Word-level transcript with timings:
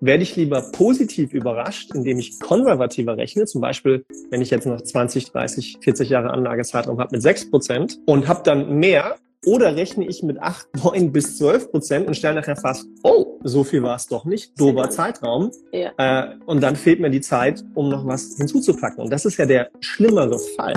werde 0.00 0.22
ich 0.22 0.36
lieber 0.36 0.62
positiv 0.72 1.34
überrascht, 1.34 1.90
indem 1.94 2.18
ich 2.18 2.40
konservativer 2.40 3.16
rechne, 3.16 3.44
zum 3.44 3.60
Beispiel, 3.60 4.04
wenn 4.30 4.40
ich 4.40 4.50
jetzt 4.50 4.66
noch 4.66 4.80
20, 4.80 5.30
30, 5.30 5.78
40 5.80 6.08
Jahre 6.08 6.30
Anlagezeitraum 6.30 6.98
habe 6.98 7.10
mit 7.12 7.22
6 7.22 7.50
Prozent 7.50 7.98
und 8.06 8.26
habe 8.26 8.42
dann 8.44 8.78
mehr, 8.78 9.16
oder 9.46 9.74
rechne 9.76 10.06
ich 10.06 10.22
mit 10.22 10.40
8, 10.40 10.66
9 10.84 11.12
bis 11.12 11.38
12 11.38 11.70
Prozent 11.70 12.06
und 12.06 12.14
stelle 12.14 12.34
nachher 12.34 12.56
fast, 12.56 12.86
oh, 13.02 13.38
so 13.42 13.64
viel 13.64 13.82
war 13.82 13.96
es 13.96 14.06
doch 14.06 14.24
nicht, 14.24 14.58
dober 14.60 14.90
Zeitraum. 14.90 15.50
Ja. 15.72 15.92
Äh, 15.96 16.34
und 16.46 16.62
dann 16.62 16.76
fehlt 16.76 17.00
mir 17.00 17.10
die 17.10 17.22
Zeit, 17.22 17.64
um 17.74 17.88
noch 17.88 18.06
was 18.06 18.36
hinzuzupacken. 18.36 19.04
Und 19.04 19.10
das 19.10 19.24
ist 19.24 19.38
ja 19.38 19.46
der 19.46 19.70
schlimmere 19.80 20.38
Fall. 20.56 20.74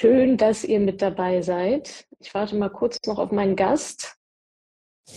Schön, 0.00 0.38
dass 0.38 0.64
ihr 0.64 0.80
mit 0.80 1.02
dabei 1.02 1.42
seid. 1.42 2.06
Ich 2.20 2.32
warte 2.32 2.56
mal 2.56 2.70
kurz 2.70 2.98
noch 3.06 3.18
auf 3.18 3.32
meinen 3.32 3.54
Gast, 3.54 4.16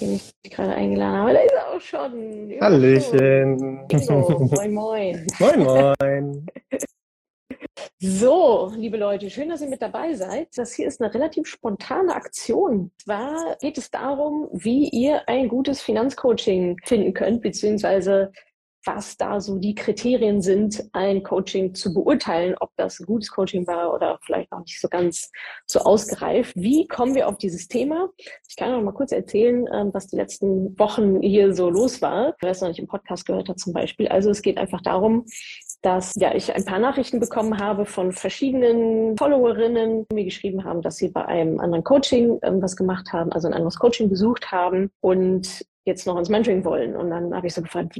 den 0.01 0.15
ich 0.15 0.33
gerade 0.43 0.73
eingeladen 0.73 1.19
habe. 1.19 1.33
Da 1.33 1.39
ist 1.39 1.53
er 1.53 1.73
auch 1.73 1.79
schon. 1.79 2.53
Hallöchen. 2.59 3.87
Ingo. 3.87 4.39
Moin, 4.53 4.73
moin. 4.73 5.27
Moin, 5.39 5.63
moin. 5.63 6.45
So, 7.97 8.69
liebe 8.75 8.97
Leute, 8.97 9.29
schön, 9.29 9.47
dass 9.47 9.61
ihr 9.61 9.69
mit 9.69 9.81
dabei 9.81 10.13
seid. 10.13 10.49
Das 10.57 10.73
hier 10.73 10.87
ist 10.87 11.01
eine 11.01 11.13
relativ 11.13 11.47
spontane 11.47 12.13
Aktion. 12.13 12.91
Zwar 13.01 13.55
geht 13.61 13.77
es 13.77 13.89
darum, 13.89 14.49
wie 14.51 14.89
ihr 14.89 15.27
ein 15.29 15.47
gutes 15.47 15.81
Finanzcoaching 15.81 16.77
finden 16.83 17.13
könnt, 17.13 17.41
beziehungsweise 17.41 18.33
was 18.85 19.17
da 19.17 19.39
so 19.39 19.57
die 19.57 19.75
Kriterien 19.75 20.41
sind, 20.41 20.83
ein 20.93 21.23
Coaching 21.23 21.73
zu 21.73 21.93
beurteilen, 21.93 22.55
ob 22.59 22.71
das 22.75 22.99
ein 22.99 23.05
gutes 23.05 23.31
Coaching 23.31 23.65
war 23.67 23.93
oder 23.93 24.19
vielleicht 24.23 24.51
noch 24.51 24.59
nicht 24.59 24.79
so 24.79 24.87
ganz 24.87 25.31
so 25.65 25.79
ausgereift. 25.79 26.53
Wie 26.55 26.87
kommen 26.87 27.15
wir 27.15 27.27
auf 27.27 27.37
dieses 27.37 27.67
Thema? 27.67 28.09
Ich 28.47 28.55
kann 28.55 28.71
noch 28.71 28.81
mal 28.81 28.93
kurz 28.93 29.11
erzählen, 29.11 29.65
ähm, 29.73 29.89
was 29.93 30.07
die 30.07 30.17
letzten 30.17 30.77
Wochen 30.77 31.21
hier 31.21 31.53
so 31.53 31.69
los 31.69 32.01
war. 32.01 32.35
Wer 32.41 32.51
es 32.51 32.61
noch 32.61 32.67
nicht 32.67 32.79
im 32.79 32.87
Podcast 32.87 33.25
gehört 33.25 33.49
hat 33.49 33.59
zum 33.59 33.73
Beispiel. 33.73 34.07
Also 34.07 34.29
es 34.29 34.41
geht 34.41 34.57
einfach 34.57 34.81
darum, 34.81 35.25
dass 35.81 36.13
ja 36.15 36.33
ich 36.33 36.53
ein 36.53 36.65
paar 36.65 36.79
Nachrichten 36.79 37.19
bekommen 37.19 37.59
habe 37.59 37.85
von 37.85 38.11
verschiedenen 38.11 39.17
Followerinnen, 39.17 40.05
die 40.09 40.15
mir 40.15 40.25
geschrieben 40.25 40.63
haben, 40.63 40.81
dass 40.81 40.97
sie 40.97 41.09
bei 41.09 41.25
einem 41.25 41.59
anderen 41.59 41.83
Coaching 41.83 42.39
ähm, 42.43 42.61
was 42.61 42.75
gemacht 42.75 43.11
haben, 43.13 43.31
also 43.31 43.47
ein 43.47 43.53
anderes 43.53 43.77
Coaching 43.77 44.09
besucht 44.09 44.51
haben 44.51 44.91
und 45.01 45.65
jetzt 45.85 46.07
noch 46.07 46.17
ins 46.17 46.29
Mentoring 46.29 46.63
wollen. 46.63 46.95
Und 46.95 47.09
dann 47.09 47.35
habe 47.35 47.47
ich 47.47 47.53
so 47.53 47.61
gefragt, 47.61 47.99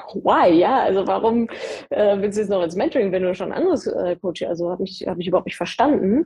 why? 0.15 0.51
Ja, 0.53 0.79
also 0.81 1.07
warum 1.07 1.47
äh, 1.89 2.17
willst 2.19 2.37
du 2.37 2.41
jetzt 2.41 2.49
noch 2.49 2.63
ins 2.63 2.75
Mentoring, 2.75 3.11
wenn 3.11 3.23
du 3.23 3.33
schon 3.35 3.51
ein 3.51 3.57
anderes 3.57 3.87
äh, 3.87 4.15
Coach? 4.15 4.43
Also 4.43 4.69
habe 4.69 4.83
ich, 4.83 5.05
hab 5.07 5.19
ich 5.19 5.27
überhaupt 5.27 5.47
nicht 5.47 5.57
verstanden. 5.57 6.25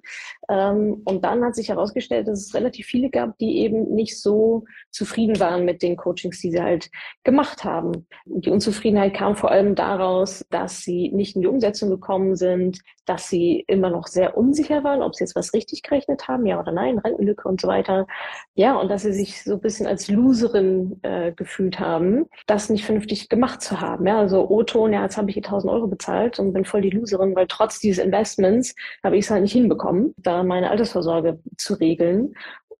Ähm, 0.49 1.01
und 1.05 1.23
dann 1.23 1.43
hat 1.43 1.55
sich 1.55 1.69
herausgestellt, 1.69 2.27
dass 2.27 2.39
es 2.39 2.53
relativ 2.53 2.85
viele 2.87 3.09
gab, 3.09 3.37
die 3.37 3.59
eben 3.59 3.93
nicht 3.93 4.19
so 4.19 4.65
zufrieden 4.91 5.39
waren 5.39 5.65
mit 5.65 5.81
den 5.81 5.97
Coachings, 5.97 6.39
die 6.41 6.51
sie 6.51 6.61
halt 6.61 6.89
gemacht 7.23 7.63
haben. 7.63 8.07
Die 8.25 8.49
Unzufriedenheit 8.49 9.13
kam 9.13 9.35
vor 9.35 9.51
allem 9.51 9.75
daraus, 9.75 10.45
dass 10.49 10.81
sie 10.81 11.09
nicht 11.09 11.35
in 11.35 11.41
die 11.41 11.47
Umsetzung 11.47 11.89
gekommen 11.89 12.35
sind, 12.35 12.79
dass 13.05 13.29
sie 13.29 13.63
immer 13.67 13.89
noch 13.89 14.07
sehr 14.07 14.37
unsicher 14.37 14.83
waren, 14.83 15.01
ob 15.01 15.15
sie 15.15 15.23
jetzt 15.23 15.35
was 15.35 15.53
richtig 15.53 15.83
gerechnet 15.83 16.27
haben, 16.27 16.45
ja 16.45 16.59
oder 16.59 16.71
nein, 16.71 16.97
Rentenlücke 16.97 17.47
und 17.47 17.61
so 17.61 17.67
weiter. 17.67 18.07
Ja, 18.55 18.75
und 18.75 18.89
dass 18.89 19.03
sie 19.03 19.13
sich 19.13 19.43
so 19.43 19.53
ein 19.53 19.61
bisschen 19.61 19.87
als 19.87 20.07
Loserin 20.07 20.99
äh, 21.03 21.31
gefühlt 21.31 21.79
haben, 21.79 22.25
das 22.47 22.69
nicht 22.69 22.85
vernünftig 22.85 23.29
gemacht 23.29 23.61
zu 23.61 23.74
haben. 23.79 24.07
Ja, 24.07 24.19
also 24.19 24.49
O-Ton, 24.49 24.93
ja, 24.93 25.03
jetzt 25.03 25.17
habe 25.17 25.29
ich 25.29 25.35
hier 25.35 25.43
1000 25.43 25.71
Euro 25.71 25.87
bezahlt 25.87 26.39
und 26.39 26.53
bin 26.53 26.65
voll 26.65 26.81
die 26.81 26.89
Loserin, 26.89 27.35
weil 27.35 27.47
trotz 27.47 27.79
dieses 27.79 28.03
Investments 28.03 28.75
habe 29.03 29.17
ich 29.17 29.25
es 29.25 29.31
halt 29.31 29.41
nicht 29.41 29.53
hinbekommen, 29.53 30.13
da 30.17 30.43
meine 30.43 30.69
Altersvorsorge 30.69 31.39
zu 31.57 31.75
regeln. 31.75 32.33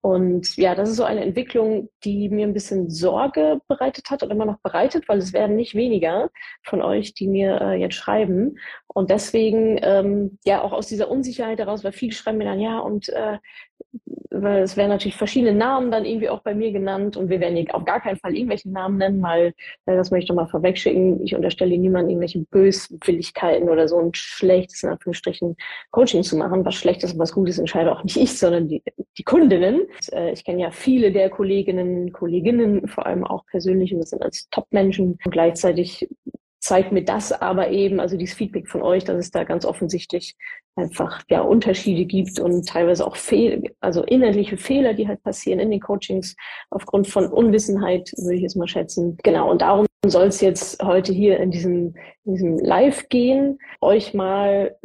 Und 0.06 0.56
ja, 0.58 0.76
das 0.76 0.92
ist 0.92 0.98
so 0.98 1.04
eine 1.04 1.22
Entwicklung, 1.22 1.90
die 2.04 2.30
mir 2.30 2.46
ein 2.46 2.54
bisschen 2.54 2.92
Sorge 2.92 3.60
bereitet 3.68 4.12
hat 4.12 4.22
und 4.22 4.30
immer 4.30 4.46
noch 4.46 4.60
bereitet, 4.60 5.10
weil 5.10 5.18
es 5.18 5.34
werden 5.34 5.56
nicht 5.56 5.74
weniger 5.74 6.30
von 6.62 6.84
euch, 6.84 7.16
die 7.16 7.28
mir 7.28 7.60
äh, 7.60 7.74
jetzt 7.74 7.96
schreiben. 7.96 8.60
Und 8.86 9.10
deswegen, 9.10 9.80
ähm, 9.82 10.38
ja, 10.46 10.62
auch 10.62 10.74
aus 10.74 10.86
dieser 10.86 11.10
Unsicherheit 11.10 11.58
heraus, 11.58 11.84
weil 11.84 11.92
viele 11.92 12.12
schreiben 12.12 12.38
mir 12.38 12.46
dann, 12.46 12.60
ja, 12.60 12.78
und 12.78 13.10
äh, 13.10 13.40
weil 14.42 14.64
es 14.64 14.78
werden 14.78 14.90
natürlich 14.90 15.16
verschiedene 15.16 15.54
Namen 15.54 15.92
dann 15.92 16.06
irgendwie 16.06 16.30
auch 16.30 16.42
bei 16.42 16.54
mir 16.54 16.72
genannt 16.72 17.18
und 17.18 17.30
wir 17.30 17.40
werden 17.40 17.56
hier 17.56 17.74
auf 17.74 17.86
gar 17.86 18.02
keinen 18.02 18.18
Fall 18.18 18.36
irgendwelche 18.36 18.70
Namen 18.70 18.98
nennen, 18.98 19.22
weil, 19.22 19.54
äh, 19.86 19.96
das 19.96 20.12
möchte 20.12 20.24
ich 20.24 20.28
doch 20.30 20.36
mal 20.36 20.48
vorwegschicken, 20.48 21.24
ich 21.24 21.36
unterstelle 21.36 21.78
niemandem 21.78 22.12
irgendwelche 22.12 22.40
Böswilligkeiten 22.52 23.70
oder 23.70 23.88
so 23.88 24.00
ein 24.00 24.12
schlechtes, 24.14 24.84
in 24.84 24.90
Anführungsstrichen, 24.90 25.56
Coaching 25.92 26.24
zu 26.24 26.38
machen. 26.38 26.66
Was 26.66 26.76
schlecht 26.76 27.04
ist 27.04 27.14
und 27.14 27.20
was 27.20 27.34
gut 27.34 27.50
ist, 27.50 27.60
entscheide 27.60 27.92
auch 27.92 28.04
nicht 28.04 28.18
ich, 28.18 28.38
sondern 28.38 28.68
die, 28.68 28.84
die 29.18 29.24
Kundinnen. 29.24 29.82
Und, 29.82 30.14
äh, 30.14 30.32
ich 30.32 30.44
kenne 30.44 30.62
ja 30.62 30.72
viele 30.72 31.12
der 31.12 31.30
Kolleginnen, 31.30 32.12
Kolleginnen, 32.12 32.88
vor 32.88 33.06
allem 33.06 33.24
auch 33.24 33.46
persönlich 33.46 33.94
und 33.94 34.00
das 34.00 34.10
sind 34.10 34.24
als 34.24 34.48
Top-Menschen 34.50 35.18
und 35.24 35.32
gleichzeitig 35.32 36.08
zeigt 36.66 36.92
mir 36.92 37.04
das 37.04 37.32
aber 37.32 37.70
eben, 37.70 38.00
also 38.00 38.18
dieses 38.18 38.36
Feedback 38.36 38.68
von 38.68 38.82
euch, 38.82 39.04
dass 39.04 39.18
es 39.18 39.30
da 39.30 39.44
ganz 39.44 39.66
offensichtlich 39.66 40.36
einfach 40.76 41.22
ja 41.30 41.42
Unterschiede 41.42 42.06
gibt 42.06 42.40
und 42.40 42.68
teilweise 42.68 43.06
auch 43.06 43.18
Fehl, 43.18 43.62
also 43.82 44.02
innerliche 44.02 44.58
Fehler, 44.58 44.96
die 44.96 45.08
halt 45.08 45.22
passieren 45.22 45.60
in 45.60 45.70
den 45.70 45.80
Coachings 45.80 46.36
aufgrund 46.72 47.08
von 47.08 47.28
Unwissenheit, 47.28 48.12
würde 48.18 48.38
ich 48.38 48.42
jetzt 48.42 48.56
mal 48.56 48.68
schätzen. 48.68 49.16
Genau, 49.22 49.52
und 49.52 49.62
darum 49.62 49.86
soll 50.08 50.26
es 50.26 50.42
jetzt 50.42 50.82
heute 50.82 51.14
hier 51.14 51.40
in 51.40 51.52
diesem, 51.52 51.94
in 52.24 52.34
diesem 52.34 52.58
Live 52.58 53.10
gehen, 53.10 53.60
euch 53.80 54.16
mal 54.16 54.76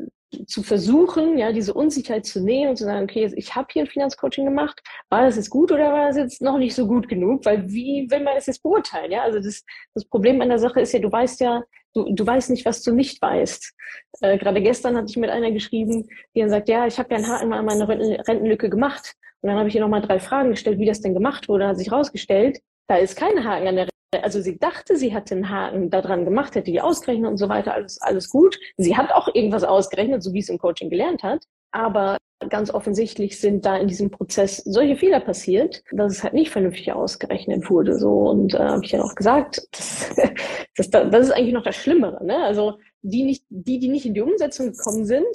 zu 0.47 0.63
versuchen, 0.63 1.39
ja, 1.39 1.53
diese 1.53 1.75
Unsicherheit 1.75 2.25
zu 2.25 2.41
nehmen 2.41 2.71
und 2.71 2.77
zu 2.77 2.85
sagen, 2.85 3.05
okay, 3.05 3.31
ich 3.35 3.55
habe 3.55 3.69
hier 3.73 3.83
ein 3.83 3.89
Finanzcoaching 3.89 4.45
gemacht, 4.45 4.81
war 5.09 5.23
das 5.23 5.37
jetzt 5.37 5.51
gut 5.51 5.73
oder 5.73 5.93
war 5.93 6.09
das 6.09 6.17
jetzt 6.17 6.43
noch 6.43 6.59
nicht 6.59 6.75
so 6.75 6.87
gut 6.87 7.09
genug? 7.09 7.45
Weil 7.45 7.69
wie 7.69 8.07
will 8.11 8.21
man 8.21 8.35
das 8.35 8.47
jetzt 8.47 8.63
beurteilen? 8.63 9.11
Ja, 9.11 9.23
also 9.23 9.41
das, 9.41 9.65
das 9.95 10.05
Problem 10.05 10.41
an 10.41 10.49
der 10.49 10.59
Sache 10.59 10.81
ist 10.81 10.93
ja, 10.93 11.01
du 11.01 11.11
weißt 11.11 11.41
ja, 11.41 11.63
du, 11.95 12.15
du 12.15 12.27
weißt 12.27 12.51
nicht, 12.51 12.65
was 12.65 12.83
du 12.83 12.93
nicht 12.93 13.21
weißt. 13.21 13.75
Äh, 14.21 14.39
Gerade 14.39 14.63
gestern 14.63 14.97
hatte 14.97 15.07
ich 15.09 15.17
mit 15.17 15.31
einer 15.31 15.51
geschrieben, 15.51 16.09
die 16.35 16.41
dann 16.41 16.51
sagt, 16.51 16.69
ja, 16.69 16.87
ich 16.87 16.99
habe 16.99 17.11
ja 17.11 17.17
einen 17.17 17.29
Haken 17.29 17.49
mal 17.49 17.59
an 17.59 17.65
meine 17.65 17.89
Rentenlücke 17.89 18.71
gemacht. 18.71 19.15
Und 19.43 19.49
dann 19.49 19.59
habe 19.59 19.69
ich 19.69 19.75
ihr 19.75 19.81
nochmal 19.81 20.03
drei 20.03 20.21
Fragen 20.21 20.51
gestellt, 20.51 20.79
wie 20.79 20.87
das 20.87 21.01
denn 21.01 21.15
gemacht 21.15 21.49
wurde, 21.49 21.67
hat 21.67 21.79
sich 21.79 21.91
rausgestellt, 21.91 22.61
da 22.89 22.97
ist 22.97 23.17
kein 23.17 23.45
Haken 23.45 23.69
an 23.69 23.77
der 23.77 23.89
also 24.13 24.41
sie 24.41 24.59
dachte, 24.59 24.97
sie 24.97 25.15
hatte 25.15 25.35
einen 25.35 25.51
Haken 25.51 25.91
daran 25.91 26.25
gemacht, 26.25 26.55
hätte 26.55 26.71
die 26.71 26.81
ausgerechnet 26.81 27.31
und 27.31 27.37
so 27.37 27.49
weiter, 27.49 27.75
alles, 27.75 28.01
alles 28.01 28.29
gut. 28.29 28.59
Sie 28.77 28.97
hat 28.97 29.13
auch 29.13 29.33
irgendwas 29.35 29.65
ausgerechnet, 29.65 30.23
so 30.23 30.33
wie 30.33 30.41
es 30.41 30.49
im 30.49 30.59
Coaching 30.59 30.91
gelernt 30.91 31.23
hat. 31.23 31.45
Aber 31.73 32.19
ganz 32.49 32.73
offensichtlich 32.73 33.39
sind 33.39 33.65
da 33.65 33.77
in 33.77 33.87
diesem 33.87 34.11
Prozess 34.11 34.57
solche 34.59 34.97
Fehler 34.97 35.21
passiert, 35.21 35.85
dass 35.93 36.13
es 36.13 36.25
halt 36.25 36.35
nicht 36.35 36.51
vernünftig 36.51 36.93
ausgerechnet 36.93 37.71
wurde. 37.71 37.97
So 37.97 38.31
und 38.31 38.55
äh, 38.55 38.59
habe 38.59 38.85
ich 38.85 38.93
ja 38.93 39.03
auch 39.03 39.15
gesagt, 39.15 39.63
das, 39.73 40.91
das, 40.91 40.91
das 40.91 41.27
ist 41.27 41.33
eigentlich 41.33 41.55
noch 41.55 41.63
das 41.63 41.77
Schlimmere. 41.77 42.25
Ne? 42.25 42.43
Also 42.43 42.79
die 43.03 43.23
nicht, 43.23 43.45
die, 43.49 43.79
die 43.79 43.89
nicht 43.89 44.07
in 44.07 44.15
die 44.15 44.23
Umsetzung 44.23 44.73
gekommen 44.73 45.05
sind, 45.05 45.29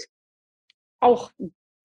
auch 1.00 1.32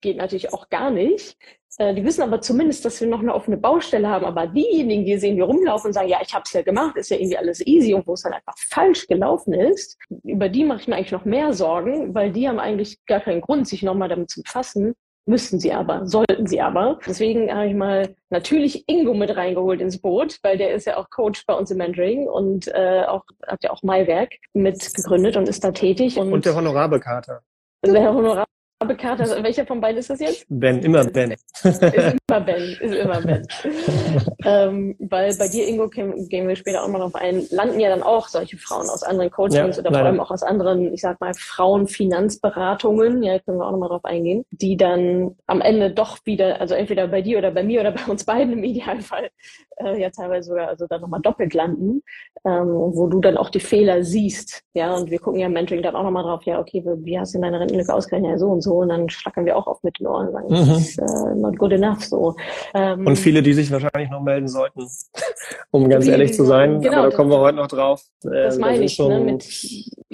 geht 0.01 0.17
natürlich 0.17 0.53
auch 0.53 0.69
gar 0.69 0.91
nicht. 0.91 1.37
Äh, 1.77 1.93
die 1.93 2.03
wissen 2.03 2.21
aber 2.21 2.41
zumindest, 2.41 2.83
dass 2.85 2.99
wir 2.99 3.07
noch 3.07 3.21
eine 3.21 3.33
offene 3.33 3.57
Baustelle 3.57 4.07
haben. 4.07 4.25
Aber 4.25 4.47
diejenigen, 4.47 5.05
die 5.05 5.17
sehen, 5.17 5.35
die 5.35 5.41
rumlaufen 5.41 5.87
und 5.87 5.93
sagen, 5.93 6.09
ja, 6.09 6.19
ich 6.21 6.33
habe 6.33 6.43
es 6.45 6.53
ja 6.53 6.61
gemacht, 6.61 6.97
ist 6.97 7.09
ja 7.09 7.17
irgendwie 7.17 7.37
alles 7.37 7.65
easy 7.65 7.93
und 7.93 8.05
wo 8.07 8.13
es 8.13 8.23
dann 8.23 8.33
einfach 8.33 8.55
falsch 8.69 9.07
gelaufen 9.07 9.53
ist, 9.53 9.97
über 10.23 10.49
die 10.49 10.65
mache 10.65 10.81
ich 10.81 10.87
mir 10.87 10.95
eigentlich 10.95 11.11
noch 11.11 11.25
mehr 11.25 11.53
Sorgen, 11.53 12.13
weil 12.13 12.31
die 12.31 12.47
haben 12.47 12.59
eigentlich 12.59 13.03
gar 13.05 13.21
keinen 13.21 13.41
Grund, 13.41 13.67
sich 13.67 13.83
nochmal 13.83 14.09
damit 14.09 14.29
zu 14.29 14.41
befassen. 14.41 14.93
Müssten 15.27 15.59
sie 15.59 15.71
aber, 15.71 16.07
sollten 16.07 16.47
sie 16.47 16.59
aber. 16.61 16.99
Deswegen 17.05 17.53
habe 17.53 17.67
ich 17.67 17.75
mal 17.75 18.15
natürlich 18.31 18.89
Ingo 18.89 19.13
mit 19.13 19.35
reingeholt 19.37 19.79
ins 19.79 20.01
Boot, 20.01 20.39
weil 20.41 20.57
der 20.57 20.73
ist 20.73 20.87
ja 20.87 20.97
auch 20.97 21.11
Coach 21.11 21.45
bei 21.45 21.53
uns 21.53 21.69
im 21.69 21.77
Mentoring 21.77 22.27
und 22.27 22.67
äh, 22.69 23.03
auch 23.07 23.23
hat 23.45 23.63
ja 23.63 23.69
auch 23.69 23.83
Maiwerk 23.83 24.31
mit 24.53 24.93
gegründet 24.95 25.37
und 25.37 25.47
ist 25.47 25.63
da 25.63 25.71
tätig. 25.71 26.17
Und, 26.17 26.33
und 26.33 26.43
der 26.43 26.55
Honorarbekater. 26.55 27.43
Der 27.85 28.13
Honorar 28.13 28.47
Bekannter, 28.85 29.23
also 29.23 29.43
welcher 29.43 29.65
von 29.65 29.81
beiden 29.81 29.97
ist 29.97 30.09
das 30.09 30.19
jetzt? 30.19 30.45
Ben, 30.49 30.79
immer 30.79 31.03
Ben. 31.05 31.35
Ist 31.63 31.83
immer 31.83 32.41
Ben, 32.41 32.77
ist 32.79 32.95
immer 32.95 33.21
Ben. 33.21 33.47
ähm, 34.45 34.95
weil 34.99 35.35
bei 35.37 35.47
dir, 35.47 35.67
Ingo, 35.67 35.87
gehen 35.87 36.47
wir 36.47 36.55
später 36.55 36.83
auch 36.83 36.87
mal 36.87 36.99
drauf 36.99 37.15
ein, 37.15 37.45
landen 37.51 37.79
ja 37.79 37.89
dann 37.89 38.03
auch 38.03 38.27
solche 38.27 38.57
Frauen 38.57 38.89
aus 38.89 39.03
anderen 39.03 39.31
Coachings 39.31 39.77
ja, 39.77 39.81
oder 39.81 39.91
vor 39.91 40.05
allem 40.05 40.19
auch 40.19 40.31
aus 40.31 40.43
anderen, 40.43 40.93
ich 40.93 41.01
sag 41.01 41.19
mal, 41.21 41.33
Frauenfinanzberatungen, 41.33 43.23
ja, 43.23 43.39
können 43.39 43.59
wir 43.59 43.67
auch 43.67 43.71
nochmal 43.71 43.89
drauf 43.89 44.05
eingehen, 44.05 44.45
die 44.51 44.77
dann 44.77 45.35
am 45.47 45.61
Ende 45.61 45.91
doch 45.91 46.17
wieder, 46.25 46.59
also 46.59 46.75
entweder 46.75 47.07
bei 47.07 47.21
dir 47.21 47.37
oder 47.37 47.51
bei 47.51 47.63
mir 47.63 47.81
oder 47.81 47.91
bei 47.91 48.05
uns 48.09 48.23
beiden 48.23 48.53
im 48.53 48.63
Idealfall, 48.63 49.29
äh, 49.77 50.01
ja 50.01 50.09
teilweise 50.09 50.49
sogar 50.49 50.67
also 50.67 50.87
dann 50.87 51.01
nochmal 51.01 51.21
doppelt 51.21 51.53
landen, 51.53 52.01
ähm, 52.45 52.67
wo 52.67 53.07
du 53.07 53.19
dann 53.19 53.37
auch 53.37 53.49
die 53.49 53.59
Fehler 53.59 54.03
siehst, 54.03 54.63
ja, 54.73 54.95
und 54.95 55.11
wir 55.11 55.19
gucken 55.19 55.39
ja 55.39 55.47
im 55.47 55.53
Mentoring 55.53 55.83
dann 55.83 55.95
auch 55.95 56.03
nochmal 56.03 56.23
drauf, 56.23 56.43
ja, 56.43 56.59
okay, 56.59 56.83
wie 56.85 57.19
hast 57.19 57.35
du 57.35 57.39
deine 57.39 57.59
Rentenlücke 57.59 57.93
ausgerechnet? 57.93 58.31
Ja, 58.31 58.37
so 58.37 58.47
und 58.47 58.61
so 58.61 58.70
so 58.71 58.77
und 58.77 58.89
dann 58.89 59.09
schlackern 59.09 59.45
wir 59.45 59.57
auch 59.57 59.67
auf 59.67 59.83
mit 59.83 59.99
den 59.99 60.07
Ohren 60.07 60.27
und 60.27 60.33
sagen, 60.33 60.47
mhm. 60.47 60.67
das 60.69 60.79
ist 60.79 60.99
äh, 60.99 61.35
not 61.35 61.57
good 61.57 61.73
enough 61.73 62.03
so. 62.03 62.35
Ähm, 62.73 63.05
und 63.05 63.17
viele, 63.17 63.41
die 63.41 63.53
sich 63.53 63.71
wahrscheinlich 63.71 64.09
noch 64.09 64.21
melden 64.21 64.47
sollten 64.47 64.87
um 65.71 65.89
ganz 65.89 66.05
wie, 66.05 66.11
ehrlich 66.11 66.33
zu 66.33 66.45
sein. 66.45 66.81
Genau, 66.81 66.99
aber 66.99 67.09
da 67.09 67.15
kommen 67.15 67.29
wir 67.29 67.39
heute 67.39 67.57
noch 67.57 67.67
drauf. 67.67 68.01
Das 68.21 68.57
äh, 68.57 68.59
meine 68.59 68.83
ich, 68.85 68.97
ne, 68.97 69.19
mit 69.19 69.43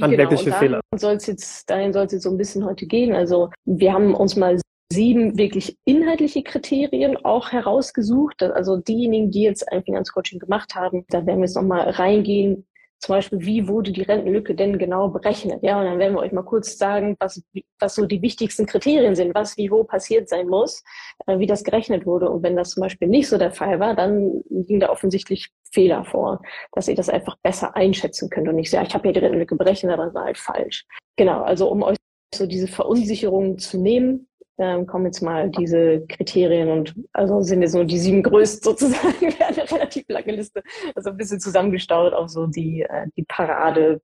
handwerkliche 0.01 0.45
genau, 0.45 0.57
Fehler. 0.57 0.81
Soll's 0.95 1.27
jetzt, 1.27 1.69
dahin 1.69 1.94
soll 1.94 2.06
es 2.06 2.13
jetzt 2.13 2.24
so 2.24 2.30
ein 2.30 2.38
bisschen 2.38 2.65
heute 2.65 2.86
gehen. 2.86 3.13
Also 3.13 3.50
wir 3.65 3.94
haben 3.94 4.15
uns 4.15 4.36
mal 4.36 4.59
sieben 4.92 5.38
wirklich 5.38 5.77
inhaltliche 5.86 6.44
Kriterien 6.44 7.18
auch 7.24 7.51
herausgesucht. 7.51 8.42
Also 8.42 8.77
diejenigen, 8.77 9.31
die 9.31 9.44
jetzt 9.44 9.71
ein 9.71 9.83
Finanzcoaching 9.83 10.39
gemacht 10.39 10.75
haben, 10.75 11.06
da 11.09 11.25
werden 11.25 11.39
wir 11.39 11.45
jetzt 11.45 11.56
nochmal 11.56 11.89
reingehen. 11.89 12.65
Zum 12.99 13.13
Beispiel, 13.13 13.39
wie 13.41 13.67
wurde 13.67 13.91
die 13.91 14.01
Rentenlücke 14.01 14.55
denn 14.55 14.79
genau 14.79 15.09
berechnet? 15.09 15.61
Ja, 15.61 15.79
und 15.79 15.85
dann 15.85 15.99
werden 15.99 16.15
wir 16.15 16.21
euch 16.21 16.31
mal 16.31 16.44
kurz 16.44 16.77
sagen, 16.77 17.15
was, 17.19 17.41
was 17.79 17.95
so 17.95 18.05
die 18.05 18.21
wichtigsten 18.21 18.65
Kriterien 18.65 19.15
sind, 19.15 19.35
was 19.35 19.55
wie 19.57 19.69
wo 19.69 19.83
passiert 19.83 20.29
sein 20.29 20.47
muss, 20.47 20.83
äh, 21.27 21.38
wie 21.38 21.45
das 21.45 21.63
gerechnet 21.63 22.05
wurde. 22.05 22.29
Und 22.29 22.41
wenn 22.41 22.55
das 22.55 22.71
zum 22.71 22.81
Beispiel 22.81 23.07
nicht 23.07 23.29
so 23.29 23.38
der 23.38 23.51
Fall 23.51 23.79
war, 23.79 23.95
dann 23.95 24.41
liegen 24.49 24.79
da 24.79 24.89
offensichtlich 24.89 25.49
Fehler 25.71 26.05
vor, 26.05 26.41
dass 26.71 26.88
ihr 26.88 26.95
das 26.95 27.09
einfach 27.09 27.38
besser 27.44 27.75
einschätzen 27.75 28.29
könnt 28.29 28.47
und 28.47 28.55
nicht 28.55 28.71
sagen, 28.71 28.83
ja, 28.83 28.88
ich 28.89 28.94
habe 28.95 29.03
hier 29.03 29.13
die 29.13 29.19
Rentenlücke 29.19 29.55
berechnet, 29.55 29.94
aber 29.94 30.05
das 30.05 30.13
war 30.15 30.25
halt 30.25 30.38
falsch. 30.38 30.85
Genau, 31.17 31.44
also 31.44 31.69
um 31.69 31.83
euch 31.83 31.97
so 32.33 32.47
diese 32.47 32.67
Verunsicherung 32.67 33.59
zu 33.59 33.79
nehmen, 33.79 34.27
ähm, 34.57 34.88
kommen 34.88 35.06
jetzt 35.06 35.21
mal 35.21 35.50
diese 35.50 36.06
Kriterien 36.07 36.69
und 36.69 36.95
also 37.13 37.42
sind 37.42 37.62
jetzt 37.62 37.75
nur 37.75 37.86
die 37.86 38.00
sieben 38.00 38.24
größten 38.24 38.63
sozusagen, 38.63 39.33
eine 39.39 39.71
relativ 39.71 40.06
lange 40.07 40.31
Liste, 40.33 40.63
also 40.95 41.12
ein 41.12 41.18
bisschen 41.18 41.39
zusammengestaut 41.39 42.13
auf 42.13 42.30
so 42.30 42.48
die, 42.48 42.81
äh, 42.81 43.07
die 43.15 43.24
Parade 43.24 44.01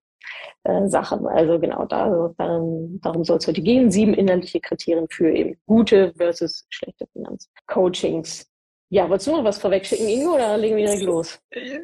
äh, 0.63 0.87
Sachen. 0.87 1.27
Also 1.27 1.59
genau, 1.59 1.85
da, 1.85 2.33
darum, 2.37 2.99
darum 3.01 3.23
soll 3.23 3.37
es 3.37 3.47
heute 3.47 3.61
gehen. 3.61 3.91
Sieben 3.91 4.13
inhaltliche 4.13 4.61
Kriterien 4.61 5.07
für 5.09 5.29
eben 5.31 5.57
gute 5.65 6.13
versus 6.15 6.65
schlechte 6.69 7.07
Finanzcoachings. 7.13 8.52
Ja, 8.93 9.09
wolltest 9.09 9.25
du 9.25 9.31
noch 9.31 9.43
was 9.43 9.57
vorwegschicken, 9.57 10.07
Ingo, 10.07 10.35
oder 10.35 10.55
legen 10.55 10.75
wir 10.77 10.85
direkt 10.85 11.01
los? 11.01 11.39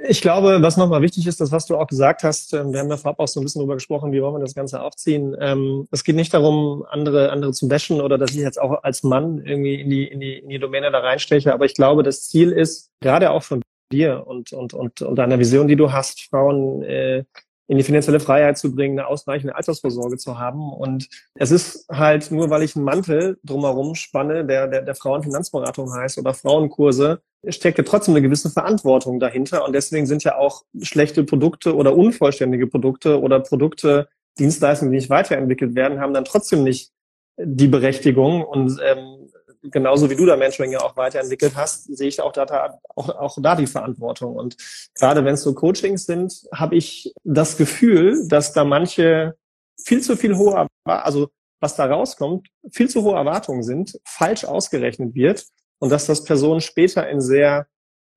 Ich 0.07 0.21
glaube, 0.21 0.61
was 0.61 0.77
nochmal 0.77 1.01
wichtig 1.01 1.25
ist, 1.25 1.41
das, 1.41 1.51
was 1.51 1.65
du 1.65 1.75
auch 1.75 1.87
gesagt 1.87 2.21
hast, 2.21 2.53
ähm, 2.53 2.71
wir 2.71 2.81
haben 2.81 2.89
ja 2.89 2.97
vorab 2.97 3.19
auch 3.19 3.27
so 3.27 3.39
ein 3.39 3.43
bisschen 3.43 3.61
darüber 3.61 3.73
gesprochen, 3.73 4.11
wie 4.11 4.21
wollen 4.21 4.35
wir 4.35 4.39
das 4.39 4.53
Ganze 4.53 4.79
aufziehen. 4.79 5.35
Ähm, 5.41 5.87
es 5.89 6.03
geht 6.03 6.15
nicht 6.15 6.31
darum, 6.35 6.85
andere, 6.87 7.31
andere 7.31 7.51
zu 7.51 7.67
bashen 7.67 7.99
oder 7.99 8.19
dass 8.19 8.29
ich 8.29 8.37
jetzt 8.37 8.61
auch 8.61 8.83
als 8.83 9.01
Mann 9.01 9.43
irgendwie 9.43 9.81
in 9.81 9.89
die, 9.89 10.07
in 10.07 10.19
die, 10.19 10.37
in 10.37 10.49
die 10.49 10.59
Domäne 10.59 10.91
da 10.91 10.99
reinsteche, 10.99 11.51
aber 11.51 11.65
ich 11.65 11.73
glaube, 11.73 12.03
das 12.03 12.27
Ziel 12.27 12.51
ist, 12.51 12.91
gerade 13.01 13.31
auch 13.31 13.41
von 13.41 13.63
dir 13.91 14.27
und, 14.27 14.53
und, 14.53 14.75
und, 14.75 15.01
und 15.01 15.15
deiner 15.15 15.39
Vision, 15.39 15.67
die 15.67 15.75
du 15.75 15.91
hast, 15.91 16.29
Frauen 16.29 16.83
äh, 16.83 17.23
in 17.69 17.77
die 17.77 17.83
finanzielle 17.83 18.19
Freiheit 18.19 18.57
zu 18.57 18.73
bringen, 18.73 18.97
eine 18.97 19.07
ausreichende 19.07 19.55
Altersvorsorge 19.55 20.17
zu 20.17 20.39
haben. 20.39 20.73
Und 20.73 21.07
es 21.35 21.51
ist 21.51 21.85
halt 21.87 22.31
nur, 22.31 22.49
weil 22.49 22.63
ich 22.63 22.75
einen 22.75 22.83
Mantel 22.83 23.37
drumherum 23.43 23.93
spanne, 23.93 24.43
der, 24.43 24.67
der, 24.67 24.81
der 24.81 24.95
Frauenfinanzberatung 24.95 25.93
heißt 25.93 26.17
oder 26.17 26.33
Frauenkurse, 26.33 27.21
steckt 27.47 27.77
ja 27.77 27.83
trotzdem 27.83 28.15
eine 28.15 28.23
gewisse 28.23 28.49
Verantwortung 28.49 29.19
dahinter. 29.19 29.65
Und 29.65 29.73
deswegen 29.73 30.07
sind 30.07 30.23
ja 30.23 30.35
auch 30.35 30.63
schlechte 30.81 31.23
Produkte 31.23 31.75
oder 31.75 31.95
unvollständige 31.95 32.65
Produkte 32.65 33.21
oder 33.21 33.39
Produkte, 33.39 34.09
Dienstleistungen, 34.39 34.91
die 34.91 34.97
nicht 34.97 35.11
weiterentwickelt 35.11 35.75
werden, 35.75 35.99
haben 35.99 36.15
dann 36.15 36.25
trotzdem 36.25 36.63
nicht 36.63 36.91
die 37.37 37.67
Berechtigung. 37.67 38.43
Und 38.43 38.79
ähm, 38.83 39.18
genauso 39.63 40.09
wie 40.09 40.15
du 40.15 40.25
da 40.25 40.35
Mentoring 40.35 40.71
ja 40.71 40.79
auch 40.79 40.95
weiterentwickelt 40.95 41.55
hast, 41.55 41.95
sehe 41.95 42.07
ich 42.07 42.21
auch 42.21 42.31
da, 42.31 42.79
auch, 42.95 43.09
auch 43.09 43.37
da 43.41 43.55
die 43.55 43.67
Verantwortung. 43.67 44.35
Und 44.35 44.57
gerade 44.95 45.23
wenn 45.25 45.33
es 45.33 45.43
so 45.43 45.53
Coachings 45.53 46.05
sind, 46.05 46.47
habe 46.53 46.75
ich 46.75 47.13
das 47.23 47.57
Gefühl, 47.57 48.27
dass 48.27 48.53
da 48.53 48.63
manche 48.63 49.35
viel 49.83 50.01
zu 50.01 50.15
viel 50.15 50.35
hohe, 50.35 50.67
also 50.85 51.29
was 51.59 51.75
da 51.75 51.85
rauskommt, 51.85 52.47
viel 52.71 52.89
zu 52.89 53.03
hohe 53.03 53.15
Erwartungen 53.15 53.63
sind, 53.63 53.99
falsch 54.05 54.45
ausgerechnet 54.45 55.13
wird 55.13 55.45
und 55.79 55.89
dass 55.89 56.05
das 56.05 56.23
Personen 56.23 56.61
später 56.61 57.09
in 57.09 57.21
sehr 57.21 57.67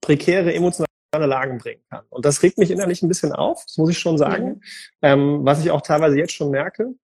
prekäre 0.00 0.52
emotionale 0.52 0.86
Lagen 1.12 1.58
bringen 1.58 1.82
kann. 1.90 2.04
Und 2.08 2.24
das 2.24 2.42
regt 2.42 2.58
mich 2.58 2.70
innerlich 2.70 3.02
ein 3.02 3.08
bisschen 3.08 3.32
auf, 3.32 3.64
das 3.64 3.76
muss 3.78 3.90
ich 3.90 3.98
schon 3.98 4.18
sagen. 4.18 4.46
Mhm. 4.46 4.60
Ähm, 5.02 5.40
was 5.42 5.60
ich 5.64 5.70
auch 5.70 5.82
teilweise 5.82 6.16
jetzt 6.16 6.32
schon 6.32 6.50
merke, 6.50 6.94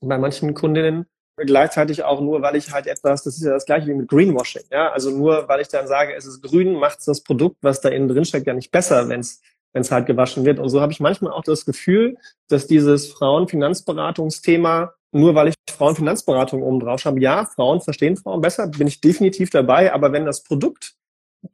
bei 0.00 0.18
manchen 0.18 0.54
Kundinnen, 0.54 1.06
gleichzeitig 1.36 2.04
auch 2.04 2.20
nur, 2.20 2.42
weil 2.42 2.56
ich 2.56 2.72
halt 2.72 2.86
etwas, 2.86 3.22
das 3.22 3.36
ist 3.36 3.44
ja 3.44 3.52
das 3.52 3.66
gleiche 3.66 3.86
wie 3.86 3.94
mit 3.94 4.08
Greenwashing, 4.08 4.62
ja, 4.70 4.90
also 4.90 5.10
nur, 5.10 5.48
weil 5.48 5.60
ich 5.60 5.68
dann 5.68 5.86
sage, 5.86 6.14
es 6.14 6.26
ist 6.26 6.42
grün, 6.42 6.74
macht 6.74 6.98
das 7.06 7.22
Produkt, 7.22 7.56
was 7.62 7.80
da 7.80 7.88
innen 7.88 8.08
drin 8.08 8.24
steckt, 8.24 8.46
ja 8.46 8.54
nicht 8.54 8.70
besser, 8.70 9.08
wenn 9.08 9.20
es 9.20 9.90
halt 9.90 10.06
gewaschen 10.06 10.44
wird. 10.44 10.58
Und 10.58 10.68
so 10.68 10.80
habe 10.80 10.92
ich 10.92 11.00
manchmal 11.00 11.32
auch 11.32 11.44
das 11.44 11.64
Gefühl, 11.64 12.16
dass 12.48 12.66
dieses 12.66 13.10
Frauenfinanzberatungsthema, 13.12 14.92
nur 15.12 15.34
weil 15.34 15.48
ich 15.48 15.54
Frauenfinanzberatung 15.70 16.62
oben 16.62 16.80
drauf 16.80 17.04
habe, 17.04 17.20
ja, 17.20 17.46
Frauen 17.46 17.80
verstehen 17.80 18.16
Frauen 18.16 18.40
besser, 18.40 18.68
bin 18.68 18.86
ich 18.86 19.00
definitiv 19.00 19.50
dabei, 19.50 19.92
aber 19.92 20.12
wenn 20.12 20.26
das 20.26 20.42
Produkt 20.42 20.94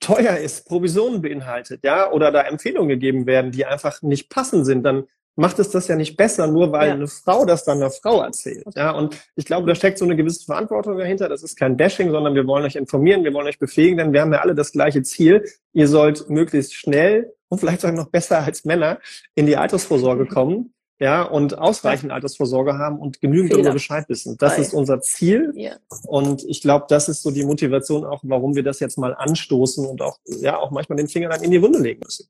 teuer 0.01 0.37
ist, 0.37 0.67
Provisionen 0.67 1.23
beinhaltet, 1.23 1.83
ja, 1.83 2.11
oder 2.11 2.31
da 2.31 2.43
Empfehlungen 2.43 2.89
gegeben 2.89 3.27
werden, 3.27 3.53
die 3.53 3.65
einfach 3.65 4.03
nicht 4.03 4.29
passend 4.29 4.67
sind, 4.67 4.83
dann 4.83 5.05
macht 5.39 5.61
es 5.61 5.71
das 5.71 5.87
ja 5.87 5.95
nicht 5.95 6.17
besser, 6.17 6.49
nur 6.49 6.73
weil 6.73 6.89
ja. 6.89 6.95
eine 6.95 7.07
Frau 7.07 7.45
das 7.45 7.65
dann 7.65 7.79
einer 7.79 7.93
Frau 7.93 8.23
erzählt. 8.23 8.65
Ja, 8.75 8.91
und 8.91 9.17
ich 9.37 9.45
glaube, 9.45 9.69
da 9.69 9.75
steckt 9.77 9.99
so 9.99 10.05
eine 10.05 10.17
gewisse 10.17 10.45
Verantwortung 10.45 10.99
dahinter. 10.99 11.29
Das 11.29 11.45
ist 11.45 11.57
kein 11.57 11.77
Bashing, 11.77 12.11
sondern 12.11 12.35
wir 12.35 12.47
wollen 12.47 12.65
euch 12.65 12.75
informieren, 12.75 13.23
wir 13.23 13.33
wollen 13.33 13.47
euch 13.47 13.61
befähigen, 13.61 13.99
denn 13.99 14.13
wir 14.13 14.21
haben 14.21 14.33
ja 14.33 14.41
alle 14.41 14.57
das 14.57 14.73
gleiche 14.73 15.03
Ziel. 15.03 15.45
Ihr 15.73 15.87
sollt 15.87 16.29
möglichst 16.29 16.75
schnell 16.75 17.33
und 17.49 17.61
vielleicht 17.61 17.83
sogar 17.83 17.97
noch 17.97 18.11
besser 18.11 18.41
als 18.41 18.65
Männer 18.65 18.99
in 19.37 19.47
die 19.47 19.57
Altersvorsorge 19.57 20.27
kommen. 20.27 20.75
Ja, 21.01 21.23
und 21.23 21.57
ausreichend 21.57 22.11
Altersvorsorge 22.11 22.77
haben 22.77 22.99
und 22.99 23.21
genügend 23.21 23.53
darüber 23.53 23.73
Bescheid 23.73 24.09
wissen. 24.09 24.37
Das 24.39 24.59
ist 24.59 24.75
unser 24.75 25.01
Ziel. 25.01 25.53
Ja. 25.55 25.77
Und 26.05 26.43
ich 26.49 26.61
glaube, 26.61 26.87
das 26.89 27.09
ist 27.09 27.23
so 27.23 27.31
die 27.31 27.45
Motivation 27.45 28.05
auch, 28.05 28.23
warum 28.25 28.57
wir 28.57 28.65
das 28.65 28.81
jetzt 28.81 28.99
mal 28.99 29.15
anstoßen 29.15 29.87
und 29.87 30.03
auch, 30.03 30.19
ja, 30.25 30.59
auch 30.59 30.73
manchmal 30.73 30.97
den 30.97 31.07
Finger 31.07 31.29
dann 31.29 31.45
in 31.45 31.53
die 31.53 31.63
Wunde 31.63 31.79
legen 31.79 32.01
müssen. 32.05 32.29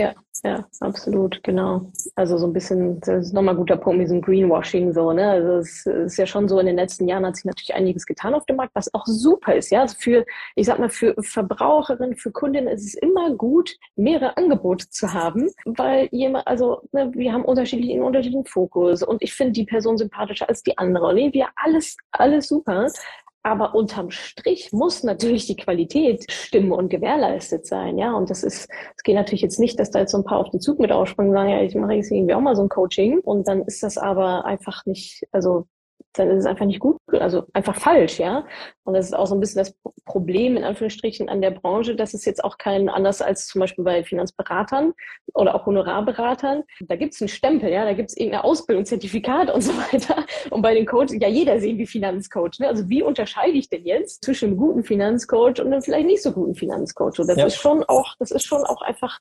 Ja, 0.00 0.12
ja, 0.42 0.66
absolut, 0.80 1.40
genau. 1.44 1.92
Also 2.16 2.36
so 2.36 2.46
ein 2.48 2.52
bisschen, 2.52 2.98
das 3.00 3.26
ist 3.26 3.32
nochmal 3.32 3.54
ein 3.54 3.58
guter 3.58 3.76
Punkt 3.76 3.98
mit 3.98 4.06
diesem 4.08 4.20
Greenwashing 4.22 4.92
so, 4.92 5.12
ne? 5.12 5.30
Also 5.30 5.52
es 5.58 5.86
ist 5.86 6.16
ja 6.16 6.26
schon 6.26 6.48
so, 6.48 6.58
in 6.58 6.66
den 6.66 6.74
letzten 6.74 7.06
Jahren 7.06 7.24
hat 7.24 7.36
sich 7.36 7.44
natürlich 7.44 7.74
einiges 7.74 8.04
getan 8.04 8.34
auf 8.34 8.44
dem 8.44 8.56
Markt, 8.56 8.74
was 8.74 8.92
auch 8.92 9.06
super 9.06 9.54
ist, 9.54 9.70
ja. 9.70 9.82
Also 9.82 9.94
für, 9.96 10.26
ich 10.56 10.66
sag 10.66 10.80
mal, 10.80 10.90
für 10.90 11.14
Verbraucherinnen, 11.22 12.16
für 12.16 12.32
Kundinnen 12.32 12.66
ist 12.68 12.84
es 12.84 12.94
immer 12.94 13.34
gut, 13.36 13.76
mehrere 13.94 14.36
Angebote 14.36 14.90
zu 14.90 15.12
haben, 15.12 15.48
weil 15.64 16.08
jemand, 16.10 16.48
also 16.48 16.82
ne, 16.90 17.12
wir 17.14 17.32
haben 17.32 17.44
unterschiedlichen, 17.44 18.02
unterschiedlichen 18.02 18.46
Fokus 18.46 19.04
und 19.04 19.22
ich 19.22 19.32
finde 19.32 19.52
die 19.52 19.64
Person 19.64 19.96
sympathischer 19.96 20.48
als 20.48 20.64
die 20.64 20.76
andere. 20.76 21.06
Und 21.06 21.18
irgendwie 21.18 21.44
alles, 21.54 21.96
alles 22.10 22.48
super. 22.48 22.88
Aber 23.44 23.74
unterm 23.74 24.10
Strich 24.10 24.72
muss 24.72 25.04
natürlich 25.04 25.46
die 25.46 25.56
Qualität 25.56 26.24
stimmen 26.32 26.72
und 26.72 26.88
gewährleistet 26.88 27.66
sein, 27.66 27.98
ja. 27.98 28.14
Und 28.14 28.30
das 28.30 28.42
ist, 28.42 28.70
es 28.96 29.02
geht 29.04 29.14
natürlich 29.16 29.42
jetzt 29.42 29.60
nicht, 29.60 29.78
dass 29.78 29.90
da 29.90 30.00
jetzt 30.00 30.12
so 30.12 30.18
ein 30.18 30.24
paar 30.24 30.38
auf 30.38 30.50
den 30.50 30.60
Zug 30.60 30.80
mit 30.80 30.90
aufspringen 30.90 31.30
und 31.30 31.36
sagen, 31.36 31.50
ja, 31.50 31.60
ich 31.60 31.74
mache 31.74 31.92
jetzt 31.92 32.10
irgendwie 32.10 32.34
auch 32.34 32.40
mal 32.40 32.56
so 32.56 32.62
ein 32.62 32.70
Coaching. 32.70 33.20
Und 33.20 33.46
dann 33.46 33.62
ist 33.62 33.82
das 33.82 33.98
aber 33.98 34.46
einfach 34.46 34.86
nicht, 34.86 35.24
also 35.30 35.66
dann 36.14 36.30
ist 36.30 36.40
es 36.40 36.46
einfach 36.46 36.64
nicht 36.64 36.80
gut, 36.80 36.96
also 37.12 37.44
einfach 37.52 37.74
falsch, 37.74 38.18
ja. 38.18 38.46
Und 38.84 38.94
das 38.94 39.06
ist 39.06 39.14
auch 39.14 39.26
so 39.26 39.34
ein 39.34 39.40
bisschen 39.40 39.58
das 39.58 39.74
Problem 40.04 40.56
in 40.56 40.64
Anführungsstrichen 40.64 41.28
an 41.28 41.40
der 41.40 41.50
Branche, 41.50 41.96
dass 41.96 42.14
es 42.14 42.24
jetzt 42.24 42.44
auch 42.44 42.56
kein 42.58 42.88
anders 42.88 43.20
als 43.20 43.46
zum 43.46 43.60
Beispiel 43.60 43.84
bei 43.84 44.04
Finanzberatern 44.04 44.94
oder 45.34 45.54
auch 45.54 45.66
Honorarberatern. 45.66 46.62
Da 46.80 46.96
gibt 46.96 47.14
es 47.14 47.20
einen 47.20 47.28
Stempel, 47.28 47.70
ja, 47.70 47.84
da 47.84 47.94
gibt 47.94 48.10
es 48.10 48.16
irgendeine 48.16 48.44
Ausbildung, 48.44 48.84
Zertifikat 48.84 49.52
und 49.52 49.62
so 49.62 49.72
weiter. 49.72 50.24
Und 50.50 50.62
bei 50.62 50.74
den 50.74 50.86
Coaches, 50.86 51.16
ja, 51.20 51.28
jeder 51.28 51.58
sehen 51.58 51.78
wie 51.78 51.86
Finanzcoach. 51.86 52.60
Ne? 52.60 52.68
Also 52.68 52.88
wie 52.88 53.02
unterscheide 53.02 53.56
ich 53.56 53.68
denn 53.68 53.84
jetzt 53.84 54.24
zwischen 54.24 54.50
einem 54.50 54.56
guten 54.56 54.84
Finanzcoach 54.84 55.60
und 55.60 55.66
einem 55.66 55.82
vielleicht 55.82 56.06
nicht 56.06 56.22
so 56.22 56.32
guten 56.32 56.54
Finanzcoach? 56.54 57.18
Und 57.18 57.28
das 57.28 57.38
ja. 57.38 57.46
ist 57.46 57.56
schon 57.56 57.82
auch, 57.84 58.14
das 58.18 58.30
ist 58.30 58.44
schon 58.44 58.62
auch 58.64 58.82
einfach 58.82 59.18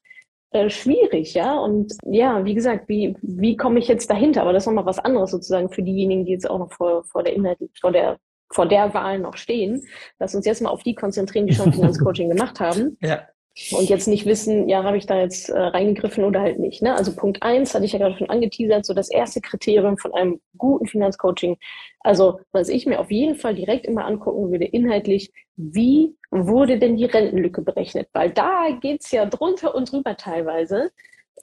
äh, 0.53 0.69
schwierig, 0.69 1.33
ja. 1.33 1.57
Und 1.57 1.93
ja, 2.05 2.45
wie 2.45 2.53
gesagt, 2.53 2.87
wie, 2.87 3.15
wie 3.21 3.57
komme 3.57 3.79
ich 3.79 3.87
jetzt 3.87 4.09
dahinter? 4.09 4.41
Aber 4.41 4.53
das 4.53 4.63
ist 4.63 4.67
nochmal 4.67 4.85
was 4.85 4.99
anderes 4.99 5.31
sozusagen 5.31 5.69
für 5.69 5.83
diejenigen, 5.83 6.25
die 6.25 6.31
jetzt 6.31 6.49
auch 6.49 6.59
noch 6.59 6.71
vor, 6.71 7.03
vor 7.03 7.23
der 7.23 7.33
Inhalt, 7.33 7.59
vor 7.79 7.91
der 7.91 8.17
vor 8.51 8.67
der 8.67 8.93
Wahl 8.93 9.17
noch 9.17 9.35
stehen. 9.35 9.83
Lass 10.19 10.35
uns 10.35 10.45
jetzt 10.45 10.61
mal 10.61 10.69
auf 10.69 10.83
die 10.83 10.93
konzentrieren, 10.93 11.47
die 11.47 11.55
schon 11.55 11.73
Finanzcoaching 11.73 12.29
gemacht 12.29 12.59
haben. 12.59 12.97
Ja 13.01 13.23
und 13.71 13.87
jetzt 13.87 14.07
nicht 14.07 14.25
wissen, 14.25 14.67
ja, 14.67 14.83
habe 14.83 14.97
ich 14.97 15.05
da 15.05 15.19
jetzt 15.19 15.49
äh, 15.49 15.59
reingegriffen 15.59 16.23
oder 16.23 16.41
halt 16.41 16.57
nicht. 16.57 16.81
Ne? 16.81 16.95
Also 16.95 17.15
Punkt 17.15 17.43
eins 17.43 17.75
hatte 17.75 17.85
ich 17.85 17.91
ja 17.91 17.99
gerade 17.99 18.17
schon 18.17 18.29
angeteasert, 18.29 18.83
so 18.83 18.95
das 18.95 19.11
erste 19.11 19.41
Kriterium 19.41 19.97
von 19.97 20.11
einem 20.13 20.41
guten 20.57 20.87
Finanzcoaching. 20.87 21.57
Also 21.99 22.39
was 22.51 22.67
ich 22.67 22.87
mir 22.87 22.99
auf 22.99 23.11
jeden 23.11 23.35
Fall 23.35 23.53
direkt 23.53 23.85
immer 23.85 24.05
angucken 24.05 24.51
würde, 24.51 24.65
inhaltlich, 24.65 25.31
wie 25.55 26.15
wurde 26.31 26.79
denn 26.79 26.97
die 26.97 27.05
Rentenlücke 27.05 27.61
berechnet? 27.61 28.09
Weil 28.11 28.31
da 28.31 28.69
geht's 28.81 29.11
ja 29.11 29.25
drunter 29.27 29.75
und 29.75 29.91
drüber 29.91 30.17
teilweise. 30.17 30.91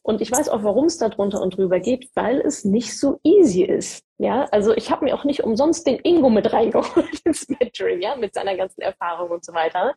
Und 0.03 0.21
ich 0.21 0.33
weiß 0.33 0.49
auch, 0.49 0.65
warum 0.65 0.87
es 0.87 0.99
da 0.99 1.11
drunter 1.11 1.41
und 1.41 1.57
drüber 1.57 1.79
geht, 1.79 2.11
weil 2.15 2.41
es 2.41 2.65
nicht 2.65 2.99
so 2.99 3.21
easy 3.23 3.63
ist. 3.63 4.05
Ja, 4.21 4.45
also 4.51 4.77
ich 4.77 4.91
habe 4.91 5.07
mir 5.07 5.15
auch 5.15 5.25
nicht 5.25 5.45
umsonst 5.45 5.87
den 5.87 5.99
Ingo 6.01 6.29
mit 6.29 6.53
reingeholt 6.53 7.21
ins 7.25 7.49
Mentoring, 7.49 8.03
ja, 8.03 8.17
mit 8.17 8.35
seiner 8.35 8.55
ganzen 8.55 8.83
Erfahrung 8.83 9.31
und 9.31 9.43
so 9.43 9.55
weiter. 9.55 9.95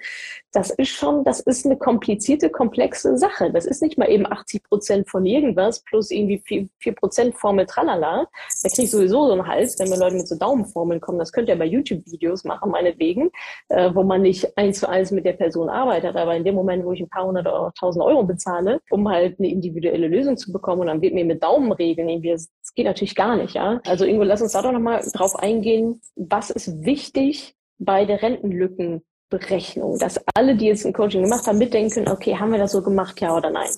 Das 0.53 0.71
ist 0.71 0.91
schon, 0.91 1.25
das 1.25 1.41
ist 1.41 1.65
eine 1.65 1.75
komplizierte, 1.75 2.49
komplexe 2.49 3.17
Sache. 3.17 3.51
Das 3.51 3.65
ist 3.65 3.81
nicht 3.81 3.97
mal 3.97 4.09
eben 4.09 4.25
80 4.25 4.63
Prozent 4.63 5.09
von 5.09 5.25
irgendwas 5.25 5.83
plus 5.83 6.09
irgendwie 6.09 6.41
4 6.79 6.95
Prozent 6.95 7.35
Formel 7.35 7.65
tralala. 7.65 8.25
Da 8.63 8.69
kriege 8.69 8.83
ich 8.83 8.91
sowieso 8.91 9.27
so 9.27 9.33
einen 9.33 9.45
Hals, 9.45 9.77
wenn 9.77 9.89
mir 9.89 9.97
Leute 9.97 10.15
mit 10.15 10.27
so 10.29 10.37
Daumenformeln 10.37 11.01
kommen. 11.01 11.19
Das 11.19 11.33
könnt 11.33 11.49
ihr 11.49 11.59
bei 11.59 11.65
YouTube-Videos 11.65 12.45
machen, 12.45 12.71
meinetwegen, 12.71 13.29
äh, 13.67 13.93
wo 13.93 14.03
man 14.03 14.21
nicht 14.21 14.57
eins 14.57 14.79
zu 14.79 14.87
eins 14.87 15.11
mit 15.11 15.25
der 15.25 15.33
Person 15.33 15.67
arbeitet. 15.67 16.15
Aber 16.15 16.33
in 16.33 16.45
dem 16.45 16.55
Moment, 16.55 16.85
wo 16.85 16.93
ich 16.93 17.01
ein 17.01 17.09
paar 17.09 17.25
hundert 17.25 17.45
oder 17.45 17.73
tausend 17.77 18.05
Euro 18.05 18.23
bezahle, 18.23 18.79
um 18.89 19.09
halt 19.09 19.37
eine 19.37 19.49
individuelle 19.49 20.07
Lösung 20.07 20.37
zu 20.37 20.53
bekommen 20.53 20.79
und 20.79 20.87
dann 20.87 21.01
wird 21.01 21.13
mir 21.13 21.25
mit 21.25 21.43
Daumenregeln 21.43 22.07
irgendwie, 22.07 22.31
das 22.31 22.49
geht 22.73 22.85
natürlich 22.85 23.15
gar 23.15 23.35
nicht, 23.35 23.55
ja. 23.55 23.81
Also 23.85 24.12
Ingo, 24.13 24.23
lass 24.23 24.41
uns 24.41 24.51
da 24.51 24.61
doch 24.61 24.71
nochmal 24.71 25.03
drauf 25.13 25.35
eingehen. 25.37 26.01
Was 26.15 26.49
ist 26.49 26.85
wichtig 26.85 27.55
bei 27.79 28.05
der 28.05 28.21
Rentenlückenberechnung? 28.21 29.97
Dass 29.99 30.19
alle, 30.35 30.55
die 30.55 30.67
jetzt 30.67 30.85
ein 30.85 30.93
Coaching 30.93 31.23
gemacht 31.23 31.47
haben, 31.47 31.57
mitdenken, 31.57 32.07
okay, 32.07 32.35
haben 32.37 32.51
wir 32.51 32.59
das 32.59 32.71
so 32.71 32.81
gemacht, 32.81 33.19
ja 33.21 33.35
oder 33.35 33.49
nein? 33.49 33.69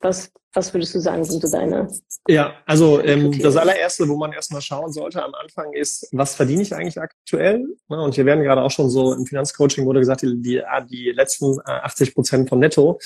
Was, 0.00 0.30
was 0.52 0.72
würdest 0.74 0.94
du 0.94 1.00
sagen, 1.00 1.24
sind 1.24 1.40
so 1.40 1.50
deine? 1.50 1.88
Ja, 2.28 2.54
also 2.66 3.00
ähm, 3.00 3.36
das 3.40 3.56
allererste, 3.56 4.08
wo 4.08 4.16
man 4.16 4.32
erstmal 4.32 4.60
schauen 4.60 4.92
sollte 4.92 5.24
am 5.24 5.34
Anfang 5.34 5.72
ist, 5.72 6.08
was 6.12 6.34
verdiene 6.34 6.62
ich 6.62 6.74
eigentlich 6.74 7.00
aktuell? 7.00 7.66
Und 7.88 8.14
hier 8.14 8.26
werden 8.26 8.44
gerade 8.44 8.62
auch 8.62 8.70
schon 8.70 8.90
so 8.90 9.12
im 9.12 9.26
Finanzcoaching 9.26 9.86
wurde 9.86 10.00
gesagt, 10.00 10.22
die, 10.22 10.40
die, 10.40 10.64
ah, 10.64 10.80
die 10.80 11.10
letzten 11.10 11.58
80 11.64 12.08
äh, 12.08 12.12
Prozent 12.12 12.48
vom 12.48 12.58
Netto. 12.58 12.98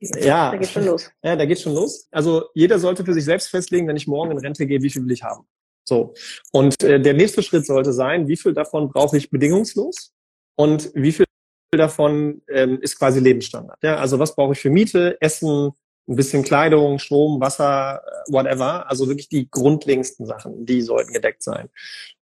Ja, 0.00 0.50
da 0.50 0.56
geht 0.56 0.70
schon 0.70 0.86
los. 0.86 1.10
Ja, 1.22 1.36
da 1.36 1.44
geht 1.44 1.60
schon 1.60 1.74
los. 1.74 2.08
Also 2.10 2.44
jeder 2.54 2.78
sollte 2.78 3.04
für 3.04 3.12
sich 3.12 3.24
selbst 3.24 3.48
festlegen, 3.48 3.86
wenn 3.86 3.96
ich 3.96 4.06
morgen 4.06 4.30
in 4.30 4.38
Rente 4.38 4.66
gehe, 4.66 4.80
wie 4.82 4.90
viel 4.90 5.04
will 5.04 5.12
ich 5.12 5.22
haben? 5.22 5.46
So. 5.84 6.14
Und 6.52 6.82
äh, 6.82 7.00
der 7.00 7.14
nächste 7.14 7.42
Schritt 7.42 7.66
sollte 7.66 7.92
sein, 7.92 8.28
wie 8.28 8.36
viel 8.36 8.52
davon 8.52 8.88
brauche 8.88 9.16
ich 9.16 9.30
bedingungslos 9.30 10.12
und 10.56 10.90
wie 10.94 11.12
viel 11.12 11.26
davon 11.72 12.42
ähm, 12.48 12.78
ist 12.80 12.98
quasi 12.98 13.20
Lebensstandard. 13.20 13.78
Ja, 13.82 13.96
also 13.96 14.18
was 14.18 14.34
brauche 14.34 14.52
ich 14.52 14.60
für 14.60 14.70
Miete, 14.70 15.16
Essen, 15.20 15.72
ein 16.08 16.16
bisschen 16.16 16.42
Kleidung, 16.42 16.98
Strom, 16.98 17.40
Wasser, 17.40 18.02
äh, 18.04 18.32
whatever. 18.32 18.90
Also 18.90 19.08
wirklich 19.08 19.28
die 19.28 19.48
grundlegendsten 19.50 20.26
Sachen, 20.26 20.66
die 20.66 20.82
sollten 20.82 21.12
gedeckt 21.12 21.42
sein. 21.42 21.68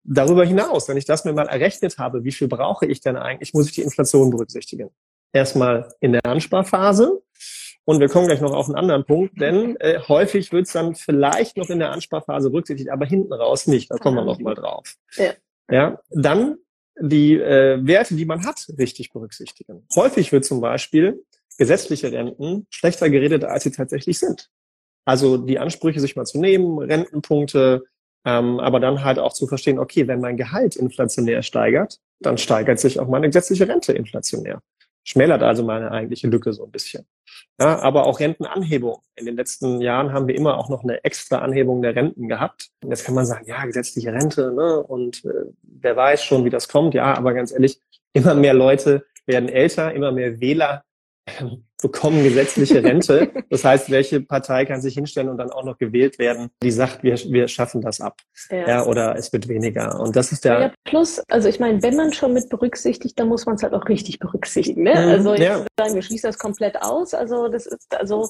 Darüber 0.04 0.46
hinaus, 0.46 0.88
wenn 0.88 0.98
ich 0.98 1.06
das 1.06 1.26
mir 1.26 1.34
mal 1.34 1.48
errechnet 1.48 1.98
habe, 1.98 2.24
wie 2.24 2.32
viel 2.32 2.48
brauche 2.48 2.86
ich 2.86 3.02
denn 3.02 3.18
eigentlich, 3.18 3.54
muss 3.54 3.68
ich 3.68 3.74
die 3.74 3.82
Inflation 3.82 4.30
berücksichtigen. 4.32 4.90
Erstmal 5.34 5.94
in 6.00 6.14
der 6.14 6.26
Ansparphase 6.26 7.22
und 7.86 8.00
wir 8.00 8.10
kommen 8.10 8.28
gleich 8.28 8.42
noch 8.42 8.54
auf 8.54 8.68
einen 8.68 8.76
anderen 8.76 9.06
Punkt, 9.06 9.42
denn 9.42 9.76
äh, 9.80 10.00
häufig 10.08 10.52
wird 10.52 10.68
es 10.68 10.74
dann 10.74 10.96
vielleicht 10.96 11.58
noch 11.58 11.70
in 11.70 11.80
der 11.80 11.92
Ansparphase 11.92 12.50
berücksichtigt, 12.50 12.90
aber 12.90 13.06
hinten 13.06 13.34
raus 13.34 13.68
nicht. 13.68 13.90
Da 13.90 13.98
kommen 13.98 14.18
wir 14.18 14.26
noch 14.26 14.40
mal 14.40 14.56
drauf. 14.56 14.96
Ja. 15.16 15.34
ja 15.70 16.00
dann 16.10 16.58
die 17.00 17.36
äh, 17.36 17.80
Werte, 17.86 18.16
die 18.16 18.26
man 18.26 18.46
hat, 18.46 18.68
richtig 18.78 19.12
berücksichtigen. 19.12 19.86
Häufig 19.96 20.32
wird 20.32 20.46
zum 20.46 20.62
Beispiel 20.62 21.24
gesetzliche 21.58 22.12
Renten 22.12 22.68
schlechter 22.70 23.10
geredet, 23.10 23.44
als 23.44 23.64
sie 23.64 23.72
tatsächlich 23.72 24.20
sind. 24.20 24.50
Also 25.06 25.38
die 25.38 25.58
Ansprüche 25.58 26.00
sich 26.00 26.16
mal 26.16 26.26
zu 26.26 26.40
nehmen, 26.40 26.78
Rentenpunkte, 26.78 27.84
ähm, 28.24 28.60
aber 28.60 28.80
dann 28.80 29.04
halt 29.04 29.18
auch 29.18 29.34
zu 29.34 29.48
verstehen, 29.48 29.80
okay, 29.80 30.08
wenn 30.08 30.22
mein 30.22 30.38
Gehalt 30.38 30.76
inflationär 30.76 31.42
steigert, 31.42 32.00
dann 32.20 32.38
steigert 32.38 32.80
sich 32.80 33.00
auch 33.00 33.08
meine 33.08 33.28
gesetzliche 33.28 33.68
Rente 33.68 33.94
inflationär. 33.94 34.62
Schmälert 35.04 35.42
also 35.42 35.64
meine 35.64 35.92
eigentliche 35.92 36.28
Lücke 36.28 36.54
so 36.54 36.66
ein 36.66 36.72
bisschen. 36.72 37.06
Ja, 37.60 37.80
aber 37.80 38.06
auch 38.06 38.20
Rentenanhebung. 38.20 39.02
In 39.16 39.26
den 39.26 39.36
letzten 39.36 39.82
Jahren 39.82 40.14
haben 40.14 40.28
wir 40.28 40.36
immer 40.36 40.58
auch 40.58 40.70
noch 40.70 40.84
eine 40.84 41.04
extra 41.04 41.40
Anhebung 41.40 41.82
der 41.82 41.96
Renten 41.96 42.28
gehabt. 42.28 42.70
Und 42.84 42.90
jetzt 42.90 43.06
kann 43.06 43.16
man 43.16 43.26
sagen, 43.26 43.46
ja, 43.48 43.66
gesetzliche 43.66 44.14
Rente, 44.14 44.52
ne? 44.54 44.82
Und 44.84 45.26
äh, 45.26 45.52
wer 45.64 45.96
weiß 45.96 46.24
schon, 46.24 46.46
wie 46.46 46.50
das 46.50 46.68
kommt. 46.68 46.94
Ja, 46.94 47.16
aber 47.16 47.34
ganz 47.34 47.52
ehrlich, 47.52 47.80
immer 48.14 48.36
mehr 48.36 48.54
Leute 48.54 49.06
werden 49.26 49.50
älter, 49.50 49.94
immer 49.94 50.12
mehr 50.12 50.40
Wähler 50.40 50.84
bekommen 51.82 52.24
gesetzliche 52.24 52.84
Rente. 52.84 53.32
Das 53.50 53.66
heißt, 53.66 53.90
welche 53.90 54.22
Partei 54.22 54.66
kann 54.66 54.82
sich 54.82 54.94
hinstellen 54.94 55.30
und 55.30 55.38
dann 55.38 55.52
auch 55.52 55.64
noch 55.64 55.78
gewählt 55.78 56.20
werden, 56.20 56.50
die 56.62 56.72
sagt, 56.72 57.04
wir, 57.04 57.18
wir 57.18 57.48
schaffen 57.48 57.82
das 57.82 58.02
ab. 58.02 58.20
Ja. 58.50 58.68
ja 58.68 58.86
oder 58.86 59.16
es 59.16 59.34
wird 59.34 59.48
weniger. 59.48 60.00
Und 60.00 60.16
das 60.16 60.32
ist 60.32 60.46
der. 60.46 60.60
Ja, 60.60 60.74
plus, 60.84 61.22
also 61.30 61.50
ich 61.50 61.60
meine, 61.60 61.82
wenn 61.82 61.96
man 61.96 62.14
schon 62.14 62.34
mit 62.34 62.50
berücksichtigt, 62.50 63.20
dann 63.20 63.30
muss 63.30 63.46
man 63.46 63.56
es 63.56 63.64
halt 63.64 63.74
auch 63.74 63.88
richtig 63.88 64.20
berücksichtigen. 64.20 64.84
Ne? 64.84 64.92
Mhm, 64.92 65.10
also 65.10 65.34
ich 65.34 65.42
ja. 65.42 65.58
würde 65.58 65.68
sagen, 65.80 65.96
wir 65.96 66.02
schließen 66.02 66.30
das 66.30 66.38
komplett 66.38 66.82
aus. 66.82 67.14
Also 67.14 67.48
das 67.48 67.66
ist, 67.66 67.96
also 67.96 68.30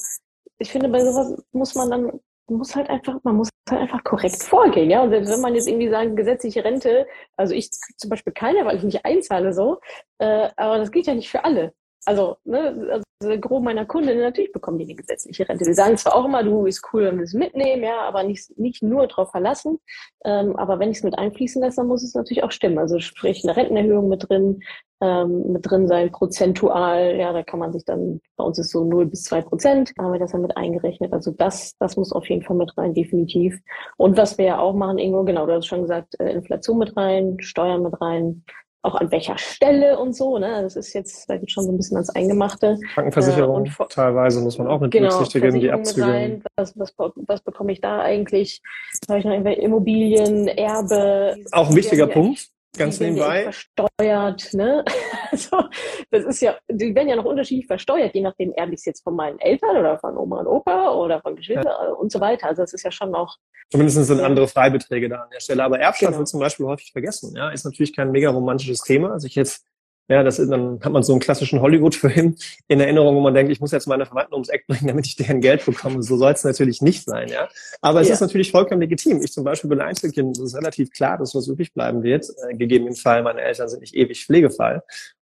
ich 0.57 0.71
finde, 0.71 0.89
bei 0.89 1.03
sowas 1.03 1.35
muss 1.51 1.75
man 1.75 1.89
dann 1.89 2.11
muss 2.51 2.75
halt 2.75 2.89
einfach, 2.89 3.17
man 3.23 3.37
muss 3.37 3.49
halt 3.69 3.81
einfach 3.81 4.03
korrekt 4.03 4.43
vorgehen, 4.43 4.89
ja. 4.89 5.01
Und 5.01 5.11
wenn 5.11 5.41
man 5.41 5.55
jetzt 5.55 5.67
irgendwie 5.67 5.89
sagt, 5.89 6.15
gesetzliche 6.15 6.63
Rente, 6.63 7.07
also 7.37 7.53
ich 7.53 7.71
zum 7.71 8.09
Beispiel 8.09 8.33
keine, 8.33 8.65
weil 8.65 8.77
ich 8.77 8.83
nicht 8.83 9.05
einzahle 9.05 9.53
so, 9.53 9.79
äh, 10.19 10.49
aber 10.57 10.77
das 10.77 10.91
geht 10.91 11.07
ja 11.07 11.15
nicht 11.15 11.29
für 11.29 11.43
alle. 11.43 11.73
Also, 12.05 12.37
ne, 12.43 13.03
also 13.21 13.39
Gros 13.39 13.61
meiner 13.61 13.85
Kundinnen, 13.85 14.21
natürlich 14.21 14.51
bekommen 14.51 14.79
die 14.79 14.85
eine 14.85 14.95
gesetzliche 14.95 15.47
Rente. 15.47 15.63
Die 15.63 15.73
sagen 15.73 15.97
zwar 15.97 16.15
auch 16.15 16.25
immer, 16.25 16.43
du 16.43 16.65
ist 16.65 16.81
cool, 16.91 17.03
wenn 17.03 17.17
wir 17.17 17.23
es 17.23 17.33
mitnehmen, 17.33 17.83
ja, 17.83 18.01
aber 18.01 18.23
nicht, 18.23 18.57
nicht 18.57 18.81
nur 18.81 19.05
darauf 19.05 19.29
verlassen. 19.29 19.79
Ähm, 20.25 20.55
aber 20.55 20.79
wenn 20.79 20.89
ich 20.89 20.97
es 20.97 21.03
mit 21.03 21.17
einfließen 21.17 21.61
lasse, 21.61 21.77
dann 21.77 21.87
muss 21.87 22.03
es 22.03 22.15
natürlich 22.15 22.43
auch 22.43 22.51
stimmen. 22.51 22.79
Also 22.79 22.99
sprich 22.99 23.43
eine 23.43 23.55
Rentenerhöhung 23.55 24.09
mit 24.09 24.27
drin, 24.27 24.61
ähm, 25.01 25.51
mit 25.51 25.69
drin 25.69 25.87
sein, 25.87 26.11
prozentual, 26.11 27.15
ja, 27.15 27.31
da 27.33 27.43
kann 27.43 27.59
man 27.59 27.73
sich 27.73 27.85
dann, 27.85 28.21
bei 28.37 28.43
uns 28.43 28.57
ist 28.57 28.71
so 28.71 28.83
0 28.83 29.05
bis 29.05 29.23
2 29.23 29.41
Prozent, 29.41 29.93
haben 29.99 30.13
wir 30.13 30.19
das 30.19 30.31
dann 30.31 30.41
mit 30.41 30.57
eingerechnet. 30.57 31.13
Also 31.13 31.31
das, 31.31 31.75
das 31.77 31.97
muss 31.97 32.11
auf 32.11 32.27
jeden 32.27 32.41
Fall 32.41 32.55
mit 32.55 32.75
rein, 32.77 32.95
definitiv. 32.95 33.59
Und 33.97 34.17
was 34.17 34.39
wir 34.39 34.45
ja 34.45 34.59
auch 34.59 34.73
machen, 34.73 34.97
Ingo, 34.97 35.23
genau, 35.23 35.45
du 35.45 35.53
hast 35.53 35.67
schon 35.67 35.83
gesagt, 35.83 36.19
äh, 36.19 36.31
Inflation 36.31 36.79
mit 36.79 36.97
rein, 36.97 37.37
Steuern 37.39 37.83
mit 37.83 38.01
rein, 38.01 38.43
auch 38.83 38.95
an 38.95 39.11
welcher 39.11 39.37
Stelle 39.37 39.99
und 39.99 40.15
so. 40.15 40.37
Ne? 40.37 40.61
Das 40.63 40.75
ist 40.75 40.93
jetzt, 40.93 41.29
da 41.29 41.37
geht 41.37 41.51
schon 41.51 41.65
so 41.65 41.71
ein 41.71 41.77
bisschen 41.77 41.97
ans 41.97 42.09
Eingemachte. 42.09 42.79
Krankenversicherung 42.93 43.65
äh, 43.65 43.69
teilweise 43.89 44.41
muss 44.41 44.57
man 44.57 44.67
auch 44.67 44.79
mit 44.79 44.91
genau, 44.91 45.09
berücksichtigen, 45.09 45.59
die 45.59 45.71
Abzüge. 45.71 46.07
Rein, 46.07 46.43
was, 46.55 46.77
was, 46.77 46.93
was 46.97 47.41
bekomme 47.41 47.71
ich 47.71 47.81
da 47.81 48.01
eigentlich? 48.01 48.61
Habe 49.07 49.19
ich 49.19 49.25
noch 49.25 49.31
irgendwelche 49.31 49.61
Immobilien, 49.61 50.47
Erbe? 50.47 51.35
Auch 51.51 51.69
ein 51.69 51.75
wichtiger 51.75 52.07
Punkt. 52.07 52.49
Ganz 52.77 52.99
nebenbei. 52.99 53.43
Versteuert, 53.43 54.53
ne? 54.53 54.83
Also, 55.31 55.63
das 56.09 56.25
ist 56.25 56.41
ja, 56.41 56.57
die 56.69 56.93
werden 56.93 57.07
ja 57.07 57.15
noch 57.15 57.23
unterschiedlich 57.23 57.65
versteuert, 57.65 58.13
je 58.13 58.21
nachdem, 58.21 58.51
erbe 58.51 58.73
ich 58.73 58.81
es 58.81 58.85
jetzt 58.85 59.01
von 59.01 59.15
meinen 59.15 59.39
Eltern 59.39 59.77
oder 59.77 59.97
von 59.97 60.17
Oma 60.17 60.41
und 60.41 60.47
Opa 60.47 60.91
oder 60.91 61.21
von 61.21 61.37
Geschwistern 61.37 61.65
ja. 61.67 61.93
und 61.93 62.11
so 62.11 62.19
weiter. 62.19 62.47
Also, 62.47 62.63
das 62.63 62.73
ist 62.73 62.83
ja 62.83 62.91
schon 62.91 63.11
noch. 63.11 63.37
Zumindest 63.69 64.05
sind 64.05 64.19
andere 64.19 64.49
Freibeträge 64.49 65.07
da 65.07 65.21
an 65.21 65.29
der 65.33 65.39
Stelle. 65.39 65.63
Aber 65.63 65.79
Erbschaft 65.79 66.09
genau. 66.09 66.17
wird 66.17 66.27
zum 66.27 66.41
Beispiel 66.41 66.65
häufig 66.65 66.91
vergessen, 66.91 67.33
ja. 67.35 67.49
Ist 67.49 67.63
natürlich 67.63 67.95
kein 67.95 68.11
mega 68.11 68.29
romantisches 68.29 68.81
Thema. 68.81 69.13
Also, 69.13 69.27
ich 69.27 69.35
jetzt 69.35 69.65
ja, 70.11 70.23
das 70.23 70.39
ist, 70.39 70.49
dann 70.49 70.79
hat 70.81 70.91
man 70.91 71.03
so 71.03 71.13
einen 71.13 71.19
klassischen 71.19 71.61
Hollywood-Film 71.61 72.35
in 72.67 72.79
Erinnerung, 72.79 73.15
wo 73.15 73.21
man 73.21 73.33
denkt, 73.33 73.51
ich 73.51 73.59
muss 73.59 73.71
jetzt 73.71 73.87
meine 73.87 74.05
Verwandten 74.05 74.33
ums 74.33 74.49
Eck 74.49 74.67
bringen, 74.67 74.87
damit 74.87 75.07
ich 75.07 75.15
deren 75.15 75.41
Geld 75.41 75.65
bekomme. 75.65 76.03
So 76.03 76.17
soll 76.17 76.31
es 76.31 76.43
natürlich 76.43 76.81
nicht 76.81 77.05
sein, 77.05 77.29
ja. 77.29 77.47
Aber 77.81 78.01
es 78.01 78.07
ja. 78.07 78.13
ist 78.15 78.21
natürlich 78.21 78.51
vollkommen 78.51 78.81
legitim. 78.81 79.21
Ich 79.21 79.31
zum 79.31 79.43
Beispiel 79.43 79.69
bin 79.69 79.81
Einzelkind, 79.81 80.37
es 80.37 80.43
ist 80.43 80.55
relativ 80.55 80.91
klar, 80.91 81.17
dass 81.17 81.33
was 81.33 81.47
übrig 81.47 81.73
bleiben 81.73 82.03
wird. 82.03 82.27
Äh, 82.49 82.55
gegeben 82.55 82.87
im 82.87 82.95
Fall, 82.95 83.23
meine 83.23 83.41
Eltern 83.41 83.69
sind 83.69 83.81
nicht 83.81 83.95
ewig 83.95 84.25
Pflegefall. 84.25 84.83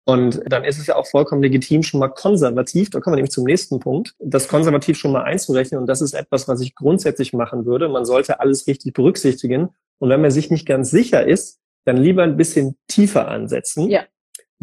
Und 0.05 0.41
dann 0.45 0.65
ist 0.65 0.79
es 0.79 0.87
ja 0.87 0.95
auch 0.95 1.07
vollkommen 1.07 1.41
legitim, 1.41 1.81
schon 1.81 1.99
mal 1.99 2.09
konservativ, 2.09 2.89
da 2.89 2.99
kommen 2.99 3.13
wir 3.13 3.17
nämlich 3.17 3.31
zum 3.31 3.45
nächsten 3.45 3.79
Punkt, 3.79 4.15
das 4.19 4.49
konservativ 4.49 4.97
schon 4.97 5.13
mal 5.13 5.23
einzurechnen. 5.23 5.79
Und 5.79 5.87
das 5.87 6.01
ist 6.01 6.13
etwas, 6.13 6.47
was 6.47 6.59
ich 6.59 6.75
grundsätzlich 6.75 7.31
machen 7.31 7.65
würde. 7.65 7.87
Man 7.87 8.03
sollte 8.03 8.41
alles 8.41 8.67
richtig 8.67 8.93
berücksichtigen. 8.93 9.69
Und 9.99 10.09
wenn 10.09 10.21
man 10.21 10.31
sich 10.31 10.51
nicht 10.51 10.65
ganz 10.65 10.91
sicher 10.91 11.25
ist, 11.25 11.59
dann 11.85 11.97
lieber 11.97 12.23
ein 12.23 12.37
bisschen 12.37 12.75
tiefer 12.87 13.27
ansetzen. 13.27 13.89
Ja. 13.89 14.03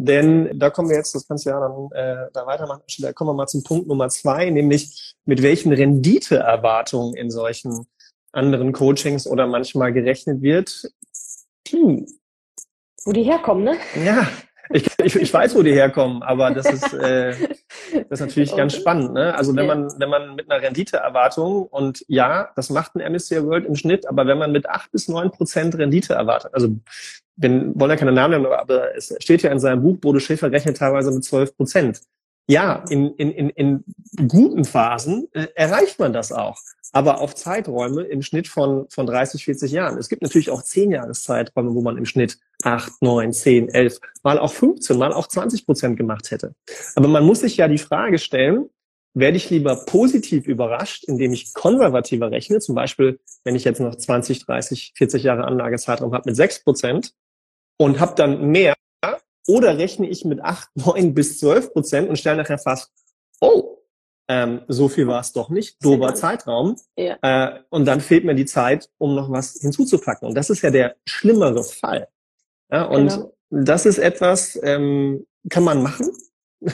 Denn 0.03 0.49
da 0.57 0.71
kommen 0.71 0.89
wir 0.89 0.97
jetzt, 0.97 1.13
das 1.13 1.27
kannst 1.27 1.45
du 1.45 1.51
ja 1.51 1.59
dann 1.59 1.91
äh, 1.91 2.27
da 2.33 2.47
weitermachen, 2.47 2.81
da 2.97 3.13
kommen 3.13 3.29
wir 3.29 3.33
mal 3.35 3.45
zum 3.45 3.63
Punkt 3.63 3.87
Nummer 3.87 4.09
zwei, 4.09 4.49
nämlich 4.49 5.15
mit 5.25 5.43
welchen 5.43 5.71
Renditeerwartungen 5.71 7.15
in 7.15 7.29
solchen 7.29 7.85
anderen 8.31 8.71
Coachings 8.71 9.27
oder 9.27 9.45
manchmal 9.45 9.93
gerechnet 9.93 10.41
wird. 10.41 10.89
Hm. 11.69 12.07
Wo 13.05 13.11
die 13.11 13.21
herkommen, 13.21 13.63
ne? 13.63 13.77
Ja, 14.03 14.27
ich, 14.71 14.87
ich, 15.03 15.15
ich 15.17 15.31
weiß, 15.31 15.53
wo 15.53 15.61
die 15.61 15.73
herkommen, 15.73 16.23
aber 16.23 16.49
das 16.49 16.65
ist, 16.65 16.93
äh, 16.93 17.35
das 18.09 18.19
ist 18.19 18.27
natürlich 18.27 18.49
okay. 18.53 18.61
ganz 18.61 18.75
spannend. 18.75 19.13
Ne? 19.13 19.33
Also 19.35 19.55
wenn 19.55 19.67
man, 19.67 19.91
wenn 19.99 20.09
man 20.09 20.35
mit 20.35 20.49
einer 20.49 20.61
Renditeerwartung 20.61 21.63
und 21.67 22.03
ja, 22.07 22.49
das 22.55 22.69
macht 22.69 22.95
ein 22.95 23.11
MSCI 23.11 23.43
World 23.43 23.65
im 23.65 23.75
Schnitt, 23.75 24.07
aber 24.07 24.27
wenn 24.27 24.37
man 24.37 24.51
mit 24.51 24.69
acht 24.69 24.91
bis 24.91 25.07
neun 25.07 25.31
Prozent 25.31 25.77
Rendite 25.77 26.13
erwartet, 26.13 26.53
also 26.53 26.69
wir 27.35 27.49
wollen 27.75 27.91
ja 27.91 27.95
keine 27.95 28.11
Namen 28.11 28.41
nennen, 28.41 28.53
aber 28.53 28.95
es 28.95 29.15
steht 29.19 29.41
ja 29.41 29.51
in 29.51 29.59
seinem 29.59 29.81
Buch, 29.81 29.97
Bodo 29.97 30.19
Schäfer 30.19 30.51
rechnet 30.51 30.77
teilweise 30.77 31.11
mit 31.11 31.23
12 31.23 31.55
Prozent. 31.55 32.01
Ja, 32.47 32.83
in, 32.89 33.13
in, 33.15 33.31
in, 33.31 33.49
in 33.49 34.27
guten 34.27 34.65
Phasen 34.65 35.27
äh, 35.31 35.47
erreicht 35.55 35.99
man 35.99 36.11
das 36.11 36.31
auch, 36.31 36.59
aber 36.91 37.21
auf 37.21 37.35
Zeiträume 37.35 38.03
im 38.03 38.21
Schnitt 38.21 38.47
von, 38.47 38.87
von 38.89 39.05
30, 39.05 39.45
40 39.45 39.71
Jahren. 39.71 39.97
Es 39.97 40.09
gibt 40.09 40.21
natürlich 40.21 40.49
auch 40.49 40.61
10 40.61 40.91
Jahreszeiträume, 40.91 41.73
wo 41.73 41.81
man 41.81 41.97
im 41.97 42.05
Schnitt 42.05 42.37
8, 42.63 43.01
9, 43.01 43.31
10, 43.33 43.69
11, 43.69 43.99
mal 44.23 44.37
auch 44.37 44.51
15, 44.51 44.97
mal 44.97 45.13
auch 45.13 45.27
20 45.27 45.65
Prozent 45.65 45.97
gemacht 45.97 46.31
hätte. 46.31 46.53
Aber 46.95 47.07
man 47.07 47.23
muss 47.23 47.41
sich 47.41 47.57
ja 47.57 47.67
die 47.67 47.77
Frage 47.77 48.19
stellen, 48.19 48.69
werde 49.13 49.37
ich 49.37 49.49
lieber 49.49 49.75
positiv 49.85 50.47
überrascht, 50.47 51.03
indem 51.05 51.33
ich 51.33 51.53
konservativer 51.53 52.31
rechne. 52.31 52.59
Zum 52.59 52.75
Beispiel, 52.75 53.19
wenn 53.43 53.55
ich 53.55 53.63
jetzt 53.63 53.79
noch 53.79 53.95
20, 53.95 54.45
30, 54.45 54.93
40 54.95 55.23
Jahre 55.23 55.45
Anlagezeitraum 55.45 56.13
habe 56.13 56.29
mit 56.29 56.35
6 56.35 56.63
Prozent 56.63 57.13
und 57.77 57.99
habe 57.99 58.15
dann 58.15 58.51
mehr. 58.51 58.75
Oder 59.47 59.77
rechne 59.77 60.07
ich 60.07 60.23
mit 60.23 60.41
8, 60.41 60.69
9 60.75 61.13
bis 61.13 61.39
12 61.39 61.73
Prozent 61.73 62.09
und 62.09 62.17
stelle 62.17 62.37
nachher 62.37 62.59
fast, 62.59 62.91
oh, 63.41 63.80
ähm, 64.31 64.61
so 64.69 64.87
viel 64.87 65.07
war 65.07 65.19
es 65.19 65.33
doch 65.33 65.49
nicht, 65.49 65.83
dober 65.83 66.15
Zeitraum. 66.15 66.77
Ja. 66.95 67.17
Äh, 67.21 67.59
und 67.69 67.83
dann 67.83 67.99
fehlt 67.99 68.23
mir 68.23 68.33
die 68.33 68.45
Zeit, 68.45 68.89
um 68.97 69.13
noch 69.13 69.29
was 69.29 69.59
hinzuzupacken. 69.59 70.25
Und 70.25 70.35
das 70.35 70.49
ist 70.49 70.61
ja 70.61 70.71
der 70.71 70.95
schlimmere 71.05 71.65
Fall. 71.65 72.07
Ja, 72.71 72.85
und 72.85 73.09
genau. 73.09 73.33
das 73.49 73.85
ist 73.85 73.97
etwas, 73.97 74.57
ähm, 74.63 75.27
kann 75.49 75.65
man 75.65 75.83
machen, 75.83 76.11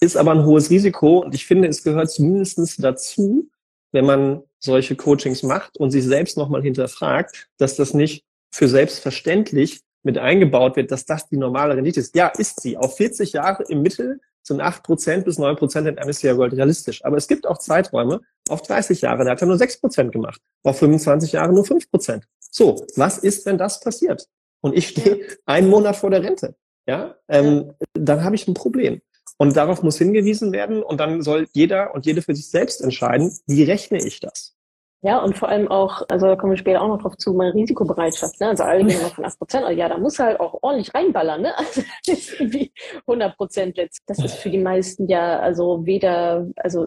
ist 0.00 0.16
aber 0.16 0.30
ein 0.30 0.44
hohes 0.44 0.70
Risiko. 0.70 1.24
Und 1.24 1.34
ich 1.34 1.46
finde, 1.46 1.66
es 1.66 1.82
gehört 1.82 2.12
zumindest 2.12 2.80
dazu, 2.84 3.50
wenn 3.90 4.06
man 4.06 4.44
solche 4.60 4.94
Coachings 4.94 5.42
macht 5.42 5.78
und 5.78 5.90
sich 5.90 6.04
selbst 6.04 6.36
nochmal 6.36 6.62
hinterfragt, 6.62 7.48
dass 7.56 7.74
das 7.74 7.92
nicht 7.92 8.24
für 8.52 8.68
selbstverständlich 8.68 9.80
mit 10.04 10.16
eingebaut 10.16 10.76
wird, 10.76 10.92
dass 10.92 11.06
das 11.06 11.28
die 11.28 11.38
normale 11.38 11.76
Rendite 11.76 11.98
ist. 11.98 12.14
Ja, 12.14 12.28
ist 12.28 12.60
sie. 12.60 12.76
Auf 12.76 12.96
40 12.98 13.32
Jahre 13.32 13.64
im 13.64 13.82
Mittel 13.82 14.20
sind 14.42 14.60
8% 14.60 15.22
bis 15.22 15.38
9% 15.38 15.86
in 15.86 15.94
MSCI 15.94 16.36
World 16.36 16.54
realistisch. 16.54 17.04
Aber 17.04 17.16
es 17.16 17.28
gibt 17.28 17.46
auch 17.46 17.58
Zeiträume 17.58 18.20
auf 18.48 18.62
30 18.62 19.00
Jahre, 19.02 19.24
da 19.24 19.32
hat 19.32 19.40
er 19.40 19.46
nur 19.46 19.56
6% 19.56 20.10
gemacht. 20.10 20.40
Auf 20.64 20.78
25 20.78 21.32
Jahre 21.32 21.52
nur 21.52 21.64
5%. 21.64 22.22
So, 22.50 22.84
was 22.96 23.18
ist, 23.18 23.46
wenn 23.46 23.58
das 23.58 23.80
passiert? 23.80 24.26
Und 24.60 24.76
ich 24.76 24.88
stehe 24.88 25.20
einen 25.46 25.68
Monat 25.68 25.96
vor 25.96 26.10
der 26.10 26.22
Rente. 26.22 26.56
Ja, 26.86 27.16
ähm, 27.28 27.72
dann 27.94 28.24
habe 28.24 28.34
ich 28.34 28.48
ein 28.48 28.54
Problem. 28.54 29.00
Und 29.38 29.56
darauf 29.56 29.82
muss 29.82 29.98
hingewiesen 29.98 30.52
werden 30.52 30.82
und 30.82 30.98
dann 30.98 31.22
soll 31.22 31.46
jeder 31.52 31.94
und 31.94 32.04
jede 32.04 32.20
für 32.20 32.34
sich 32.34 32.50
selbst 32.50 32.82
entscheiden, 32.82 33.34
wie 33.46 33.62
rechne 33.62 34.04
ich 34.04 34.20
das? 34.20 34.54
Ja, 35.02 35.18
und 35.18 35.36
vor 35.36 35.48
allem 35.48 35.68
auch, 35.68 36.02
also 36.10 36.26
da 36.26 36.36
kommen 36.36 36.52
wir 36.52 36.58
später 36.58 36.82
auch 36.82 36.88
noch 36.88 37.00
drauf 37.00 37.16
zu, 37.16 37.32
meine 37.32 37.54
Risikobereitschaft. 37.54 38.38
Ne? 38.38 38.48
Also 38.48 38.64
alle 38.64 38.84
gehen 38.84 39.00
immer 39.00 39.08
von 39.08 39.24
8 39.24 39.38
Prozent, 39.38 39.64
also 39.64 39.78
ja, 39.78 39.88
da 39.88 39.96
muss 39.96 40.18
halt 40.18 40.38
auch 40.38 40.58
ordentlich 40.60 40.94
reinballern. 40.94 41.42
Ne? 41.42 41.54
Also 41.58 41.82
das 42.06 42.18
ist 42.18 42.40
irgendwie 42.40 42.72
100 43.06 43.36
Prozent 43.36 43.76
jetzt. 43.78 44.02
Das 44.06 44.18
ist 44.18 44.34
für 44.34 44.50
die 44.50 44.58
meisten 44.58 45.08
ja 45.08 45.38
also 45.38 45.86
weder, 45.86 46.46
also 46.56 46.86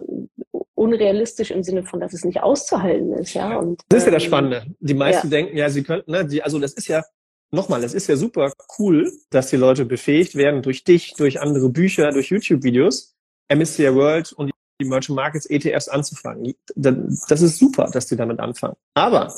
unrealistisch 0.74 1.50
im 1.50 1.62
Sinne 1.62 1.84
von, 1.84 2.00
dass 2.00 2.12
es 2.12 2.24
nicht 2.24 2.42
auszuhalten 2.42 3.12
ist. 3.14 3.34
Ja, 3.34 3.58
und, 3.58 3.82
das 3.88 4.00
ist 4.00 4.06
ja 4.06 4.12
das 4.12 4.22
ähm, 4.22 4.28
Spannende. 4.28 4.66
Die 4.80 4.94
meisten 4.94 5.28
ja. 5.28 5.30
denken, 5.30 5.56
ja, 5.56 5.68
sie 5.70 5.82
könnten, 5.82 6.10
ne, 6.10 6.24
die, 6.24 6.42
also 6.42 6.58
das 6.58 6.74
ist 6.74 6.86
ja, 6.88 7.02
nochmal, 7.50 7.82
es 7.82 7.94
ist 7.94 8.06
ja 8.06 8.16
super 8.16 8.52
cool, 8.78 9.10
dass 9.30 9.50
die 9.50 9.56
Leute 9.56 9.84
befähigt 9.84 10.36
werden 10.36 10.62
durch 10.62 10.84
dich, 10.84 11.14
durch 11.14 11.40
andere 11.40 11.68
Bücher, 11.68 12.10
durch 12.10 12.28
YouTube-Videos, 12.28 13.16
MSCI 13.52 13.94
World 13.94 14.32
und 14.32 14.53
die 14.80 14.86
Merchant 14.86 15.16
Markets 15.16 15.46
ETFs 15.46 15.88
anzufangen. 15.88 16.54
Das 16.74 17.42
ist 17.42 17.58
super, 17.58 17.90
dass 17.92 18.06
die 18.06 18.16
damit 18.16 18.40
anfangen. 18.40 18.76
Aber 18.94 19.32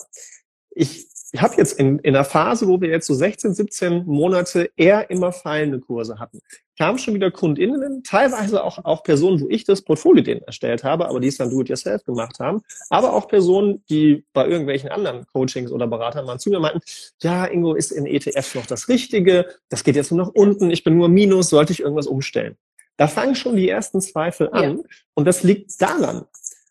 ich 0.70 1.06
habe 1.36 1.54
jetzt 1.56 1.78
in, 1.78 1.98
in 2.00 2.14
einer 2.14 2.24
Phase, 2.24 2.68
wo 2.68 2.80
wir 2.80 2.88
jetzt 2.88 3.06
so 3.06 3.14
16, 3.14 3.54
17 3.54 4.06
Monate 4.06 4.70
eher 4.76 5.10
immer 5.10 5.32
fallende 5.32 5.80
Kurse 5.80 6.18
hatten, 6.18 6.40
kamen 6.78 6.98
schon 6.98 7.14
wieder 7.14 7.30
KundInnen, 7.30 8.02
teilweise 8.04 8.62
auch, 8.62 8.84
auch 8.84 9.02
Personen, 9.02 9.40
wo 9.40 9.48
ich 9.48 9.64
das 9.64 9.82
Portfolio 9.82 10.22
denen 10.22 10.42
erstellt 10.42 10.84
habe, 10.84 11.08
aber 11.08 11.20
die 11.20 11.28
es 11.28 11.38
dann 11.38 11.50
do-it-yourself 11.50 12.04
gemacht 12.04 12.38
haben, 12.38 12.62
aber 12.90 13.12
auch 13.14 13.28
Personen, 13.28 13.82
die 13.90 14.24
bei 14.32 14.46
irgendwelchen 14.46 14.90
anderen 14.90 15.26
Coachings 15.26 15.72
oder 15.72 15.86
Beratern 15.86 16.26
mal 16.26 16.38
zu 16.38 16.50
mir 16.50 16.60
meinten, 16.60 16.80
ja, 17.22 17.46
Ingo, 17.46 17.74
ist 17.74 17.90
in 17.90 18.06
ETF 18.06 18.54
noch 18.54 18.66
das 18.66 18.88
Richtige, 18.88 19.46
das 19.68 19.84
geht 19.84 19.96
jetzt 19.96 20.12
nur 20.12 20.24
nach 20.24 20.32
unten, 20.32 20.70
ich 20.70 20.84
bin 20.84 20.96
nur 20.96 21.08
Minus, 21.08 21.48
sollte 21.50 21.72
ich 21.72 21.80
irgendwas 21.80 22.06
umstellen? 22.06 22.56
Da 22.96 23.08
fangen 23.08 23.34
schon 23.34 23.56
die 23.56 23.68
ersten 23.68 24.00
Zweifel 24.00 24.50
an. 24.52 24.78
Ja. 24.78 24.84
Und 25.14 25.26
das 25.26 25.42
liegt 25.42 25.80
daran, 25.80 26.26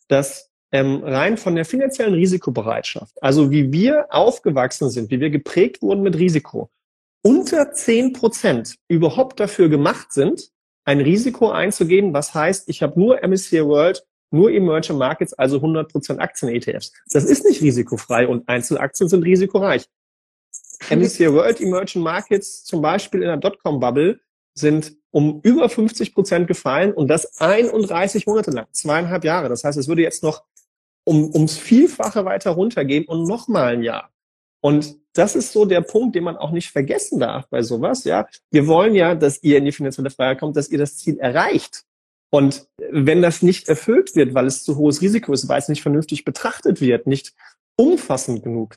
dass 0.07 0.51
ähm, 0.71 1.03
rein 1.03 1.37
von 1.37 1.55
der 1.55 1.65
finanziellen 1.65 2.13
Risikobereitschaft, 2.13 3.21
also 3.21 3.51
wie 3.51 3.71
wir 3.71 4.07
aufgewachsen 4.09 4.89
sind, 4.89 5.11
wie 5.11 5.19
wir 5.19 5.29
geprägt 5.29 5.81
wurden 5.81 6.01
mit 6.01 6.17
Risiko, 6.17 6.69
unter 7.21 7.71
zehn 7.71 8.13
Prozent 8.13 8.75
überhaupt 8.87 9.39
dafür 9.39 9.69
gemacht 9.69 10.11
sind, 10.11 10.51
ein 10.83 11.01
Risiko 11.01 11.49
einzugehen, 11.49 12.13
was 12.13 12.33
heißt, 12.33 12.69
ich 12.69 12.83
habe 12.83 12.99
nur 12.99 13.25
MSCI 13.25 13.65
World, 13.65 14.05
nur 14.31 14.51
Emerging 14.51 14.97
Markets, 14.97 15.33
also 15.33 15.57
100 15.57 15.91
Prozent 15.91 16.19
Aktien-ETFs. 16.19 16.93
Das 17.11 17.23
ist 17.23 17.45
nicht 17.45 17.61
risikofrei 17.61 18.27
und 18.27 18.47
Einzelaktien 18.47 19.09
sind 19.09 19.23
risikoreich. 19.23 19.85
MSCI 20.89 21.31
World 21.31 21.61
Emerging 21.61 22.01
Markets, 22.01 22.63
zum 22.63 22.81
Beispiel 22.81 23.21
in 23.21 23.27
der 23.27 23.37
Dotcom-Bubble, 23.37 24.19
sind 24.55 24.95
um 25.11 25.39
über 25.43 25.69
50 25.69 26.13
Prozent 26.13 26.47
gefallen 26.47 26.93
und 26.93 27.07
das 27.07 27.39
31 27.39 28.25
Monate 28.25 28.51
lang, 28.51 28.67
zweieinhalb 28.71 29.23
Jahre. 29.23 29.49
Das 29.49 29.63
heißt, 29.63 29.77
es 29.77 29.87
würde 29.87 30.01
jetzt 30.01 30.23
noch 30.23 30.43
um, 31.05 31.33
ums 31.33 31.57
Vielfache 31.57 32.25
weiter 32.25 32.51
runtergehen 32.51 33.05
und 33.05 33.23
nochmal 33.23 33.73
ein 33.73 33.83
Jahr. 33.83 34.11
Und 34.61 34.97
das 35.13 35.35
ist 35.35 35.51
so 35.51 35.65
der 35.65 35.81
Punkt, 35.81 36.15
den 36.15 36.23
man 36.23 36.37
auch 36.37 36.51
nicht 36.51 36.71
vergessen 36.71 37.19
darf 37.19 37.47
bei 37.49 37.61
sowas. 37.61 38.03
Ja, 38.03 38.27
wir 38.51 38.67
wollen 38.67 38.95
ja, 38.95 39.15
dass 39.15 39.41
ihr 39.43 39.59
in 39.59 39.65
die 39.65 39.71
finanzielle 39.71 40.09
Freiheit 40.09 40.39
kommt, 40.39 40.57
dass 40.57 40.69
ihr 40.69 40.79
das 40.79 40.97
Ziel 40.97 41.19
erreicht. 41.19 41.83
Und 42.31 42.67
wenn 42.91 43.21
das 43.21 43.41
nicht 43.41 43.69
erfüllt 43.69 44.15
wird, 44.15 44.33
weil 44.33 44.47
es 44.47 44.63
zu 44.63 44.75
hohes 44.75 45.01
Risiko 45.01 45.31
ist, 45.31 45.47
weil 45.47 45.59
es 45.59 45.69
nicht 45.69 45.83
vernünftig 45.83 46.25
betrachtet 46.25 46.81
wird, 46.81 47.07
nicht 47.07 47.33
umfassend 47.77 48.43
genug, 48.43 48.75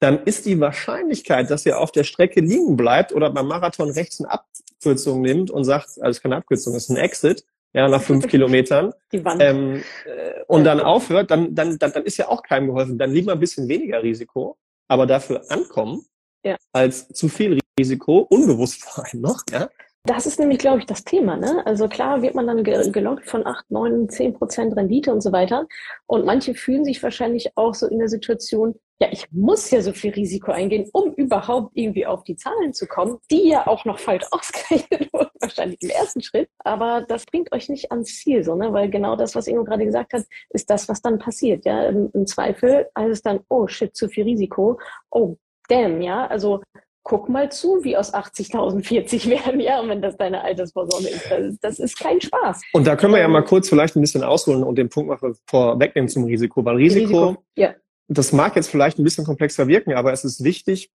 dann 0.00 0.22
ist 0.24 0.46
die 0.46 0.58
Wahrscheinlichkeit, 0.60 1.50
dass 1.50 1.64
ihr 1.66 1.78
auf 1.78 1.92
der 1.92 2.04
Strecke 2.04 2.40
liegen 2.40 2.76
bleibt 2.76 3.12
oder 3.12 3.30
beim 3.30 3.46
Marathon 3.46 3.90
rechts 3.90 4.20
eine 4.20 4.30
Abkürzung 4.30 5.20
nimmt 5.20 5.50
und 5.50 5.64
sagt, 5.64 5.86
also 5.86 6.02
es 6.02 6.16
ist 6.16 6.22
keine 6.22 6.36
Abkürzung, 6.36 6.74
es 6.74 6.84
ist 6.84 6.90
ein 6.90 6.96
Exit, 6.96 7.44
ja, 7.72 7.88
nach 7.88 8.02
fünf 8.02 8.26
Kilometern, 8.28 8.92
ähm, 9.12 9.82
äh, 10.04 10.42
und 10.46 10.64
dann 10.64 10.80
aufhört, 10.80 11.30
dann, 11.30 11.54
dann, 11.54 11.78
dann, 11.78 11.92
dann 11.92 12.04
ist 12.04 12.16
ja 12.16 12.28
auch 12.28 12.42
keinem 12.42 12.68
geholfen. 12.68 12.98
Dann 12.98 13.12
lieber 13.12 13.32
ein 13.32 13.40
bisschen 13.40 13.68
weniger 13.68 14.02
Risiko, 14.02 14.56
aber 14.88 15.06
dafür 15.06 15.42
ankommen, 15.50 16.04
ja. 16.44 16.56
als 16.72 17.08
zu 17.08 17.28
viel 17.28 17.58
Risiko, 17.78 18.18
unbewusst 18.18 18.82
vor 18.84 19.04
allem 19.04 19.20
noch, 19.20 19.42
ja. 19.50 19.68
Das 20.06 20.26
ist 20.26 20.38
nämlich, 20.38 20.58
glaube 20.58 20.80
ich, 20.80 20.86
das 20.86 21.02
Thema. 21.02 21.36
Ne? 21.38 21.64
Also 21.64 21.88
klar 21.88 22.20
wird 22.20 22.34
man 22.34 22.46
dann 22.46 22.62
gelockt 22.62 23.26
von 23.26 23.46
8, 23.46 23.70
9, 23.70 24.10
10 24.10 24.34
Prozent 24.34 24.76
Rendite 24.76 25.10
und 25.10 25.22
so 25.22 25.32
weiter. 25.32 25.66
Und 26.06 26.26
manche 26.26 26.54
fühlen 26.54 26.84
sich 26.84 27.02
wahrscheinlich 27.02 27.56
auch 27.56 27.74
so 27.74 27.86
in 27.86 27.98
der 27.98 28.08
Situation, 28.08 28.74
ja, 29.00 29.08
ich 29.10 29.26
muss 29.32 29.70
ja 29.70 29.80
so 29.80 29.94
viel 29.94 30.12
Risiko 30.12 30.52
eingehen, 30.52 30.90
um 30.92 31.14
überhaupt 31.14 31.70
irgendwie 31.74 32.04
auf 32.04 32.22
die 32.22 32.36
Zahlen 32.36 32.74
zu 32.74 32.86
kommen, 32.86 33.16
die 33.30 33.48
ja 33.48 33.66
auch 33.66 33.86
noch 33.86 33.98
falsch 33.98 34.26
ausgerechnet 34.30 35.10
wurden, 35.10 35.30
wahrscheinlich 35.40 35.80
im 35.80 35.88
ersten 35.88 36.20
Schritt. 36.20 36.50
Aber 36.58 37.00
das 37.08 37.24
bringt 37.24 37.50
euch 37.52 37.70
nicht 37.70 37.90
ans 37.90 38.18
Ziel, 38.18 38.44
so, 38.44 38.54
ne? 38.56 38.74
weil 38.74 38.90
genau 38.90 39.16
das, 39.16 39.34
was 39.34 39.46
Ingo 39.46 39.64
gerade 39.64 39.86
gesagt 39.86 40.12
hat, 40.12 40.24
ist 40.50 40.68
das, 40.68 40.86
was 40.86 41.00
dann 41.00 41.18
passiert. 41.18 41.64
Ja? 41.64 41.86
Im, 41.88 42.10
im 42.12 42.26
Zweifel 42.26 42.88
heißt 42.96 43.10
es 43.10 43.22
dann, 43.22 43.40
oh 43.48 43.66
shit, 43.68 43.96
zu 43.96 44.10
viel 44.10 44.24
Risiko. 44.24 44.78
Oh, 45.10 45.36
damn, 45.66 46.02
ja, 46.02 46.26
also 46.26 46.60
guck 47.04 47.28
mal 47.28 47.52
zu, 47.52 47.84
wie 47.84 47.96
aus 47.96 48.12
80.000 48.12 48.82
40 48.82 49.30
werden, 49.30 49.60
ja, 49.60 49.86
wenn 49.86 50.02
das 50.02 50.16
deine 50.16 50.42
Altersvorsorge 50.42 51.08
ist. 51.08 51.30
Das, 51.30 51.58
das, 51.60 51.78
ist 51.78 51.98
kein 51.98 52.20
Spaß. 52.20 52.62
Und 52.72 52.86
da 52.86 52.96
können 52.96 53.12
wir 53.12 53.20
ja 53.20 53.28
mal 53.28 53.44
kurz 53.44 53.68
vielleicht 53.68 53.94
ein 53.94 54.00
bisschen 54.00 54.24
ausholen 54.24 54.64
und 54.64 54.76
den 54.76 54.88
Punkt 54.88 55.08
mal 55.08 55.34
vorwegnehmen 55.46 56.08
zum 56.08 56.24
Risiko, 56.24 56.64
weil 56.64 56.76
Risiko, 56.76 57.28
Risiko 57.28 57.44
ja. 57.56 57.74
das 58.08 58.32
mag 58.32 58.56
jetzt 58.56 58.70
vielleicht 58.70 58.98
ein 58.98 59.04
bisschen 59.04 59.24
komplexer 59.24 59.68
wirken, 59.68 59.92
aber 59.92 60.12
es 60.12 60.24
ist 60.24 60.42
wichtig, 60.42 60.90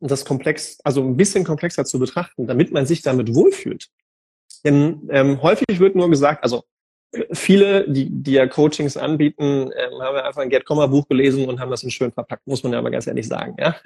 das 0.00 0.24
komplex, 0.24 0.78
also 0.84 1.02
ein 1.02 1.16
bisschen 1.16 1.44
komplexer 1.44 1.84
zu 1.84 1.98
betrachten, 1.98 2.46
damit 2.46 2.72
man 2.72 2.86
sich 2.86 3.02
damit 3.02 3.34
wohlfühlt. 3.34 3.88
Denn 4.64 5.08
ähm, 5.10 5.40
häufig 5.42 5.78
wird 5.78 5.94
nur 5.94 6.10
gesagt, 6.10 6.42
also 6.42 6.64
viele, 7.32 7.88
die, 7.90 8.08
die 8.10 8.32
ja 8.32 8.46
Coachings 8.46 8.96
anbieten, 8.96 9.70
ähm, 9.74 10.02
haben 10.02 10.16
ja 10.16 10.24
einfach 10.24 10.42
ein 10.42 10.50
Get 10.50 10.64
Comma 10.64 10.86
Buch 10.86 11.08
gelesen 11.08 11.48
und 11.48 11.60
haben 11.60 11.70
das 11.70 11.82
in 11.82 11.90
schön 11.90 12.12
verpackt, 12.12 12.46
muss 12.46 12.62
man 12.62 12.72
ja 12.72 12.78
aber 12.78 12.90
ganz 12.90 13.06
ehrlich 13.06 13.26
sagen. 13.26 13.56
Ja? 13.58 13.76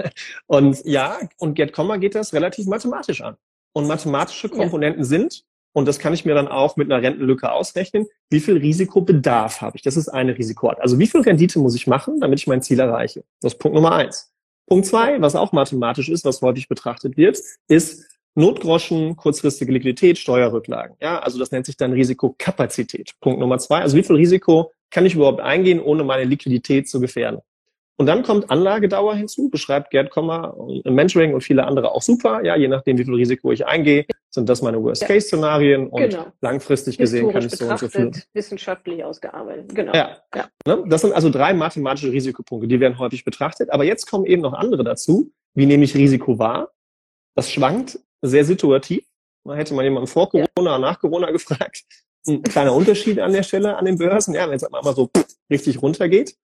Und 0.46 0.84
ja, 0.84 1.18
und 1.38 1.54
Get 1.54 1.72
Comma 1.72 1.96
geht 1.96 2.14
das 2.14 2.32
relativ 2.32 2.66
mathematisch 2.66 3.20
an. 3.20 3.36
Und 3.74 3.86
mathematische 3.86 4.48
Komponenten 4.48 5.02
ja. 5.02 5.08
sind, 5.08 5.44
und 5.72 5.88
das 5.88 5.98
kann 5.98 6.12
ich 6.12 6.24
mir 6.24 6.34
dann 6.34 6.48
auch 6.48 6.76
mit 6.76 6.92
einer 6.92 7.02
Rentenlücke 7.02 7.50
ausrechnen, 7.50 8.06
wie 8.28 8.40
viel 8.40 8.58
Risikobedarf 8.58 9.62
habe 9.62 9.76
ich. 9.76 9.82
Das 9.82 9.96
ist 9.96 10.08
eine 10.08 10.36
Risikoart. 10.36 10.80
Also 10.80 10.98
wie 10.98 11.06
viel 11.06 11.22
Rendite 11.22 11.58
muss 11.58 11.74
ich 11.74 11.86
machen, 11.86 12.20
damit 12.20 12.40
ich 12.40 12.46
mein 12.46 12.60
Ziel 12.60 12.78
erreiche. 12.78 13.24
Das 13.40 13.54
ist 13.54 13.58
Punkt 13.58 13.74
Nummer 13.74 13.92
eins. 13.92 14.30
Punkt 14.66 14.86
zwei, 14.86 15.20
was 15.20 15.34
auch 15.34 15.52
mathematisch 15.52 16.08
ist, 16.08 16.24
was 16.24 16.42
häufig 16.42 16.68
betrachtet 16.68 17.16
wird, 17.16 17.38
ist, 17.68 18.06
Notgroschen, 18.34 19.16
kurzfristige 19.16 19.72
Liquidität, 19.72 20.18
Steuerrücklagen. 20.18 20.96
Ja, 21.00 21.18
also 21.18 21.38
das 21.38 21.50
nennt 21.50 21.66
sich 21.66 21.76
dann 21.76 21.92
Risikokapazität. 21.92 23.12
Punkt 23.20 23.40
Nummer 23.40 23.58
zwei. 23.58 23.80
Also 23.80 23.96
wie 23.96 24.02
viel 24.02 24.16
Risiko 24.16 24.72
kann 24.90 25.04
ich 25.06 25.14
überhaupt 25.14 25.40
eingehen, 25.40 25.80
ohne 25.80 26.04
meine 26.04 26.24
Liquidität 26.24 26.88
zu 26.88 27.00
gefährden? 27.00 27.40
Und 27.98 28.06
dann 28.06 28.22
kommt 28.22 28.50
Anlagedauer 28.50 29.14
hinzu, 29.14 29.50
beschreibt 29.50 29.90
Gerd 29.90 30.10
Kommer 30.10 30.56
im 30.84 30.94
Mentoring 30.94 31.34
und 31.34 31.42
viele 31.42 31.64
andere 31.66 31.92
auch 31.92 32.02
super. 32.02 32.42
Ja, 32.44 32.56
je 32.56 32.66
nachdem, 32.66 32.98
wie 32.98 33.04
viel 33.04 33.14
Risiko 33.14 33.52
ich 33.52 33.66
eingehe, 33.66 34.06
sind 34.30 34.48
das 34.48 34.62
meine 34.62 34.82
Worst-Case-Szenarien 34.82 35.88
und 35.88 36.00
genau. 36.00 36.26
langfristig 36.40 36.96
gesehen 36.96 37.30
kann 37.30 37.44
ich 37.44 37.52
so 37.52 37.66
und 37.66 37.78
so 37.78 37.88
viel. 37.88 38.10
Wissenschaftlich 38.32 39.04
ausgearbeitet, 39.04 39.74
genau. 39.74 39.92
Ja. 39.94 40.16
ja. 40.34 40.48
Ne? 40.66 40.84
Das 40.88 41.02
sind 41.02 41.12
also 41.12 41.28
drei 41.28 41.52
mathematische 41.52 42.10
Risikopunkte, 42.10 42.66
die 42.66 42.80
werden 42.80 42.98
häufig 42.98 43.24
betrachtet. 43.24 43.70
Aber 43.70 43.84
jetzt 43.84 44.10
kommen 44.10 44.24
eben 44.24 44.40
noch 44.40 44.54
andere 44.54 44.84
dazu. 44.84 45.30
Wie 45.54 45.66
nehme 45.66 45.84
ich 45.84 45.94
Risiko 45.94 46.38
wahr? 46.38 46.70
Das 47.34 47.52
schwankt 47.52 47.98
sehr 48.22 48.44
situativ. 48.44 49.04
Man 49.44 49.56
hätte 49.56 49.74
mal 49.74 49.84
jemanden 49.84 50.06
vor 50.06 50.28
Corona, 50.30 50.72
ja. 50.72 50.78
nach 50.78 51.00
Corona 51.00 51.30
gefragt, 51.30 51.82
ein 52.26 52.42
kleiner 52.42 52.74
Unterschied 52.74 53.18
an 53.18 53.32
der 53.32 53.42
Stelle 53.42 53.76
an 53.76 53.84
den 53.84 53.98
Börsen, 53.98 54.34
ja, 54.34 54.48
wenn 54.48 54.56
es 54.56 54.64
einmal 54.64 54.94
so 54.94 55.10
richtig 55.50 55.82
runtergeht. 55.82 56.36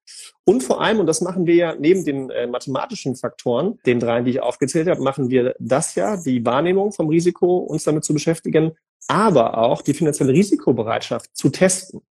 Und 0.45 0.63
vor 0.63 0.81
allem, 0.81 1.01
und 1.01 1.07
das 1.07 1.21
machen 1.21 1.47
wir 1.47 1.55
ja 1.55 1.75
neben 1.79 2.05
den 2.05 2.31
äh, 2.31 2.47
mathematischen 2.47 3.17
Faktoren, 3.17 3.79
den 3.87 4.01
dreien, 4.01 4.25
die 4.25 4.33
ich 4.33 4.43
aufgezählt 4.43 4.89
habe, 4.89 5.03
machen 5.03 5.31
wir 5.31 5.55
das 5.59 5.95
ja, 5.95 6.17
die 6.17 6.45
Wahrnehmung 6.45 6.93
vom 6.93 7.09
Risiko, 7.09 7.59
uns 7.59 7.85
damit 7.85 8.05
zu 8.05 8.13
beschäftigen, 8.13 8.73
aber 9.07 9.59
auch 9.59 9.81
die 9.81 9.95
finanzielle 9.95 10.33
Risikobereitschaft 10.33 11.31
zu 11.35 11.49
testen. 11.49 12.03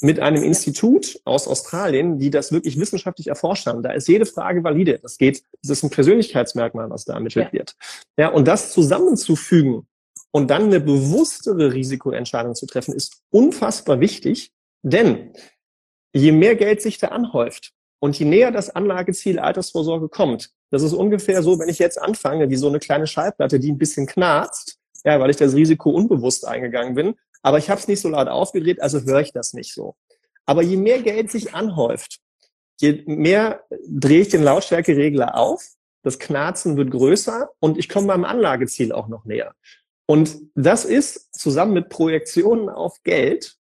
Mit 0.00 0.20
einem 0.20 0.42
Institut 0.42 1.20
aus 1.24 1.46
Australien, 1.48 2.18
die 2.18 2.30
das 2.30 2.50
wirklich 2.50 2.78
wissenschaftlich 2.78 3.26
erforscht 3.26 3.66
haben. 3.66 3.82
Da 3.82 3.92
ist 3.92 4.08
jede 4.08 4.24
Frage 4.24 4.64
valide. 4.64 4.98
Das 5.02 5.18
geht, 5.18 5.42
das 5.62 5.70
ist 5.70 5.82
ein 5.82 5.90
Persönlichkeitsmerkmal, 5.90 6.88
was 6.88 7.04
da 7.04 7.14
ermittelt 7.14 7.46
ja. 7.46 7.52
wird. 7.52 7.74
Ja, 8.16 8.28
und 8.28 8.48
das 8.48 8.72
zusammenzufügen 8.72 9.86
und 10.36 10.48
dann 10.48 10.64
eine 10.64 10.80
bewusstere 10.80 11.72
Risikoentscheidung 11.72 12.54
zu 12.54 12.66
treffen, 12.66 12.92
ist 12.92 13.22
unfassbar 13.30 14.00
wichtig, 14.00 14.52
denn 14.82 15.32
je 16.12 16.30
mehr 16.30 16.56
Geld 16.56 16.82
sich 16.82 16.98
da 16.98 17.08
anhäuft 17.08 17.72
und 18.00 18.18
je 18.18 18.26
näher 18.26 18.50
das 18.50 18.68
Anlageziel 18.68 19.38
Altersvorsorge 19.38 20.10
kommt, 20.10 20.50
das 20.70 20.82
ist 20.82 20.92
ungefähr 20.92 21.42
so, 21.42 21.58
wenn 21.58 21.70
ich 21.70 21.78
jetzt 21.78 21.98
anfange, 21.98 22.50
wie 22.50 22.56
so 22.56 22.68
eine 22.68 22.80
kleine 22.80 23.06
Schallplatte, 23.06 23.58
die 23.58 23.72
ein 23.72 23.78
bisschen 23.78 24.06
knarzt, 24.06 24.76
ja, 25.06 25.18
weil 25.18 25.30
ich 25.30 25.38
das 25.38 25.54
Risiko 25.54 25.88
unbewusst 25.88 26.46
eingegangen 26.46 26.94
bin, 26.94 27.14
aber 27.40 27.56
ich 27.56 27.70
habe 27.70 27.80
es 27.80 27.88
nicht 27.88 28.02
so 28.02 28.10
laut 28.10 28.28
aufgedreht, 28.28 28.82
also 28.82 29.00
höre 29.00 29.22
ich 29.22 29.32
das 29.32 29.54
nicht 29.54 29.72
so. 29.72 29.96
Aber 30.44 30.60
je 30.60 30.76
mehr 30.76 31.00
Geld 31.00 31.30
sich 31.30 31.54
anhäuft, 31.54 32.18
je 32.78 33.04
mehr 33.06 33.62
drehe 33.88 34.20
ich 34.20 34.28
den 34.28 34.42
Lautstärkeregler 34.42 35.34
auf, 35.34 35.64
das 36.02 36.18
Knarzen 36.18 36.76
wird 36.76 36.90
größer 36.90 37.48
und 37.58 37.78
ich 37.78 37.88
komme 37.88 38.08
meinem 38.08 38.26
Anlageziel 38.26 38.92
auch 38.92 39.08
noch 39.08 39.24
näher. 39.24 39.54
Und 40.06 40.36
das 40.54 40.84
ist 40.84 41.34
zusammen 41.34 41.72
mit 41.74 41.88
Projektionen 41.88 42.68
auf 42.68 43.02
Geld, 43.02 43.56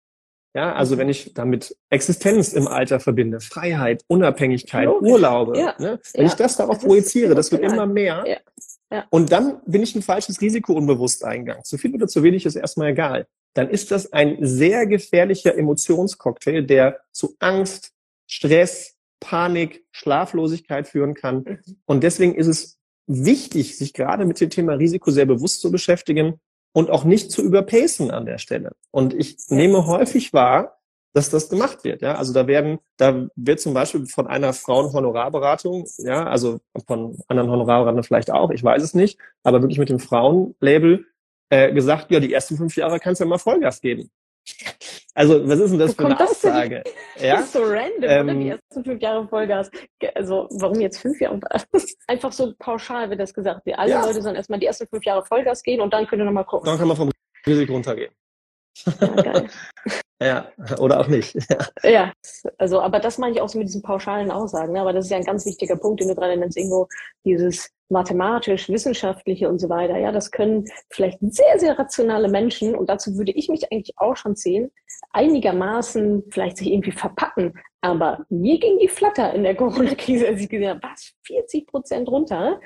ja, 0.55 0.75
also 0.75 0.99
wenn 0.99 1.09
ich 1.09 1.33
damit 1.33 1.75
Existenz 1.89 2.53
im 2.53 2.67
Alter 2.67 2.99
verbinde, 2.99 3.39
Freiheit, 3.39 4.03
Unabhängigkeit, 4.07 4.85
Logisch. 4.85 5.11
Urlaube, 5.11 5.57
ja. 5.57 5.75
ne? 5.79 5.99
wenn 6.13 6.25
ja. 6.25 6.31
ich 6.31 6.35
das 6.35 6.57
darauf 6.57 6.77
das 6.77 6.85
projiziere, 6.85 7.33
das 7.33 7.51
wird 7.51 7.63
immer 7.63 7.87
mehr. 7.87 8.23
Ja. 8.27 8.37
Ja. 8.91 9.07
Und 9.09 9.31
dann 9.31 9.59
bin 9.65 9.81
ich 9.81 9.95
ein 9.95 10.03
falsches 10.03 10.39
Risiko 10.39 10.73
unbewusst 10.73 11.25
eingegangen. 11.25 11.63
Zu 11.63 11.79
viel 11.79 11.95
oder 11.95 12.07
zu 12.07 12.21
wenig 12.21 12.45
ist 12.45 12.55
erstmal 12.55 12.89
egal. 12.89 13.25
Dann 13.55 13.71
ist 13.71 13.89
das 13.89 14.13
ein 14.13 14.37
sehr 14.41 14.85
gefährlicher 14.85 15.57
Emotionscocktail, 15.57 16.63
der 16.63 16.99
zu 17.11 17.35
Angst, 17.39 17.91
Stress, 18.27 18.95
Panik, 19.19 19.83
Schlaflosigkeit 19.91 20.87
führen 20.87 21.15
kann. 21.15 21.37
Mhm. 21.37 21.77
Und 21.85 22.03
deswegen 22.03 22.35
ist 22.35 22.47
es 22.47 22.77
wichtig, 23.07 23.77
sich 23.77 23.93
gerade 23.93 24.25
mit 24.25 24.39
dem 24.39 24.49
Thema 24.49 24.73
Risiko 24.73 25.11
sehr 25.11 25.25
bewusst 25.25 25.61
zu 25.61 25.71
beschäftigen 25.71 26.39
und 26.73 26.89
auch 26.89 27.03
nicht 27.03 27.31
zu 27.31 27.41
überpacen 27.41 28.11
an 28.11 28.25
der 28.25 28.37
Stelle. 28.37 28.71
Und 28.91 29.13
ich 29.13 29.37
nehme 29.49 29.85
häufig 29.87 30.33
wahr, 30.33 30.79
dass 31.13 31.29
das 31.29 31.49
gemacht 31.49 31.83
wird. 31.83 32.01
Ja, 32.01 32.15
also 32.15 32.33
da 32.33 32.47
werden, 32.47 32.79
da 32.97 33.27
wird 33.35 33.59
zum 33.59 33.73
Beispiel 33.73 34.05
von 34.07 34.27
einer 34.27 34.51
Frauenhonorarberatung, 34.51 35.87
ja, 35.99 36.25
also 36.25 36.59
von 36.87 37.19
anderen 37.27 37.51
Honorarberatern 37.51 38.03
vielleicht 38.03 38.31
auch, 38.31 38.49
ich 38.49 38.63
weiß 38.63 38.81
es 38.81 38.95
nicht, 38.95 39.19
aber 39.43 39.61
wirklich 39.61 39.77
mit 39.77 39.89
dem 39.89 39.99
Frauenlabel 39.99 41.05
äh, 41.49 41.71
gesagt, 41.71 42.09
ja, 42.09 42.19
die 42.19 42.33
ersten 42.33 42.57
fünf 42.57 42.75
Jahre 42.75 42.99
kannst 42.99 43.21
du 43.21 43.25
ja 43.25 43.29
mal 43.29 43.37
Vollgas 43.37 43.79
geben. 43.79 44.09
Also, 45.15 45.47
was 45.47 45.59
ist 45.59 45.71
denn 45.71 45.79
das 45.79 45.97
Wo 45.97 46.03
für 46.03 46.05
eine 46.07 46.19
Aussage? 46.19 46.83
Das 47.15 47.23
ja? 47.23 47.39
ist 47.39 47.53
so 47.53 47.63
random, 47.63 48.03
ähm, 48.03 48.25
oder? 48.25 48.35
Die 48.35 48.49
ersten 48.49 48.83
fünf 48.83 49.01
Jahre 49.01 49.27
Vollgas. 49.27 49.71
Also, 50.15 50.47
warum 50.51 50.79
jetzt 50.79 50.99
fünf 50.99 51.21
Jahre? 51.21 51.39
Einfach 52.07 52.31
so 52.31 52.53
pauschal 52.57 53.09
wird 53.09 53.19
das 53.19 53.33
gesagt. 53.33 53.61
Alle 53.73 53.91
ja. 53.91 54.05
Leute 54.05 54.21
sollen 54.21 54.35
erstmal 54.35 54.59
die 54.59 54.65
ersten 54.65 54.87
fünf 54.87 55.05
Jahre 55.05 55.23
Vollgas 55.23 55.61
gehen 55.61 55.81
und 55.81 55.93
dann 55.93 56.07
können 56.07 56.21
wir 56.21 56.25
nochmal 56.25 56.45
gucken. 56.45 56.65
Dann 56.65 56.79
kann 56.79 56.87
man 56.87 56.97
vom 56.97 57.11
Risiko 57.45 57.73
runtergehen. 57.73 58.11
Ja, 58.85 59.07
geil. 59.07 59.47
Ja, 60.23 60.47
oder 60.79 60.99
auch 60.99 61.07
nicht. 61.07 61.35
Ja. 61.83 62.13
also, 62.57 62.79
aber 62.81 62.99
das 62.99 63.17
meine 63.17 63.35
ich 63.35 63.41
auch 63.41 63.49
so 63.49 63.57
mit 63.57 63.67
diesen 63.67 63.81
pauschalen 63.81 64.31
Aussagen. 64.31 64.73
Ne? 64.73 64.81
Aber 64.81 64.93
das 64.93 65.05
ist 65.05 65.11
ja 65.11 65.17
ein 65.17 65.25
ganz 65.25 65.45
wichtiger 65.45 65.75
Punkt, 65.75 65.99
den 65.99 66.07
du 66.07 66.15
gerade 66.15 66.37
nennst, 66.37 66.57
Ingo, 66.57 66.87
dieses 67.25 67.69
mathematisch, 67.89 68.69
wissenschaftliche 68.69 69.49
und 69.49 69.59
so 69.59 69.69
weiter. 69.69 69.97
Ja, 69.97 70.11
das 70.11 70.31
können 70.31 70.65
vielleicht 70.89 71.19
sehr, 71.21 71.59
sehr 71.59 71.77
rationale 71.77 72.29
Menschen, 72.29 72.75
und 72.75 72.89
dazu 72.89 73.17
würde 73.17 73.31
ich 73.31 73.49
mich 73.49 73.71
eigentlich 73.71 73.93
auch 73.97 74.15
schon 74.15 74.35
sehen, 74.35 74.71
einigermaßen 75.11 76.23
vielleicht 76.31 76.57
sich 76.57 76.71
irgendwie 76.71 76.91
verpacken. 76.91 77.53
Aber 77.81 78.25
mir 78.29 78.59
ging 78.59 78.79
die 78.79 78.87
Flatter 78.87 79.33
in 79.33 79.43
der 79.43 79.55
Corona-Krise, 79.55 80.27
als 80.29 80.41
ich 80.41 80.49
gesehen 80.49 80.69
habe, 80.69 80.81
was, 80.83 81.13
40 81.25 81.67
Prozent 81.67 82.09
runter. 82.09 82.59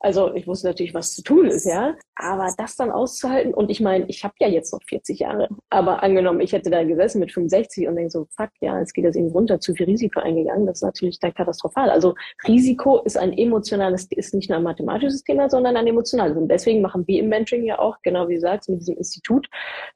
Also 0.00 0.32
ich 0.34 0.46
wusste 0.46 0.68
natürlich, 0.68 0.94
was 0.94 1.14
zu 1.14 1.22
tun 1.22 1.46
ist, 1.46 1.64
ja. 1.64 1.94
Aber 2.14 2.52
das 2.56 2.76
dann 2.76 2.90
auszuhalten, 2.90 3.54
und 3.54 3.70
ich 3.70 3.80
meine, 3.80 4.06
ich 4.08 4.24
habe 4.24 4.34
ja 4.38 4.48
jetzt 4.48 4.72
noch 4.72 4.82
40 4.88 5.20
Jahre, 5.20 5.48
aber 5.70 6.02
angenommen, 6.02 6.40
ich 6.40 6.52
hätte 6.52 6.70
da 6.70 6.84
gesessen 6.84 7.20
mit 7.20 7.32
65 7.32 7.88
und 7.88 7.96
denke 7.96 8.10
so, 8.10 8.26
fuck, 8.36 8.50
ja, 8.60 8.78
jetzt 8.78 8.92
geht 8.92 9.04
das 9.04 9.16
eben 9.16 9.28
runter, 9.28 9.60
zu 9.60 9.74
viel 9.74 9.86
Risiko 9.86 10.20
eingegangen, 10.20 10.66
das 10.66 10.78
ist 10.78 10.82
natürlich 10.82 11.18
dann 11.18 11.34
katastrophal. 11.34 11.90
Also 11.90 12.14
Risiko 12.46 13.00
ist 13.02 13.16
ein 13.16 13.32
emotionales, 13.32 14.06
ist 14.10 14.34
nicht 14.34 14.48
nur 14.48 14.58
ein 14.58 14.64
mathematisches 14.64 15.22
Thema, 15.24 15.48
sondern 15.48 15.76
ein 15.76 15.86
emotionales. 15.86 16.36
Und 16.36 16.48
deswegen 16.48 16.80
machen 16.80 17.06
wir 17.06 17.20
im 17.20 17.28
Mentoring 17.28 17.64
ja 17.64 17.78
auch, 17.78 17.96
genau 18.02 18.28
wie 18.28 18.34
du 18.34 18.40
sagst, 18.40 18.68
mit 18.68 18.80
diesem 18.80 18.96
Institut 18.96 19.48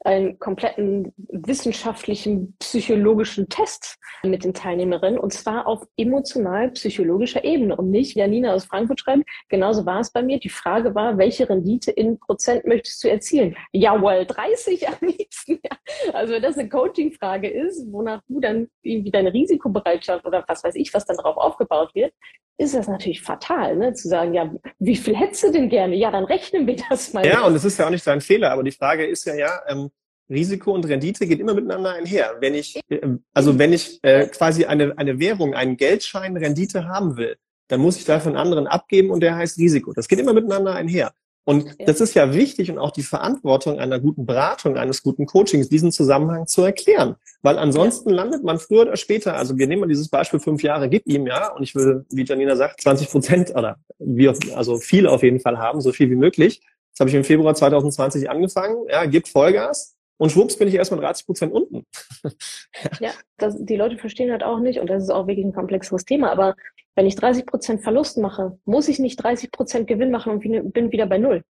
einen 0.05 0.39
kompletten 0.39 1.13
wissenschaftlichen, 1.29 2.57
psychologischen 2.59 3.49
Test 3.49 3.99
mit 4.23 4.45
den 4.45 4.55
Teilnehmerinnen, 4.55 5.19
und 5.19 5.33
zwar 5.33 5.67
auf 5.67 5.87
emotional-psychologischer 5.97 7.45
Ebene 7.45 7.77
und 7.77 7.91
nicht, 7.91 8.17
Janina 8.17 8.55
aus 8.55 8.65
Frankfurt 8.65 9.01
schreibt, 9.01 9.25
genauso 9.49 9.87
war 9.87 9.92
es 10.01 10.11
bei 10.11 10.23
mir. 10.23 10.39
Die 10.39 10.49
Frage 10.49 10.95
war, 10.95 11.19
welche 11.19 11.49
Rendite 11.49 11.91
in 11.91 12.19
Prozent 12.19 12.67
möchtest 12.67 13.03
du 13.03 13.09
erzielen? 13.09 13.57
Jawohl, 13.73 14.27
30 14.27 14.89
am 14.89 14.95
liebsten. 15.01 15.61
Ja. 15.63 16.13
Also 16.13 16.35
wenn 16.35 16.43
das 16.43 16.59
eine 16.59 16.69
Coaching-Frage 16.69 17.49
ist, 17.49 17.91
wonach 17.91 18.21
du 18.29 18.41
dann 18.41 18.69
irgendwie 18.83 19.11
deine 19.11 19.33
Risikobereitschaft 19.33 20.25
oder 20.25 20.45
was 20.47 20.65
weiß 20.65 20.75
ich, 20.77 20.93
was 20.95 21.05
dann 21.05 21.17
darauf 21.17 21.37
aufgebaut 21.37 21.95
wird, 21.95 22.13
ist 22.59 22.75
das 22.75 22.87
natürlich 22.89 23.23
fatal, 23.23 23.77
ne? 23.77 23.93
zu 23.95 24.09
sagen, 24.09 24.35
ja, 24.35 24.53
wie 24.79 24.97
viel 24.97 25.17
hättest 25.17 25.45
du 25.45 25.53
denn 25.53 25.69
gerne? 25.69 25.97
Ja, 25.97 26.11
dann 26.11 26.25
rechnen 26.25 26.67
wir 26.67 26.77
das 26.89 27.13
mal. 27.13 27.27
Ja, 27.27 27.47
und 27.47 27.55
es 27.55 27.65
ist 27.65 27.79
ja 27.79 27.87
auch 27.87 27.91
nicht 27.91 28.07
dein 28.07 28.21
Fehler, 28.21 28.53
aber 28.53 28.63
die 28.63 28.73
Frage 28.73 29.07
ist 29.07 29.25
ja, 29.25 29.35
ja, 29.35 29.61
ähm, 29.69 29.91
Risiko 30.29 30.73
und 30.73 30.87
Rendite 30.87 31.27
geht 31.27 31.41
immer 31.41 31.55
miteinander 31.55 31.93
einher. 31.93 32.37
Wenn 32.41 32.55
ich, 32.55 32.81
äh, 32.89 33.01
also 33.35 33.59
wenn 33.59 33.73
ich 33.73 33.99
äh, 34.03 34.27
quasi 34.27 34.65
eine, 34.65 34.97
eine 34.97 35.19
Währung, 35.19 35.55
einen 35.55 35.77
Geldschein 35.77 36.37
Rendite 36.37 36.87
haben 36.87 37.17
will, 37.17 37.37
dann 37.73 37.81
muss 37.81 37.97
ich 37.97 38.05
dafür 38.05 38.29
einen 38.29 38.37
anderen 38.37 38.67
abgeben 38.67 39.11
und 39.11 39.21
der 39.21 39.35
heißt 39.35 39.57
Risiko. 39.57 39.95
Das 39.95 40.07
geht 40.07 40.19
immer 40.19 40.35
miteinander 40.35 40.75
einher. 40.75 41.13
Und 41.45 41.75
das 41.87 42.03
ist 42.03 42.13
ja 42.13 42.35
wichtig 42.35 42.71
und 42.71 42.79
auch 42.79 42.91
die 42.91 43.03
Verantwortung 43.03 43.81
einer 43.81 43.99
guten 43.99 44.27
Beratung, 44.27 44.77
eines 44.77 45.03
guten 45.03 45.25
Coachings, 45.25 45.71
diesen 45.71 45.91
Zusammenhang 45.91 46.47
zu 46.47 46.63
erklären. 46.63 47.17
Weil 47.41 47.59
ansonsten 47.59 48.11
ja. 48.11 48.17
landet 48.17 48.45
man 48.45 48.59
früher 48.59 48.83
oder 48.83 48.97
später, 48.99 49.37
also 49.37 49.57
wir 49.57 49.67
nehmen 49.67 49.81
mal 49.81 49.89
dieses 49.89 50.11
Beispiel 50.11 50.39
fünf 50.39 50.63
Jahre, 50.63 50.91
gib 50.91 51.07
ihm, 51.07 51.27
ja, 51.27 51.51
und 51.55 51.63
ich 51.63 51.75
will, 51.75 52.05
wie 52.11 52.25
Janina 52.25 52.57
sagt, 52.57 52.83
20 52.83 53.09
Prozent 53.09 53.51
oder 53.57 53.79
wir, 53.99 54.37
also 54.55 54.77
viel 54.77 55.07
auf 55.07 55.23
jeden 55.23 55.41
Fall 55.41 55.57
haben, 55.57 55.81
so 55.81 55.93
viel 55.93 56.11
wie 56.11 56.17
möglich. 56.17 56.61
Das 56.93 57.01
habe 57.01 57.09
ich 57.09 57.17
im 57.17 57.25
Februar 57.25 57.55
2020 57.55 58.29
angefangen, 58.29 58.77
ja, 58.91 59.07
gibt 59.07 59.29
Vollgas. 59.29 59.97
Und 60.19 60.31
schwupps 60.31 60.59
bin 60.59 60.69
ich 60.69 60.75
erstmal 60.75 61.01
30 61.01 61.25
Prozent 61.25 61.53
unten. 61.55 61.87
ja, 63.01 63.13
das, 63.39 63.57
die 63.59 63.77
Leute 63.77 63.97
verstehen 63.97 64.31
halt 64.31 64.45
auch 64.45 64.61
nicht, 64.61 64.79
und 64.79 64.91
das 64.91 65.03
ist 65.03 65.11
auch 65.11 65.27
wirklich 65.27 65.47
ein 65.47 65.55
komplexeres 65.55 66.05
Thema, 66.05 66.31
aber 66.31 66.55
wenn 66.95 67.07
ich 67.07 67.17
30 67.17 67.47
Prozent 67.47 67.83
Verlust 67.83 68.19
mache, 68.19 68.59
muss 68.65 68.89
ich 68.89 68.99
nicht 68.99 69.17
30 69.17 69.51
Prozent 69.51 69.87
Gewinn 69.87 70.11
machen 70.11 70.33
und 70.33 70.73
bin 70.73 70.93
wieder 70.93 71.07
bei 71.07 71.19
Null. 71.19 71.43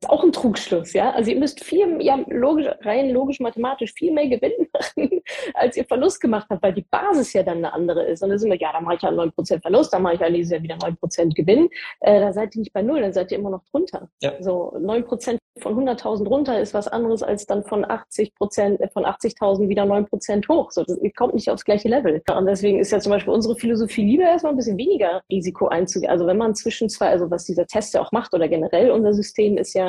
Das 0.00 0.10
ist 0.10 0.12
auch 0.12 0.24
ein 0.24 0.32
Trugschluss, 0.32 0.92
ja. 0.92 1.10
Also 1.12 1.30
ihr 1.30 1.38
müsst 1.38 1.64
viel, 1.64 2.02
ja, 2.02 2.22
logisch, 2.28 2.66
rein 2.82 3.10
logisch, 3.10 3.40
mathematisch 3.40 3.94
viel 3.94 4.12
mehr 4.12 4.28
Gewinn 4.28 4.52
machen, 4.72 5.22
als 5.54 5.76
ihr 5.76 5.86
Verlust 5.86 6.20
gemacht 6.20 6.46
habt, 6.50 6.62
weil 6.62 6.74
die 6.74 6.86
Basis 6.90 7.32
ja 7.32 7.42
dann 7.42 7.58
eine 7.58 7.72
andere 7.72 8.04
ist. 8.04 8.22
Und 8.22 8.28
dann 8.28 8.38
sind 8.38 8.50
wir, 8.50 8.58
ja, 8.58 8.72
da 8.72 8.80
mache 8.80 8.96
ich 8.96 9.02
ja 9.02 9.08
9% 9.08 9.62
Verlust, 9.62 9.94
dann 9.94 10.02
mache 10.02 10.14
ich 10.14 10.20
ja 10.20 10.28
nächstes 10.28 10.52
Jahr 10.52 10.62
wieder 10.62 10.76
9% 10.76 11.34
Gewinn. 11.34 11.70
Äh, 12.00 12.20
da 12.20 12.32
seid 12.32 12.54
ihr 12.54 12.60
nicht 12.60 12.74
bei 12.74 12.82
Null, 12.82 13.00
dann 13.00 13.12
seid 13.14 13.32
ihr 13.32 13.38
immer 13.38 13.50
noch 13.50 13.64
drunter. 13.70 14.08
Ja. 14.20 14.34
So 14.40 14.74
9% 14.76 15.38
von 15.58 15.74
100.000 15.74 16.28
runter 16.28 16.60
ist 16.60 16.74
was 16.74 16.88
anderes 16.88 17.22
als 17.22 17.46
dann 17.46 17.64
von 17.64 17.88
80 17.88 18.34
Prozent, 18.34 18.80
äh, 18.80 18.88
von 18.88 19.04
80.000 19.04 19.68
wieder 19.68 19.86
9 19.86 20.06
Prozent 20.06 20.48
hoch. 20.48 20.70
So, 20.72 20.84
das 20.84 20.98
kommt 21.16 21.34
nicht 21.34 21.50
aufs 21.50 21.64
gleiche 21.64 21.88
Level. 21.88 22.22
Und 22.36 22.46
deswegen 22.46 22.78
ist 22.80 22.92
ja 22.92 23.00
zum 23.00 23.12
Beispiel 23.12 23.32
unsere 23.32 23.56
Philosophie 23.56 24.04
lieber 24.04 24.24
erstmal 24.24 24.52
ein 24.52 24.56
bisschen 24.56 24.76
weniger 24.76 25.22
Risiko 25.30 25.68
einzugehen. 25.68 26.10
Also 26.10 26.26
wenn 26.26 26.36
man 26.36 26.54
zwischen 26.54 26.88
zwei, 26.88 27.08
also 27.08 27.30
was 27.30 27.44
dieser 27.44 27.66
Test 27.66 27.94
ja 27.94 28.02
auch 28.02 28.12
macht 28.12 28.34
oder 28.34 28.48
generell 28.48 28.90
unser 28.90 29.14
System 29.14 29.56
ist 29.56 29.74
ja, 29.74 29.85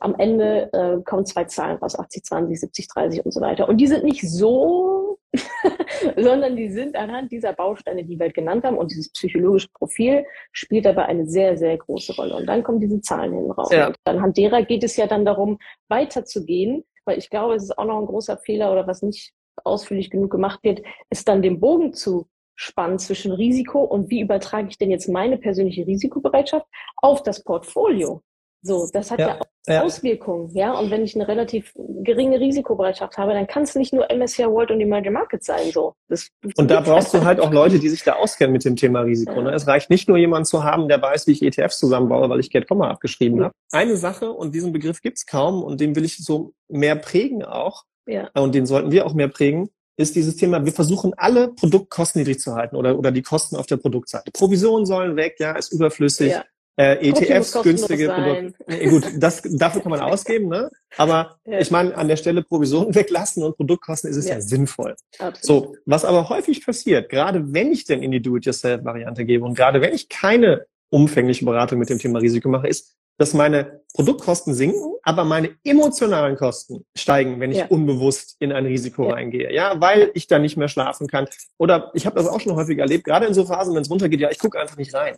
am 0.00 0.14
Ende 0.18 0.72
äh, 0.72 1.02
kommen 1.04 1.26
zwei 1.26 1.44
Zahlen 1.44 1.78
raus, 1.78 1.98
80, 1.98 2.24
20, 2.24 2.60
70, 2.60 2.88
30 2.88 3.24
und 3.24 3.32
so 3.32 3.40
weiter. 3.40 3.68
Und 3.68 3.78
die 3.78 3.86
sind 3.86 4.04
nicht 4.04 4.28
so, 4.28 5.18
sondern 6.16 6.56
die 6.56 6.68
sind 6.68 6.96
anhand 6.96 7.30
dieser 7.30 7.52
Bausteine, 7.52 8.04
die 8.04 8.18
wir 8.18 8.30
genannt 8.30 8.64
haben, 8.64 8.76
und 8.76 8.90
dieses 8.90 9.12
psychologische 9.12 9.68
Profil 9.72 10.24
spielt 10.52 10.86
dabei 10.86 11.06
eine 11.06 11.26
sehr, 11.26 11.56
sehr 11.56 11.76
große 11.76 12.14
Rolle. 12.16 12.36
Und 12.36 12.46
dann 12.46 12.62
kommen 12.62 12.80
diese 12.80 13.00
Zahlen 13.00 13.34
hin 13.34 13.50
raus. 13.50 13.70
Ja. 13.72 13.88
Und 13.88 13.96
anhand 14.04 14.36
derer 14.36 14.62
geht 14.62 14.84
es 14.84 14.96
ja 14.96 15.06
dann 15.06 15.24
darum, 15.24 15.58
weiterzugehen, 15.88 16.84
weil 17.04 17.18
ich 17.18 17.30
glaube, 17.30 17.54
es 17.54 17.64
ist 17.64 17.78
auch 17.78 17.84
noch 17.84 17.98
ein 17.98 18.06
großer 18.06 18.38
Fehler 18.38 18.72
oder 18.72 18.86
was 18.86 19.02
nicht 19.02 19.32
ausführlich 19.62 20.10
genug 20.10 20.30
gemacht 20.30 20.60
wird, 20.62 20.82
ist 21.10 21.28
dann 21.28 21.42
den 21.42 21.60
Bogen 21.60 21.92
zu 21.92 22.26
spannen 22.56 22.98
zwischen 22.98 23.32
Risiko 23.32 23.82
und 23.82 24.10
wie 24.10 24.20
übertrage 24.20 24.68
ich 24.68 24.78
denn 24.78 24.90
jetzt 24.90 25.08
meine 25.08 25.38
persönliche 25.38 25.86
Risikobereitschaft 25.86 26.66
auf 26.96 27.22
das 27.22 27.42
Portfolio. 27.42 28.22
So, 28.66 28.88
das 28.90 29.10
hat 29.10 29.18
ja, 29.18 29.38
ja. 29.66 29.82
Auswirkungen, 29.82 30.48
ja. 30.54 30.72
Und 30.72 30.90
wenn 30.90 31.04
ich 31.04 31.14
eine 31.14 31.28
relativ 31.28 31.74
geringe 32.02 32.40
Risikobereitschaft 32.40 33.18
habe, 33.18 33.34
dann 33.34 33.46
kann 33.46 33.64
es 33.64 33.74
nicht 33.74 33.92
nur 33.92 34.10
MSCI 34.10 34.46
World 34.46 34.70
und 34.70 34.80
Emerging 34.80 35.12
Markets 35.12 35.44
sein, 35.44 35.70
so. 35.70 35.92
Das, 36.08 36.30
und 36.56 36.70
da 36.70 36.80
brauchst 36.80 37.12
du 37.12 37.22
halt 37.22 37.40
auch 37.40 37.52
Leute, 37.52 37.78
die 37.78 37.90
sich 37.90 38.02
da 38.04 38.14
auskennen 38.14 38.54
mit 38.54 38.64
dem 38.64 38.76
Thema 38.76 39.02
Risiko. 39.02 39.34
Ja. 39.34 39.42
Ne? 39.42 39.50
Es 39.52 39.66
reicht 39.66 39.90
nicht 39.90 40.08
nur 40.08 40.16
jemand 40.16 40.46
zu 40.46 40.64
haben, 40.64 40.88
der 40.88 41.02
weiß, 41.02 41.26
wie 41.26 41.32
ich 41.32 41.42
ETFs 41.42 41.78
zusammenbaue, 41.78 42.30
weil 42.30 42.40
ich 42.40 42.48
Get 42.48 42.66
Komma 42.66 42.88
abgeschrieben 42.88 43.36
ja. 43.36 43.44
habe. 43.44 43.54
Eine 43.70 43.98
Sache, 43.98 44.32
und 44.32 44.54
diesen 44.54 44.72
Begriff 44.72 45.02
gibt's 45.02 45.26
kaum, 45.26 45.62
und 45.62 45.78
den 45.78 45.94
will 45.94 46.06
ich 46.06 46.16
so 46.16 46.54
mehr 46.68 46.96
prägen 46.96 47.44
auch, 47.44 47.84
ja. 48.06 48.30
und 48.32 48.54
den 48.54 48.64
sollten 48.64 48.92
wir 48.92 49.04
auch 49.04 49.12
mehr 49.12 49.28
prägen, 49.28 49.68
ist 49.98 50.16
dieses 50.16 50.36
Thema, 50.36 50.64
wir 50.64 50.72
versuchen 50.72 51.12
alle 51.18 51.48
Produktkosten 51.48 52.20
niedrig 52.20 52.40
zu 52.40 52.54
halten 52.54 52.76
oder, 52.76 52.98
oder 52.98 53.12
die 53.12 53.22
Kosten 53.22 53.56
auf 53.56 53.66
der 53.66 53.76
Produktseite. 53.76 54.30
Provisionen 54.32 54.86
sollen 54.86 55.16
weg, 55.16 55.36
ja, 55.38 55.52
ist 55.52 55.72
überflüssig. 55.72 56.32
Ja. 56.32 56.44
Äh, 56.76 57.08
ETFs, 57.08 57.52
günstige 57.62 58.08
Produkte. 58.08 58.54
Nee, 58.66 58.88
gut, 58.88 59.04
das, 59.16 59.42
dafür 59.42 59.80
kann 59.80 59.90
man 59.90 60.00
ausgeben, 60.00 60.48
ne? 60.48 60.70
Aber 60.96 61.38
ja. 61.44 61.60
ich 61.60 61.70
meine, 61.70 61.96
an 61.96 62.08
der 62.08 62.16
Stelle 62.16 62.42
Provisionen 62.42 62.94
weglassen 62.94 63.44
und 63.44 63.56
Produktkosten 63.56 64.10
ist 64.10 64.16
es 64.16 64.28
ja, 64.28 64.34
ja 64.34 64.40
sinnvoll. 64.40 64.96
Absolut. 65.18 65.66
So, 65.66 65.76
was 65.86 66.04
aber 66.04 66.28
häufig 66.28 66.64
passiert, 66.66 67.10
gerade 67.10 67.52
wenn 67.52 67.70
ich 67.70 67.84
denn 67.84 68.02
in 68.02 68.10
die 68.10 68.20
Do-it-yourself-Variante 68.20 69.24
gebe 69.24 69.44
und 69.44 69.54
gerade 69.54 69.80
wenn 69.80 69.94
ich 69.94 70.08
keine 70.08 70.66
umfängliche 70.90 71.44
Beratung 71.44 71.78
mit 71.78 71.90
dem 71.90 71.98
Thema 71.98 72.18
Risiko 72.18 72.48
mache, 72.48 72.66
ist, 72.66 72.96
dass 73.18 73.34
meine 73.34 73.82
Produktkosten 73.94 74.54
sinken, 74.54 74.96
aber 75.04 75.24
meine 75.24 75.50
emotionalen 75.62 76.36
Kosten 76.36 76.84
steigen, 76.96 77.38
wenn 77.38 77.52
ich 77.52 77.58
ja. 77.58 77.66
unbewusst 77.66 78.36
in 78.40 78.50
ein 78.50 78.66
Risiko 78.66 79.08
ja. 79.08 79.14
reingehe. 79.14 79.52
Ja, 79.52 79.80
weil 79.80 80.10
ich 80.14 80.26
da 80.26 80.40
nicht 80.40 80.56
mehr 80.56 80.68
schlafen 80.68 81.06
kann. 81.06 81.28
Oder 81.58 81.92
ich 81.94 82.06
habe 82.06 82.16
das 82.16 82.26
auch 82.26 82.40
schon 82.40 82.56
häufig 82.56 82.78
erlebt, 82.78 83.04
gerade 83.04 83.26
in 83.26 83.34
so 83.34 83.44
Phasen, 83.44 83.74
wenn 83.74 83.82
es 83.82 83.90
runtergeht, 83.90 84.20
ja, 84.20 84.30
ich 84.30 84.40
gucke 84.40 84.58
einfach 84.58 84.76
nicht 84.76 84.94
rein. 84.94 85.16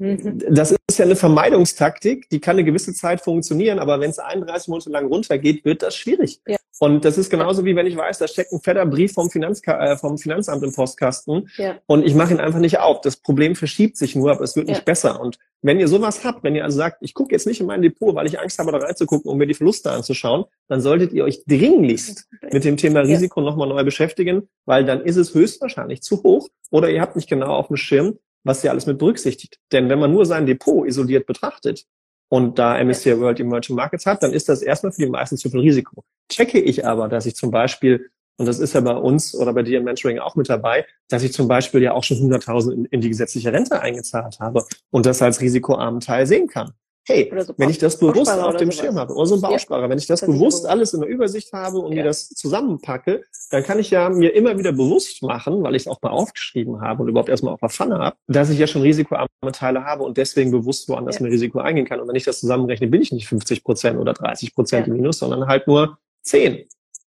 Mhm. 0.00 0.42
Das 0.48 0.72
ist 0.72 0.98
ja 0.98 1.04
eine 1.04 1.14
Vermeidungstaktik, 1.14 2.30
die 2.30 2.40
kann 2.40 2.56
eine 2.56 2.64
gewisse 2.64 2.94
Zeit 2.94 3.20
funktionieren, 3.20 3.78
aber 3.78 4.00
wenn 4.00 4.08
es 4.08 4.18
31 4.18 4.68
Monate 4.68 4.88
lang 4.88 5.06
runtergeht, 5.06 5.62
wird 5.66 5.82
das 5.82 5.94
schwierig. 5.94 6.40
Ja. 6.46 6.56
Und 6.78 7.04
das 7.04 7.18
ist 7.18 7.28
genauso 7.28 7.66
wie 7.66 7.76
wenn 7.76 7.86
ich 7.86 7.98
weiß, 7.98 8.16
da 8.16 8.26
steckt 8.26 8.52
ein 8.52 8.60
fetter 8.60 8.86
Brief 8.86 9.12
vom, 9.12 9.30
Finanzka 9.30 9.92
äh, 9.92 9.98
vom 9.98 10.16
Finanzamt 10.16 10.62
im 10.62 10.72
Postkasten 10.72 11.50
ja. 11.58 11.76
und 11.84 12.06
ich 12.06 12.14
mache 12.14 12.32
ihn 12.32 12.40
einfach 12.40 12.60
nicht 12.60 12.78
auf. 12.78 13.02
Das 13.02 13.16
Problem 13.16 13.54
verschiebt 13.54 13.98
sich 13.98 14.16
nur, 14.16 14.30
aber 14.30 14.40
es 14.40 14.56
wird 14.56 14.68
ja. 14.68 14.74
nicht 14.74 14.86
besser. 14.86 15.20
Und 15.20 15.38
wenn 15.60 15.78
ihr 15.78 15.88
sowas 15.88 16.24
habt, 16.24 16.42
wenn 16.44 16.54
ihr 16.54 16.64
also 16.64 16.78
sagt, 16.78 17.02
ich 17.02 17.12
gucke 17.12 17.32
jetzt 17.32 17.46
nicht 17.46 17.60
in 17.60 17.66
mein 17.66 17.82
Depot, 17.82 18.14
weil 18.14 18.26
ich 18.26 18.40
Angst 18.40 18.58
habe, 18.58 18.72
da 18.72 18.78
reinzugucken, 18.78 19.30
um 19.30 19.36
mir 19.36 19.46
die 19.46 19.52
Verluste 19.52 19.90
anzuschauen, 19.90 20.46
dann 20.68 20.80
solltet 20.80 21.12
ihr 21.12 21.24
euch 21.24 21.44
dringlichst 21.44 22.26
mit 22.50 22.64
dem 22.64 22.78
Thema 22.78 23.00
Risiko 23.00 23.42
nochmal 23.42 23.68
neu 23.68 23.84
beschäftigen, 23.84 24.48
weil 24.64 24.86
dann 24.86 25.02
ist 25.02 25.16
es 25.16 25.34
höchstwahrscheinlich 25.34 26.00
zu 26.00 26.22
hoch 26.22 26.48
oder 26.70 26.88
ihr 26.88 27.02
habt 27.02 27.16
nicht 27.16 27.28
genau 27.28 27.54
auf 27.54 27.66
dem 27.66 27.76
Schirm, 27.76 28.18
was 28.44 28.64
ihr 28.64 28.70
alles 28.70 28.86
mit 28.86 28.98
berücksichtigt. 28.98 29.58
Denn 29.72 29.88
wenn 29.88 29.98
man 29.98 30.12
nur 30.12 30.26
sein 30.26 30.46
Depot 30.46 30.86
isoliert 30.86 31.26
betrachtet 31.26 31.86
und 32.28 32.58
da 32.58 32.82
MSCI 32.82 33.18
World 33.18 33.40
Emerging 33.40 33.76
Markets 33.76 34.06
hat, 34.06 34.22
dann 34.22 34.32
ist 34.32 34.48
das 34.48 34.62
erstmal 34.62 34.92
für 34.92 35.02
die 35.02 35.10
meisten 35.10 35.36
zu 35.36 35.50
viel 35.50 35.60
Risiko. 35.60 36.04
Checke 36.30 36.60
ich 36.60 36.86
aber, 36.86 37.08
dass 37.08 37.26
ich 37.26 37.34
zum 37.34 37.50
Beispiel, 37.50 38.10
und 38.36 38.46
das 38.46 38.58
ist 38.58 38.74
ja 38.74 38.80
bei 38.80 38.94
uns 38.94 39.34
oder 39.34 39.52
bei 39.52 39.62
dir 39.62 39.78
im 39.78 39.84
Mentoring 39.84 40.18
auch 40.18 40.36
mit 40.36 40.48
dabei, 40.48 40.86
dass 41.08 41.22
ich 41.22 41.32
zum 41.32 41.48
Beispiel 41.48 41.82
ja 41.82 41.92
auch 41.92 42.04
schon 42.04 42.18
100.000 42.18 42.72
in, 42.72 42.84
in 42.86 43.00
die 43.00 43.08
gesetzliche 43.08 43.52
Rente 43.52 43.80
eingezahlt 43.80 44.38
habe 44.40 44.64
und 44.90 45.06
das 45.06 45.20
als 45.22 45.40
risikoarmen 45.40 46.00
Teil 46.00 46.26
sehen 46.26 46.46
kann 46.46 46.72
hey, 47.10 47.32
so 47.44 47.54
wenn 47.56 47.70
ich 47.70 47.78
das 47.78 47.98
bewusst 47.98 48.30
auf 48.30 48.56
dem 48.56 48.70
Schirm 48.70 48.96
habe, 48.96 49.14
oder 49.14 49.26
so 49.26 49.34
ein 49.34 49.40
Bausparer, 49.40 49.82
ja. 49.82 49.90
wenn 49.90 49.98
ich 49.98 50.06
das 50.06 50.20
bewusst 50.20 50.66
alles 50.66 50.94
in 50.94 51.00
der 51.00 51.08
Übersicht 51.08 51.52
habe 51.52 51.78
und 51.78 51.92
ja. 51.92 51.98
mir 51.98 52.04
das 52.04 52.28
zusammenpacke, 52.30 53.22
dann 53.50 53.62
kann 53.62 53.78
ich 53.78 53.90
ja 53.90 54.08
mir 54.08 54.34
immer 54.34 54.58
wieder 54.58 54.72
bewusst 54.72 55.22
machen, 55.22 55.62
weil 55.62 55.74
ich 55.74 55.82
es 55.82 55.88
auch 55.88 56.00
mal 56.02 56.10
aufgeschrieben 56.10 56.80
habe 56.80 57.02
und 57.02 57.08
überhaupt 57.08 57.28
erstmal 57.28 57.54
auf 57.54 57.60
der 57.60 57.68
Pfanne 57.68 57.98
habe, 57.98 58.16
dass 58.26 58.50
ich 58.50 58.58
ja 58.58 58.66
schon 58.66 58.82
risikoarme 58.82 59.28
Teile 59.52 59.84
habe 59.84 60.04
und 60.04 60.16
deswegen 60.16 60.50
bewusst 60.50 60.88
woanders 60.88 61.16
ja. 61.16 61.22
mehr 61.22 61.32
Risiko 61.32 61.58
eingehen 61.58 61.86
kann. 61.86 62.00
Und 62.00 62.08
wenn 62.08 62.16
ich 62.16 62.24
das 62.24 62.40
zusammenrechne, 62.40 62.86
bin 62.86 63.02
ich 63.02 63.12
nicht 63.12 63.28
50 63.28 63.64
Prozent 63.64 63.98
oder 63.98 64.12
30 64.12 64.54
Prozent 64.54 64.86
ja. 64.86 64.92
Minus, 64.92 65.18
sondern 65.18 65.46
halt 65.46 65.66
nur 65.66 65.98
10. 66.22 66.66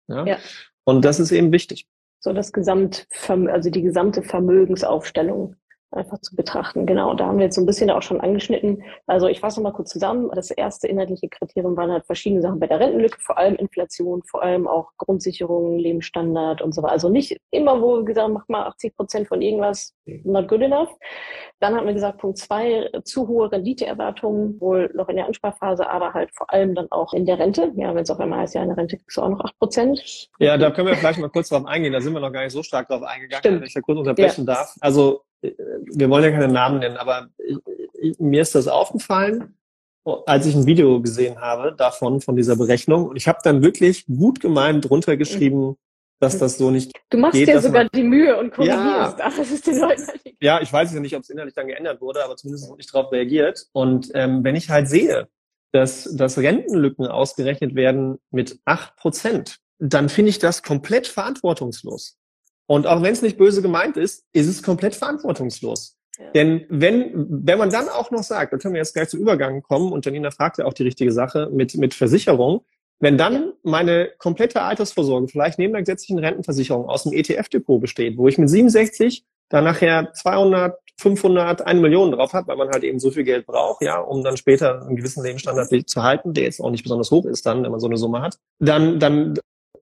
Ja? 0.08 0.38
Und 0.84 1.04
das 1.04 1.20
ist 1.20 1.32
eben 1.32 1.52
wichtig. 1.52 1.86
So 2.20 2.32
das 2.32 2.52
Gesamtvermögen, 2.52 3.54
also 3.54 3.70
die 3.70 3.82
gesamte 3.82 4.22
Vermögensaufstellung 4.22 5.56
einfach 5.96 6.18
zu 6.20 6.36
betrachten. 6.36 6.86
Genau, 6.86 7.14
da 7.14 7.26
haben 7.26 7.38
wir 7.38 7.44
jetzt 7.44 7.54
so 7.54 7.62
ein 7.62 7.66
bisschen 7.66 7.90
auch 7.90 8.02
schon 8.02 8.20
angeschnitten. 8.20 8.82
Also 9.06 9.28
ich 9.28 9.40
fasse 9.40 9.60
mal 9.60 9.72
kurz 9.72 9.90
zusammen. 9.90 10.30
Das 10.34 10.50
erste 10.50 10.88
inhaltliche 10.88 11.28
Kriterium 11.28 11.76
waren 11.76 11.90
halt 11.90 12.06
verschiedene 12.06 12.42
Sachen 12.42 12.60
bei 12.60 12.66
der 12.66 12.80
Rentenlücke, 12.80 13.18
vor 13.20 13.38
allem 13.38 13.56
Inflation, 13.56 14.22
vor 14.22 14.42
allem 14.42 14.66
auch 14.66 14.90
Grundsicherung, 14.98 15.78
Lebensstandard 15.78 16.62
und 16.62 16.74
so 16.74 16.82
weiter. 16.82 16.92
Also 16.92 17.08
nicht 17.08 17.36
immer, 17.50 17.80
wo 17.80 17.96
wir 17.98 18.04
gesagt 18.04 18.24
haben, 18.24 18.34
mach 18.34 18.48
mal 18.48 18.66
80 18.66 18.96
Prozent 18.96 19.28
von 19.28 19.42
irgendwas, 19.42 19.94
not 20.06 20.48
good 20.48 20.62
enough. 20.62 20.90
Dann 21.60 21.74
haben 21.74 21.86
wir 21.86 21.94
gesagt, 21.94 22.18
Punkt 22.18 22.38
zwei, 22.38 22.90
zu 23.04 23.28
hohe 23.28 23.50
Renditeerwartungen, 23.50 24.60
wohl 24.60 24.90
noch 24.94 25.08
in 25.08 25.16
der 25.16 25.26
Ansparphase, 25.26 25.88
aber 25.88 26.12
halt 26.12 26.30
vor 26.34 26.52
allem 26.52 26.74
dann 26.74 26.88
auch 26.90 27.12
in 27.12 27.24
der 27.26 27.38
Rente. 27.38 27.72
Ja, 27.76 27.94
wenn 27.94 28.02
es 28.02 28.10
auf 28.10 28.20
einmal 28.20 28.40
heißt, 28.40 28.54
ja, 28.54 28.62
in 28.62 28.68
der 28.68 28.76
Rente 28.76 28.98
kriegst 28.98 29.16
du 29.16 29.22
auch 29.22 29.28
noch 29.28 29.40
acht 29.40 29.58
Prozent. 29.58 30.28
Ja, 30.38 30.56
da 30.56 30.70
können 30.70 30.88
wir 30.88 30.96
vielleicht 30.96 31.18
mal 31.18 31.30
kurz 31.30 31.48
drauf 31.48 31.64
eingehen. 31.64 31.92
Da 31.92 32.00
sind 32.00 32.12
wir 32.12 32.20
noch 32.20 32.32
gar 32.32 32.42
nicht 32.42 32.52
so 32.52 32.62
stark 32.62 32.88
drauf 32.88 33.02
eingegangen, 33.02 33.40
Stimmt. 33.40 33.60
wenn 33.60 33.66
ich 33.66 33.74
da 33.74 33.80
kurz 33.80 33.98
unterbrechen 33.98 34.46
ja. 34.46 34.54
darf. 34.54 34.74
Also 34.80 35.22
wir 35.92 36.10
wollen 36.10 36.24
ja 36.24 36.30
keine 36.30 36.48
Namen 36.48 36.80
nennen, 36.80 36.96
aber 36.96 37.28
ich, 37.38 37.58
ich, 38.00 38.18
mir 38.18 38.42
ist 38.42 38.54
das 38.54 38.68
aufgefallen, 38.68 39.56
als 40.26 40.46
ich 40.46 40.54
ein 40.54 40.66
Video 40.66 41.00
gesehen 41.00 41.40
habe 41.40 41.74
davon, 41.76 42.20
von 42.20 42.36
dieser 42.36 42.56
Berechnung. 42.56 43.06
Und 43.06 43.16
ich 43.16 43.26
habe 43.26 43.38
dann 43.42 43.62
wirklich 43.62 44.06
gut 44.06 44.40
gemeint 44.40 44.88
drunter 44.88 45.16
geschrieben, 45.16 45.76
dass 46.20 46.38
das 46.38 46.58
so 46.58 46.70
nicht 46.70 46.92
Du 47.10 47.18
machst 47.18 47.34
geht, 47.34 47.48
dir 47.48 47.60
sogar 47.60 47.86
die 47.86 48.02
Mühe 48.02 48.38
und 48.38 48.52
korrigierst. 48.52 49.18
Ja, 49.18 49.32
das 49.36 49.50
ist 49.50 49.66
den 49.66 49.78
Leuten 49.78 50.02
ja, 50.44 50.60
ich 50.60 50.70
weiß 50.70 50.92
ja 50.92 51.00
nicht, 51.00 51.16
ob 51.16 51.22
es 51.22 51.30
innerlich 51.30 51.54
dann 51.54 51.68
geändert 51.68 52.02
wurde, 52.02 52.22
aber 52.22 52.36
zumindest 52.36 52.68
wurde 52.68 52.82
ich 52.82 52.92
darauf 52.92 53.10
reagiert. 53.10 53.66
Und 53.72 54.10
ähm, 54.12 54.44
wenn 54.44 54.56
ich 54.56 54.68
halt 54.68 54.88
sehe, 54.88 55.28
dass, 55.72 56.04
dass 56.14 56.36
Rentenlücken 56.36 57.06
ausgerechnet 57.06 57.74
werden 57.74 58.18
mit 58.30 58.60
acht 58.66 58.94
Prozent, 58.96 59.56
dann 59.78 60.10
finde 60.10 60.28
ich 60.28 60.38
das 60.38 60.62
komplett 60.62 61.06
verantwortungslos. 61.06 62.18
Und 62.66 62.86
auch 62.86 63.02
wenn 63.02 63.12
es 63.12 63.22
nicht 63.22 63.36
böse 63.36 63.62
gemeint 63.62 63.96
ist, 63.96 64.24
ist 64.32 64.48
es 64.48 64.62
komplett 64.62 64.94
verantwortungslos. 64.94 65.98
Ja. 66.18 66.30
Denn 66.30 66.64
wenn, 66.68 67.12
wenn 67.28 67.58
man 67.58 67.70
dann 67.70 67.88
auch 67.88 68.10
noch 68.10 68.22
sagt, 68.22 68.52
da 68.52 68.58
können 68.58 68.74
wir 68.74 68.80
jetzt 68.80 68.94
gleich 68.94 69.08
zum 69.08 69.20
Übergang 69.20 69.62
kommen, 69.62 69.92
und 69.92 70.06
Janina 70.06 70.30
fragt 70.30 70.58
ja 70.58 70.64
auch 70.64 70.72
die 70.72 70.84
richtige 70.84 71.12
Sache 71.12 71.50
mit, 71.52 71.76
mit 71.76 71.94
Versicherung, 71.94 72.64
wenn 73.00 73.18
dann 73.18 73.52
meine 73.62 74.10
komplette 74.18 74.62
Altersvorsorge 74.62 75.28
vielleicht 75.28 75.58
neben 75.58 75.72
der 75.72 75.82
gesetzlichen 75.82 76.18
Rentenversicherung 76.18 76.88
aus 76.88 77.02
dem 77.02 77.12
ETF-Depot 77.12 77.80
besteht, 77.80 78.16
wo 78.16 78.28
ich 78.28 78.38
mit 78.38 78.48
67 78.48 79.24
dann 79.48 79.64
nachher 79.64 80.12
200, 80.14 80.78
500, 80.98 81.66
1 81.66 81.80
Million 81.80 82.12
drauf 82.12 82.32
habe, 82.32 82.46
weil 82.48 82.56
man 82.56 82.70
halt 82.70 82.84
eben 82.84 83.00
so 83.00 83.10
viel 83.10 83.24
Geld 83.24 83.46
braucht, 83.46 83.82
ja, 83.82 83.98
um 83.98 84.22
dann 84.22 84.36
später 84.36 84.82
einen 84.82 84.96
gewissen 84.96 85.24
Lebensstandard 85.24 85.68
zu 85.88 86.02
halten, 86.02 86.34
der 86.34 86.44
jetzt 86.44 86.60
auch 86.60 86.70
nicht 86.70 86.84
besonders 86.84 87.10
hoch 87.10 87.26
ist 87.26 87.44
dann, 87.44 87.62
wenn 87.64 87.70
man 87.70 87.80
so 87.80 87.88
eine 87.88 87.96
Summe 87.96 88.22
hat, 88.22 88.38
dann, 88.60 89.00
dann 89.00 89.34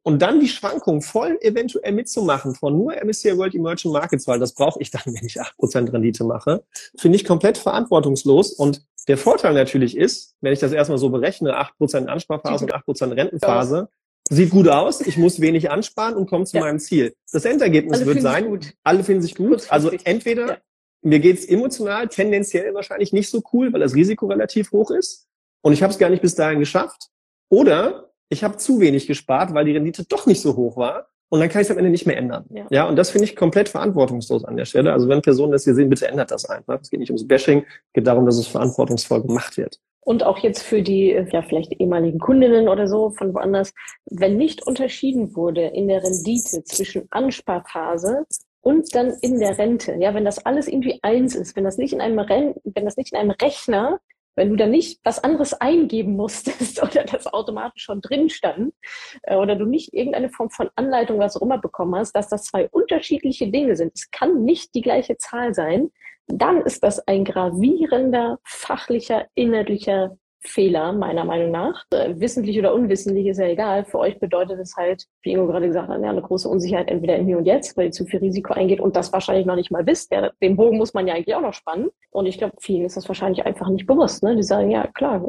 und 0.03 0.21
dann 0.21 0.41
die 0.41 0.49
Schwankung 0.49 1.01
voll 1.01 1.39
eventuell 1.41 1.93
mitzumachen 1.93 2.55
von 2.55 2.77
nur 2.77 2.95
MSCI 3.03 3.37
World 3.37 3.55
Emerging 3.55 3.93
Markets, 3.93 4.27
weil 4.27 4.39
das 4.39 4.55
brauche 4.55 4.81
ich 4.81 4.91
dann, 4.91 5.03
wenn 5.07 5.25
ich 5.25 5.41
8% 5.41 5.93
Rendite 5.93 6.25
mache, 6.25 6.65
finde 6.97 7.17
ich 7.17 7.25
komplett 7.25 7.59
verantwortungslos. 7.59 8.53
Und 8.53 8.85
der 9.09 9.19
Vorteil 9.19 9.55
natürlich 9.55 9.97
ist, 9.97 10.35
wenn 10.41 10.53
ich 10.53 10.59
das 10.59 10.73
erstmal 10.73 10.99
so 10.99 11.11
berechne, 11.11 11.59
8% 11.59 12.07
Ansparphase 12.07 12.65
und 12.65 12.75
8% 12.75 13.17
Rentenphase, 13.17 13.89
sieht 14.29 14.51
gut 14.51 14.69
aus, 14.69 15.01
ich 15.01 15.17
muss 15.17 15.41
wenig 15.41 15.71
ansparen 15.71 16.15
und 16.15 16.29
komme 16.29 16.45
zu 16.45 16.57
ja. 16.57 16.63
meinem 16.63 16.79
Ziel. 16.79 17.15
Das 17.33 17.45
Endergebnis 17.45 17.99
alle 17.99 18.07
wird 18.07 18.23
sein, 18.23 18.61
alle 18.83 19.05
finden 19.05 19.23
sich 19.23 19.35
gut. 19.35 19.71
Also 19.71 19.91
entweder 20.05 20.47
ja. 20.47 20.57
mir 21.03 21.21
geht's 21.21 21.45
emotional 21.45 22.09
tendenziell 22.09 22.73
wahrscheinlich 22.75 23.13
nicht 23.13 23.29
so 23.29 23.43
cool, 23.53 23.73
weil 23.73 23.81
das 23.81 23.95
Risiko 23.95 24.27
relativ 24.27 24.73
hoch 24.73 24.91
ist 24.91 25.27
und 25.61 25.73
ich 25.73 25.83
habe 25.83 25.93
es 25.93 25.99
gar 25.99 26.09
nicht 26.09 26.23
bis 26.23 26.35
dahin 26.35 26.61
geschafft. 26.61 27.09
Oder 27.49 28.12
ich 28.33 28.43
habe 28.43 28.57
zu 28.57 28.81
wenig 28.81 29.07
gespart, 29.07 29.55
weil 29.55 29.67
die 29.67 29.73
Rendite 29.73 30.05
doch 30.05 30.27
nicht 30.27 30.41
so 30.41 30.57
hoch 30.57 30.77
war. 30.77 31.09
Und 31.29 31.41
dann 31.41 31.49
kann 31.49 31.63
ich 31.63 31.67
es 31.69 31.71
am 31.71 31.79
Ende 31.79 31.91
nicht 31.91 32.07
mehr 32.07 32.17
ändern. 32.17 32.45
Ja, 32.51 32.67
ja 32.71 32.89
und 32.89 32.97
das 32.97 33.11
finde 33.11 33.25
ich 33.25 33.37
komplett 33.37 33.69
verantwortungslos 33.69 34.45
an 34.45 34.57
der 34.57 34.67
Stelle. 34.67 34.93
Also 34.93 35.09
wenn 35.09 35.23
Personen 35.23 35.53
das 35.53 35.65
hier 35.65 35.75
sehen, 35.75 35.89
bitte 35.89 36.09
ändert 36.09 36.31
das 36.31 36.45
einfach. 36.45 36.79
Es 36.81 36.91
geht 36.91 37.01
nicht 37.01 37.11
ums 37.11 37.27
Bashing, 37.27 37.61
es 37.61 37.93
geht 37.95 38.07
darum, 38.07 38.27
dass 38.27 38.37
es 38.37 38.47
verantwortungsvoll 38.47 39.23
gemacht 39.23 39.57
wird. 39.57 39.79
Und 40.01 40.25
auch 40.25 40.39
jetzt 40.39 40.63
für 40.63 40.83
die 40.83 41.11
ja 41.11 41.43
vielleicht 41.43 41.73
ehemaligen 41.81 42.19
Kundinnen 42.19 42.69
oder 42.69 42.87
so 42.87 43.11
von 43.11 43.33
woanders, 43.35 43.73
wenn 44.11 44.37
nicht 44.37 44.67
unterschieden 44.67 45.35
wurde 45.37 45.63
in 45.63 45.89
der 45.89 46.03
Rendite 46.03 46.65
zwischen 46.65 47.07
Ansparphase 47.11 48.27
und 48.61 48.95
dann 48.95 49.15
in 49.23 49.39
der 49.39 49.59
Rente, 49.59 49.95
ja, 50.01 50.13
wenn 50.13 50.25
das 50.25 50.45
alles 50.45 50.69
irgendwie 50.69 50.99
eins 51.03 51.35
ist, 51.35 51.57
wenn 51.57 51.65
das 51.65 51.79
nicht 51.79 51.93
in 51.93 52.01
einem 52.01 52.19
Ren 52.19 52.55
wenn 52.65 52.85
das 52.85 52.97
nicht 52.97 53.13
in 53.13 53.19
einem 53.19 53.31
Rechner 53.31 54.01
wenn 54.35 54.51
du 54.51 54.57
da 54.57 54.67
nicht 54.67 55.01
was 55.05 55.23
anderes 55.23 55.55
eingeben 55.55 56.17
musstest 56.17 56.83
oder 56.83 57.05
das 57.05 57.27
automatisch 57.27 57.85
schon 57.85 58.01
drin 58.01 58.29
stand 58.29 58.75
äh, 59.23 59.37
oder 59.37 59.57
du 59.57 59.67
nicht 59.67 59.93
irgendeine 59.93 60.31
Form 60.31 60.51
von 60.51 60.71
Anleitung, 60.77 61.19
was 61.19 61.37
auch 61.37 61.43
immer 61.43 61.59
bekommen 61.59 61.95
hast, 61.97 62.13
dass 62.13 62.29
das 62.29 62.45
zwei 62.45 62.69
unterschiedliche 62.69 63.51
Dinge 63.51 63.77
sind. 63.77 63.93
Es 63.95 64.11
kann 64.11 64.45
nicht 64.45 64.75
die 64.75 64.83
gleiche 64.83 65.17
Zahl 65.17 65.55
sein. 65.55 65.91
Dann 66.29 66.63
ist 66.63 66.83
das 66.83 67.07
ein 67.07 67.25
gravierender 67.25 68.39
fachlicher, 68.45 69.27
inhaltlicher 69.35 70.17
Fehler, 70.45 70.93
meiner 70.93 71.25
Meinung 71.25 71.51
nach. 71.51 71.85
Äh, 71.93 72.15
wissentlich 72.17 72.59
oder 72.59 72.75
unwissentlich 72.75 73.27
ist 73.27 73.39
ja 73.39 73.47
egal. 73.47 73.85
Für 73.85 73.99
euch 73.99 74.19
bedeutet 74.19 74.59
es 74.59 74.77
halt, 74.77 75.07
wie 75.23 75.33
Ingo 75.33 75.47
gerade 75.47 75.67
gesagt 75.67 75.89
hat, 75.89 76.03
eine 76.03 76.23
große 76.23 76.49
Unsicherheit 76.49 76.89
entweder 76.89 77.17
im 77.17 77.27
Hier 77.27 77.39
und 77.39 77.45
Jetzt, 77.45 77.77
weil 77.77 77.87
ihr 77.87 77.93
zu 77.93 78.05
viel 78.05 78.21
Risiko 78.21 78.53
eingeht 78.53 78.81
und 78.81 78.97
das 78.97 79.13
wahrscheinlich 79.13 79.47
noch 79.47 79.55
nicht 79.55 79.71
mal 79.71 79.87
wisst. 79.87 80.13
Ja, 80.13 80.31
den 80.43 80.57
Bogen 80.57 80.79
muss 80.79 80.95
man 80.95 81.07
ja 81.07 81.15
eigentlich 81.15 81.35
auch 81.35 81.41
noch 81.41 81.55
spannen. 81.55 81.91
Und 82.11 82.27
ich 82.27 82.39
glaube, 82.39 82.55
vielen 82.61 82.85
ist 82.85 82.97
das 82.97 83.09
wahrscheinlich 83.09 83.47
einfach 83.47 83.69
nicht 83.69 83.87
bewusst. 83.87 84.23
Ne? 84.23 84.37
Die 84.37 84.43
sagen, 84.43 84.71
ja 84.71 84.87
klar, 84.89 85.25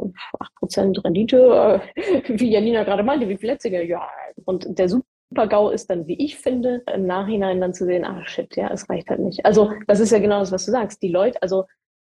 8% 0.60 1.04
Rendite, 1.04 1.80
äh, 1.96 2.22
wie 2.28 2.50
Janina 2.50 2.84
gerade 2.84 3.02
meinte, 3.02 3.28
wie 3.28 3.36
viel 3.36 3.50
letzte 3.50 3.68
ja. 3.68 4.06
Und 4.44 4.78
der 4.78 4.88
Super-GAU 4.88 5.70
ist 5.70 5.90
dann, 5.90 6.06
wie 6.06 6.22
ich 6.22 6.36
finde, 6.36 6.82
im 6.92 7.06
Nachhinein 7.06 7.60
dann 7.60 7.72
zu 7.72 7.84
sehen, 7.84 8.04
ach 8.04 8.26
shit, 8.26 8.54
ja, 8.56 8.68
es 8.72 8.88
reicht 8.90 9.08
halt 9.10 9.20
nicht. 9.20 9.46
Also 9.46 9.72
das 9.86 10.00
ist 10.00 10.10
ja 10.10 10.18
genau 10.18 10.40
das, 10.40 10.52
was 10.52 10.66
du 10.66 10.72
sagst. 10.72 11.02
Die 11.02 11.08
Leute, 11.08 11.40
also 11.40 11.64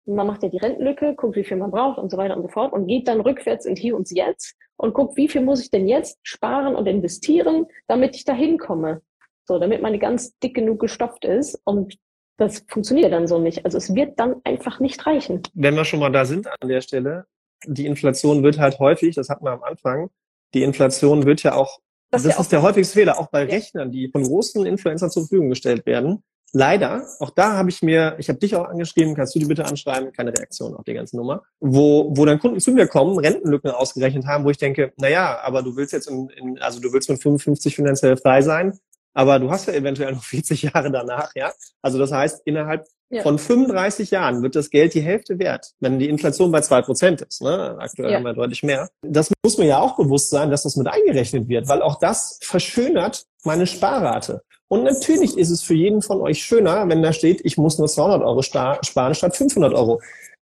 man 0.09 0.27
macht 0.27 0.43
ja 0.43 0.49
die 0.49 0.59
Rentenlücke, 0.59 1.15
guckt, 1.15 1.37
wie 1.37 1.45
viel 1.45 1.57
man 1.57 1.71
braucht 1.71 1.99
und 1.99 2.11
so 2.11 2.17
weiter 2.17 2.37
und 2.37 2.43
so 2.43 2.49
fort 2.49 2.73
und 2.73 2.87
geht 2.87 3.09
dann 3.09 3.21
rückwärts 3.21 3.67
in 3.67 3.77
Hier 3.77 3.97
und 3.97 4.11
Jetzt 4.11 4.57
und 4.77 4.95
guckt, 4.95 5.17
wie 5.17 5.29
viel 5.29 5.43
muss 5.43 5.63
ich 5.63 5.71
denn 5.71 5.87
jetzt 5.87 6.19
sparen 6.23 6.75
und 6.75 6.87
investieren, 6.87 7.67
damit 7.87 8.17
ich 8.17 8.25
da 8.25 8.33
hinkomme. 8.33 9.03
So, 9.45 9.59
damit 9.59 9.83
meine 9.83 9.99
ganz 9.99 10.37
dick 10.39 10.55
genug 10.55 10.81
gestopft 10.81 11.25
ist 11.25 11.61
und 11.65 11.97
das 12.37 12.65
funktioniert 12.69 13.13
dann 13.13 13.27
so 13.27 13.39
nicht. 13.39 13.65
Also 13.65 13.79
es 13.79 13.95
wird 13.95 14.19
dann 14.19 14.37
einfach 14.45 14.79
nicht 14.81 15.05
reichen. 15.07 15.43
Wenn 15.55 15.75
wir 15.75 15.85
schon 15.85 16.01
mal 16.01 16.11
da 16.11 16.25
sind 16.25 16.47
an 16.47 16.69
der 16.69 16.81
Stelle, 16.81 17.27
die 17.67 17.87
Inflation 17.87 18.43
wird 18.43 18.59
halt 18.59 18.79
häufig, 18.79 19.15
das 19.17 19.29
hatten 19.29 19.45
wir 19.45 19.53
am 19.53 19.63
Anfang, 19.63 20.11
die 20.55 20.63
Inflation 20.63 21.27
wird 21.27 21.43
ja 21.43 21.55
auch, 21.55 21.81
das, 22.11 22.23
das 22.23 22.39
ist 22.39 22.53
der 22.53 22.63
häufigste 22.63 22.95
Fehler, 22.95 23.19
auch 23.19 23.29
bei 23.29 23.45
ja. 23.45 23.51
Rechnern, 23.51 23.91
die 23.91 24.09
von 24.09 24.23
großen 24.23 24.65
Influencern 24.65 25.11
zur 25.11 25.25
Verfügung 25.25 25.51
gestellt 25.51 25.85
werden. 25.85 26.23
Leider, 26.53 27.07
auch 27.21 27.31
da 27.31 27.55
habe 27.55 27.69
ich 27.69 27.83
mir, 27.83 28.17
ich 28.19 28.29
habe 28.29 28.39
dich 28.39 28.57
auch 28.57 28.65
angeschrieben, 28.65 29.15
kannst 29.15 29.35
du 29.35 29.39
die 29.39 29.45
bitte 29.45 29.67
anschreiben, 29.67 30.13
keine 30.13 30.33
Reaktion 30.33 30.75
auf 30.75 30.85
die 30.85 30.95
ganze 30.95 31.17
Nummer, 31.17 31.43
wo, 31.61 32.17
wo 32.17 32.25
dann 32.25 32.39
Kunden 32.39 32.59
zu 32.61 32.71
mir 32.73 32.87
kommen, 32.87 33.19
Rentenlücken 33.19 33.71
ausgerechnet 33.71 34.27
haben, 34.27 34.45
wo 34.45 34.51
ich 34.51 34.57
denke, 34.57 34.93
na 34.97 35.09
ja, 35.09 35.41
aber 35.43 35.63
du 35.63 35.77
willst 35.77 35.93
jetzt 35.93 36.09
in, 36.09 36.31
in 36.31 36.59
also 36.61 36.81
du 36.81 36.93
willst 36.93 37.11
mit 37.11 37.21
55 37.21 37.77
finanziell 37.77 38.17
frei 38.17 38.41
sein, 38.41 38.79
aber 39.13 39.39
du 39.39 39.51
hast 39.51 39.67
ja 39.67 39.75
eventuell 39.75 40.13
noch 40.13 40.25
40 40.25 40.63
Jahre 40.63 40.91
danach, 40.91 41.33
ja. 41.35 41.53
Also 41.83 41.99
das 41.99 42.13
heißt, 42.13 42.43
innerhalb 42.45 42.87
ja. 43.11 43.23
von 43.23 43.39
35 43.39 44.11
Jahren 44.11 44.43
wird 44.43 44.55
das 44.55 44.71
Geld 44.71 44.95
die 44.95 45.01
Hälfte 45.01 45.39
wert, 45.39 45.73
wenn 45.81 45.99
die 45.99 46.09
Inflation 46.09 46.51
bei 46.51 46.61
zwei 46.61 46.83
Prozent 46.83 47.23
ist. 47.23 47.43
Ne? 47.43 47.77
Aktuell 47.79 48.11
ja. 48.11 48.17
haben 48.17 48.25
wir 48.25 48.35
deutlich 48.35 48.63
mehr. 48.63 48.89
Das 49.03 49.31
muss 49.43 49.59
mir 49.59 49.67
ja 49.67 49.81
auch 49.81 49.97
bewusst 49.97 50.31
sein, 50.31 50.51
dass 50.51 50.63
das 50.63 50.77
mit 50.77 50.87
eingerechnet 50.87 51.49
wird, 51.49 51.69
weil 51.69 51.83
auch 51.83 51.99
das 51.99 52.39
verschönert 52.43 53.25
meine 53.45 53.67
Sparrate. 53.67 54.43
Und 54.69 54.85
natürlich 54.85 55.37
ist 55.37 55.51
es 55.51 55.63
für 55.63 55.75
jeden 55.75 56.03
von 56.03 56.21
euch 56.21 56.43
schöner, 56.43 56.89
wenn 56.89 57.03
da 57.03 57.13
steht, 57.13 57.41
ich 57.45 57.57
muss 57.57 57.79
nur 57.79 57.89
200 57.89 58.23
Euro 58.23 58.43
sparen 58.43 59.15
statt 59.15 59.37
500 59.37 59.73
Euro. 59.75 60.01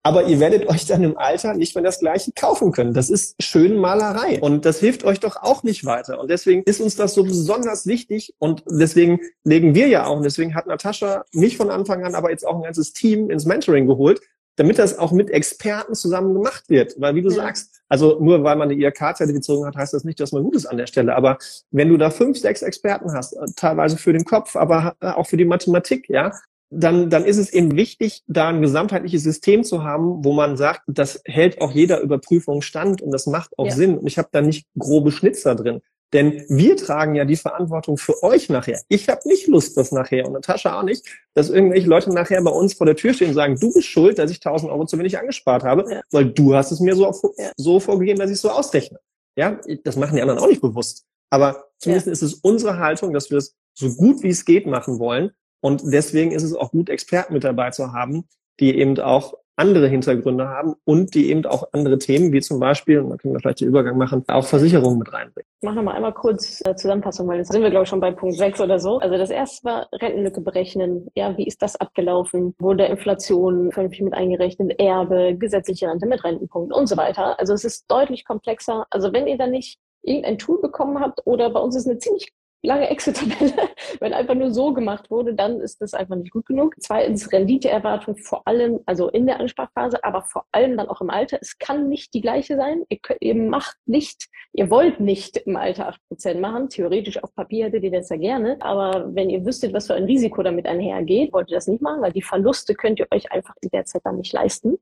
Aber 0.03 0.25
ihr 0.25 0.39
werdet 0.39 0.67
euch 0.67 0.87
dann 0.87 1.03
im 1.03 1.17
Alter 1.17 1.53
nicht 1.53 1.75
mehr 1.75 1.83
das 1.83 1.99
Gleiche 1.99 2.31
kaufen 2.35 2.71
können. 2.71 2.93
Das 2.93 3.11
ist 3.11 3.35
schön 3.41 3.77
Malerei. 3.77 4.41
Und 4.41 4.65
das 4.65 4.79
hilft 4.79 5.03
euch 5.03 5.19
doch 5.19 5.35
auch 5.35 5.61
nicht 5.61 5.85
weiter. 5.85 6.19
Und 6.19 6.31
deswegen 6.31 6.63
ist 6.63 6.81
uns 6.81 6.95
das 6.95 7.13
so 7.13 7.23
besonders 7.23 7.85
wichtig. 7.85 8.33
Und 8.39 8.63
deswegen 8.67 9.19
legen 9.43 9.75
wir 9.75 9.87
ja 9.87 10.07
auch, 10.07 10.17
und 10.17 10.23
deswegen 10.23 10.55
hat 10.55 10.65
Natascha 10.65 11.23
mich 11.33 11.55
von 11.55 11.69
Anfang 11.69 12.03
an, 12.03 12.15
aber 12.15 12.31
jetzt 12.31 12.47
auch 12.47 12.55
ein 12.55 12.63
ganzes 12.63 12.93
Team 12.93 13.29
ins 13.29 13.45
Mentoring 13.45 13.85
geholt, 13.85 14.21
damit 14.55 14.79
das 14.79 14.97
auch 14.97 15.11
mit 15.11 15.29
Experten 15.29 15.93
zusammen 15.93 16.33
gemacht 16.33 16.63
wird. 16.67 16.99
Weil 16.99 17.13
wie 17.13 17.21
du 17.21 17.29
ja. 17.29 17.35
sagst, 17.35 17.80
also 17.91 18.17
nur 18.21 18.41
weil 18.45 18.55
man 18.55 18.71
eine 18.71 18.79
IRK-Zertifizierung 18.79 19.65
hat, 19.65 19.75
heißt 19.75 19.93
das 19.93 20.05
nicht, 20.05 20.17
dass 20.21 20.31
man 20.31 20.43
gut 20.43 20.55
ist 20.55 20.65
an 20.65 20.77
der 20.77 20.87
Stelle. 20.87 21.13
Aber 21.13 21.37
wenn 21.71 21.89
du 21.89 21.97
da 21.97 22.09
fünf, 22.09 22.39
sechs 22.39 22.61
Experten 22.61 23.11
hast, 23.11 23.33
äh, 23.33 23.45
teilweise 23.57 23.97
für 23.97 24.13
den 24.13 24.23
Kopf, 24.23 24.55
aber 24.55 24.95
auch 25.01 25.27
für 25.27 25.35
die 25.35 25.43
Mathematik, 25.43 26.07
ja, 26.07 26.31
dann, 26.69 27.09
dann 27.09 27.25
ist 27.25 27.35
es 27.35 27.51
eben 27.51 27.75
wichtig, 27.75 28.23
da 28.27 28.47
ein 28.47 28.61
gesamtheitliches 28.61 29.23
System 29.23 29.65
zu 29.65 29.83
haben, 29.83 30.23
wo 30.23 30.31
man 30.31 30.55
sagt, 30.55 30.83
das 30.87 31.21
hält 31.25 31.59
auch 31.59 31.73
jeder 31.73 31.99
Überprüfung 31.99 32.61
stand 32.61 33.01
und 33.01 33.11
das 33.11 33.27
macht 33.27 33.59
auch 33.59 33.65
ja. 33.65 33.73
Sinn. 33.73 33.97
Und 33.97 34.07
ich 34.07 34.17
habe 34.17 34.29
da 34.31 34.41
nicht 34.41 34.67
grobe 34.79 35.11
Schnitzer 35.11 35.55
drin. 35.55 35.81
Denn 36.13 36.43
wir 36.49 36.75
tragen 36.75 37.15
ja 37.15 37.23
die 37.23 37.37
Verantwortung 37.37 37.97
für 37.97 38.21
euch 38.21 38.49
nachher. 38.49 38.81
Ich 38.89 39.07
habe 39.07 39.21
nicht 39.25 39.47
Lust, 39.47 39.77
dass 39.77 39.91
nachher, 39.91 40.25
und 40.25 40.33
Natascha 40.33 40.77
auch 40.77 40.83
nicht, 40.83 41.05
dass 41.33 41.49
irgendwelche 41.49 41.87
Leute 41.87 42.13
nachher 42.13 42.41
bei 42.41 42.51
uns 42.51 42.73
vor 42.73 42.85
der 42.85 42.97
Tür 42.97 43.13
stehen 43.13 43.29
und 43.29 43.35
sagen, 43.35 43.57
du 43.57 43.73
bist 43.73 43.87
schuld, 43.87 44.19
dass 44.19 44.29
ich 44.29 44.37
1000 44.37 44.71
Euro 44.71 44.85
zu 44.85 44.97
wenig 44.97 45.17
angespart 45.17 45.63
habe, 45.63 45.85
ja. 45.89 46.01
weil 46.11 46.25
du 46.25 46.53
hast 46.53 46.71
es 46.71 46.81
mir 46.81 46.95
so, 46.95 47.13
so 47.55 47.79
vorgegeben, 47.79 48.19
dass 48.19 48.29
ich 48.29 48.35
es 48.35 48.41
so 48.41 48.49
ausrechne. 48.49 48.99
Ja, 49.37 49.59
das 49.83 49.95
machen 49.95 50.15
die 50.15 50.21
anderen 50.21 50.39
auch 50.39 50.47
nicht 50.47 50.61
bewusst. 50.61 51.05
Aber 51.29 51.65
zumindest 51.77 52.07
ja. 52.07 52.13
ist 52.13 52.21
es 52.21 52.33
unsere 52.35 52.77
Haltung, 52.77 53.13
dass 53.13 53.31
wir 53.31 53.37
es 53.37 53.55
so 53.73 53.95
gut 53.95 54.21
wie 54.23 54.29
es 54.29 54.43
geht 54.43 54.67
machen 54.67 54.99
wollen. 54.99 55.31
Und 55.61 55.81
deswegen 55.85 56.31
ist 56.31 56.43
es 56.43 56.53
auch 56.53 56.71
gut, 56.71 56.89
Experten 56.89 57.33
mit 57.33 57.43
dabei 57.43 57.71
zu 57.71 57.93
haben, 57.93 58.27
die 58.59 58.77
eben 58.77 58.99
auch 58.99 59.35
andere 59.61 59.87
Hintergründe 59.87 60.49
haben 60.49 60.73
und 60.85 61.13
die 61.13 61.29
eben 61.29 61.45
auch 61.45 61.69
andere 61.71 61.99
Themen, 61.99 62.33
wie 62.33 62.41
zum 62.41 62.59
Beispiel, 62.59 62.99
und 62.99 63.11
da 63.11 63.17
können 63.17 63.35
wir 63.35 63.39
vielleicht 63.39 63.61
den 63.61 63.67
Übergang 63.67 63.95
machen, 63.95 64.23
auch 64.27 64.45
Versicherungen 64.45 64.97
mit 64.97 65.13
reinbringen. 65.13 65.47
Ich 65.61 65.65
mache 65.65 65.75
nochmal 65.75 65.95
einmal 65.95 66.13
kurz 66.13 66.63
äh, 66.65 66.75
Zusammenfassung, 66.75 67.27
weil 67.27 67.37
jetzt 67.37 67.51
sind 67.51 67.61
wir, 67.61 67.69
glaube 67.69 67.83
ich, 67.83 67.89
schon 67.89 67.99
bei 67.99 68.09
Punkt 68.09 68.35
6 68.35 68.59
oder 68.59 68.79
so. 68.79 68.97
Also 68.97 69.15
das 69.17 69.29
erste 69.29 69.63
war 69.63 69.87
Rentenlücke 69.93 70.41
berechnen. 70.41 71.07
Ja, 71.15 71.37
wie 71.37 71.45
ist 71.45 71.61
das 71.61 71.75
abgelaufen? 71.75 72.55
Wurde 72.57 72.85
Inflation 72.85 73.71
vernünftig 73.71 74.01
mit 74.01 74.15
eingerechnet? 74.15 74.79
Erbe, 74.79 75.35
gesetzliche 75.37 75.87
Rente 75.87 76.07
mit 76.07 76.23
Rentenpunkt 76.23 76.73
und 76.73 76.87
so 76.87 76.97
weiter. 76.97 77.39
Also 77.39 77.53
es 77.53 77.63
ist 77.63 77.85
deutlich 77.87 78.25
komplexer. 78.25 78.87
Also 78.89 79.13
wenn 79.13 79.27
ihr 79.27 79.37
da 79.37 79.45
nicht 79.45 79.77
irgendein 80.01 80.39
Tool 80.39 80.59
bekommen 80.59 80.99
habt 80.99 81.21
oder 81.25 81.51
bei 81.51 81.59
uns 81.59 81.75
ist 81.75 81.87
eine 81.87 81.99
ziemlich 81.99 82.33
lange 82.63 82.89
Excel-Tabelle. 82.89 83.53
Wenn 83.99 84.13
einfach 84.13 84.35
nur 84.35 84.51
so 84.51 84.73
gemacht 84.73 85.09
wurde, 85.09 85.33
dann 85.33 85.59
ist 85.59 85.81
das 85.81 85.93
einfach 85.93 86.15
nicht 86.15 86.31
gut 86.31 86.45
genug. 86.45 86.75
Zweitens 86.79 87.31
Renditeerwartung 87.31 88.17
vor 88.17 88.47
allem, 88.47 88.79
also 88.85 89.09
in 89.09 89.25
der 89.25 89.39
Ansparphase, 89.39 90.03
aber 90.03 90.23
vor 90.23 90.45
allem 90.51 90.77
dann 90.77 90.89
auch 90.89 91.01
im 91.01 91.09
Alter. 91.09 91.39
Es 91.41 91.57
kann 91.57 91.89
nicht 91.89 92.13
die 92.13 92.21
gleiche 92.21 92.55
sein. 92.55 92.83
Ihr, 92.89 92.99
könnt, 92.99 93.21
ihr 93.21 93.35
macht 93.35 93.77
nicht, 93.85 94.27
ihr 94.53 94.69
wollt 94.69 94.99
nicht 94.99 95.37
im 95.37 95.55
Alter 95.55 95.87
acht 95.87 96.01
Prozent 96.07 96.39
machen. 96.41 96.69
Theoretisch 96.69 97.21
auf 97.23 97.33
Papier 97.35 97.65
hättet 97.65 97.83
ihr 97.83 97.91
das 97.91 98.09
ja 98.09 98.17
gerne. 98.17 98.57
Aber 98.59 99.13
wenn 99.13 99.29
ihr 99.29 99.45
wüsstet, 99.45 99.73
was 99.73 99.87
für 99.87 99.95
ein 99.95 100.05
Risiko 100.05 100.43
damit 100.43 100.67
einhergeht, 100.67 101.33
wollt 101.33 101.49
ihr 101.49 101.57
das 101.57 101.67
nicht 101.67 101.81
machen, 101.81 102.01
weil 102.01 102.11
die 102.11 102.21
Verluste 102.21 102.75
könnt 102.75 102.99
ihr 102.99 103.07
euch 103.11 103.31
einfach 103.31 103.55
in 103.61 103.69
der 103.69 103.85
Zeit 103.85 104.01
dann 104.03 104.17
nicht 104.17 104.33
leisten. 104.33 104.77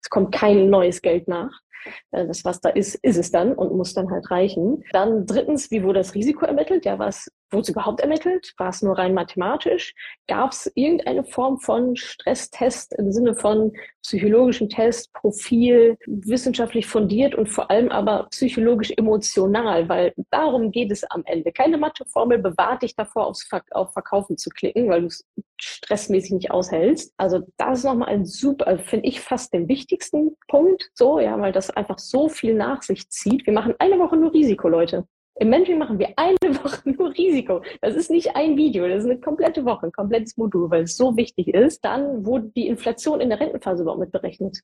Es 0.00 0.08
kommt 0.08 0.32
kein 0.32 0.70
neues 0.70 1.02
Geld 1.02 1.28
nach. 1.28 1.63
Äh, 2.10 2.26
das, 2.26 2.44
was 2.44 2.60
da 2.60 2.70
ist, 2.70 2.96
ist 2.96 3.16
es 3.16 3.30
dann 3.30 3.54
und 3.54 3.76
muss 3.76 3.94
dann 3.94 4.10
halt 4.10 4.30
reichen. 4.30 4.84
Dann 4.92 5.26
drittens, 5.26 5.70
wie 5.70 5.82
wurde 5.82 6.00
das 6.00 6.14
Risiko 6.14 6.46
ermittelt? 6.46 6.84
Ja, 6.84 6.98
was 6.98 7.30
wurde 7.50 7.62
es 7.62 7.68
überhaupt 7.68 8.00
ermittelt? 8.00 8.52
War 8.58 8.70
es 8.70 8.82
nur 8.82 8.98
rein 8.98 9.14
mathematisch? 9.14 9.94
Gab 10.28 10.52
es 10.52 10.70
irgendeine 10.74 11.24
Form 11.24 11.58
von 11.58 11.96
Stresstest 11.96 12.94
im 12.98 13.12
Sinne 13.12 13.34
von 13.34 13.72
psychologischen 14.02 14.68
Test, 14.68 15.12
Profil, 15.12 15.96
wissenschaftlich 16.06 16.86
fundiert 16.86 17.34
und 17.34 17.48
vor 17.48 17.70
allem 17.70 17.90
aber 17.90 18.26
psychologisch 18.30 18.92
emotional? 18.96 19.88
Weil 19.88 20.12
darum 20.30 20.70
geht 20.70 20.90
es 20.90 21.04
am 21.04 21.22
Ende. 21.26 21.52
Keine 21.52 21.78
Matheformel 21.78 22.38
bewahrt 22.38 22.82
dich 22.82 22.94
davor, 22.96 23.26
aufs 23.26 23.44
Ver 23.44 23.62
auf 23.70 23.92
Verkaufen 23.92 24.36
zu 24.36 24.50
klicken, 24.50 24.88
weil 24.88 25.02
du 25.02 25.06
es 25.06 25.24
stressmäßig 25.60 26.32
nicht 26.32 26.50
aushältst. 26.50 27.12
Also 27.16 27.40
das 27.56 27.78
ist 27.78 27.84
nochmal 27.84 28.08
ein 28.08 28.24
super, 28.24 28.66
also 28.66 28.82
finde 28.82 29.08
ich 29.08 29.20
fast 29.20 29.52
den 29.52 29.68
wichtigsten 29.68 30.36
Punkt, 30.48 30.90
so, 30.94 31.18
ja, 31.20 31.40
weil 31.40 31.52
das 31.52 31.70
einfach 31.70 31.98
so 31.98 32.28
viel 32.28 32.54
nach 32.54 32.82
sich 32.82 33.08
zieht. 33.10 33.46
Wir 33.46 33.52
machen 33.52 33.74
eine 33.78 33.98
Woche 33.98 34.16
nur 34.16 34.32
Risiko, 34.32 34.68
Leute. 34.68 35.06
Im 35.36 35.50
Mentoring 35.50 35.78
machen 35.78 35.98
wir 35.98 36.10
eine 36.16 36.36
Woche 36.64 36.88
nur 36.90 37.12
Risiko. 37.12 37.62
Das 37.80 37.94
ist 37.94 38.10
nicht 38.10 38.36
ein 38.36 38.56
Video, 38.56 38.86
das 38.88 39.04
ist 39.04 39.10
eine 39.10 39.20
komplette 39.20 39.64
Woche, 39.64 39.86
ein 39.86 39.92
komplettes 39.92 40.36
Modul, 40.36 40.70
weil 40.70 40.84
es 40.84 40.96
so 40.96 41.16
wichtig 41.16 41.48
ist. 41.48 41.84
Dann 41.84 42.24
wurde 42.24 42.50
die 42.56 42.68
Inflation 42.68 43.20
in 43.20 43.30
der 43.30 43.40
Rentenphase 43.40 43.82
überhaupt 43.82 44.00
mit 44.00 44.12
berechnet. 44.12 44.60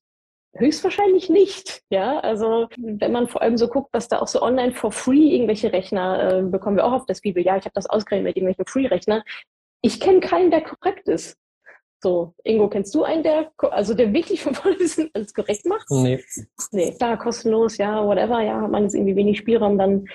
Höchstwahrscheinlich 0.54 1.30
nicht. 1.30 1.82
Ja, 1.90 2.18
also 2.20 2.68
wenn 2.76 3.12
man 3.12 3.28
vor 3.28 3.40
allem 3.40 3.56
so 3.56 3.68
guckt, 3.68 3.94
dass 3.94 4.08
da 4.08 4.18
auch 4.18 4.26
so 4.26 4.42
online 4.42 4.72
for 4.72 4.90
free 4.90 5.34
irgendwelche 5.34 5.72
Rechner 5.72 6.38
äh, 6.38 6.42
bekommen 6.42 6.76
wir 6.76 6.84
auch 6.84 6.92
auf 6.92 7.06
das 7.06 7.20
Bibel. 7.20 7.44
Ja, 7.44 7.56
ich 7.56 7.64
habe 7.64 7.74
das 7.74 7.88
ausgerechnet 7.88 8.30
mit 8.30 8.36
irgendwelchen 8.36 8.66
Free-Rechner. 8.66 9.22
Ich 9.82 10.00
kenne 10.00 10.20
keinen, 10.20 10.50
der 10.50 10.62
korrekt 10.62 11.08
ist. 11.08 11.36
So, 12.02 12.32
Ingo, 12.44 12.68
kennst 12.70 12.94
du 12.94 13.04
einen, 13.04 13.22
der, 13.22 13.52
also 13.58 13.92
der 13.92 14.14
wirklich 14.14 14.42
von 14.42 14.54
vorne 14.54 14.78
bis 14.78 14.98
alles 15.12 15.34
korrekt 15.34 15.66
macht? 15.66 15.84
Nee. 15.90 16.24
Nee, 16.72 16.92
klar, 16.92 17.18
kostenlos, 17.18 17.76
ja, 17.76 18.06
whatever, 18.06 18.40
ja, 18.40 18.62
hat 18.62 18.70
man 18.70 18.84
jetzt 18.84 18.94
irgendwie 18.94 19.16
wenig 19.16 19.38
Spielraum, 19.38 19.76
dann 19.76 20.06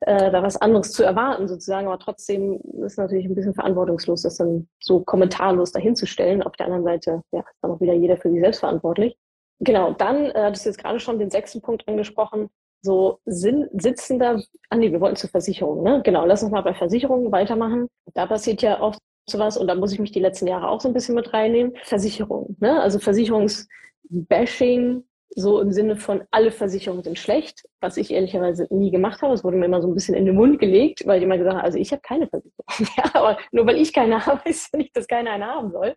äh, 0.00 0.30
da 0.30 0.42
was 0.42 0.56
anderes 0.56 0.92
zu 0.92 1.02
erwarten 1.02 1.46
sozusagen, 1.46 1.86
aber 1.86 1.98
trotzdem 1.98 2.60
ist 2.86 2.96
natürlich 2.96 3.26
ein 3.26 3.34
bisschen 3.34 3.52
verantwortungslos, 3.52 4.22
das 4.22 4.38
dann 4.38 4.68
so 4.80 5.00
kommentarlos 5.00 5.70
dahinzustellen. 5.70 6.42
Auf 6.42 6.56
der 6.56 6.66
anderen 6.66 6.84
Seite, 6.84 7.22
ja, 7.30 7.40
ist 7.40 7.58
dann 7.60 7.72
auch 7.72 7.80
wieder 7.80 7.94
jeder 7.94 8.16
für 8.16 8.30
sich 8.30 8.40
selbst 8.40 8.60
verantwortlich. 8.60 9.14
Genau, 9.60 9.92
dann, 9.92 10.30
äh, 10.30 10.44
hattest 10.44 10.64
du 10.64 10.70
jetzt 10.70 10.78
gerade 10.78 10.98
schon 10.98 11.18
den 11.18 11.30
sechsten 11.30 11.60
Punkt 11.60 11.86
angesprochen, 11.86 12.48
so 12.80 13.18
sind, 13.26 13.68
sitzen 13.80 14.18
da, 14.18 14.40
ah 14.70 14.76
nee, 14.76 14.92
wir 14.92 15.00
wollten 15.00 15.16
zur 15.16 15.30
Versicherung, 15.30 15.82
ne? 15.82 16.00
Genau, 16.04 16.24
lass 16.24 16.42
uns 16.42 16.52
mal 16.52 16.62
bei 16.62 16.74
Versicherungen 16.74 17.32
weitermachen. 17.32 17.88
Da 18.14 18.26
passiert 18.26 18.62
ja 18.62 18.80
oft 18.80 18.98
sowas, 19.26 19.56
und 19.56 19.66
da 19.66 19.74
muss 19.74 19.92
ich 19.92 19.98
mich 19.98 20.12
die 20.12 20.20
letzten 20.20 20.46
Jahre 20.46 20.68
auch 20.68 20.80
so 20.80 20.88
ein 20.88 20.94
bisschen 20.94 21.14
mit 21.14 21.32
reinnehmen, 21.32 21.74
Versicherung. 21.82 22.56
Ne? 22.60 22.80
Also 22.80 22.98
Versicherungsbashing, 22.98 25.04
so 25.36 25.60
im 25.60 25.72
Sinne 25.72 25.96
von, 25.96 26.22
alle 26.30 26.52
Versicherungen 26.52 27.02
sind 27.02 27.18
schlecht, 27.18 27.64
was 27.80 27.96
ich 27.96 28.12
ehrlicherweise 28.12 28.68
nie 28.70 28.90
gemacht 28.90 29.22
habe. 29.22 29.34
Es 29.34 29.42
wurde 29.42 29.56
mir 29.56 29.64
immer 29.64 29.82
so 29.82 29.88
ein 29.88 29.94
bisschen 29.94 30.14
in 30.14 30.26
den 30.26 30.36
Mund 30.36 30.60
gelegt, 30.60 31.06
weil 31.06 31.18
die 31.18 31.24
immer 31.24 31.38
gesagt 31.38 31.56
haben, 31.56 31.64
also 31.64 31.78
ich 31.78 31.90
habe 31.90 32.02
keine 32.02 32.28
Versicherung. 32.28 32.64
ja, 32.96 33.10
aber 33.14 33.38
nur 33.50 33.66
weil 33.66 33.78
ich 33.78 33.92
keine 33.92 34.24
habe, 34.26 34.42
ja 34.46 34.78
nicht, 34.78 34.96
dass 34.96 35.08
keiner 35.08 35.32
eine 35.32 35.46
haben 35.46 35.72
soll. 35.72 35.94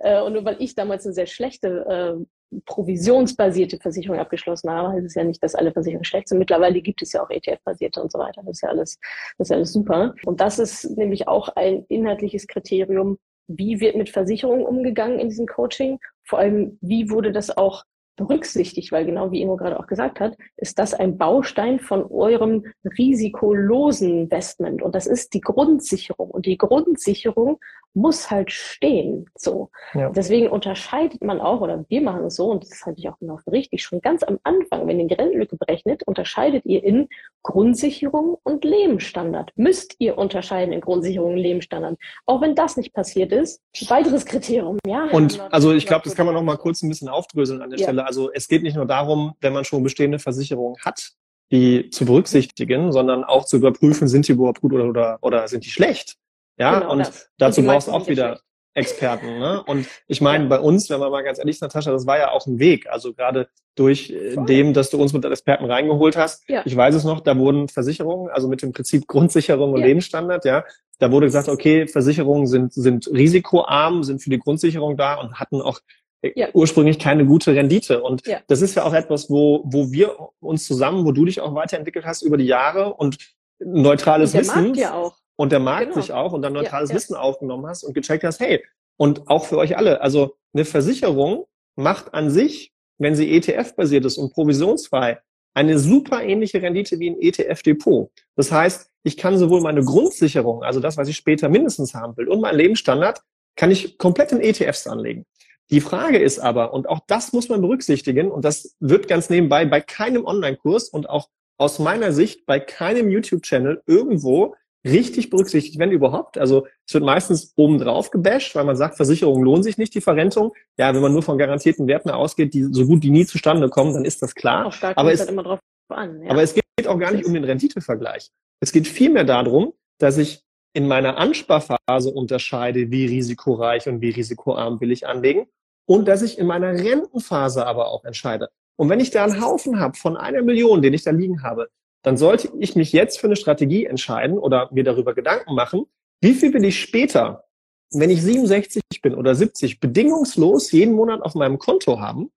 Äh, 0.00 0.22
und 0.22 0.32
nur 0.32 0.44
weil 0.44 0.56
ich 0.60 0.74
damals 0.74 1.04
eine 1.04 1.14
sehr 1.14 1.26
schlechte 1.26 2.16
äh, 2.18 2.24
provisionsbasierte 2.64 3.78
Versicherung 3.78 4.18
abgeschlossen 4.18 4.70
habe, 4.70 4.92
heißt 4.92 5.06
es 5.06 5.14
ja 5.14 5.24
nicht, 5.24 5.42
dass 5.42 5.54
alle 5.54 5.72
Versicherungen 5.72 6.04
schlecht 6.04 6.28
sind. 6.28 6.38
Mittlerweile 6.38 6.80
gibt 6.80 7.02
es 7.02 7.12
ja 7.12 7.22
auch 7.22 7.30
ETF-basierte 7.30 8.00
und 8.02 8.10
so 8.10 8.18
weiter. 8.18 8.42
Das 8.44 8.56
ist 8.56 8.62
ja 8.62 8.70
alles, 8.70 8.98
das 9.36 9.46
ist 9.46 9.50
ja 9.50 9.56
alles 9.56 9.72
super. 9.72 10.14
Und 10.24 10.40
das 10.40 10.58
ist 10.58 10.96
nämlich 10.96 11.28
auch 11.28 11.48
ein 11.50 11.84
inhaltliches 11.88 12.46
Kriterium, 12.46 13.18
wie 13.48 13.80
wird 13.80 13.96
mit 13.96 14.10
Versicherungen 14.10 14.66
umgegangen 14.66 15.18
in 15.18 15.28
diesem 15.28 15.46
Coaching? 15.46 15.98
Vor 16.24 16.38
allem, 16.38 16.78
wie 16.82 17.10
wurde 17.10 17.32
das 17.32 17.56
auch 17.56 17.84
berücksichtigt, 18.18 18.92
weil 18.92 19.06
genau 19.06 19.30
wie 19.32 19.40
Ingo 19.40 19.56
gerade 19.56 19.80
auch 19.80 19.86
gesagt 19.86 20.20
hat, 20.20 20.36
ist 20.56 20.78
das 20.78 20.92
ein 20.92 21.16
Baustein 21.16 21.80
von 21.80 22.04
eurem 22.10 22.64
risikolosen 22.98 24.10
Investment 24.10 24.82
und 24.82 24.94
das 24.94 25.06
ist 25.06 25.32
die 25.32 25.40
Grundsicherung 25.40 26.30
und 26.30 26.44
die 26.44 26.58
Grundsicherung 26.58 27.58
muss 27.94 28.30
halt 28.30 28.52
stehen. 28.52 29.26
So. 29.36 29.70
Ja. 29.94 30.10
Deswegen 30.10 30.48
unterscheidet 30.48 31.22
man 31.22 31.40
auch, 31.40 31.60
oder 31.60 31.84
wir 31.88 32.00
machen 32.00 32.24
es 32.24 32.36
so, 32.36 32.50
und 32.50 32.64
das 32.64 32.84
halte 32.86 33.00
ich 33.00 33.08
auch 33.08 33.18
genau 33.18 33.38
für 33.38 33.52
richtig, 33.52 33.82
schon 33.82 34.00
ganz 34.00 34.22
am 34.22 34.38
Anfang, 34.44 34.86
wenn 34.86 35.00
ihr 35.00 35.08
die 35.08 35.14
Rentenlücke 35.14 35.56
berechnet, 35.56 36.02
unterscheidet 36.04 36.64
ihr 36.64 36.82
in 36.84 37.08
Grundsicherung 37.42 38.36
und 38.42 38.64
Lebensstandard. 38.64 39.52
Müsst 39.56 39.96
ihr 39.98 40.18
unterscheiden 40.18 40.72
in 40.72 40.80
Grundsicherung 40.80 41.32
und 41.32 41.38
Lebensstandard. 41.38 41.98
Auch 42.26 42.40
wenn 42.40 42.54
das 42.54 42.76
nicht 42.76 42.92
passiert 42.92 43.32
ist, 43.32 43.62
weiteres 43.88 44.26
Kriterium, 44.26 44.78
ja. 44.86 45.04
Und 45.10 45.40
also 45.50 45.72
ich 45.72 45.86
glaube, 45.86 46.02
das 46.04 46.14
kann 46.14 46.26
man 46.26 46.34
noch 46.34 46.42
mal 46.42 46.56
kurz 46.56 46.82
ein 46.82 46.88
bisschen 46.88 47.08
aufdröseln 47.08 47.62
an 47.62 47.70
der 47.70 47.78
ja. 47.78 47.84
Stelle. 47.84 48.06
Also 48.08 48.32
es 48.32 48.48
geht 48.48 48.62
nicht 48.62 48.74
nur 48.74 48.86
darum, 48.86 49.34
wenn 49.42 49.52
man 49.52 49.66
schon 49.66 49.82
bestehende 49.82 50.18
Versicherungen 50.18 50.80
hat, 50.82 51.12
die 51.52 51.90
zu 51.90 52.06
berücksichtigen, 52.06 52.90
sondern 52.90 53.22
auch 53.22 53.44
zu 53.44 53.58
überprüfen, 53.58 54.08
sind 54.08 54.26
die 54.26 54.32
überhaupt 54.32 54.62
gut 54.62 54.72
oder, 54.72 54.86
oder, 54.86 55.18
oder 55.20 55.46
sind 55.46 55.66
die 55.66 55.70
schlecht? 55.70 56.16
Ja, 56.58 56.80
genau, 56.80 56.92
und 56.92 57.00
das. 57.00 57.28
dazu 57.36 57.60
und 57.60 57.66
brauchst 57.66 57.88
du 57.88 57.92
auch 57.92 58.08
wieder 58.08 58.40
Experten. 58.74 59.38
Ne? 59.38 59.62
Und 59.66 59.86
ich 60.06 60.20
meine, 60.20 60.44
ja. 60.44 60.50
bei 60.50 60.60
uns, 60.60 60.88
wenn 60.88 61.00
man 61.00 61.10
mal 61.10 61.22
ganz 61.22 61.38
ehrlich 61.38 61.56
ist, 61.56 61.62
Natascha, 61.62 61.90
das 61.90 62.06
war 62.06 62.18
ja 62.18 62.30
auch 62.30 62.46
ein 62.46 62.58
Weg. 62.58 62.88
Also 62.88 63.12
gerade 63.12 63.48
durch 63.74 64.10
äh, 64.10 64.32
Voll. 64.32 64.46
dem, 64.46 64.72
dass 64.72 64.90
du 64.90 65.00
uns 65.00 65.12
mit 65.12 65.24
Experten 65.24 65.64
reingeholt 65.64 66.16
hast. 66.16 66.48
Ja. 66.48 66.62
Ich 66.64 66.76
weiß 66.76 66.94
es 66.94 67.04
noch, 67.04 67.20
da 67.20 67.36
wurden 67.36 67.68
Versicherungen, 67.68 68.30
also 68.30 68.48
mit 68.48 68.62
dem 68.62 68.72
Prinzip 68.72 69.06
Grundsicherung 69.06 69.72
und 69.72 69.80
ja. 69.80 69.86
Lebensstandard, 69.86 70.44
ja, 70.44 70.64
da 70.98 71.12
wurde 71.12 71.26
gesagt, 71.26 71.48
okay, 71.48 71.86
Versicherungen 71.86 72.46
sind, 72.46 72.72
sind 72.72 73.08
risikoarm, 73.08 74.02
sind 74.02 74.22
für 74.22 74.30
die 74.30 74.38
Grundsicherung 74.38 74.96
da 74.96 75.14
und 75.14 75.34
hatten 75.34 75.60
auch 75.60 75.80
ja. 76.22 76.48
ursprünglich 76.52 76.98
keine 76.98 77.24
gute 77.26 77.54
Rendite. 77.54 78.02
Und 78.02 78.26
ja. 78.26 78.40
das 78.46 78.62
ist 78.62 78.74
ja 78.74 78.84
auch 78.84 78.94
etwas, 78.94 79.30
wo, 79.30 79.62
wo 79.64 79.92
wir 79.92 80.16
uns 80.40 80.66
zusammen, 80.66 81.04
wo 81.04 81.12
du 81.12 81.24
dich 81.24 81.40
auch 81.40 81.54
weiterentwickelt 81.54 82.04
hast 82.04 82.22
über 82.22 82.36
die 82.36 82.46
Jahre 82.46 82.94
und 82.94 83.18
neutrales 83.58 84.34
und 84.34 84.40
Wissen. 84.40 84.74
Ja 84.74 84.94
auch 84.94 85.16
und 85.38 85.52
der 85.52 85.60
Markt 85.60 85.90
genau. 85.90 86.00
sich 86.00 86.12
auch 86.12 86.32
und 86.32 86.42
dann 86.42 86.52
neutrales 86.52 86.92
Wissen 86.92 87.14
aufgenommen 87.14 87.66
hast 87.66 87.84
und 87.84 87.94
gecheckt 87.94 88.24
hast, 88.24 88.40
hey, 88.40 88.62
und 88.96 89.28
auch 89.28 89.46
für 89.46 89.56
euch 89.56 89.76
alle, 89.76 90.00
also 90.00 90.34
eine 90.52 90.64
Versicherung 90.64 91.46
macht 91.76 92.12
an 92.12 92.28
sich, 92.28 92.72
wenn 92.98 93.14
sie 93.14 93.30
ETF-basiert 93.30 94.04
ist 94.04 94.18
und 94.18 94.32
provisionsfrei, 94.32 95.20
eine 95.54 95.78
super 95.78 96.22
ähnliche 96.24 96.60
Rendite 96.60 96.98
wie 96.98 97.10
ein 97.10 97.20
ETF-Depot. 97.20 98.10
Das 98.34 98.50
heißt, 98.50 98.90
ich 99.04 99.16
kann 99.16 99.38
sowohl 99.38 99.60
meine 99.60 99.84
Grundsicherung, 99.84 100.64
also 100.64 100.80
das, 100.80 100.96
was 100.96 101.08
ich 101.08 101.16
später 101.16 101.48
mindestens 101.48 101.94
haben 101.94 102.16
will, 102.16 102.26
und 102.26 102.40
mein 102.40 102.56
Lebensstandard, 102.56 103.20
kann 103.54 103.70
ich 103.70 103.96
komplett 103.96 104.32
in 104.32 104.40
ETFs 104.40 104.88
anlegen. 104.88 105.24
Die 105.70 105.80
Frage 105.80 106.18
ist 106.18 106.38
aber, 106.38 106.72
und 106.72 106.88
auch 106.88 107.00
das 107.06 107.32
muss 107.32 107.48
man 107.48 107.60
berücksichtigen, 107.60 108.30
und 108.30 108.44
das 108.44 108.76
wird 108.80 109.06
ganz 109.06 109.28
nebenbei 109.28 109.66
bei 109.66 109.80
keinem 109.80 110.24
Online-Kurs 110.24 110.88
und 110.88 111.10
auch 111.10 111.28
aus 111.58 111.78
meiner 111.78 112.12
Sicht 112.12 112.46
bei 112.46 112.58
keinem 112.60 113.10
YouTube-Channel 113.10 113.82
irgendwo 113.86 114.54
richtig 114.86 115.28
berücksichtigt, 115.28 115.78
wenn 115.78 115.90
überhaupt. 115.90 116.38
Also 116.38 116.66
es 116.86 116.94
wird 116.94 117.04
meistens 117.04 117.52
obendrauf 117.56 118.10
gebasht, 118.10 118.54
weil 118.54 118.64
man 118.64 118.76
sagt, 118.76 118.96
Versicherungen 118.96 119.42
lohnen 119.42 119.62
sich 119.62 119.76
nicht, 119.76 119.94
die 119.94 120.00
Verrentung. 120.00 120.54
Ja, 120.78 120.94
wenn 120.94 121.02
man 121.02 121.12
nur 121.12 121.22
von 121.22 121.36
garantierten 121.36 121.86
Werten 121.88 122.10
ausgeht, 122.10 122.54
die 122.54 122.62
so 122.70 122.86
gut 122.86 123.02
wie 123.02 123.10
nie 123.10 123.26
zustande 123.26 123.68
kommen, 123.68 123.92
dann 123.92 124.04
ist 124.04 124.22
das 124.22 124.34
klar. 124.34 124.72
Aber 124.94 125.12
es, 125.12 125.26
an, 125.26 126.22
ja. 126.22 126.30
aber 126.30 126.42
es 126.42 126.54
geht 126.54 126.86
auch 126.86 126.98
gar 126.98 127.12
nicht 127.12 127.26
um 127.26 127.34
den 127.34 127.44
Renditevergleich. 127.44 128.30
Es 128.60 128.72
geht 128.72 128.86
vielmehr 128.86 129.24
darum, 129.24 129.74
dass 129.98 130.16
ich 130.16 130.42
in 130.74 130.86
meiner 130.86 131.18
Ansparphase 131.18 132.10
unterscheide, 132.10 132.90
wie 132.90 133.06
risikoreich 133.06 133.88
und 133.88 134.00
wie 134.00 134.10
risikoarm 134.10 134.80
will 134.80 134.92
ich 134.92 135.06
anlegen 135.06 135.48
und 135.88 136.06
dass 136.06 136.22
ich 136.22 136.38
in 136.38 136.46
meiner 136.46 136.72
Rentenphase 136.72 137.66
aber 137.66 137.88
auch 137.88 138.04
entscheide. 138.04 138.50
Und 138.76 138.90
wenn 138.90 139.00
ich 139.00 139.10
da 139.10 139.24
einen 139.24 139.42
Haufen 139.42 139.80
habe 139.80 139.96
von 139.96 140.16
einer 140.16 140.42
Million, 140.42 140.82
den 140.82 140.92
ich 140.92 141.02
da 141.02 141.10
liegen 141.10 141.42
habe, 141.42 141.70
dann 142.02 142.16
sollte 142.16 142.52
ich 142.60 142.76
mich 142.76 142.92
jetzt 142.92 143.18
für 143.18 143.26
eine 143.26 143.36
Strategie 143.36 143.86
entscheiden 143.86 144.38
oder 144.38 144.68
mir 144.70 144.84
darüber 144.84 145.14
Gedanken 145.14 145.54
machen, 145.54 145.86
wie 146.20 146.34
viel 146.34 146.52
will 146.52 146.64
ich 146.64 146.78
später, 146.78 147.44
wenn 147.90 148.10
ich 148.10 148.22
67 148.22 148.82
bin 149.02 149.14
oder 149.14 149.34
70, 149.34 149.80
bedingungslos 149.80 150.70
jeden 150.72 150.94
Monat 150.94 151.22
auf 151.22 151.34
meinem 151.34 151.58
Konto 151.58 151.98
haben 151.98 152.30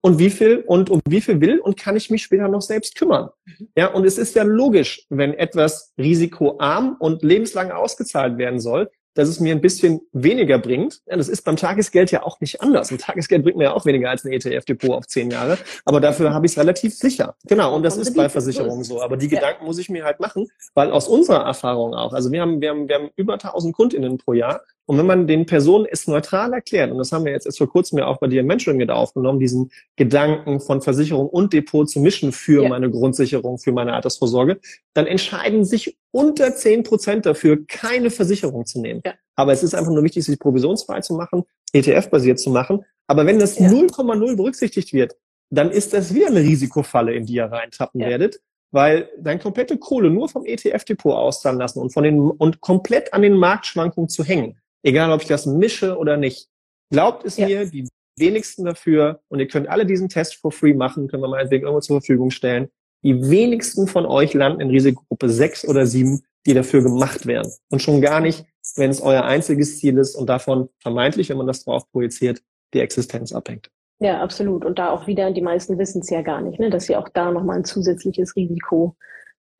und 0.00 0.20
wie 0.20 0.30
viel 0.30 0.58
und 0.58 0.88
um 0.88 1.00
wie 1.08 1.20
viel 1.20 1.40
will 1.40 1.58
und 1.58 1.76
kann 1.76 1.96
ich 1.96 2.08
mich 2.08 2.22
später 2.22 2.46
noch 2.46 2.62
selbst 2.62 2.94
kümmern. 2.94 3.30
Mhm. 3.44 3.68
Ja, 3.76 3.88
und 3.92 4.04
es 4.04 4.16
ist 4.16 4.36
ja 4.36 4.44
logisch, 4.44 5.06
wenn 5.10 5.34
etwas 5.34 5.92
risikoarm 5.98 6.96
und 7.00 7.24
lebenslang 7.24 7.72
ausgezahlt 7.72 8.38
werden 8.38 8.60
soll, 8.60 8.90
dass 9.16 9.28
es 9.28 9.40
mir 9.40 9.54
ein 9.54 9.60
bisschen 9.60 10.00
weniger 10.12 10.58
bringt. 10.58 11.00
Ja, 11.06 11.16
das 11.16 11.28
ist 11.28 11.42
beim 11.42 11.56
Tagesgeld 11.56 12.10
ja 12.10 12.22
auch 12.22 12.40
nicht 12.40 12.60
anders. 12.60 12.90
Ein 12.90 12.98
Tagesgeld 12.98 13.42
bringt 13.42 13.56
mir 13.56 13.64
ja 13.64 13.72
auch 13.72 13.86
weniger 13.86 14.10
als 14.10 14.24
ein 14.24 14.32
ETF-Depot 14.32 14.90
auf 14.90 15.06
zehn 15.06 15.30
Jahre. 15.30 15.58
Aber 15.84 16.00
dafür 16.00 16.32
habe 16.34 16.46
ich 16.46 16.52
es 16.52 16.58
relativ 16.58 16.94
sicher. 16.94 17.34
Genau, 17.46 17.74
und 17.74 17.82
das 17.82 17.96
ist 17.96 18.14
bei 18.14 18.28
Versicherungen 18.28 18.84
so. 18.84 19.02
Aber 19.02 19.16
die 19.16 19.28
Gedanken 19.28 19.64
muss 19.64 19.78
ich 19.78 19.88
mir 19.88 20.04
halt 20.04 20.20
machen, 20.20 20.48
weil 20.74 20.90
aus 20.90 21.08
unserer 21.08 21.44
Erfahrung 21.44 21.94
auch, 21.94 22.12
also 22.12 22.30
wir 22.30 22.42
haben, 22.42 22.60
wir 22.60 22.70
haben, 22.70 22.88
wir 22.88 22.94
haben 22.94 23.10
über 23.16 23.34
1000 23.34 23.74
KundInnen 23.74 24.18
pro 24.18 24.34
Jahr 24.34 24.60
und 24.86 24.98
wenn 24.98 25.06
man 25.06 25.26
den 25.26 25.46
Personen 25.46 25.86
es 25.90 26.06
neutral 26.06 26.52
erklärt, 26.52 26.92
und 26.92 26.98
das 26.98 27.10
haben 27.10 27.24
wir 27.24 27.32
jetzt 27.32 27.44
erst 27.44 27.58
vor 27.58 27.68
kurzem 27.68 27.98
ja 27.98 28.06
auch 28.06 28.18
bei 28.18 28.28
dir 28.28 28.40
im 28.40 28.46
Mentoring 28.46 28.78
mit 28.78 28.90
aufgenommen, 28.90 29.40
diesen 29.40 29.70
Gedanken 29.96 30.60
von 30.60 30.80
Versicherung 30.80 31.28
und 31.28 31.52
Depot 31.52 31.90
zu 31.90 32.00
mischen 32.00 32.32
für 32.32 32.62
ja. 32.62 32.68
meine 32.68 32.88
Grundsicherung, 32.90 33.58
für 33.58 33.72
meine 33.72 33.94
Altersvorsorge, 33.94 34.60
dann 34.94 35.06
entscheiden 35.06 35.64
sich 35.64 35.98
unter 36.12 36.54
zehn 36.54 36.84
Prozent 36.84 37.26
dafür, 37.26 37.66
keine 37.66 38.10
Versicherung 38.10 38.64
zu 38.64 38.80
nehmen. 38.80 39.02
Ja. 39.04 39.14
Aber 39.34 39.52
es 39.52 39.64
ist 39.64 39.74
einfach 39.74 39.92
nur 39.92 40.04
wichtig, 40.04 40.24
sich 40.24 40.38
provisionsfrei 40.38 41.00
zu 41.00 41.14
machen, 41.14 41.42
ETF-basiert 41.72 42.38
zu 42.38 42.50
machen. 42.50 42.84
Aber 43.08 43.26
wenn 43.26 43.38
das 43.38 43.60
0,0 43.60 44.28
ja. 44.28 44.34
berücksichtigt 44.34 44.92
wird, 44.92 45.16
dann 45.50 45.70
ist 45.70 45.92
das 45.92 46.14
wieder 46.14 46.28
eine 46.28 46.40
Risikofalle, 46.40 47.12
in 47.12 47.26
die 47.26 47.34
ihr 47.34 47.46
reintappen 47.46 48.00
werdet 48.00 48.40
weil 48.72 49.08
dein 49.18 49.38
komplette 49.38 49.78
Kohle 49.78 50.10
nur 50.10 50.28
vom 50.28 50.44
ETF-Depot 50.44 51.14
auszahlen 51.14 51.58
lassen 51.58 51.80
und 51.80 51.94
von 51.94 52.02
den 52.02 52.18
und 52.18 52.60
komplett 52.60 53.14
an 53.14 53.22
den 53.22 53.34
Marktschwankungen 53.34 54.08
zu 54.08 54.24
hängen, 54.24 54.58
egal 54.86 55.10
ob 55.10 55.20
ich 55.20 55.28
das 55.28 55.46
mische 55.46 55.98
oder 55.98 56.16
nicht. 56.16 56.48
Glaubt 56.90 57.24
es 57.24 57.36
ja. 57.36 57.46
mir, 57.46 57.66
die 57.66 57.88
wenigsten 58.18 58.64
dafür, 58.64 59.20
und 59.28 59.40
ihr 59.40 59.48
könnt 59.48 59.68
alle 59.68 59.84
diesen 59.84 60.08
Test 60.08 60.36
for 60.36 60.52
free 60.52 60.72
machen, 60.72 61.08
können 61.08 61.22
wir 61.22 61.28
meinetwegen 61.28 61.64
irgendwo 61.64 61.80
zur 61.80 62.00
Verfügung 62.00 62.30
stellen, 62.30 62.68
die 63.02 63.28
wenigsten 63.28 63.86
von 63.88 64.06
euch 64.06 64.32
landen 64.32 64.60
in 64.60 64.70
Risikogruppe 64.70 65.28
6 65.28 65.68
oder 65.68 65.86
7, 65.86 66.22
die 66.46 66.54
dafür 66.54 66.82
gemacht 66.82 67.26
werden. 67.26 67.52
Und 67.70 67.82
schon 67.82 68.00
gar 68.00 68.20
nicht, 68.20 68.44
wenn 68.76 68.90
es 68.90 69.02
euer 69.02 69.24
einziges 69.24 69.78
Ziel 69.78 69.98
ist 69.98 70.14
und 70.14 70.28
davon 70.28 70.70
vermeintlich, 70.80 71.28
wenn 71.28 71.36
man 71.36 71.46
das 71.46 71.64
drauf 71.64 71.90
projiziert, 71.90 72.42
die 72.72 72.80
Existenz 72.80 73.32
abhängt. 73.32 73.68
Ja, 73.98 74.22
absolut. 74.22 74.64
Und 74.64 74.78
da 74.78 74.90
auch 74.90 75.06
wieder, 75.06 75.30
die 75.32 75.42
meisten 75.42 75.78
wissen 75.78 76.00
es 76.00 76.10
ja 76.10 76.22
gar 76.22 76.40
nicht, 76.40 76.58
ne, 76.58 76.70
dass 76.70 76.86
sie 76.86 76.96
auch 76.96 77.08
da 77.08 77.32
nochmal 77.32 77.58
ein 77.58 77.64
zusätzliches 77.64 78.36
Risiko 78.36 78.96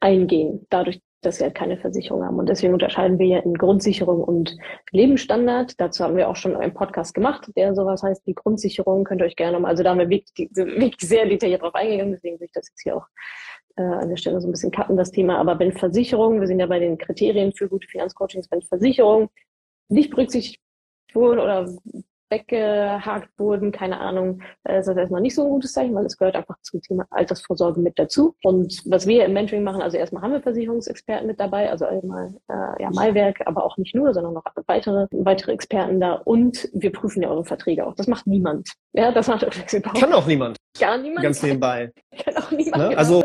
eingehen, 0.00 0.66
dadurch, 0.70 1.00
dass 1.22 1.38
sie 1.38 1.44
halt 1.44 1.54
keine 1.54 1.76
Versicherung 1.78 2.24
haben. 2.24 2.38
Und 2.38 2.48
deswegen 2.48 2.72
unterscheiden 2.72 3.18
wir 3.18 3.26
ja 3.26 3.38
in 3.38 3.54
Grundsicherung 3.54 4.22
und 4.22 4.56
Lebensstandard. 4.92 5.80
Dazu 5.80 6.04
haben 6.04 6.16
wir 6.16 6.28
auch 6.28 6.36
schon 6.36 6.56
einen 6.56 6.74
Podcast 6.74 7.14
gemacht, 7.14 7.50
der 7.56 7.74
sowas 7.74 8.02
heißt 8.02 8.26
wie 8.26 8.34
Grundsicherung. 8.34 9.04
Könnt 9.04 9.20
ihr 9.22 9.26
euch 9.26 9.36
gerne 9.36 9.58
mal, 9.58 9.68
also 9.68 9.82
da 9.82 9.90
haben 9.90 9.98
wir 9.98 10.08
wirklich, 10.08 10.50
wirklich 10.54 11.08
sehr 11.08 11.26
detailliert 11.26 11.62
drauf 11.62 11.74
eingegangen, 11.74 12.12
deswegen 12.12 12.38
will 12.38 12.46
ich 12.46 12.52
das 12.52 12.68
jetzt 12.68 12.82
hier 12.82 12.96
auch 12.96 13.06
äh, 13.76 13.82
an 13.82 14.08
der 14.08 14.16
Stelle 14.16 14.40
so 14.40 14.48
ein 14.48 14.52
bisschen 14.52 14.70
cutten, 14.70 14.96
das 14.96 15.10
Thema. 15.10 15.38
Aber 15.38 15.58
wenn 15.58 15.72
Versicherung, 15.72 16.40
wir 16.40 16.46
sind 16.46 16.60
ja 16.60 16.66
bei 16.66 16.78
den 16.78 16.98
Kriterien 16.98 17.52
für 17.52 17.68
gute 17.68 17.88
Finanzcoachings, 17.88 18.50
wenn 18.50 18.62
Versicherung 18.62 19.28
nicht 19.88 20.10
berücksichtigt 20.10 20.60
wurden 21.12 21.40
oder 21.40 21.68
weggehakt 22.30 23.28
wurden, 23.38 23.72
keine 23.72 24.00
Ahnung, 24.00 24.42
äh, 24.64 24.80
ist 24.80 24.86
das 24.86 24.96
erstmal 24.96 25.20
nicht 25.20 25.34
so 25.34 25.44
ein 25.44 25.50
gutes 25.50 25.72
Zeichen, 25.72 25.94
weil 25.94 26.06
es 26.06 26.16
gehört 26.16 26.36
einfach 26.36 26.56
zum 26.62 26.80
Thema 26.82 27.06
Altersvorsorge 27.10 27.80
mit 27.80 27.98
dazu. 27.98 28.34
Und 28.42 28.82
was 28.84 29.06
wir 29.06 29.24
im 29.24 29.32
Mentoring 29.32 29.62
machen, 29.62 29.82
also 29.82 29.96
erstmal 29.96 30.22
haben 30.22 30.32
wir 30.32 30.42
Versicherungsexperten 30.42 31.26
mit 31.26 31.40
dabei, 31.40 31.70
also 31.70 31.86
einmal 31.86 32.34
äh, 32.48 32.82
ja 32.82 32.90
Malwerk, 32.90 33.42
aber 33.46 33.64
auch 33.64 33.76
nicht 33.76 33.94
nur, 33.94 34.12
sondern 34.14 34.34
noch 34.34 34.44
weitere, 34.66 35.06
weitere 35.12 35.52
Experten 35.52 36.00
da 36.00 36.14
und 36.14 36.68
wir 36.72 36.92
prüfen 36.92 37.22
ja 37.22 37.30
eure 37.30 37.44
Verträge 37.44 37.86
auch. 37.86 37.94
Das 37.94 38.06
macht 38.06 38.26
niemand. 38.26 38.68
Ja, 38.92 39.12
das 39.12 39.28
macht 39.28 39.46
Kann 40.00 40.12
auch 40.12 40.26
niemand. 40.26 40.56
Gar 40.78 40.98
niemand. 40.98 41.22
Ganz 41.22 41.42
nebenbei. 41.42 41.92
Kann 42.24 42.36
auch 42.36 42.50
niemand. 42.50 42.76
Ne? 42.76 42.88
Genau. 42.88 42.98
Also 42.98 43.24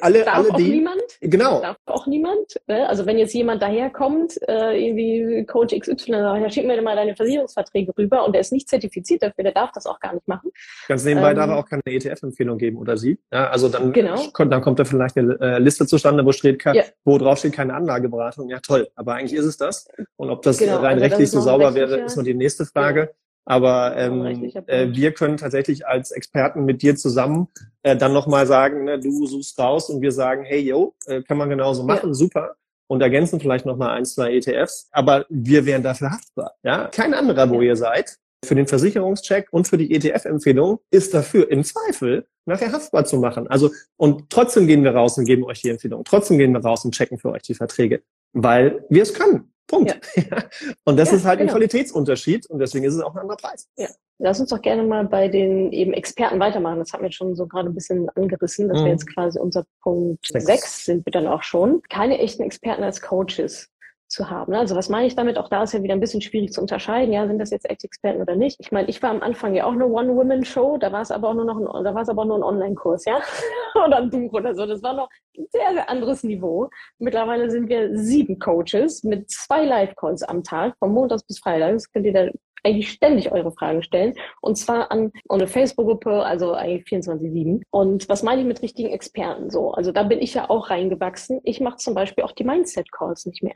alle, 0.00 0.24
Darf 0.24 0.36
alle 0.36 0.50
auch 0.50 0.56
die. 0.56 0.70
niemand. 0.70 1.02
Genau. 1.20 1.60
Darf 1.60 1.76
auch 1.86 2.06
niemand. 2.06 2.60
Ne? 2.66 2.88
Also 2.88 3.04
wenn 3.04 3.18
jetzt 3.18 3.34
jemand 3.34 3.62
daherkommt, 3.62 4.38
äh, 4.48 4.86
irgendwie 4.86 5.44
Coach 5.44 5.78
XY, 5.78 5.94
sagt, 5.96 6.42
ja, 6.42 6.50
schick 6.50 6.66
mir 6.66 6.80
mal 6.80 6.96
deine 6.96 7.14
Versicherungsverträge 7.14 7.92
rüber 7.96 8.24
und 8.24 8.32
der 8.32 8.40
ist 8.40 8.52
nicht 8.52 8.68
zertifiziert 8.68 9.22
dafür, 9.22 9.44
der 9.44 9.52
darf 9.52 9.72
das 9.72 9.86
auch 9.86 10.00
gar 10.00 10.14
nicht 10.14 10.26
machen. 10.28 10.50
Ganz 10.88 11.04
nebenbei 11.04 11.30
ähm, 11.30 11.36
darf 11.36 11.50
er 11.50 11.58
auch 11.58 11.68
keine 11.68 11.82
ETF-Empfehlung 11.84 12.58
geben 12.58 12.78
oder 12.78 12.96
sie. 12.96 13.18
Ja, 13.32 13.50
also 13.50 13.68
dann, 13.68 13.92
genau. 13.92 14.16
kommt, 14.32 14.52
dann 14.52 14.62
kommt 14.62 14.78
da 14.78 14.84
vielleicht 14.84 15.18
eine 15.18 15.38
äh, 15.40 15.58
Liste 15.58 15.86
zustande, 15.86 16.24
wo 16.24 16.32
steht, 16.32 16.64
ja. 16.64 16.84
wo 17.04 17.18
drauf 17.18 17.38
steht 17.38 17.52
keine 17.52 17.74
Anlageberatung. 17.74 18.48
Ja, 18.48 18.60
toll. 18.60 18.88
Aber 18.94 19.14
eigentlich 19.14 19.38
ist 19.38 19.46
es 19.46 19.58
das. 19.58 19.88
Und 20.16 20.30
ob 20.30 20.42
das 20.42 20.58
genau, 20.58 20.76
rein 20.76 20.94
also 20.94 21.04
rechtlich 21.04 21.30
so 21.30 21.40
sauber 21.40 21.74
wäre, 21.74 21.98
ist 22.00 22.16
nur 22.16 22.24
die 22.24 22.34
nächste 22.34 22.64
Frage. 22.64 23.14
Aber 23.48 23.96
ähm, 23.96 24.24
äh, 24.66 24.88
wir 24.90 25.12
können 25.12 25.36
tatsächlich 25.36 25.86
als 25.86 26.10
Experten 26.10 26.64
mit 26.64 26.82
dir 26.82 26.96
zusammen 26.96 27.46
äh, 27.84 27.96
dann 27.96 28.12
nochmal 28.12 28.46
sagen, 28.46 28.84
ne, 28.84 28.98
du 28.98 29.26
suchst 29.26 29.58
raus 29.58 29.88
und 29.88 30.02
wir 30.02 30.10
sagen, 30.10 30.44
hey, 30.44 30.60
yo, 30.60 30.94
äh, 31.06 31.22
kann 31.22 31.38
man 31.38 31.48
genauso 31.48 31.84
machen, 31.84 32.08
ja. 32.08 32.14
super. 32.14 32.56
Und 32.88 33.02
ergänzen 33.02 33.40
vielleicht 33.40 33.64
nochmal 33.64 33.96
ein, 33.96 34.04
zwei 34.04 34.34
ETFs. 34.34 34.88
Aber 34.90 35.26
wir 35.28 35.64
wären 35.64 35.82
dafür 35.82 36.10
haftbar. 36.10 36.54
Ja? 36.64 36.88
Kein 36.88 37.14
anderer, 37.14 37.48
wo 37.48 37.60
ihr 37.62 37.76
seid, 37.76 38.18
für 38.44 38.54
den 38.54 38.66
Versicherungscheck 38.66 39.48
und 39.50 39.68
für 39.68 39.78
die 39.78 39.92
ETF-Empfehlung 39.94 40.80
ist 40.90 41.14
dafür 41.14 41.50
im 41.50 41.64
Zweifel 41.64 42.26
nachher 42.46 42.72
haftbar 42.72 43.04
zu 43.04 43.18
machen. 43.18 43.48
Also, 43.48 43.70
und 43.96 44.30
trotzdem 44.30 44.66
gehen 44.66 44.84
wir 44.84 44.94
raus 44.94 45.18
und 45.18 45.24
geben 45.24 45.44
euch 45.44 45.62
die 45.62 45.70
Empfehlung. 45.70 46.04
Trotzdem 46.04 46.38
gehen 46.38 46.52
wir 46.52 46.60
raus 46.60 46.84
und 46.84 46.94
checken 46.94 47.18
für 47.18 47.30
euch 47.30 47.42
die 47.42 47.54
Verträge, 47.54 48.02
weil 48.32 48.84
wir 48.88 49.02
es 49.02 49.14
können. 49.14 49.52
Punkt. 49.66 49.98
Ja. 50.16 50.44
und 50.84 50.98
das 50.98 51.10
ja, 51.10 51.16
ist 51.16 51.24
halt 51.24 51.38
genau. 51.38 51.50
ein 51.52 51.56
Qualitätsunterschied 51.56 52.46
und 52.46 52.58
deswegen 52.58 52.84
ist 52.84 52.94
es 52.94 53.00
auch 53.00 53.14
ein 53.14 53.20
anderer 53.20 53.36
Preis. 53.36 53.68
Ja. 53.76 53.88
Lass 54.18 54.40
uns 54.40 54.48
doch 54.48 54.62
gerne 54.62 54.82
mal 54.82 55.04
bei 55.04 55.28
den 55.28 55.72
eben 55.72 55.92
Experten 55.92 56.40
weitermachen. 56.40 56.78
Das 56.78 56.92
haben 56.92 57.02
wir 57.02 57.12
schon 57.12 57.36
so 57.36 57.46
gerade 57.46 57.68
ein 57.68 57.74
bisschen 57.74 58.08
angerissen. 58.10 58.68
Das 58.68 58.76
wäre 58.78 58.86
mhm. 58.86 58.92
jetzt 58.92 59.12
quasi 59.12 59.38
unser 59.38 59.64
Punkt 59.82 60.26
sechs 60.26 60.86
sind 60.86 61.04
wir 61.04 61.10
dann 61.10 61.26
auch 61.26 61.42
schon. 61.42 61.82
Keine 61.90 62.18
echten 62.18 62.42
Experten 62.42 62.82
als 62.82 63.02
Coaches 63.02 63.68
zu 64.08 64.30
haben. 64.30 64.54
Also 64.54 64.76
was 64.76 64.88
meine 64.88 65.06
ich 65.06 65.16
damit? 65.16 65.38
Auch 65.38 65.48
da 65.48 65.62
ist 65.62 65.72
ja 65.72 65.82
wieder 65.82 65.94
ein 65.94 66.00
bisschen 66.00 66.20
schwierig 66.20 66.52
zu 66.52 66.60
unterscheiden. 66.60 67.12
Ja, 67.12 67.26
sind 67.26 67.38
das 67.38 67.50
jetzt 67.50 67.68
Ex-Experten 67.68 68.20
oder 68.20 68.36
nicht? 68.36 68.58
Ich 68.60 68.72
meine, 68.72 68.88
ich 68.88 69.02
war 69.02 69.10
am 69.10 69.22
Anfang 69.22 69.54
ja 69.54 69.64
auch 69.64 69.72
eine 69.72 69.86
One-Woman-Show. 69.86 70.78
Da 70.78 70.92
war 70.92 71.02
es 71.02 71.10
aber 71.10 71.30
auch 71.30 71.34
nur 71.34 71.44
noch 71.44 71.58
ein, 71.58 71.84
da 71.84 71.94
war 71.94 72.02
es 72.02 72.08
aber 72.08 72.24
nur 72.24 72.36
ein 72.36 72.42
Online-Kurs, 72.42 73.04
ja, 73.04 73.20
oder 73.84 73.98
ein 73.98 74.10
Buch 74.10 74.32
oder 74.32 74.54
so. 74.54 74.66
Das 74.66 74.82
war 74.82 74.94
noch 74.94 75.08
ein 75.36 75.46
sehr, 75.50 75.72
sehr 75.72 75.90
anderes 75.90 76.22
Niveau. 76.22 76.68
Mittlerweile 76.98 77.50
sind 77.50 77.68
wir 77.68 77.96
sieben 77.96 78.38
Coaches 78.38 79.02
mit 79.04 79.30
zwei 79.30 79.64
Live-Calls 79.64 80.22
am 80.22 80.42
Tag, 80.42 80.76
von 80.78 80.92
Montags 80.92 81.24
bis 81.24 81.38
Freitags. 81.38 81.90
Könnt 81.90 82.06
ihr 82.06 82.12
da 82.12 82.30
eigentlich 82.64 82.90
ständig 82.90 83.32
eure 83.32 83.52
Fragen 83.52 83.82
stellen. 83.82 84.14
Und 84.40 84.56
zwar 84.56 84.90
an 84.90 85.12
eine 85.28 85.46
Facebook-Gruppe, 85.46 86.24
also 86.24 86.52
eigentlich 86.52 86.84
24-7. 86.84 87.62
Und 87.70 88.08
was 88.08 88.22
meine 88.22 88.40
ich 88.40 88.46
mit 88.46 88.62
richtigen 88.62 88.90
Experten 88.90 89.50
so? 89.50 89.72
Also 89.72 89.92
da 89.92 90.02
bin 90.02 90.20
ich 90.20 90.34
ja 90.34 90.50
auch 90.50 90.70
reingewachsen. 90.70 91.40
Ich 91.44 91.60
mache 91.60 91.76
zum 91.76 91.94
Beispiel 91.94 92.24
auch 92.24 92.32
die 92.32 92.44
Mindset-Calls 92.44 93.26
nicht 93.26 93.42
mehr 93.42 93.54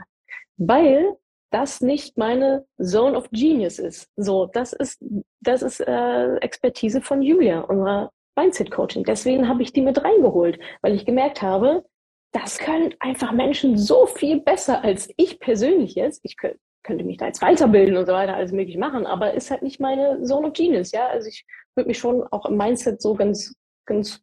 weil 0.61 1.17
das 1.51 1.81
nicht 1.81 2.17
meine 2.17 2.65
Zone 2.81 3.17
of 3.17 3.29
Genius 3.33 3.81
ist. 3.81 4.09
So, 4.17 4.47
das 4.47 4.73
ist, 4.73 5.03
das 5.41 5.63
ist 5.63 5.81
äh, 5.81 6.37
Expertise 6.37 7.01
von 7.01 7.23
Julia, 7.23 7.61
unserer 7.63 8.13
Mindset 8.37 8.71
Coaching. 8.71 9.03
Deswegen 9.03 9.49
habe 9.49 9.63
ich 9.63 9.73
die 9.73 9.81
mit 9.81 10.05
reingeholt, 10.05 10.61
weil 10.83 10.95
ich 10.95 11.07
gemerkt 11.07 11.43
habe, 11.43 11.85
das 12.33 12.59
können 12.59 12.95
einfach 13.01 13.33
Menschen 13.33 13.77
so 13.77 14.07
viel 14.07 14.41
besser 14.41 14.85
als 14.85 15.13
ich 15.17 15.41
persönlich 15.41 15.97
jetzt. 15.97 16.21
Ich 16.23 16.37
könnte, 16.37 16.61
könnte 16.91 17.05
mich 17.05 17.19
da 17.19 17.27
jetzt 17.27 17.41
weiterbilden 17.41 17.97
und 17.97 18.07
so 18.07 18.13
weiter, 18.13 18.35
alles 18.35 18.51
möglich 18.51 18.77
machen, 18.77 19.07
aber 19.07 19.35
ist 19.35 19.51
halt 19.51 19.63
nicht 19.63 19.79
meine 19.79 20.21
Zone 20.25 20.49
of 20.49 20.53
Genius, 20.55 20.91
ja. 20.91 21.07
Also 21.07 21.29
ich 21.29 21.47
würde 21.77 21.87
mich 21.87 21.99
schon 21.99 22.25
auch 22.33 22.47
im 22.47 22.57
Mindset 22.57 23.01
so 23.01 23.15
ganz, 23.15 23.55
ganz 23.87 24.21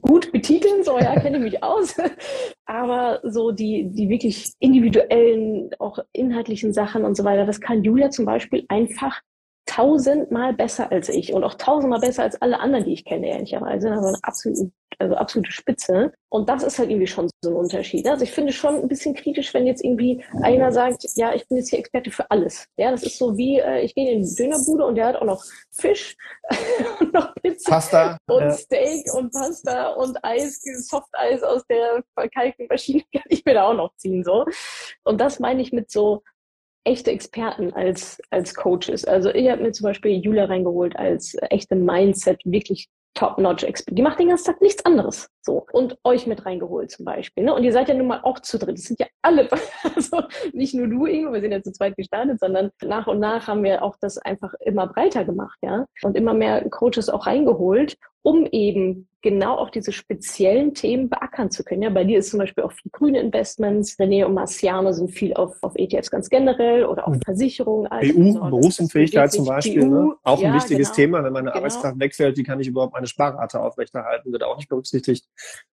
gut 0.00 0.30
betiteln, 0.30 0.84
so 0.84 0.96
ja, 0.96 1.18
kenne 1.18 1.38
ich 1.38 1.42
mich 1.42 1.62
aus. 1.64 1.96
Aber 2.66 3.18
so 3.24 3.50
die, 3.50 3.90
die 3.90 4.08
wirklich 4.08 4.52
individuellen, 4.60 5.70
auch 5.80 5.98
inhaltlichen 6.12 6.72
Sachen 6.72 7.04
und 7.04 7.16
so 7.16 7.24
weiter, 7.24 7.46
das 7.46 7.60
kann 7.60 7.82
Julia 7.82 8.10
zum 8.10 8.26
Beispiel 8.26 8.64
einfach 8.68 9.20
tausendmal 9.66 10.52
besser 10.52 10.92
als 10.92 11.08
ich 11.08 11.32
und 11.32 11.44
auch 11.44 11.54
tausendmal 11.54 12.00
besser 12.00 12.22
als 12.22 12.40
alle 12.40 12.60
anderen, 12.60 12.84
die 12.84 12.92
ich 12.92 13.04
kenne, 13.04 13.28
ehrlicherweise. 13.28 13.90
Also 13.90 14.08
eine 14.08 14.18
absolute, 14.22 14.70
also 14.98 15.14
absolute 15.16 15.50
Spitze. 15.50 16.12
Und 16.28 16.48
das 16.48 16.62
ist 16.62 16.78
halt 16.78 16.90
irgendwie 16.90 17.06
schon 17.06 17.30
so 17.42 17.50
ein 17.50 17.56
Unterschied. 17.56 18.06
Also 18.06 18.24
ich 18.24 18.32
finde 18.32 18.52
schon 18.52 18.74
ein 18.74 18.88
bisschen 18.88 19.14
kritisch, 19.14 19.54
wenn 19.54 19.66
jetzt 19.66 19.82
irgendwie 19.82 20.22
einer 20.42 20.70
sagt, 20.72 21.06
ja, 21.14 21.34
ich 21.34 21.46
bin 21.48 21.58
jetzt 21.58 21.70
hier 21.70 21.78
Experte 21.78 22.10
für 22.10 22.30
alles. 22.30 22.66
Ja, 22.76 22.90
das 22.90 23.02
ist 23.04 23.18
so 23.18 23.36
wie, 23.36 23.58
äh, 23.58 23.80
ich 23.80 23.94
gehe 23.94 24.12
in 24.12 24.22
die 24.22 24.34
Dönerbude 24.34 24.84
und 24.84 24.96
der 24.96 25.06
hat 25.06 25.16
auch 25.16 25.24
noch 25.24 25.42
Fisch 25.70 26.16
und 27.00 27.12
noch 27.14 27.34
Pizza 27.36 27.70
Pasta, 27.70 28.18
und 28.26 28.42
ja. 28.42 28.50
Steak 28.50 29.12
und 29.14 29.32
Pasta 29.32 29.90
und 29.92 30.22
Eis, 30.22 30.60
dieses 30.60 30.88
Softeis 30.88 31.42
aus 31.42 31.64
der 31.66 32.02
verkalkten 32.14 32.66
Maschine 32.68 33.02
kann 33.12 33.22
ich 33.28 33.44
mir 33.44 33.54
da 33.54 33.68
auch 33.68 33.74
noch 33.74 33.94
ziehen, 33.96 34.24
so. 34.24 34.44
Und 35.04 35.20
das 35.20 35.40
meine 35.40 35.62
ich 35.62 35.72
mit 35.72 35.90
so, 35.90 36.22
echte 36.84 37.10
Experten 37.10 37.72
als, 37.72 38.20
als 38.30 38.54
Coaches. 38.54 39.04
Also 39.04 39.30
ich 39.30 39.50
habe 39.50 39.62
mir 39.62 39.72
zum 39.72 39.84
Beispiel 39.84 40.20
Julia 40.22 40.44
reingeholt 40.44 40.96
als 40.96 41.36
echte 41.50 41.76
Mindset, 41.76 42.40
wirklich 42.44 42.88
Top-Notch-Expert. 43.14 43.96
Die 43.96 44.02
macht 44.02 44.18
den 44.18 44.28
ganzen 44.28 44.46
Tag 44.46 44.60
nichts 44.60 44.84
anderes. 44.84 45.28
So. 45.40 45.66
Und 45.72 45.96
euch 46.04 46.26
mit 46.26 46.44
reingeholt 46.44 46.90
zum 46.90 47.04
Beispiel. 47.04 47.44
Ne? 47.44 47.54
Und 47.54 47.62
ihr 47.62 47.72
seid 47.72 47.88
ja 47.88 47.94
nun 47.94 48.08
mal 48.08 48.20
auch 48.22 48.40
zu 48.40 48.58
dritt. 48.58 48.76
Das 48.76 48.84
sind 48.84 49.00
ja 49.00 49.06
alle, 49.22 49.48
also 49.94 50.22
nicht 50.52 50.74
nur 50.74 50.88
du, 50.88 51.06
Ingo, 51.06 51.32
wir 51.32 51.40
sind 51.40 51.52
ja 51.52 51.62
zu 51.62 51.72
zweit 51.72 51.96
gestartet, 51.96 52.40
sondern 52.40 52.70
nach 52.82 53.06
und 53.06 53.20
nach 53.20 53.46
haben 53.46 53.62
wir 53.62 53.82
auch 53.82 53.96
das 54.00 54.18
einfach 54.18 54.52
immer 54.60 54.88
breiter 54.88 55.24
gemacht, 55.24 55.58
ja. 55.62 55.86
Und 56.02 56.16
immer 56.16 56.34
mehr 56.34 56.68
Coaches 56.70 57.08
auch 57.08 57.26
reingeholt, 57.26 57.96
um 58.24 58.46
eben 58.46 59.06
genau 59.20 59.56
auch 59.56 59.68
diese 59.68 59.92
speziellen 59.92 60.72
Themen 60.72 61.10
beackern 61.10 61.50
zu 61.50 61.62
können. 61.62 61.82
Ja, 61.82 61.90
bei 61.90 62.04
dir 62.04 62.18
ist 62.18 62.30
zum 62.30 62.38
Beispiel 62.38 62.64
auch 62.64 62.72
viel 62.72 62.90
grüne 62.90 63.20
Investments. 63.20 63.98
René 63.98 64.24
und 64.24 64.32
Marciano 64.32 64.92
sind 64.92 65.10
viel 65.10 65.34
auf, 65.34 65.56
auf 65.62 65.74
ETFs 65.76 66.10
ganz 66.10 66.30
generell 66.30 66.86
oder 66.86 67.06
auf 67.06 67.16
Versicherungen. 67.22 67.86
Also 67.86 68.14
BU, 68.14 68.40
Berufsunfähigkeit 68.40 69.30
zum 69.30 69.44
Beispiel, 69.44 69.84
BU, 69.84 69.94
ne? 69.94 70.14
auch 70.22 70.38
ein 70.38 70.44
ja, 70.44 70.54
wichtiges 70.54 70.88
genau, 70.88 70.96
Thema. 70.96 71.24
Wenn 71.24 71.34
meine 71.34 71.46
genau. 71.48 71.56
Arbeitskraft 71.56 72.00
wegfällt, 72.00 72.38
wie 72.38 72.42
kann 72.44 72.60
ich 72.60 72.68
überhaupt 72.68 72.94
meine 72.94 73.06
Sparrate 73.06 73.60
aufrechterhalten, 73.60 74.32
wird 74.32 74.42
auch 74.42 74.56
nicht 74.56 74.70
berücksichtigt 74.70 75.26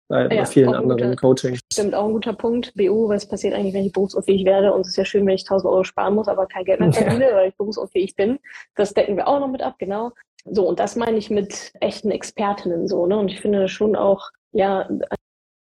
bei, 0.09 0.26
ja, 0.34 0.46
vielen 0.46 0.74
anderen 0.74 1.11
guter, 1.11 1.16
Coachings. 1.16 1.61
Stimmt, 1.70 1.94
auch 1.94 2.07
ein 2.07 2.12
guter 2.12 2.32
Punkt. 2.32 2.72
BU, 2.74 3.11
was 3.11 3.28
passiert 3.28 3.53
eigentlich, 3.53 3.74
wenn 3.74 3.84
ich 3.84 3.92
berufsunfähig 3.92 4.46
werde? 4.46 4.72
Und 4.72 4.80
es 4.80 4.88
ist 4.88 4.96
ja 4.96 5.05
schön, 5.05 5.26
wenn 5.26 5.34
ich 5.34 5.42
1000 5.42 5.70
Euro 5.70 5.84
sparen 5.84 6.14
muss, 6.14 6.28
aber 6.28 6.46
kein 6.46 6.64
Geld 6.64 6.80
mehr 6.80 6.92
verdiene, 6.94 7.28
ja. 7.28 7.36
weil 7.36 7.51
ich 7.51 7.57
berufsunfähig 7.57 8.16
bin. 8.16 8.38
Das 8.74 8.94
decken 8.94 9.16
wir 9.16 9.28
auch 9.28 9.38
noch 9.38 9.49
mit 9.49 9.62
ab, 9.62 9.74
genau. 9.78 10.12
So, 10.45 10.66
und 10.66 10.78
das 10.80 10.97
meine 10.97 11.18
ich 11.18 11.30
mit 11.30 11.72
echten 11.80 12.11
Expertinnen 12.11 12.89
so, 12.89 13.07
ne? 13.07 13.18
Und 13.18 13.28
ich 13.28 13.41
finde 13.41 13.68
schon 13.68 13.97
auch, 13.97 14.30
ja, 14.53 14.89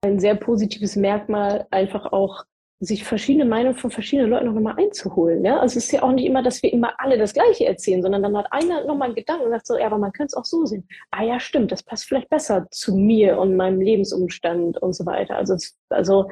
ein 0.04 0.20
sehr 0.20 0.36
positives 0.36 0.96
Merkmal, 0.96 1.68
einfach 1.70 2.12
auch 2.12 2.46
sich 2.82 3.04
verschiedene 3.04 3.46
Meinungen 3.46 3.78
von 3.78 3.92
verschiedenen 3.92 4.32
Leuten 4.32 4.48
noch 4.48 4.60
mal 4.60 4.76
einzuholen. 4.76 5.46
Ja? 5.46 5.60
Also 5.60 5.78
es 5.78 5.86
ist 5.86 5.92
ja 5.92 6.02
auch 6.02 6.12
nicht 6.12 6.26
immer, 6.26 6.42
dass 6.42 6.64
wir 6.64 6.74
immer 6.74 6.94
alle 6.98 7.20
das 7.20 7.34
Gleiche 7.34 7.68
erzählen, 7.68 8.02
sondern 8.02 8.24
dann 8.24 8.36
hat 8.36 8.52
einer 8.52 8.84
nochmal 8.86 9.10
einen 9.10 9.16
Gedanken 9.16 9.46
und 9.46 9.52
sagt 9.52 9.68
so, 9.68 9.78
ja, 9.78 9.86
aber 9.86 10.00
man 10.00 10.12
könnte 10.12 10.32
es 10.32 10.34
auch 10.34 10.46
so 10.46 10.66
sehen. 10.66 10.88
Ah 11.12 11.24
ja, 11.24 11.40
stimmt, 11.40 11.72
das 11.72 11.84
passt 11.84 12.06
vielleicht 12.06 12.30
besser 12.30 12.66
zu 12.72 12.96
mir 12.96 13.38
und 13.38 13.56
meinem 13.56 13.80
Lebensumstand 13.80 14.82
und 14.82 14.94
so 14.94 15.06
weiter. 15.06 15.36
Also, 15.38 15.56
also 15.90 16.32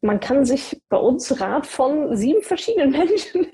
man 0.00 0.20
kann 0.20 0.44
sich 0.44 0.80
bei 0.88 0.96
uns 0.96 1.40
Rat 1.40 1.66
von 1.66 2.16
sieben 2.16 2.42
verschiedenen 2.42 2.90
Menschen 2.98 3.46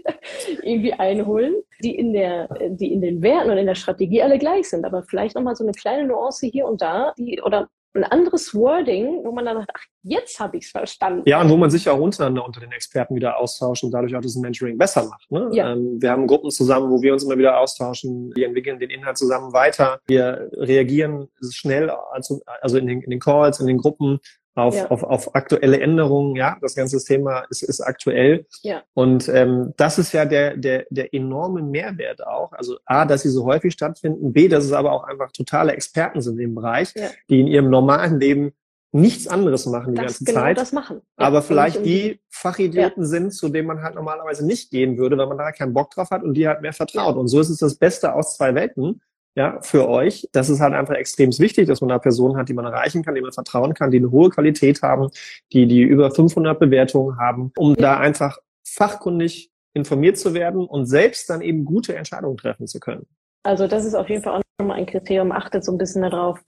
irgendwie 0.62 0.92
einholen, 0.92 1.54
die 1.82 1.96
in 1.96 2.12
der, 2.12 2.48
die 2.70 2.92
in 2.92 3.00
den 3.00 3.22
Werten 3.22 3.50
und 3.50 3.58
in 3.58 3.66
der 3.66 3.74
Strategie 3.74 4.22
alle 4.22 4.38
gleich 4.38 4.68
sind, 4.68 4.84
aber 4.84 5.02
vielleicht 5.02 5.34
nochmal 5.34 5.56
so 5.56 5.64
eine 5.64 5.72
kleine 5.72 6.06
Nuance 6.06 6.46
hier 6.46 6.66
und 6.66 6.82
da, 6.82 7.12
die, 7.16 7.40
oder 7.42 7.68
ein 7.94 8.04
anderes 8.04 8.54
Wording, 8.54 9.22
wo 9.24 9.32
man 9.32 9.44
dann 9.44 9.58
sagt, 9.58 9.70
ach, 9.74 9.84
jetzt 10.02 10.40
habe 10.40 10.56
ich 10.56 10.64
es 10.64 10.70
verstanden. 10.70 11.22
Ja, 11.26 11.40
und 11.40 11.50
wo 11.50 11.56
man 11.56 11.70
sich 11.70 11.88
auch 11.90 11.98
untereinander 11.98 12.44
unter 12.44 12.60
den 12.60 12.72
Experten 12.72 13.14
wieder 13.14 13.38
austauscht 13.38 13.84
und 13.84 13.90
dadurch 13.90 14.16
auch 14.16 14.22
das 14.22 14.34
Mentoring 14.36 14.78
besser 14.78 15.04
macht. 15.04 15.30
Ne? 15.30 15.50
Ja. 15.52 15.72
Ähm, 15.72 16.00
wir 16.00 16.10
haben 16.10 16.26
Gruppen 16.26 16.50
zusammen, 16.50 16.90
wo 16.90 17.02
wir 17.02 17.12
uns 17.12 17.22
immer 17.22 17.36
wieder 17.36 17.58
austauschen. 17.58 18.32
Wir 18.34 18.46
entwickeln 18.46 18.78
den 18.78 18.90
Inhalt 18.90 19.18
zusammen 19.18 19.52
weiter. 19.52 20.00
Wir 20.06 20.48
reagieren 20.54 21.28
schnell, 21.50 21.90
also, 21.90 22.40
also 22.62 22.78
in, 22.78 22.86
den, 22.86 23.02
in 23.02 23.10
den 23.10 23.20
Calls, 23.20 23.60
in 23.60 23.66
den 23.66 23.78
Gruppen 23.78 24.20
auf, 24.54 24.74
ja. 24.74 24.90
auf, 24.90 25.02
auf 25.02 25.34
aktuelle 25.34 25.80
Änderungen. 25.80 26.36
Ja, 26.36 26.58
das 26.60 26.74
ganze 26.74 27.02
Thema 27.02 27.44
ist, 27.50 27.62
ist 27.62 27.80
aktuell. 27.80 28.46
Ja. 28.62 28.82
Und 28.94 29.28
ähm, 29.28 29.72
das 29.76 29.98
ist 29.98 30.12
ja 30.12 30.24
der, 30.24 30.56
der, 30.56 30.86
der 30.90 31.14
enorme 31.14 31.62
Mehrwert 31.62 32.26
auch. 32.26 32.52
Also 32.52 32.78
A, 32.84 33.04
dass 33.04 33.22
sie 33.22 33.30
so 33.30 33.44
häufig 33.44 33.72
stattfinden, 33.72 34.32
B, 34.32 34.48
dass 34.48 34.64
es 34.64 34.72
aber 34.72 34.92
auch 34.92 35.04
einfach 35.04 35.32
totale 35.32 35.72
Experten 35.72 36.20
sind 36.20 36.38
im 36.38 36.54
Bereich, 36.54 36.92
ja. 36.94 37.08
die 37.28 37.40
in 37.40 37.46
ihrem 37.46 37.70
normalen 37.70 38.20
Leben 38.20 38.52
nichts 38.94 39.26
anderes 39.26 39.64
machen 39.64 39.94
die 39.94 40.02
das, 40.02 40.18
ganze 40.18 40.24
genau 40.24 40.40
Zeit. 40.40 40.58
Das 40.58 40.72
machen. 40.72 41.00
Ja, 41.18 41.26
aber 41.26 41.40
vielleicht 41.40 41.84
die 41.84 42.20
Fachidioten 42.28 43.04
ja. 43.04 43.08
sind, 43.08 43.32
zu 43.32 43.48
denen 43.48 43.66
man 43.66 43.82
halt 43.82 43.94
normalerweise 43.94 44.46
nicht 44.46 44.70
gehen 44.70 44.98
würde, 44.98 45.16
weil 45.16 45.26
man 45.26 45.38
da 45.38 45.50
keinen 45.50 45.72
Bock 45.72 45.90
drauf 45.90 46.10
hat 46.10 46.22
und 46.22 46.34
die 46.34 46.46
halt 46.46 46.60
mehr 46.60 46.74
vertraut. 46.74 47.14
Ja. 47.14 47.20
Und 47.20 47.28
so 47.28 47.40
ist 47.40 47.48
es 47.48 47.58
das 47.58 47.76
Beste 47.76 48.12
aus 48.14 48.36
zwei 48.36 48.54
Welten 48.54 49.00
ja, 49.34 49.60
für 49.62 49.88
euch. 49.88 50.28
Das 50.32 50.50
ist 50.50 50.60
halt 50.60 50.74
einfach 50.74 50.94
extrem 50.94 51.30
wichtig, 51.38 51.66
dass 51.66 51.80
man 51.80 51.88
da 51.88 51.98
Personen 51.98 52.36
hat, 52.36 52.48
die 52.48 52.54
man 52.54 52.66
erreichen 52.66 53.02
kann, 53.02 53.14
die 53.14 53.20
man 53.20 53.32
vertrauen 53.32 53.74
kann, 53.74 53.90
die 53.90 53.98
eine 53.98 54.10
hohe 54.10 54.30
Qualität 54.30 54.82
haben, 54.82 55.08
die, 55.52 55.66
die 55.66 55.82
über 55.82 56.10
500 56.10 56.58
Bewertungen 56.58 57.18
haben, 57.18 57.52
um 57.56 57.74
da 57.74 57.98
einfach 57.98 58.38
fachkundig 58.64 59.50
informiert 59.74 60.18
zu 60.18 60.34
werden 60.34 60.66
und 60.66 60.86
selbst 60.86 61.30
dann 61.30 61.40
eben 61.40 61.64
gute 61.64 61.96
Entscheidungen 61.96 62.36
treffen 62.36 62.66
zu 62.66 62.78
können. 62.78 63.06
Also 63.42 63.66
das 63.66 63.84
ist 63.84 63.94
auf 63.94 64.08
jeden 64.08 64.22
Fall 64.22 64.38
auch 64.38 64.42
nochmal 64.60 64.78
ein 64.78 64.86
Kriterium. 64.86 65.32
Achtet 65.32 65.64
so 65.64 65.72
ein 65.72 65.78
bisschen 65.78 66.02
darauf, 66.02 66.38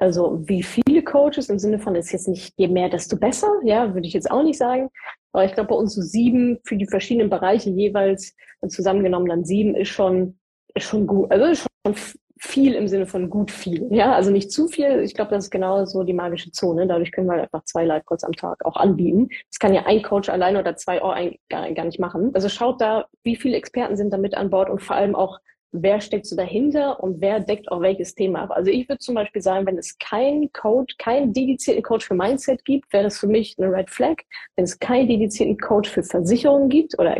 also 0.00 0.42
wie 0.48 0.62
viele 0.62 1.02
Coaches 1.02 1.48
im 1.48 1.58
Sinne 1.58 1.78
von 1.78 1.94
ist 1.94 2.12
jetzt 2.12 2.28
nicht 2.28 2.52
je 2.56 2.68
mehr, 2.68 2.88
desto 2.88 3.16
besser, 3.16 3.48
ja, 3.62 3.94
würde 3.94 4.06
ich 4.06 4.12
jetzt 4.12 4.30
auch 4.30 4.42
nicht 4.42 4.58
sagen. 4.58 4.90
Aber 5.32 5.44
ich 5.44 5.54
glaube, 5.54 5.68
bei 5.68 5.76
uns 5.76 5.94
so 5.94 6.02
sieben 6.02 6.58
für 6.64 6.76
die 6.76 6.86
verschiedenen 6.86 7.30
Bereiche 7.30 7.70
jeweils 7.70 8.34
zusammengenommen 8.68 9.28
dann 9.28 9.44
sieben 9.44 9.76
ist 9.76 9.88
schon 9.88 10.38
ist 10.74 10.88
schon 10.88 11.06
gut, 11.06 11.30
also 11.30 11.46
ist 11.46 11.67
schon 11.94 12.18
viel 12.40 12.74
im 12.74 12.86
Sinne 12.86 13.06
von 13.06 13.30
gut 13.30 13.50
viel. 13.50 13.88
Ja, 13.90 14.12
also 14.12 14.30
nicht 14.30 14.52
zu 14.52 14.68
viel. 14.68 15.00
Ich 15.00 15.14
glaube, 15.14 15.30
das 15.32 15.44
ist 15.44 15.50
genau 15.50 15.84
so 15.84 16.04
die 16.04 16.12
magische 16.12 16.52
Zone. 16.52 16.86
Dadurch 16.86 17.10
können 17.10 17.26
wir 17.26 17.32
halt 17.32 17.42
einfach 17.42 17.64
zwei 17.64 17.84
Live-Calls 17.84 18.24
am 18.24 18.32
Tag 18.32 18.64
auch 18.64 18.76
anbieten. 18.76 19.28
Das 19.50 19.58
kann 19.58 19.74
ja 19.74 19.86
ein 19.86 20.02
Coach 20.02 20.28
allein 20.28 20.56
oder 20.56 20.76
zwei 20.76 21.02
auch 21.02 21.16
gar, 21.48 21.70
gar 21.72 21.84
nicht 21.84 21.98
machen. 21.98 22.30
Also 22.34 22.48
schaut 22.48 22.80
da, 22.80 23.06
wie 23.24 23.36
viele 23.36 23.56
Experten 23.56 23.96
sind 23.96 24.12
damit 24.12 24.36
an 24.36 24.50
Bord 24.50 24.70
und 24.70 24.80
vor 24.80 24.96
allem 24.96 25.16
auch, 25.16 25.38
wer 25.72 26.00
steckt 26.00 26.26
so 26.26 26.36
dahinter 26.36 27.02
und 27.02 27.20
wer 27.20 27.40
deckt 27.40 27.70
auch 27.70 27.82
welches 27.82 28.14
Thema 28.14 28.42
ab. 28.42 28.52
Also 28.52 28.70
ich 28.70 28.88
würde 28.88 29.00
zum 29.00 29.16
Beispiel 29.16 29.42
sagen, 29.42 29.66
wenn 29.66 29.76
es 29.76 29.98
keinen 29.98 30.50
Coach, 30.52 30.96
keinen 30.96 31.32
dedizierten 31.32 31.82
Coach 31.82 32.06
für 32.06 32.14
Mindset 32.14 32.64
gibt, 32.64 32.90
wäre 32.92 33.04
das 33.04 33.18
für 33.18 33.26
mich 33.26 33.56
eine 33.58 33.70
Red 33.70 33.90
Flag. 33.90 34.16
Wenn 34.56 34.64
es 34.64 34.78
keinen 34.78 35.08
dedizierten 35.08 35.58
Coach 35.58 35.90
für 35.90 36.02
Versicherungen 36.02 36.68
gibt 36.68 36.98
oder 36.98 37.16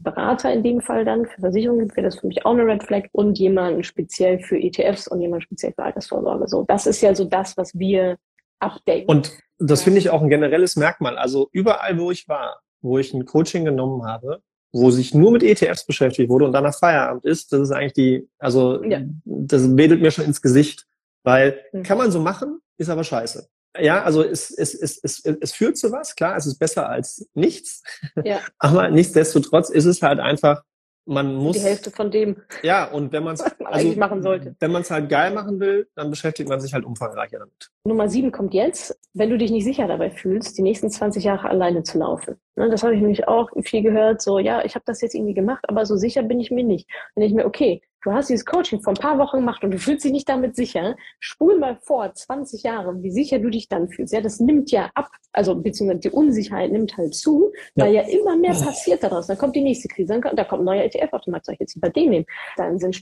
Berater 0.00 0.52
in 0.52 0.62
dem 0.62 0.80
Fall 0.80 1.04
dann 1.04 1.26
für 1.26 1.40
Versicherungen 1.40 1.86
gibt, 1.86 1.96
wäre 1.96 2.06
das 2.06 2.18
für 2.18 2.26
mich 2.26 2.46
auch 2.46 2.52
eine 2.52 2.66
Red 2.66 2.84
Flag 2.84 3.04
und 3.12 3.38
jemanden 3.38 3.82
speziell 3.82 4.38
für 4.40 4.56
ETFs 4.56 5.08
und 5.08 5.20
jemanden 5.20 5.42
speziell 5.42 5.72
für 5.72 5.82
Altersvorsorge. 5.82 6.46
So, 6.46 6.64
das 6.68 6.86
ist 6.86 7.00
ja 7.00 7.14
so 7.14 7.24
das, 7.24 7.56
was 7.56 7.76
wir 7.78 8.16
updaten. 8.60 9.06
Und 9.06 9.32
das 9.58 9.82
finde 9.82 9.98
ich 9.98 10.10
auch 10.10 10.22
ein 10.22 10.28
generelles 10.28 10.76
Merkmal. 10.76 11.18
Also 11.18 11.48
überall, 11.52 11.98
wo 11.98 12.10
ich 12.10 12.28
war, 12.28 12.60
wo 12.80 12.98
ich 12.98 13.12
ein 13.12 13.24
Coaching 13.24 13.64
genommen 13.64 14.04
habe, 14.04 14.40
wo 14.72 14.90
sich 14.90 15.14
nur 15.14 15.32
mit 15.32 15.42
ETFs 15.42 15.84
beschäftigt 15.84 16.28
wurde 16.28 16.44
und 16.44 16.52
dann 16.52 16.64
nach 16.64 16.78
Feierabend 16.78 17.24
ist, 17.24 17.52
das 17.52 17.60
ist 17.60 17.70
eigentlich 17.72 17.94
die, 17.94 18.28
also 18.38 18.84
ja. 18.84 19.00
das 19.24 19.76
wedelt 19.76 20.00
mir 20.00 20.10
schon 20.10 20.26
ins 20.26 20.42
Gesicht, 20.42 20.86
weil 21.24 21.58
mhm. 21.72 21.82
kann 21.82 21.98
man 21.98 22.10
so 22.10 22.20
machen, 22.20 22.60
ist 22.76 22.90
aber 22.90 23.02
scheiße. 23.02 23.48
Ja, 23.78 24.02
also 24.02 24.22
es, 24.22 24.50
es, 24.50 24.74
es, 24.74 24.98
es, 25.02 25.24
es 25.24 25.52
führt 25.52 25.76
zu 25.76 25.92
was, 25.92 26.16
klar, 26.16 26.36
es 26.36 26.46
ist 26.46 26.58
besser 26.58 26.88
als 26.88 27.28
nichts, 27.34 27.82
ja. 28.24 28.40
aber 28.58 28.88
nichtsdestotrotz 28.88 29.70
ist 29.70 29.84
es 29.84 30.02
halt 30.02 30.20
einfach 30.20 30.62
man 31.08 31.34
muss 31.34 31.56
die 31.56 31.62
Hälfte 31.62 31.90
von 31.90 32.10
dem. 32.10 32.36
Ja, 32.62 32.84
und 32.84 33.12
wenn 33.12 33.24
man 33.24 33.34
es 33.34 33.42
also, 33.64 33.92
machen 33.98 34.22
sollte. 34.22 34.54
Wenn 34.60 34.70
man 34.70 34.82
es 34.82 34.90
halt 34.90 35.08
geil 35.08 35.32
machen 35.32 35.58
will, 35.58 35.88
dann 35.94 36.10
beschäftigt 36.10 36.48
man 36.48 36.60
sich 36.60 36.74
halt 36.74 36.84
umfangreicher 36.84 37.38
damit. 37.38 37.70
Nummer 37.84 38.08
sieben 38.08 38.30
kommt 38.30 38.52
jetzt, 38.52 38.98
wenn 39.14 39.30
du 39.30 39.38
dich 39.38 39.50
nicht 39.50 39.64
sicher 39.64 39.88
dabei 39.88 40.10
fühlst, 40.10 40.58
die 40.58 40.62
nächsten 40.62 40.90
20 40.90 41.24
Jahre 41.24 41.48
alleine 41.48 41.82
zu 41.82 41.98
laufen. 41.98 42.36
Ne, 42.56 42.68
das 42.68 42.82
habe 42.82 42.94
ich 42.94 43.00
nämlich 43.00 43.26
auch 43.26 43.48
viel 43.62 43.82
gehört, 43.82 44.20
so, 44.20 44.38
ja, 44.38 44.62
ich 44.64 44.74
habe 44.74 44.84
das 44.86 45.00
jetzt 45.00 45.14
irgendwie 45.14 45.34
gemacht, 45.34 45.64
aber 45.66 45.86
so 45.86 45.96
sicher 45.96 46.22
bin 46.22 46.40
ich 46.40 46.50
mir 46.50 46.64
nicht. 46.64 46.88
Und 47.14 47.22
ich 47.22 47.32
mir, 47.32 47.46
okay, 47.46 47.80
du 48.08 48.14
hast 48.14 48.30
dieses 48.30 48.44
Coaching 48.44 48.80
vor 48.80 48.92
ein 48.92 49.00
paar 49.00 49.18
Wochen 49.18 49.38
gemacht 49.38 49.62
und 49.64 49.70
du 49.70 49.78
fühlst 49.78 50.04
dich 50.04 50.12
nicht 50.12 50.28
damit 50.28 50.56
sicher, 50.56 50.96
spul 51.20 51.58
mal 51.58 51.78
vor 51.82 52.12
20 52.12 52.62
Jahre, 52.62 53.02
wie 53.02 53.10
sicher 53.10 53.38
du 53.38 53.50
dich 53.50 53.68
dann 53.68 53.88
fühlst. 53.88 54.12
Ja, 54.12 54.20
das 54.20 54.40
nimmt 54.40 54.70
ja 54.70 54.90
ab, 54.94 55.08
also 55.32 55.54
beziehungsweise 55.54 56.00
die 56.00 56.10
Unsicherheit 56.10 56.72
nimmt 56.72 56.96
halt 56.96 57.14
zu, 57.14 57.52
ja. 57.74 57.84
weil 57.84 57.94
ja 57.94 58.02
immer 58.02 58.36
mehr 58.36 58.54
passiert 58.54 59.02
daraus. 59.02 59.26
Dann 59.26 59.38
kommt 59.38 59.56
die 59.56 59.62
nächste 59.62 59.88
Krise, 59.88 60.14
dann 60.14 60.22
kommt, 60.22 60.38
da 60.38 60.44
kommt 60.44 60.62
ein 60.62 60.64
neuer 60.64 60.84
ETF 60.84 61.12
auf 61.12 61.22
den 61.22 61.32
Markt, 61.32 61.46
soll 61.46 61.54
ich 61.54 61.60
jetzt 61.60 61.76
über 61.76 61.90
den 61.90 62.10
nehmen? 62.10 62.26
Dann 62.56 62.78
sind 62.78 62.98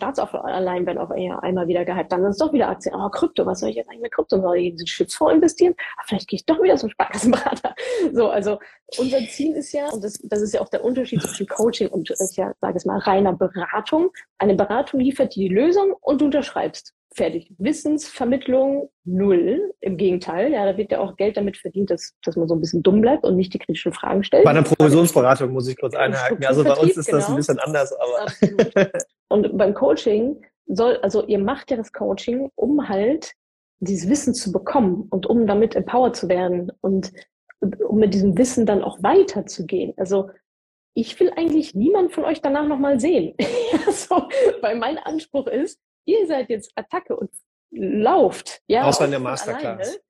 wenn 0.87 0.99
auch 0.99 1.15
eher 1.15 1.43
einmal 1.43 1.69
wieder 1.69 1.85
gehypt, 1.85 2.13
dann 2.13 2.23
sind 2.23 2.31
es 2.31 2.39
doch 2.39 2.53
wieder 2.53 2.69
Aktien. 2.69 2.95
Oh, 2.95 3.09
Krypto, 3.09 3.47
was 3.47 3.61
soll 3.61 3.71
ich 3.71 3.77
jetzt 3.77 3.89
eigentlich 3.89 4.03
mit 4.03 4.13
Krypto? 4.13 4.41
Soll 4.41 4.57
ich 4.59 4.67
in 4.67 4.73
diesen 4.73 4.87
Schützfonds 4.87 5.35
investieren? 5.35 5.75
Aber 5.95 6.03
ah, 6.03 6.05
vielleicht 6.07 6.29
gehe 6.29 6.37
ich 6.37 6.47
doch 6.47 6.63
wieder 6.63 6.77
zum 6.77 6.91
Sparkassenberater. 6.91 7.75
So, 8.13 8.29
also 8.29 8.59
unser 8.99 9.19
Ziel 9.27 9.55
ist 9.57 9.73
ja, 9.73 9.89
und 9.91 10.03
das, 10.03 10.19
das 10.23 10.41
ist 10.41 10.55
ja 10.55 10.61
auch 10.61 10.69
der 10.69 10.85
Unterschied 10.85 11.21
zwischen 11.21 11.47
Coaching 11.47 11.89
und 11.89 12.09
ich 12.11 12.37
ja, 12.37 12.53
sage 12.61 12.77
es 12.77 12.85
mal, 12.85 12.99
reiner 12.99 13.33
Beratung. 13.33 14.11
Eine 14.39 14.55
Beratung 14.55 14.96
liefert 14.99 15.35
die 15.35 15.49
Lösung 15.49 15.95
und 16.01 16.21
du 16.21 16.27
unterschreibst. 16.27 16.93
Fertig. 17.15 17.51
Wissensvermittlung 17.59 18.91
null. 19.05 19.73
Im 19.81 19.97
Gegenteil, 19.97 20.53
ja, 20.53 20.71
da 20.71 20.77
wird 20.77 20.93
ja 20.93 21.01
auch 21.01 21.17
Geld 21.17 21.39
damit 21.39 21.57
verdient, 21.57 21.91
dass, 21.91 22.15
dass 22.23 22.37
man 22.37 22.47
so 22.47 22.55
ein 22.55 22.61
bisschen 22.61 22.83
dumm 22.83 23.01
bleibt 23.01 23.25
und 23.25 23.37
nicht 23.37 23.55
die 23.55 23.59
kritischen 23.59 23.93
Fragen 23.93 24.23
stellt. 24.23 24.45
Bei 24.45 24.51
einer 24.51 24.63
Provisionsberatung 24.63 25.51
muss 25.51 25.67
ich 25.67 25.79
kurz 25.79 25.95
einhaken. 25.95 26.45
Also 26.45 26.63
bei 26.63 26.75
uns 26.75 26.97
ist 26.97 27.11
das 27.11 27.25
genau. 27.25 27.29
ein 27.29 27.37
bisschen 27.37 27.59
anders, 27.59 27.95
aber. 27.95 28.91
Und 29.29 29.57
beim 29.57 29.73
Coaching 29.73 30.45
soll, 30.67 30.99
also 30.99 31.25
ihr 31.27 31.39
macht 31.39 31.71
ja 31.71 31.79
das 31.79 31.93
Coaching, 31.93 32.51
um 32.55 32.87
halt 32.89 33.33
dieses 33.79 34.11
Wissen 34.11 34.35
zu 34.35 34.53
bekommen 34.53 35.07
und 35.11 35.27
um 35.27 35.47
damit 35.47 35.75
empowered 35.75 36.17
zu 36.17 36.29
werden 36.29 36.71
und 36.81 37.13
um 37.61 37.99
mit 37.99 38.13
diesem 38.13 38.37
Wissen 38.37 38.67
dann 38.67 38.83
auch 38.83 39.03
weiterzugehen. 39.03 39.95
Also 39.97 40.29
ich 40.97 41.21
will 41.21 41.31
eigentlich 41.37 41.75
niemand 41.75 42.13
von 42.13 42.25
euch 42.25 42.41
danach 42.41 42.67
nochmal 42.67 42.99
sehen. 42.99 43.35
so, 43.91 44.29
weil 44.63 44.77
mein 44.77 44.99
Anspruch 44.99 45.47
ist, 45.47 45.79
ihr 46.07 46.27
seid 46.27 46.49
jetzt 46.49 46.73
Attacke 46.75 47.15
und 47.15 47.31
lauft. 47.71 48.63
Ja, 48.67 48.85
Außer 48.85 49.05
in 49.05 49.11
der 49.11 49.21
Masterclass. 49.21 50.01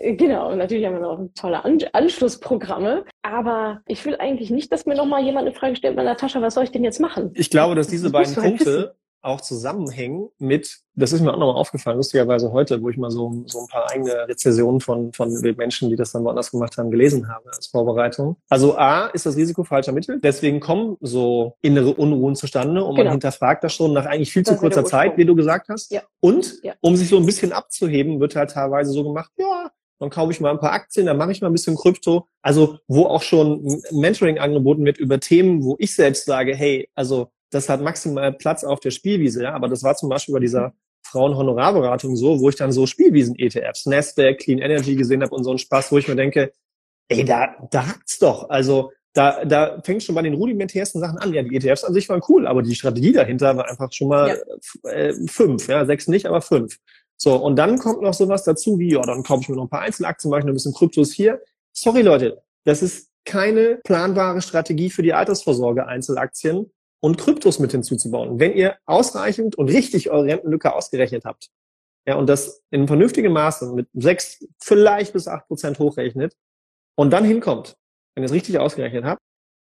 Alleine. 0.00 0.16
Genau, 0.16 0.54
natürlich 0.54 0.86
haben 0.86 0.94
wir 0.94 1.00
noch 1.00 1.28
tolle 1.34 1.64
An 1.64 1.78
Anschlussprogramme, 1.92 3.04
aber 3.22 3.82
ich 3.86 4.04
will 4.04 4.16
eigentlich 4.16 4.50
nicht, 4.50 4.72
dass 4.72 4.86
mir 4.86 4.94
nochmal 4.94 5.22
jemand 5.22 5.46
eine 5.46 5.54
Frage 5.54 5.76
stellt, 5.76 5.96
Natascha, 5.96 6.40
was 6.40 6.54
soll 6.54 6.64
ich 6.64 6.72
denn 6.72 6.84
jetzt 6.84 7.00
machen? 7.00 7.32
Ich 7.34 7.50
glaube, 7.50 7.74
dass 7.74 7.88
diese 7.88 8.10
beiden 8.10 8.34
Punkte 8.34 8.96
auch 9.22 9.40
zusammenhängen 9.40 10.28
mit, 10.38 10.78
das 10.94 11.12
ist 11.12 11.20
mir 11.20 11.32
auch 11.32 11.38
nochmal 11.38 11.56
aufgefallen, 11.56 11.96
lustigerweise 11.96 12.52
heute, 12.52 12.80
wo 12.82 12.88
ich 12.88 12.96
mal 12.96 13.10
so, 13.10 13.42
so 13.46 13.60
ein 13.60 13.66
paar 13.66 13.90
eigene 13.90 14.28
Rezessionen 14.28 14.80
von, 14.80 15.12
von 15.12 15.30
Menschen, 15.56 15.90
die 15.90 15.96
das 15.96 16.12
dann 16.12 16.24
woanders 16.24 16.50
gemacht 16.50 16.76
haben, 16.78 16.90
gelesen 16.90 17.28
habe 17.28 17.50
als 17.52 17.66
Vorbereitung. 17.66 18.36
Also 18.48 18.76
A 18.76 19.06
ist 19.08 19.26
das 19.26 19.36
Risiko 19.36 19.64
falscher 19.64 19.92
Mittel. 19.92 20.20
Deswegen 20.20 20.60
kommen 20.60 20.96
so 21.00 21.56
innere 21.62 21.94
Unruhen 21.94 22.36
zustande 22.36 22.84
und 22.84 22.94
genau. 22.94 23.06
man 23.06 23.12
hinterfragt 23.12 23.64
das 23.64 23.74
schon 23.74 23.92
nach 23.92 24.06
eigentlich 24.06 24.32
viel 24.32 24.42
das 24.42 24.54
zu 24.54 24.60
kurzer 24.60 24.84
Zeit, 24.84 25.16
wie 25.16 25.24
du 25.24 25.34
gesagt 25.34 25.68
hast. 25.68 25.90
Ja. 25.90 26.02
Und 26.20 26.62
ja. 26.62 26.74
um 26.80 26.96
sich 26.96 27.08
so 27.08 27.16
ein 27.16 27.26
bisschen 27.26 27.52
abzuheben, 27.52 28.20
wird 28.20 28.36
halt 28.36 28.50
teilweise 28.50 28.92
so 28.92 29.04
gemacht, 29.04 29.30
ja, 29.36 29.70
dann 29.98 30.10
kaufe 30.10 30.32
ich 30.32 30.40
mal 30.40 30.50
ein 30.50 30.60
paar 30.60 30.72
Aktien, 30.72 31.06
dann 31.06 31.16
mache 31.16 31.32
ich 31.32 31.40
mal 31.40 31.48
ein 31.48 31.52
bisschen 31.52 31.76
Krypto. 31.76 32.28
Also 32.40 32.78
wo 32.86 33.06
auch 33.06 33.22
schon 33.22 33.82
Mentoring 33.90 34.38
angeboten 34.38 34.84
wird 34.84 34.98
über 34.98 35.18
Themen, 35.18 35.64
wo 35.64 35.76
ich 35.78 35.94
selbst 35.94 36.24
sage, 36.24 36.54
hey, 36.54 36.88
also 36.94 37.32
das 37.50 37.68
hat 37.68 37.80
maximal 37.80 38.32
Platz 38.32 38.64
auf 38.64 38.80
der 38.80 38.90
Spielwiese, 38.90 39.42
ja, 39.42 39.54
aber 39.54 39.68
das 39.68 39.82
war 39.82 39.96
zum 39.96 40.08
Beispiel 40.08 40.34
bei 40.34 40.40
dieser 40.40 40.72
Frauenhonorarberatung 41.04 42.16
so, 42.16 42.40
wo 42.40 42.48
ich 42.48 42.56
dann 42.56 42.72
so 42.72 42.86
Spielwiesen-ETFs, 42.86 43.86
Nasdaq, 43.86 44.38
Clean 44.38 44.58
Energy 44.58 44.94
gesehen 44.94 45.22
habe 45.22 45.34
und 45.34 45.44
so 45.44 45.50
einen 45.50 45.58
Spaß, 45.58 45.90
wo 45.92 45.98
ich 45.98 46.08
mir 46.08 46.16
denke, 46.16 46.52
ey, 47.08 47.24
da, 47.24 47.68
da 47.70 47.86
hakt's 47.86 48.18
doch. 48.18 48.50
Also 48.50 48.92
da, 49.14 49.44
da 49.44 49.80
fängt 49.82 50.02
schon 50.02 50.14
bei 50.14 50.22
den 50.22 50.34
rudimentärsten 50.34 51.00
Sachen 51.00 51.18
an. 51.18 51.32
Ja, 51.32 51.42
die 51.42 51.56
ETFs 51.56 51.84
an 51.84 51.94
sich 51.94 52.08
waren 52.08 52.22
cool, 52.28 52.46
aber 52.46 52.62
die 52.62 52.74
Strategie 52.74 53.12
dahinter 53.12 53.56
war 53.56 53.68
einfach 53.68 53.90
schon 53.92 54.08
mal 54.08 54.40
ja. 54.84 54.90
äh, 54.90 55.14
fünf, 55.26 55.68
ja, 55.68 55.86
sechs 55.86 56.08
nicht, 56.08 56.26
aber 56.26 56.42
fünf. 56.42 56.78
So, 57.16 57.34
und 57.34 57.56
dann 57.56 57.78
kommt 57.78 58.02
noch 58.02 58.14
sowas 58.14 58.44
dazu 58.44 58.78
wie, 58.78 58.92
ja, 58.92 59.02
dann 59.02 59.24
kaufe 59.24 59.42
ich 59.42 59.48
mir 59.48 59.56
noch 59.56 59.64
ein 59.64 59.70
paar 59.70 59.80
Einzelaktien, 59.80 60.30
mache 60.30 60.40
ich 60.40 60.44
noch 60.44 60.52
ein 60.52 60.54
bisschen 60.54 60.74
Kryptos 60.74 61.12
hier. 61.12 61.42
Sorry, 61.72 62.02
Leute, 62.02 62.42
das 62.64 62.82
ist 62.82 63.10
keine 63.24 63.80
planbare 63.82 64.40
Strategie 64.40 64.90
für 64.90 65.02
die 65.02 65.14
Altersvorsorge 65.14 65.86
Einzelaktien, 65.86 66.70
und 67.00 67.18
Kryptos 67.18 67.58
mit 67.58 67.72
hinzuzubauen. 67.72 68.40
Wenn 68.40 68.54
ihr 68.54 68.76
ausreichend 68.86 69.56
und 69.56 69.68
richtig 69.68 70.10
eure 70.10 70.24
Rentenlücke 70.24 70.74
ausgerechnet 70.74 71.24
habt, 71.24 71.50
ja, 72.06 72.16
und 72.16 72.26
das 72.26 72.62
in 72.70 72.86
vernünftigem 72.86 73.32
Maße 73.32 73.72
mit 73.74 73.88
sechs, 73.92 74.44
vielleicht 74.62 75.12
bis 75.12 75.28
acht 75.28 75.46
Prozent 75.46 75.78
hochrechnet 75.78 76.34
und 76.96 77.10
dann 77.12 77.24
hinkommt, 77.24 77.76
wenn 78.14 78.24
ihr 78.24 78.26
es 78.26 78.32
richtig 78.32 78.58
ausgerechnet 78.58 79.04
habt 79.04 79.22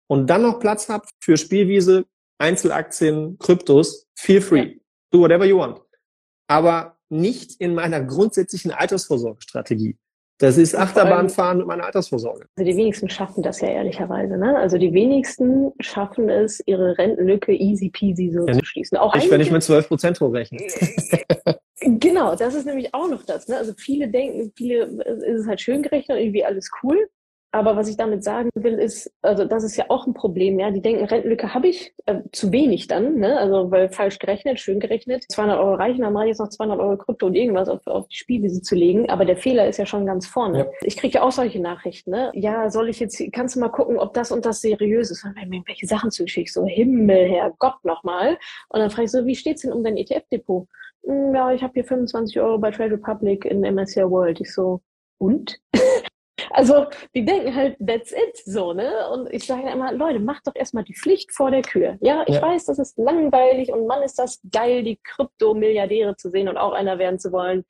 und 0.09 0.29
dann 0.29 0.43
noch 0.43 0.61
Platz 0.61 0.89
habt 0.89 1.11
für 1.21 1.37
Spielwiese, 1.37 2.07
Einzelaktien, 2.39 3.39
Kryptos, 3.39 4.07
feel 4.15 4.41
free. 4.41 4.77
Do 5.11 5.21
whatever 5.21 5.45
you 5.45 5.59
want. 5.59 5.81
Aber 6.47 6.99
nicht 7.09 7.61
in 7.61 7.75
meiner 7.75 8.03
grundsätzlichen 8.03 8.71
Altersvorsorgestrategie. 8.71 9.99
Das 10.39 10.57
ist 10.57 10.77
Achterbahnfahren 10.77 11.59
mit 11.59 11.67
meiner 11.67 11.85
Altersvorsorge. 11.85 12.47
Also 12.57 12.71
die 12.71 12.77
wenigsten 12.77 13.11
schaffen 13.11 13.43
das 13.43 13.61
ja 13.61 13.69
ehrlicherweise. 13.69 14.37
Ne? 14.37 14.57
Also 14.57 14.79
die 14.79 14.93
wenigsten 14.93 15.73
schaffen 15.81 16.29
es, 16.29 16.63
ihre 16.67 16.97
Rentenlücke 16.97 17.53
easy 17.53 17.91
peasy 17.91 18.31
so 18.31 18.47
ja, 18.47 18.53
zu 18.53 18.65
schließen. 18.65 18.99
Auch 18.99 19.17
ich, 19.17 19.29
wenn 19.31 19.41
ich 19.41 19.51
mit 19.51 19.65
12 19.65 19.89
Prozent 19.89 20.21
hochrechne. 20.21 20.59
genau, 21.81 22.37
das 22.37 22.55
ist 22.55 22.67
nämlich 22.67 22.95
auch 22.95 23.09
noch 23.09 23.25
das. 23.25 23.49
Ne? 23.49 23.57
Also 23.57 23.73
viele 23.77 24.09
denken, 24.09 24.53
viele 24.57 24.85
ist 24.85 25.41
es 25.41 25.47
halt 25.49 25.61
schön 25.61 25.83
gerechnet, 25.83 26.19
irgendwie 26.19 26.45
alles 26.45 26.71
cool. 26.85 27.09
Aber 27.51 27.77
was 27.77 27.89
ich 27.89 27.97
damit 27.97 28.23
sagen 28.23 28.51
will, 28.55 28.75
ist, 28.75 29.11
also 29.23 29.47
das 29.47 29.65
ist 29.65 29.77
ja 29.77 29.87
auch 29.89 30.07
ein 30.07 30.13
Problem, 30.13 30.59
ja. 30.59 30.71
Die 30.71 30.83
denken, 30.83 31.05
Rentenlücke 31.05 31.55
habe 31.55 31.69
ich, 31.69 31.95
äh, 32.05 32.21
zu 32.31 32.53
wenig 32.53 32.89
dann, 32.89 33.17
ne? 33.17 33.39
Also 33.39 33.71
weil 33.71 33.89
falsch 33.89 34.19
gerechnet, 34.19 34.61
schön 34.61 34.81
gerechnet, 34.81 35.25
200 35.31 35.59
Euro 35.59 35.75
reichen, 35.75 36.03
dann 36.03 36.13
mache 36.13 36.25
ich 36.25 36.29
jetzt 36.31 36.41
noch 36.41 36.51
200 36.51 36.79
Euro 36.79 36.99
Krypto 36.99 37.27
und 37.27 37.35
irgendwas 37.35 37.71
auf, 37.71 37.87
auf 37.87 38.07
die 38.09 38.17
Spielwiese 38.17 38.61
zu 38.61 38.75
legen. 38.75 39.09
Aber 39.09 39.25
der 39.25 39.39
Fehler 39.39 39.67
ist 39.67 39.79
ja 39.79 39.87
schon 39.87 40.05
ganz 40.05 40.27
vorne. 40.27 40.59
Ja. 40.59 40.67
Ich 40.83 40.99
kriege 40.99 41.15
ja 41.15 41.23
auch 41.23 41.33
solche 41.33 41.59
Nachrichten, 41.59 42.11
ne? 42.11 42.31
Ja, 42.35 42.71
soll 42.71 42.91
ich 42.91 43.01
jetzt, 43.01 43.23
kannst 43.33 43.57
du 43.57 43.61
mal 43.61 43.71
gucken, 43.71 43.99
ob 43.99 44.13
das 44.13 44.31
und 44.31 44.45
das 44.45 44.61
seriös 44.61 45.11
ist? 45.11 45.25
Und 45.25 45.35
wenn 45.37 45.49
mir 45.49 45.63
welche 45.67 45.87
Sachen 45.87 46.11
zugeschickt, 46.11 46.53
so 46.53 46.67
Himmel, 46.67 47.31
Herr 47.31 47.55
Gott 47.59 47.83
nochmal. 47.83 48.39
Und 48.69 48.81
dann 48.81 48.91
frage 48.91 49.05
ich 49.07 49.11
so, 49.11 49.25
wie 49.25 49.35
steht's 49.35 49.63
denn 49.63 49.73
um 49.73 49.83
dein 49.83 49.97
ETF-Depot? 49.97 50.69
Hm, 51.05 51.35
ja, 51.35 51.51
ich 51.53 51.63
habe 51.63 51.73
hier 51.73 51.85
25 51.85 52.39
Euro 52.41 52.59
bei 52.59 52.71
Trade 52.71 52.93
Republic 52.93 53.47
in 53.47 53.61
MSCI 53.61 54.03
World. 54.03 54.39
Ich 54.41 54.53
so, 54.53 54.83
und? 55.19 55.59
Also 56.51 56.87
die 57.15 57.25
denken 57.25 57.55
halt, 57.55 57.77
that's 57.85 58.13
it, 58.13 58.37
so, 58.45 58.73
ne? 58.73 59.09
Und 59.11 59.33
ich 59.33 59.47
sage 59.47 59.71
immer, 59.71 59.93
Leute, 59.93 60.21
macht 60.21 60.47
doch 60.47 60.55
erstmal 60.55 60.85
die 60.85 60.95
Pflicht 60.95 61.33
vor 61.33 61.51
der 61.51 61.63
Kür. 61.63 61.97
Ja, 62.01 62.25
ich 62.27 62.37
ja. 62.37 62.43
weiß, 62.43 62.67
das 62.67 62.79
ist 62.79 62.99
langweilig 62.99 63.73
und 63.73 63.87
Mann, 63.87 64.03
ist 64.03 64.19
das 64.19 64.41
geil, 64.51 64.83
die 64.83 64.99
Krypto-Milliardäre 65.03 66.17
zu 66.17 66.31
sehen 66.31 66.49
und 66.49 66.57
auch 66.57 66.73
einer 66.73 66.99
werden 66.99 67.19
zu 67.19 67.33
wollen. 67.33 67.65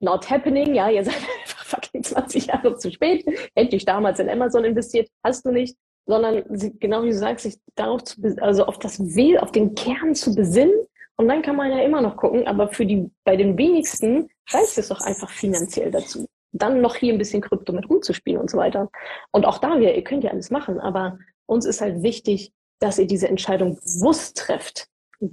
Not 0.00 0.28
happening, 0.30 0.74
ja, 0.74 0.90
ihr 0.90 1.04
seid 1.04 1.14
einfach 1.40 1.64
fucking 1.64 2.02
20 2.02 2.46
Jahre 2.46 2.76
zu 2.76 2.90
spät. 2.90 3.24
Hätte 3.54 3.76
ich 3.76 3.84
damals 3.84 4.18
in 4.18 4.28
Amazon 4.28 4.64
investiert, 4.64 5.08
hast 5.22 5.46
du 5.46 5.50
nicht, 5.50 5.76
sondern 6.06 6.44
genau 6.80 7.02
wie 7.04 7.10
du 7.10 7.16
sagst, 7.16 7.44
sich 7.44 7.58
darauf 7.74 8.04
zu, 8.04 8.20
also 8.40 8.66
auf 8.66 8.78
das 8.78 8.98
Will, 9.14 9.38
auf 9.38 9.52
den 9.52 9.74
Kern 9.74 10.14
zu 10.14 10.34
besinnen. 10.34 10.74
Und 11.16 11.28
dann 11.28 11.42
kann 11.42 11.56
man 11.56 11.70
ja 11.70 11.80
immer 11.82 12.00
noch 12.00 12.16
gucken, 12.16 12.46
aber 12.46 12.68
für 12.68 12.86
die, 12.86 13.10
bei 13.24 13.36
den 13.36 13.56
wenigsten 13.56 14.28
reicht 14.50 14.76
es 14.78 14.88
doch 14.88 15.00
einfach 15.02 15.30
finanziell 15.30 15.90
dazu 15.90 16.26
dann 16.52 16.80
noch 16.80 16.96
hier 16.96 17.12
ein 17.12 17.18
bisschen 17.18 17.40
Krypto 17.40 17.72
mit 17.72 17.88
rumzuspielen 17.88 18.40
und 18.40 18.50
so 18.50 18.58
weiter. 18.58 18.90
Und 19.30 19.46
auch 19.46 19.58
da 19.58 19.80
wir, 19.80 19.94
ihr 19.94 20.04
könnt 20.04 20.24
ja 20.24 20.30
alles 20.30 20.50
machen, 20.50 20.78
aber 20.78 21.18
uns 21.46 21.66
ist 21.66 21.80
halt 21.80 22.02
wichtig, 22.02 22.52
dass 22.78 22.98
ihr 22.98 23.06
diese 23.06 23.28
Entscheidung 23.28 23.76
bewusst 23.76 24.36
trefft. 24.36 24.88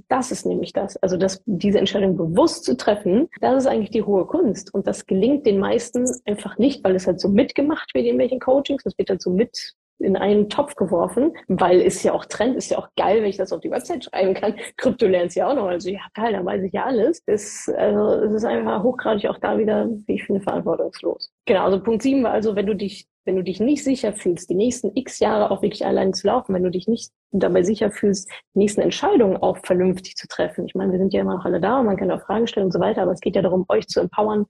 Das 0.07 0.31
ist 0.31 0.45
nämlich 0.45 0.71
das. 0.71 0.97
Also 0.97 1.17
das, 1.17 1.41
diese 1.45 1.79
Entscheidung 1.79 2.15
bewusst 2.15 2.63
zu 2.63 2.77
treffen, 2.77 3.27
das 3.41 3.63
ist 3.63 3.67
eigentlich 3.67 3.89
die 3.89 4.03
hohe 4.03 4.25
Kunst. 4.25 4.71
Und 4.73 4.85
das 4.85 5.07
gelingt 5.07 5.47
den 5.47 5.57
meisten 5.57 6.05
einfach 6.25 6.59
nicht, 6.59 6.83
weil 6.83 6.95
es 6.95 7.07
halt 7.07 7.19
so 7.19 7.27
mitgemacht 7.27 7.93
wird 7.95 8.05
in 8.05 8.19
welchen 8.19 8.39
Coachings. 8.39 8.83
Das 8.83 8.95
wird 8.97 9.09
halt 9.09 9.21
so 9.21 9.31
mit 9.31 9.73
in 9.99 10.15
einen 10.15 10.49
Topf 10.49 10.75
geworfen, 10.75 11.33
weil 11.47 11.81
ist 11.81 12.03
ja 12.03 12.13
auch 12.13 12.25
Trend, 12.25 12.55
ist 12.55 12.71
ja 12.71 12.77
auch 12.77 12.87
geil, 12.95 13.21
wenn 13.21 13.29
ich 13.29 13.37
das 13.37 13.51
auf 13.51 13.59
die 13.59 13.71
Website 13.71 14.05
schreiben 14.05 14.33
kann. 14.33 14.55
Krypto 14.77 15.05
lernst 15.05 15.35
ja 15.35 15.49
auch 15.49 15.55
noch. 15.55 15.67
Also 15.67 15.89
ja, 15.89 16.01
geil, 16.13 16.33
dann 16.33 16.45
weiß 16.45 16.63
ich 16.63 16.73
ja 16.73 16.85
alles. 16.85 17.23
Das, 17.25 17.69
also, 17.77 18.25
es 18.25 18.33
ist 18.33 18.45
einfach 18.45 18.81
hochgradig 18.83 19.29
auch 19.29 19.37
da 19.39 19.57
wieder, 19.57 19.87
wie 20.07 20.15
ich 20.15 20.23
finde, 20.23 20.41
verantwortungslos. 20.41 21.31
Genau, 21.45 21.65
also 21.65 21.81
Punkt 21.81 22.01
sieben 22.01 22.23
war 22.23 22.31
also, 22.31 22.55
wenn 22.55 22.65
du 22.65 22.75
dich 22.75 23.07
wenn 23.29 23.35
du 23.35 23.43
dich 23.43 23.59
nicht 23.59 23.83
sicher 23.83 24.11
fühlst, 24.11 24.49
die 24.49 24.55
nächsten 24.55 24.91
x 24.95 25.19
Jahre 25.19 25.51
auch 25.51 25.61
wirklich 25.61 25.85
allein 25.85 26.15
zu 26.15 26.25
laufen, 26.25 26.55
wenn 26.55 26.63
du 26.63 26.71
dich 26.71 26.87
nicht 26.87 27.11
dabei 27.29 27.61
sicher 27.61 27.91
fühlst, 27.91 28.27
die 28.55 28.57
nächsten 28.57 28.81
Entscheidungen 28.81 29.37
auch 29.37 29.59
vernünftig 29.59 30.15
zu 30.15 30.27
treffen. 30.27 30.65
Ich 30.65 30.73
meine, 30.73 30.91
wir 30.93 30.97
sind 30.97 31.13
ja 31.13 31.21
immer 31.21 31.35
noch 31.35 31.45
alle 31.45 31.61
da 31.61 31.79
und 31.79 31.85
man 31.85 31.95
kann 31.95 32.09
auch 32.09 32.21
Fragen 32.21 32.47
stellen 32.47 32.65
und 32.65 32.71
so 32.71 32.79
weiter, 32.79 33.03
aber 33.03 33.11
es 33.11 33.19
geht 33.19 33.35
ja 33.35 33.43
darum, 33.43 33.65
euch 33.69 33.87
zu 33.87 33.99
empowern, 33.99 34.47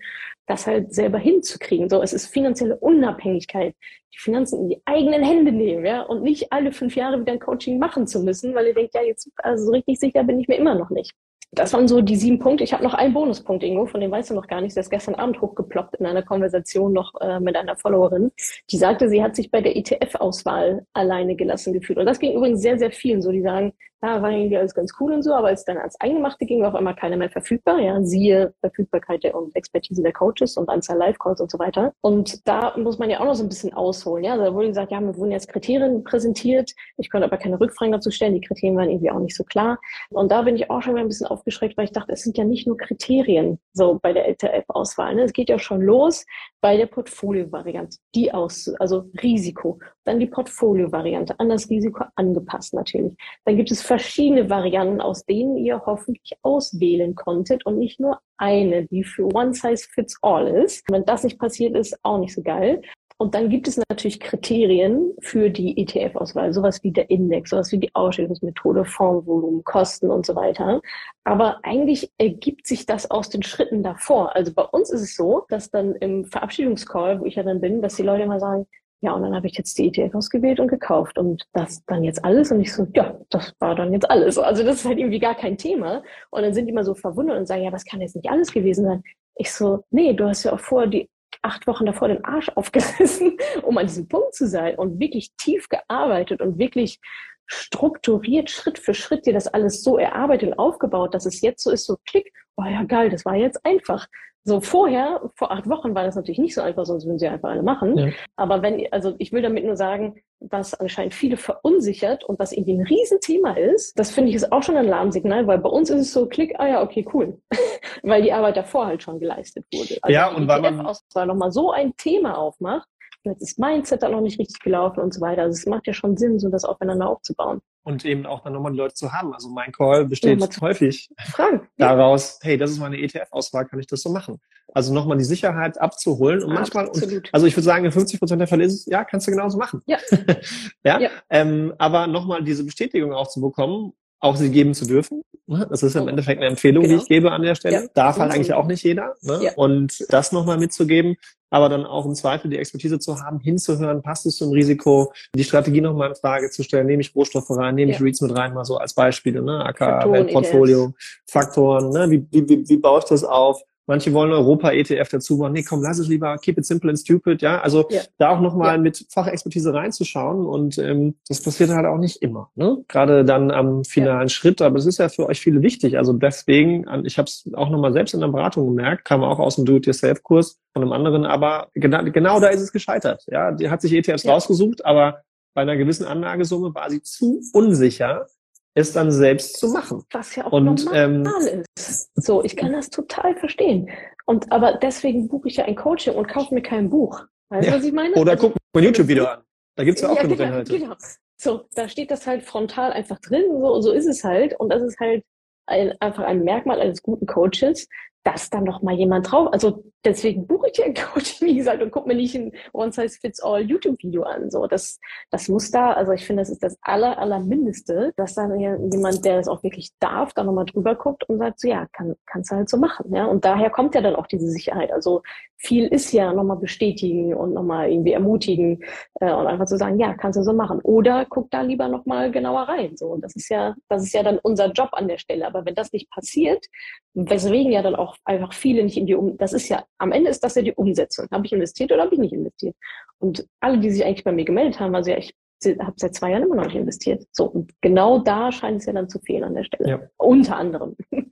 das 0.48 0.66
halt 0.66 0.94
selber 0.94 1.18
hinzukriegen. 1.18 1.90
So, 1.90 2.02
es 2.02 2.14
ist 2.14 2.28
finanzielle 2.28 2.78
Unabhängigkeit, 2.78 3.76
die 4.14 4.18
Finanzen 4.18 4.62
in 4.62 4.70
die 4.70 4.82
eigenen 4.86 5.24
Hände 5.24 5.52
nehmen, 5.52 5.86
ja, 5.86 6.04
und 6.04 6.24
nicht 6.24 6.54
alle 6.54 6.72
fünf 6.72 6.96
Jahre 6.96 7.20
wieder 7.20 7.34
ein 7.34 7.40
Coaching 7.40 7.80
machen 7.80 8.08
zu 8.08 8.24
müssen, 8.24 8.56
weil 8.56 8.68
ihr 8.68 8.76
denkt, 8.76 8.96
ja, 8.96 9.02
jetzt, 9.02 9.30
also 9.40 9.66
so 9.66 9.72
richtig 9.72 10.00
sicher 10.00 10.24
bin 10.24 10.40
ich 10.40 10.48
mir 10.48 10.56
immer 10.56 10.76
noch 10.76 10.90
nicht. 10.90 11.12
Das 11.52 11.74
waren 11.74 11.88
so 11.88 12.02
die 12.02 12.16
sieben 12.16 12.38
Punkte. 12.38 12.64
Ich 12.64 12.74
habe 12.74 12.84
noch 12.84 12.94
einen 12.94 13.14
Bonuspunkt, 13.14 13.64
Ingo, 13.64 13.88
von 13.88 14.02
dem 14.02 14.12
weißt 14.12 14.30
du 14.30 14.36
noch 14.36 14.48
gar 14.48 14.62
nicht. 14.62 14.76
Der 14.76 14.82
ist 14.82 14.92
gestern 14.92 15.16
Abend 15.16 15.42
hochgeploppt 15.42 15.96
in 15.96 16.06
einer 16.06 16.22
Konversation 16.22 16.94
noch 16.94 17.20
äh, 17.22 17.40
mit 17.40 17.56
einer 17.56 17.76
Followerin. 17.76 18.32
Die 18.70 18.78
sagte, 18.78 19.10
sie 19.10 19.24
hat 19.24 19.36
sich 19.36 19.50
bei 19.50 19.62
der 19.62 19.76
ETF-Auswahl 19.76 20.86
alleine 20.94 21.36
gelassen 21.36 21.74
gefühlt. 21.74 21.98
Und 21.98 22.06
das 22.06 22.20
ging 22.20 22.34
übrigens 22.36 22.62
sehr, 22.62 22.78
sehr 22.78 22.92
vielen 22.92 23.22
so, 23.22 23.32
die 23.32 23.42
sagen, 23.42 23.74
da 24.02 24.22
war 24.22 24.32
irgendwie 24.32 24.58
alles 24.58 24.74
ganz 24.74 24.94
cool 25.00 25.12
und 25.12 25.24
so, 25.24 25.34
aber 25.34 25.48
als 25.48 25.66
dann 25.66 25.78
ans 25.78 26.00
Eingemachte 26.00 26.46
ging, 26.46 26.62
war 26.62 26.70
auf 26.70 26.76
einmal 26.76 26.96
keiner 26.96 27.18
mehr 27.18 27.30
verfügbar. 27.30 27.80
Ja, 27.80 28.02
siehe 28.02 28.54
Verfügbarkeit 28.62 29.24
der 29.24 29.36
und 29.36 29.54
Expertise 29.56 30.02
der 30.02 30.14
Coaches 30.14 30.56
und 30.56 30.70
Anzahl 30.70 30.98
Live-Calls 30.98 31.42
und 31.42 31.52
so 31.52 31.60
weiter. 31.60 31.94
Und 32.02 32.48
da 32.48 32.78
muss 32.78 32.98
man 32.98 33.10
ja 33.10 33.20
auch 33.20 33.26
noch 33.26 33.36
so 33.36 33.44
ein 33.44 33.50
bisschen 33.50 33.74
ausholen. 33.74 34.24
Ja, 34.24 34.34
also 34.34 34.46
da 34.46 34.54
wurde 34.54 34.70
gesagt, 34.70 34.92
ja, 34.92 35.02
mir 35.02 35.18
wurden 35.18 35.32
jetzt 35.32 35.50
Kriterien 35.50 36.04
präsentiert. 36.06 36.72
Ich 36.98 37.10
konnte 37.10 37.26
aber 37.26 37.38
keine 37.38 37.60
Rückfragen 37.60 37.92
dazu 37.92 38.10
stellen. 38.10 38.36
Die 38.36 38.42
Kriterien 38.42 38.78
waren 38.78 38.90
irgendwie 38.90 39.12
auch 39.12 39.20
nicht 39.20 39.36
so 39.36 39.44
klar. 39.44 39.80
Und 40.12 40.32
da 40.32 40.44
bin 40.44 40.56
ich 40.56 40.70
auch 40.70 40.82
schon 40.82 40.94
mal 40.94 41.02
ein 41.02 41.08
bisschen 41.08 41.28
aufgeschreckt, 41.40 41.78
weil 41.78 41.86
ich 41.86 41.92
dachte, 41.92 42.12
es 42.12 42.24
sind 42.24 42.38
ja 42.38 42.44
nicht 42.44 42.68
nur 42.68 42.78
Kriterien 42.78 43.60
so 43.74 44.00
bei 44.02 44.14
der 44.14 44.28
LTF-Auswahl. 44.28 45.16
Ne? 45.16 45.24
Es 45.24 45.34
geht 45.34 45.50
ja 45.50 45.58
schon 45.58 45.82
los 45.82 46.26
bei 46.62 46.78
der 46.78 46.88
Portfolio-Variante, 46.88 47.98
die 48.14 48.32
aus, 48.34 48.68
also 48.80 49.06
Risiko. 49.22 49.80
Dann 50.04 50.20
die 50.20 50.28
Portfolio-Variante, 50.28 51.40
an 51.40 51.50
das 51.50 51.70
Risiko 51.70 52.04
angepasst 52.16 52.74
natürlich. 52.74 53.16
Dann 53.46 53.58
gibt 53.58 53.72
es 53.72 53.82
verschiedene 53.82 54.50
Varianten, 54.50 55.02
aus 55.02 55.26
denen 55.26 55.58
ihr 55.58 55.82
hoffentlich 55.86 56.38
auswählen 56.42 57.16
konntet 57.16 57.66
und 57.66 57.80
nicht 57.80 58.00
nur 58.00 58.20
eine, 58.38 58.86
die 58.88 59.04
für 59.04 59.26
One 59.34 59.54
Size 59.54 59.88
Fits 59.90 60.18
All 60.22 60.48
ist. 60.48 60.84
Wenn 60.90 61.06
das 61.06 61.24
nicht 61.24 61.40
passiert 61.40 61.76
ist, 61.76 61.98
auch 62.04 62.20
nicht 62.20 62.34
so 62.34 62.42
geil. 62.42 62.82
Und 63.22 63.36
dann 63.36 63.50
gibt 63.50 63.68
es 63.68 63.78
natürlich 63.90 64.22
Kriterien 64.22 65.14
für 65.20 65.50
die 65.50 65.78
ETF-Auswahl, 65.78 66.54
sowas 66.54 66.82
wie 66.84 66.92
der 66.92 67.10
Index, 67.10 67.50
sowas 67.50 67.70
wie 67.74 67.78
die 67.78 67.94
Ausstellungsmethode, 67.94 68.86
Fondsvolumen, 68.86 69.62
Kosten 69.66 70.10
und 70.10 70.26
so 70.26 70.38
weiter. 70.38 70.82
Aber 71.26 71.60
eigentlich 71.64 72.10
ergibt 72.18 72.66
sich 72.66 72.86
das 72.86 73.12
aus 73.12 73.28
den 73.30 73.44
Schritten 73.44 73.84
davor. 73.84 74.38
Also 74.38 74.54
bei 74.54 74.64
uns 74.64 74.90
ist 74.90 75.02
es 75.02 75.18
so, 75.18 75.44
dass 75.50 75.70
dann 75.70 75.96
im 75.96 76.24
Verabschiedungscall, 76.24 77.20
wo 77.20 77.26
ich 77.26 77.36
ja 77.36 77.44
dann 77.44 77.60
bin, 77.60 77.82
dass 77.82 77.96
die 77.96 78.04
Leute 78.04 78.24
immer 78.24 78.40
sagen, 78.40 78.66
ja, 79.02 79.12
und 79.12 79.24
dann 79.24 79.36
habe 79.36 79.48
ich 79.48 79.58
jetzt 79.58 79.78
die 79.78 79.88
ETF 79.88 80.16
ausgewählt 80.16 80.62
und 80.62 80.70
gekauft. 80.70 81.18
Und 81.18 81.46
das 81.52 81.84
dann 81.88 82.06
jetzt 82.06 82.24
alles? 82.24 82.52
Und 82.52 82.62
ich 82.62 82.74
so, 82.74 82.88
ja, 82.94 83.20
das 83.30 83.54
war 83.60 83.76
dann 83.76 83.92
jetzt 83.92 84.10
alles. 84.10 84.38
Also 84.38 84.64
das 84.64 84.78
ist 84.78 84.86
halt 84.86 84.98
irgendwie 84.98 85.20
gar 85.20 85.36
kein 85.36 85.58
Thema. 85.58 86.04
Und 86.30 86.44
dann 86.44 86.54
sind 86.54 86.68
die 86.68 86.72
immer 86.72 86.86
so 86.86 86.96
verwundert 86.96 87.38
und 87.38 87.48
sagen, 87.48 87.64
ja, 87.64 87.72
was 87.74 87.84
kann 87.84 88.00
jetzt 88.00 88.16
nicht 88.16 88.30
alles 88.30 88.54
gewesen 88.54 88.86
sein? 88.86 89.04
Ich 89.36 89.52
so, 89.52 89.84
nee, 89.92 90.14
du 90.14 90.26
hast 90.26 90.46
ja 90.46 90.54
auch 90.54 90.60
vorher 90.62 90.90
die 90.90 91.10
acht 91.42 91.68
Wochen 91.68 91.86
davor 91.86 92.08
den 92.08 92.24
Arsch 92.24 92.50
aufgerissen, 92.56 93.38
um 93.64 93.78
an 93.78 93.88
diesem 93.88 94.08
Punkt 94.08 94.34
zu 94.34 94.48
sein 94.48 94.76
und 94.76 95.00
wirklich 95.00 95.34
tief 95.38 95.70
gearbeitet 95.70 96.42
und 96.42 96.58
wirklich 96.58 97.00
strukturiert 97.46 98.50
Schritt 98.50 98.78
für 98.78 98.94
Schritt 98.94 99.26
dir 99.26 99.34
das 99.34 99.48
alles 99.48 99.84
so 99.84 99.98
erarbeitet 99.98 100.50
und 100.50 100.60
aufgebaut, 100.60 101.16
dass 101.16 101.26
es 101.26 101.42
jetzt 101.42 101.64
so 101.64 101.72
ist, 101.72 101.86
so 101.86 101.98
klick, 102.06 102.32
oh 102.58 102.64
ja 102.64 102.84
geil, 102.84 103.10
das 103.10 103.26
war 103.26 103.36
jetzt 103.36 103.66
einfach. 103.66 104.08
So 104.44 104.62
vorher, 104.62 105.30
vor 105.36 105.52
acht 105.52 105.70
Wochen 105.70 105.94
war 105.94 106.06
das 106.06 106.16
natürlich 106.16 106.40
nicht 106.40 106.56
so 106.56 106.62
einfach, 106.62 106.86
sonst 106.86 107.06
würden 107.06 107.20
sie 107.20 107.28
einfach 107.28 107.50
alle 107.50 107.62
machen. 107.62 107.98
Ja. 107.98 108.10
Aber 108.36 108.62
wenn, 108.62 108.88
also 108.92 109.16
ich 109.18 109.32
will 109.32 109.42
damit 109.42 109.66
nur 109.66 109.76
sagen, 109.76 110.22
was 110.40 110.74
anscheinend 110.74 111.14
viele 111.14 111.38
verunsichert 111.38 112.24
und 112.24 112.40
was 112.40 112.54
irgendwie 112.54 112.74
ein 112.74 112.86
Riesenthema 112.86 113.54
ist, 113.54 114.00
das 114.00 114.12
finde 114.12 114.30
ich 114.30 114.36
ist 114.36 114.52
auch 114.52 114.64
schon 114.64 114.78
ein 114.78 114.88
Alarmsignal, 114.88 115.48
weil 115.48 115.60
bei 115.60 115.70
uns 115.70 115.90
ist 115.90 116.02
es 116.02 116.14
so, 116.14 116.28
klick, 116.28 116.56
ah 116.60 116.68
ja, 116.68 116.82
okay, 116.82 117.06
cool. 117.14 117.40
weil 118.04 118.22
die 118.22 118.32
Arbeit 118.32 118.58
davor 118.58 118.88
halt 118.88 119.04
schon 119.04 119.20
geleistet 119.20 119.66
wurde. 119.74 119.98
Also 120.02 120.14
ja, 120.14 120.34
und 120.34 120.48
weil 120.48 120.62
man 120.62 120.86
Auswahl 120.86 121.28
nochmal 121.28 121.52
so 121.52 121.72
ein 121.72 121.96
Thema 121.98 122.38
aufmacht, 122.38 122.88
jetzt 123.24 123.42
ist 123.42 123.60
Mindset 123.60 124.04
dann 124.04 124.12
noch 124.12 124.22
nicht 124.22 124.40
richtig 124.40 124.60
gelaufen 124.60 125.00
und 125.02 125.14
so 125.14 125.22
weiter. 125.22 125.44
Also 125.44 125.58
es 125.58 125.66
macht 125.66 125.88
ja 125.88 125.94
schon 125.94 126.18
Sinn, 126.18 126.40
so 126.40 126.50
das 126.50 126.64
aufeinander 126.64 127.10
aufzubauen 127.10 127.62
und 127.90 128.06
eben 128.06 128.26
auch 128.26 128.44
dann 128.44 128.54
nochmal 128.54 128.72
die 128.72 128.78
Leute 128.78 128.94
zu 128.94 129.12
haben. 129.12 129.34
Also 129.34 129.50
mein 129.50 129.72
Call 129.72 130.06
besteht 130.06 130.40
ja, 130.40 130.62
häufig 130.62 131.10
Fragen. 131.32 131.68
daraus, 131.78 132.40
hey, 132.42 132.58
das 132.58 132.72
ist 132.72 132.80
meine 132.80 132.98
ETF-Auswahl, 132.98 133.66
kann 133.66 133.80
ich 133.80 133.88
das 133.88 134.02
so 134.02 134.12
machen? 134.12 134.40
Also 134.74 134.94
nochmal 134.94 135.18
die 135.18 135.24
Sicherheit 135.24 135.80
abzuholen 135.82 136.44
und 136.44 136.54
manchmal, 136.54 136.88
und, 136.88 137.30
also 137.34 137.48
ich 137.48 137.56
würde 137.56 137.66
sagen, 137.66 137.86
in 137.86 137.92
50 137.92 138.20
Prozent 138.20 138.40
der 138.40 138.48
Fälle 138.48 138.66
ist 138.66 138.74
es, 138.74 138.86
ja, 138.86 139.04
kannst 139.04 139.28
du 139.28 139.32
genauso 139.32 139.58
machen. 139.58 139.82
Ja. 139.88 139.98
ja? 140.84 141.00
ja. 141.00 141.10
Ähm, 141.30 141.74
aber 141.80 142.06
nochmal 142.06 142.44
diese 142.44 142.64
Bestätigung 142.64 143.14
auch 143.14 143.28
zu 143.28 143.42
bekommen, 143.42 143.94
auch 144.20 144.36
sie 144.36 144.52
geben 144.52 144.74
zu 144.74 144.86
dürfen. 144.86 145.24
Das 145.48 145.82
ist 145.82 145.96
im 145.96 146.04
oh. 146.04 146.08
Endeffekt 146.08 146.40
eine 146.40 146.50
Empfehlung, 146.50 146.84
genau. 146.84 146.98
die 146.98 147.02
ich 147.02 147.10
gebe 147.10 147.32
an 147.32 147.42
der 147.42 147.56
Stelle. 147.56 147.76
Ja. 147.76 147.88
Darf 147.94 148.20
halt 148.20 148.32
eigentlich 148.32 148.54
auch 148.54 148.68
nicht 148.68 148.84
jeder. 148.84 149.16
Ne? 149.22 149.40
Ja. 149.42 149.54
Und 149.56 150.06
das 150.10 150.32
nochmal 150.32 150.60
mitzugeben, 150.60 151.16
aber 151.50 151.70
dann 151.70 151.86
auch 151.86 152.06
im 152.06 152.14
Zweifel 152.14 152.52
die 152.52 152.58
Expertise 152.58 153.00
zu 153.00 153.20
haben, 153.22 153.40
hinzuhören, 153.40 154.04
passt 154.04 154.26
es 154.28 154.38
zum 154.38 154.52
Risiko, 154.52 155.12
die 155.34 155.44
Strategie 155.44 155.82
nochmal 155.82 156.10
in 156.10 156.16
Frage 156.16 156.52
zu 156.52 156.62
stellen, 156.62 156.86
nehme 156.86 157.02
ich 157.02 157.16
Rohstoffe 157.16 157.50
rein, 157.50 157.76
nehme 157.76 157.92
ich 157.92 158.02
Reads 158.02 158.22
mit 158.22 158.36
rein, 158.36 158.54
mal 158.54 158.66
so 158.66 158.78
als 158.78 158.94
Beispiele, 158.94 159.42
ne? 159.42 159.66
AK, 159.66 160.12
Weltportfolio, 160.12 160.94
Faktoren, 161.26 161.90
ne? 161.90 162.12
Wie, 162.12 162.28
wie, 162.32 162.48
wie, 162.48 162.70
wie 162.70 162.78
baue 162.78 163.00
ich 163.00 163.06
das 163.06 163.24
auf? 163.24 163.64
Manche 163.90 164.14
wollen 164.14 164.32
Europa-ETF 164.32 165.10
dazu 165.10 165.38
machen. 165.38 165.54
Nee, 165.54 165.64
komm, 165.64 165.82
lass 165.82 165.98
es 165.98 166.08
lieber, 166.08 166.38
keep 166.38 166.60
it 166.60 166.66
simple 166.68 166.92
and 166.92 167.00
stupid. 167.00 167.42
Ja, 167.42 167.60
also 167.60 167.88
ja. 167.90 168.02
da 168.20 168.30
auch 168.30 168.40
nochmal 168.40 168.76
ja. 168.76 168.78
mit 168.78 169.04
Fachexpertise 169.10 169.74
reinzuschauen. 169.74 170.46
Und 170.46 170.78
ähm, 170.78 171.16
das 171.28 171.42
passiert 171.42 171.72
halt 171.72 171.88
auch 171.88 171.98
nicht 171.98 172.22
immer. 172.22 172.52
Ne? 172.54 172.86
Gerade 172.88 173.26
dann 173.26 173.50
am 173.50 173.84
finalen 173.84 174.28
ja. 174.28 174.30
Schritt. 174.30 174.62
Aber 174.62 174.78
es 174.78 174.86
ist 174.86 175.00
ja 175.00 175.10
für 175.10 175.26
euch 175.26 175.40
viele 175.40 175.64
wichtig. 175.64 175.98
Also 175.98 176.14
deswegen, 176.14 176.86
ich 177.04 177.18
habe 177.18 177.26
es 177.26 177.50
auch 177.56 177.72
nochmal 177.72 177.92
selbst 177.92 178.14
in 178.14 178.20
der 178.20 178.28
Beratung 178.28 178.68
gemerkt, 178.68 179.06
kam 179.06 179.24
auch 179.24 179.40
aus 179.40 179.56
dem 179.56 179.66
Do-it-yourself-Kurs 179.66 180.60
von 180.72 180.84
einem 180.84 180.92
anderen. 180.92 181.26
Aber 181.26 181.70
genau, 181.74 182.04
genau 182.04 182.40
da 182.40 182.50
ist 182.50 182.62
es 182.62 182.72
gescheitert. 182.72 183.26
Ja, 183.26 183.52
die 183.52 183.72
hat 183.72 183.82
sich 183.82 183.92
ETFs 183.92 184.28
rausgesucht, 184.28 184.86
aber 184.86 185.24
bei 185.56 185.64
einer 185.64 185.78
gewissen 185.78 186.06
Anlagesumme 186.06 186.76
war 186.76 186.92
sie 186.92 187.02
zu 187.02 187.42
unsicher, 187.54 188.28
es 188.74 188.94
dann 188.94 189.12
selbst 189.12 189.58
zu 189.58 189.70
machen. 189.70 190.04
Was 190.12 190.36
ja 190.36 190.46
auch 190.46 190.52
und, 190.52 190.86
normal 190.86 191.48
ähm, 191.48 191.64
ist. 191.78 192.12
So, 192.16 192.44
ich 192.44 192.56
kann 192.56 192.72
das 192.72 192.90
total 192.90 193.36
verstehen. 193.36 193.90
Und 194.26 194.52
aber 194.52 194.74
deswegen 194.74 195.28
buche 195.28 195.48
ich 195.48 195.58
ja 195.58 195.66
ein 195.66 195.76
Coaching 195.76 196.16
und 196.16 196.28
kaufe 196.28 196.54
mir 196.54 196.62
kein 196.62 196.90
Buch. 196.90 197.26
Weißt 197.50 197.68
du, 197.68 197.72
ja. 197.72 197.78
was 197.78 197.84
ich 197.84 197.94
meine? 197.94 198.16
Oder 198.16 198.38
guck 198.38 198.54
mal 198.74 198.84
YouTube-Video 198.84 199.26
an. 199.26 199.42
Da 199.76 199.84
gibt's 199.84 200.02
ja 200.02 200.10
auch 200.10 200.16
ja, 200.16 200.22
genug 200.24 200.38
genau, 200.38 200.50
Inhalte. 200.50 200.78
Genau. 200.78 200.96
So, 201.42 201.66
da 201.74 201.88
steht 201.88 202.12
das 202.12 202.28
halt 202.28 202.44
frontal 202.44 202.92
einfach 202.92 203.20
drin. 203.20 203.46
So, 203.50 203.82
so 203.82 203.92
ist 203.92 204.06
es 204.06 204.24
halt. 204.24 204.60
Und 204.60 204.70
das 204.70 204.84
ist 204.84 205.00
halt 205.00 205.24
ein, 205.66 205.94
einfach 206.00 206.24
ein 206.24 206.44
Merkmal 206.44 206.82
eines 206.82 207.02
guten 207.02 207.26
Coaches, 207.26 207.88
dass 208.32 208.50
da 208.50 208.62
noch 208.62 208.82
mal 208.82 208.94
jemand 208.94 209.32
drauf, 209.32 209.50
also 209.52 209.84
deswegen 210.06 210.46
buche 210.46 210.70
ich 210.70 210.78
ja 210.78 210.86
ein 210.86 210.94
Coaching, 210.94 211.48
wie 211.48 211.56
gesagt, 211.58 211.82
und 211.82 211.92
gucke 211.92 212.08
mir 212.08 212.16
nicht 212.16 212.36
ein 212.36 212.52
One-Size-Fits-All 212.74 213.62
YouTube-Video 213.62 214.24
an. 214.24 214.52
So, 214.52 214.68
das, 214.68 215.00
das 215.32 215.48
muss 215.50 215.72
da, 215.72 215.94
also 215.94 216.12
ich 216.12 216.26
finde, 216.26 216.42
das 216.42 216.50
ist 216.50 216.64
das 216.64 216.78
aller, 216.82 217.18
aller 217.18 217.40
Mindeste, 217.40 218.14
dass 218.18 218.36
da 218.36 218.54
jemand, 218.54 219.26
der 219.26 219.38
das 219.38 219.48
auch 219.48 219.64
wirklich 219.64 219.92
darf, 220.00 220.34
da 220.34 220.44
nochmal 220.44 220.66
drüber 220.66 220.96
guckt 220.96 221.28
und 221.28 221.40
sagt, 221.40 221.60
so 221.60 221.68
ja, 221.68 221.88
kann, 221.92 222.16
kannst 222.28 222.52
du 222.52 222.56
halt 222.56 222.70
so 222.70 222.78
machen. 222.78 223.14
Ja? 223.14 223.26
Und 223.26 223.46
daher 223.46 223.70
kommt 223.70 223.96
ja 223.96 224.02
dann 224.02 224.16
auch 224.16 224.28
diese 224.28 224.48
Sicherheit. 224.48 224.92
Also 224.92 225.24
viel 225.58 225.88
ist 225.88 226.12
ja 226.14 226.34
nochmal 226.34 226.58
bestätigen 226.58 227.34
und 227.34 227.54
nochmal 227.54 227.92
irgendwie 227.92 228.14
ermutigen 228.14 228.84
äh, 229.20 229.32
und 229.34 229.48
einfach 229.48 229.66
zu 229.66 229.78
sagen, 229.78 230.00
ja, 230.00 230.14
kannst 230.14 230.40
du 230.40 230.44
so 230.44 230.54
machen. 230.54 230.80
Oder 230.84 231.26
guck 231.26 231.52
da 231.52 231.62
lieber 231.62 231.90
nochmal 231.90 232.32
genauer 232.32 232.62
rein. 232.62 232.96
So, 232.96 233.08
und 233.08 233.22
das 233.22 233.36
ist 233.36 233.50
ja, 233.50 233.76
das 233.90 234.04
ist 234.04 234.14
ja 234.14 234.24
dann 234.24 234.40
unser 234.40 234.72
Job 234.72 234.90
an 234.94 235.08
der 235.08 235.18
Stelle. 235.18 235.46
Aber 235.46 235.66
wenn 235.66 235.76
das 235.76 235.92
nicht 235.92 236.10
passiert, 236.12 236.66
weswegen 237.14 237.72
ja 237.72 237.82
dann 237.82 237.96
auch 237.96 238.16
einfach 238.24 238.54
viele 238.54 238.84
nicht 238.84 238.98
in 238.98 239.06
die 239.06 239.16
um, 239.16 239.38
das 239.38 239.54
ist 239.54 239.70
ja, 239.70 239.84
am 239.98 240.12
Ende 240.12 240.30
ist 240.30 240.44
das 240.44 240.56
ja 240.56 240.62
die 240.62 240.74
Umsetzung. 240.74 241.28
Habe 241.32 241.46
ich 241.46 241.54
investiert 241.54 241.92
oder 241.92 242.04
habe 242.04 242.14
ich 242.14 242.20
nicht 242.20 242.34
investiert? 242.34 242.76
Und 243.18 243.46
alle, 243.60 243.80
die 243.80 243.90
sich 243.90 244.06
eigentlich 244.06 244.24
bei 244.24 244.32
mir 244.32 244.46
gemeldet 244.46 244.80
haben, 244.80 244.96
also 244.96 245.12
ja, 245.12 245.18
ich 245.18 245.34
habe 245.80 245.94
seit 245.98 246.16
zwei 246.16 246.32
Jahren 246.32 246.44
immer 246.44 246.56
noch 246.56 246.66
nicht 246.66 246.76
investiert. 246.76 247.26
So, 247.32 247.46
und 247.46 247.74
genau 247.82 248.20
da 248.20 248.52
scheint 248.52 248.80
es 248.80 248.86
ja 248.86 248.94
dann 248.94 249.10
zu 249.10 249.20
fehlen 249.20 249.44
an 249.44 249.56
der 249.56 249.64
Stelle. 249.64 249.90
Ja. 249.90 250.00
Unter 250.18 250.56
anderem, 250.56 250.96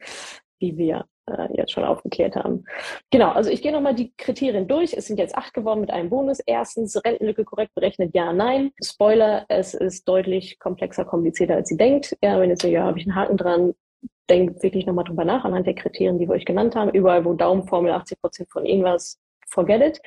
wie 0.60 0.78
wir 0.78 1.06
äh, 1.28 1.48
jetzt 1.54 1.72
schon 1.72 1.84
aufgeklärt 1.84 2.36
haben. 2.36 2.66
Genau, 3.12 3.30
also 3.30 3.50
ich 3.50 3.62
gehe 3.62 3.72
nochmal 3.72 3.96
die 3.96 4.14
Kriterien 4.18 4.68
durch. 4.68 4.94
Es 4.94 5.08
sind 5.08 5.20
jetzt 5.20 5.36
acht 5.36 5.54
geworden 5.54 5.82
mit 5.82 5.92
einem 5.92 6.10
Bonus. 6.10 6.40
Erstens, 6.46 7.02
Rentenlücke 7.04 7.46
korrekt 7.46 7.74
berechnet, 7.76 8.14
ja, 8.16 8.34
nein. 8.34 8.72
Spoiler, 8.84 9.46
es 9.48 9.74
ist 9.74 10.08
deutlich 10.08 10.60
komplexer, 10.60 11.06
komplizierter, 11.06 11.56
als 11.56 11.70
sie 11.70 11.78
denkt. 11.78 12.18
Ja, 12.22 12.40
wenn 12.40 12.50
jetzt 12.50 12.62
so, 12.64 12.68
ja, 12.68 12.84
habe 12.84 13.00
ich 13.00 13.06
einen 13.06 13.16
Haken 13.16 13.38
dran, 13.38 13.74
denkt 14.30 14.62
wirklich 14.64 14.86
nochmal 14.86 15.06
drüber 15.06 15.26
nach, 15.26 15.46
anhand 15.46 15.68
der 15.68 15.76
Kriterien, 15.76 16.20
die 16.20 16.28
wir 16.28 16.36
euch 16.36 16.46
genannt 16.46 16.76
haben. 16.76 16.92
Überall, 16.92 17.26
wo 17.26 17.34
Daumenformel 17.34 17.92
80 17.92 18.22
Prozent 18.22 18.52
von 18.52 18.66
irgendwas, 18.66 19.20
forget 19.50 19.82
it. 19.82 20.02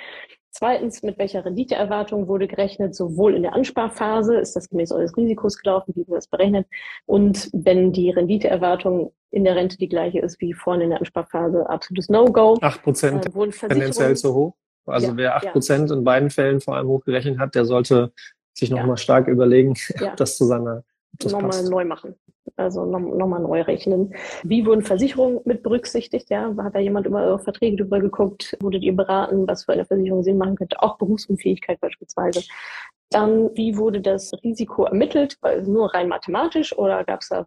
Zweitens, 0.52 1.02
mit 1.02 1.16
welcher 1.18 1.44
Renditeerwartung 1.44 2.26
wurde 2.26 2.48
gerechnet, 2.48 2.94
sowohl 2.94 3.36
in 3.36 3.42
der 3.42 3.54
Ansparphase, 3.54 4.36
ist 4.36 4.56
das 4.56 4.68
gemäß 4.68 4.90
eures 4.90 5.16
Risikos 5.16 5.58
gelaufen, 5.58 5.92
wie 5.94 6.06
wurde 6.08 6.18
das 6.18 6.26
berechnet, 6.26 6.66
und 7.06 7.48
wenn 7.52 7.92
die 7.92 8.10
Renditeerwartung 8.10 9.12
in 9.30 9.44
der 9.44 9.54
Rente 9.54 9.78
die 9.78 9.88
gleiche 9.88 10.18
ist 10.18 10.40
wie 10.40 10.52
vorne 10.52 10.84
in 10.84 10.90
der 10.90 10.98
Ansparphase, 10.98 11.68
absolutes 11.70 12.08
No-Go. 12.08 12.58
8 12.60 12.82
Prozent 12.82 13.26
äh, 13.26 13.68
tendenziell 13.68 14.16
zu 14.16 14.34
hoch. 14.34 14.54
Also 14.86 15.08
ja, 15.08 15.16
wer 15.16 15.36
8 15.36 15.52
Prozent 15.52 15.90
ja. 15.90 15.96
in 15.96 16.02
beiden 16.02 16.30
Fällen 16.30 16.60
vor 16.60 16.74
allem 16.76 16.88
hochgerechnet 16.88 17.38
hat, 17.38 17.54
der 17.54 17.64
sollte 17.64 18.12
sich 18.52 18.70
nochmal 18.70 18.90
ja. 18.90 18.96
stark 18.96 19.28
überlegen, 19.28 19.74
ob 20.02 20.16
das 20.16 20.36
zu 20.36 20.46
seiner 20.46 20.82
nochmal 21.24 21.62
neu 21.64 21.84
machen. 21.84 22.14
Also 22.56 22.84
nochmal 22.84 23.40
noch 23.40 23.48
neu 23.48 23.62
rechnen. 23.62 24.14
Wie 24.42 24.66
wurden 24.66 24.82
Versicherungen 24.82 25.40
mit 25.44 25.62
berücksichtigt? 25.62 26.30
Ja, 26.30 26.54
hat 26.58 26.74
da 26.74 26.78
jemand 26.78 27.06
über 27.06 27.22
eure 27.22 27.38
Verträge 27.38 27.76
drüber 27.76 28.00
geguckt? 28.00 28.56
Wurdet 28.60 28.82
ihr 28.82 28.94
beraten, 28.94 29.46
was 29.48 29.64
für 29.64 29.72
eine 29.72 29.84
Versicherung 29.84 30.22
Sinn 30.22 30.38
machen 30.38 30.56
könnte? 30.56 30.82
Auch 30.82 30.98
Berufsunfähigkeit 30.98 31.80
beispielsweise. 31.80 32.42
Dann, 33.10 33.50
wie 33.56 33.76
wurde 33.76 34.00
das 34.00 34.32
Risiko 34.44 34.84
ermittelt? 34.84 35.36
Nur 35.66 35.94
rein 35.94 36.08
mathematisch 36.08 36.76
oder 36.76 37.04
gab 37.04 37.20
es 37.22 37.28
da 37.28 37.46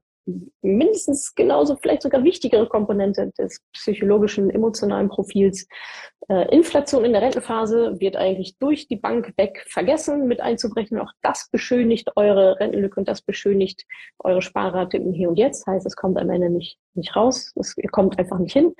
mindestens 0.62 1.36
genauso, 1.36 1.76
vielleicht 1.76 2.04
sogar 2.04 2.24
wichtigere 2.24 2.68
Komponente 2.68 3.32
des 3.38 3.62
psychologischen, 3.74 4.50
emotionalen 4.50 5.10
Profils. 5.10 5.68
Äh, 6.30 6.56
Inflation 6.56 7.04
in 7.04 7.14
der 7.14 7.22
Rentenphase 7.22 8.00
wird 8.00 8.16
eigentlich 8.16 8.58
durch 8.58 8.88
die 8.88 8.96
Bank 8.96 9.34
weg 9.38 9.66
vergessen, 9.68 10.28
mit 10.28 10.40
einzubrechen. 10.40 11.00
Auch 11.00 11.12
das 11.22 11.50
beschönigt 11.52 12.12
eure 12.16 12.60
Rentenlücke 12.60 13.00
und 13.00 13.08
das 13.08 13.22
beschönigt 13.22 13.86
eure 14.20 14.42
Sparrate 14.42 14.98
im 14.98 15.14
Hier 15.14 15.30
und 15.30 15.38
Jetzt. 15.38 15.68
Heißt, 15.68 15.86
es 15.86 15.96
kommt 15.96 16.18
am 16.18 16.30
Ende 16.30 16.50
nicht, 16.50 16.78
nicht 16.94 17.16
raus. 17.16 17.52
Es 17.56 17.76
kommt 17.92 18.18
einfach 18.18 18.40
nicht 18.40 18.54
hin 18.54 18.74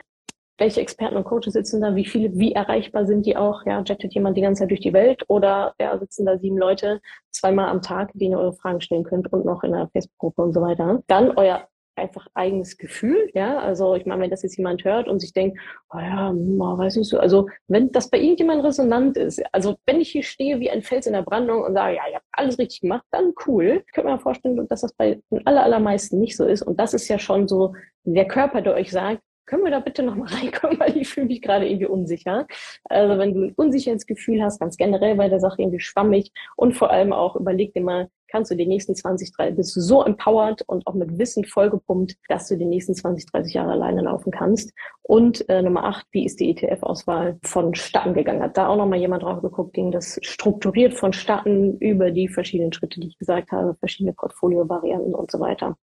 welche 0.58 0.82
Experten 0.82 1.18
und 1.18 1.24
Coaches 1.24 1.54
sitzen 1.54 1.82
da, 1.82 1.96
wie 1.96 2.06
viele, 2.06 2.38
wie 2.38 2.54
erreichbar 2.54 3.06
sind 3.06 3.26
die 3.26 3.36
auch, 3.36 3.66
ja, 3.66 3.82
jettet 3.82 4.14
jemand 4.14 4.38
die 4.38 4.42
ganze 4.42 4.62
Zeit 4.62 4.70
durch 4.70 4.82
die 4.82 4.94
Welt 4.94 5.24
oder 5.28 5.74
ja, 5.80 5.98
sitzen 5.98 6.26
da 6.26 6.38
sieben 6.38 6.58
Leute 6.58 7.02
zweimal 7.32 7.70
am 7.70 7.82
Tag, 7.82 8.12
denen 8.14 8.34
ihr 8.34 8.40
eure 8.40 8.54
Fragen 8.54 8.82
stellen 8.82 9.04
könnt 9.04 9.32
und 9.34 9.46
noch 9.46 9.64
in 9.64 9.74
einer 9.74 9.90
Facebook-Gruppe 9.90 10.42
und 10.42 10.54
so 10.54 10.62
weiter. 10.62 11.02
Dann 11.08 11.32
euer 11.38 11.68
einfach 11.96 12.28
eigenes 12.34 12.78
Gefühl, 12.78 13.30
ja, 13.34 13.60
also 13.60 13.96
ich 13.96 14.06
meine, 14.06 14.24
wenn 14.24 14.30
das 14.30 14.42
jetzt 14.42 14.58
jemand 14.58 14.84
hört 14.84 15.08
und 15.08 15.20
sich 15.20 15.34
denkt, 15.34 15.60
oh 15.94 16.00
ja, 16.00 16.32
weiß 16.34 16.96
nicht 16.96 17.10
so, 17.10 17.20
also 17.20 17.48
wenn 17.68 17.92
das 17.92 18.10
bei 18.10 18.20
irgendjemand 18.20 18.64
resonant 18.64 19.18
ist, 19.18 19.44
also 19.52 19.76
wenn 19.86 20.02
ich 20.02 20.10
hier 20.10 20.24
stehe 20.24 20.60
wie 20.60 20.72
ein 20.72 20.82
Fels 20.82 21.06
in 21.06 21.14
der 21.14 21.22
Brandung 21.22 21.62
und 21.64 21.74
sage, 21.74 21.96
ja, 21.96 22.02
ich 22.10 22.16
habe 22.16 22.26
alles 22.32 22.58
richtig 22.58 22.82
gemacht, 22.82 23.06
dann 23.12 23.34
cool. 23.46 23.84
Ich 23.86 23.94
könnte 23.94 24.12
mir 24.12 24.20
vorstellen, 24.20 24.68
dass 24.68 24.82
das 24.82 24.94
bei 24.94 25.22
den 25.30 25.46
aller, 25.46 25.64
allermeisten 25.64 26.20
nicht 26.20 26.36
so 26.36 26.46
ist 26.46 26.64
und 26.64 26.80
das 26.80 26.94
ist 26.94 27.08
ja 27.08 27.20
schon 27.20 27.48
so 27.48 27.74
der 28.06 28.28
Körper, 28.28 28.62
der 28.62 28.74
euch 28.74 28.92
sagt, 28.92 29.22
können 29.46 29.64
wir 29.64 29.72
da 29.72 29.80
bitte 29.80 30.04
nochmal 30.04 30.28
reinkommen, 30.34 30.80
weil 30.80 30.98
ich 30.98 31.10
fühle 31.10 31.28
mich 31.28 31.42
gerade 31.42 31.68
irgendwie 31.68 31.88
unsicher. 31.88 32.48
Also 32.86 33.18
wenn 33.18 33.34
du 33.34 33.42
ein 33.46 33.54
unsicheres 33.56 34.06
Gefühl 34.06 34.42
hast, 34.44 34.60
ganz 34.60 34.78
generell 34.78 35.16
bei 35.16 35.30
der 35.30 35.40
Sache 35.40 35.62
irgendwie 35.62 35.80
schwammig 35.80 36.32
und 36.56 36.74
vor 36.74 36.92
allem 36.92 37.14
auch 37.14 37.36
überleg 37.36 37.74
dir 37.74 37.82
mal, 37.82 38.10
kannst 38.34 38.50
du 38.50 38.56
die 38.56 38.66
nächsten 38.66 38.96
20, 38.96 39.32
30, 39.32 39.56
bist 39.56 39.76
du 39.76 39.80
so 39.80 40.04
empowered 40.04 40.64
und 40.64 40.88
auch 40.88 40.96
mit 40.96 41.20
Wissen 41.20 41.46
vollgepumpt, 41.46 42.16
dass 42.30 42.48
du 42.48 42.58
die 42.58 42.66
nächsten 42.66 42.96
20, 42.96 43.32
30 43.32 43.54
Jahre 43.54 43.74
alleine 43.74 44.02
laufen 44.02 44.32
kannst. 44.32 44.74
Und 45.04 45.48
äh, 45.50 45.62
Nummer 45.62 45.84
8, 45.84 46.08
wie 46.12 46.26
ist 46.26 46.40
die 46.40 46.50
ETF-Auswahl 46.50 47.38
vonstatten 47.44 48.16
gegangen? 48.16 48.42
Hat 48.42 48.58
da 48.58 48.70
auch 48.70 48.76
nochmal 48.76 48.98
jemand 48.98 49.22
drauf 49.22 49.44
geguckt, 49.44 49.74
ging 49.74 49.92
das 49.92 50.18
strukturiert 50.24 50.96
vonstatten 50.96 51.78
über 51.78 52.10
die 52.10 52.28
verschiedenen 52.28 52.74
Schritte, 52.74 53.00
die 53.00 53.10
ich 53.10 53.20
gesagt 53.20 53.52
habe, 53.52 53.76
verschiedene 53.76 54.14
Portfolio-Varianten 54.14 55.14
und 55.14 55.30
so 55.30 55.40
weiter. 55.40 55.78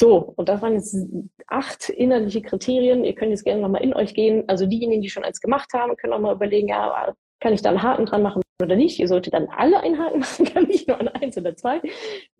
So, 0.00 0.32
und 0.36 0.48
das 0.48 0.62
waren 0.62 0.76
jetzt 0.76 0.96
acht 1.46 1.90
innerliche 1.90 2.40
Kriterien. 2.40 3.04
Ihr 3.04 3.14
könnt 3.14 3.32
jetzt 3.32 3.44
gerne 3.44 3.60
nochmal 3.60 3.82
in 3.82 3.92
euch 3.92 4.14
gehen. 4.14 4.44
Also 4.48 4.64
diejenigen, 4.64 5.02
die 5.02 5.10
schon 5.10 5.24
eins 5.24 5.42
gemacht 5.42 5.74
haben, 5.74 5.94
können 5.98 6.14
auch 6.14 6.20
mal 6.20 6.34
überlegen, 6.34 6.68
ja, 6.68 7.14
kann 7.40 7.52
ich 7.52 7.62
da 7.62 7.70
einen 7.70 7.82
Haken 7.82 8.06
dran 8.06 8.22
machen 8.22 8.42
oder 8.62 8.76
nicht? 8.76 8.98
Ihr 8.98 9.08
solltet 9.08 9.34
dann 9.34 9.48
alle 9.48 9.80
einen 9.80 9.98
Haken 9.98 10.20
machen, 10.20 10.44
kann 10.46 10.64
nicht 10.64 10.86
nur 10.86 11.00
an 11.00 11.08
eins 11.08 11.36
oder 11.36 11.56
zwei. 11.56 11.80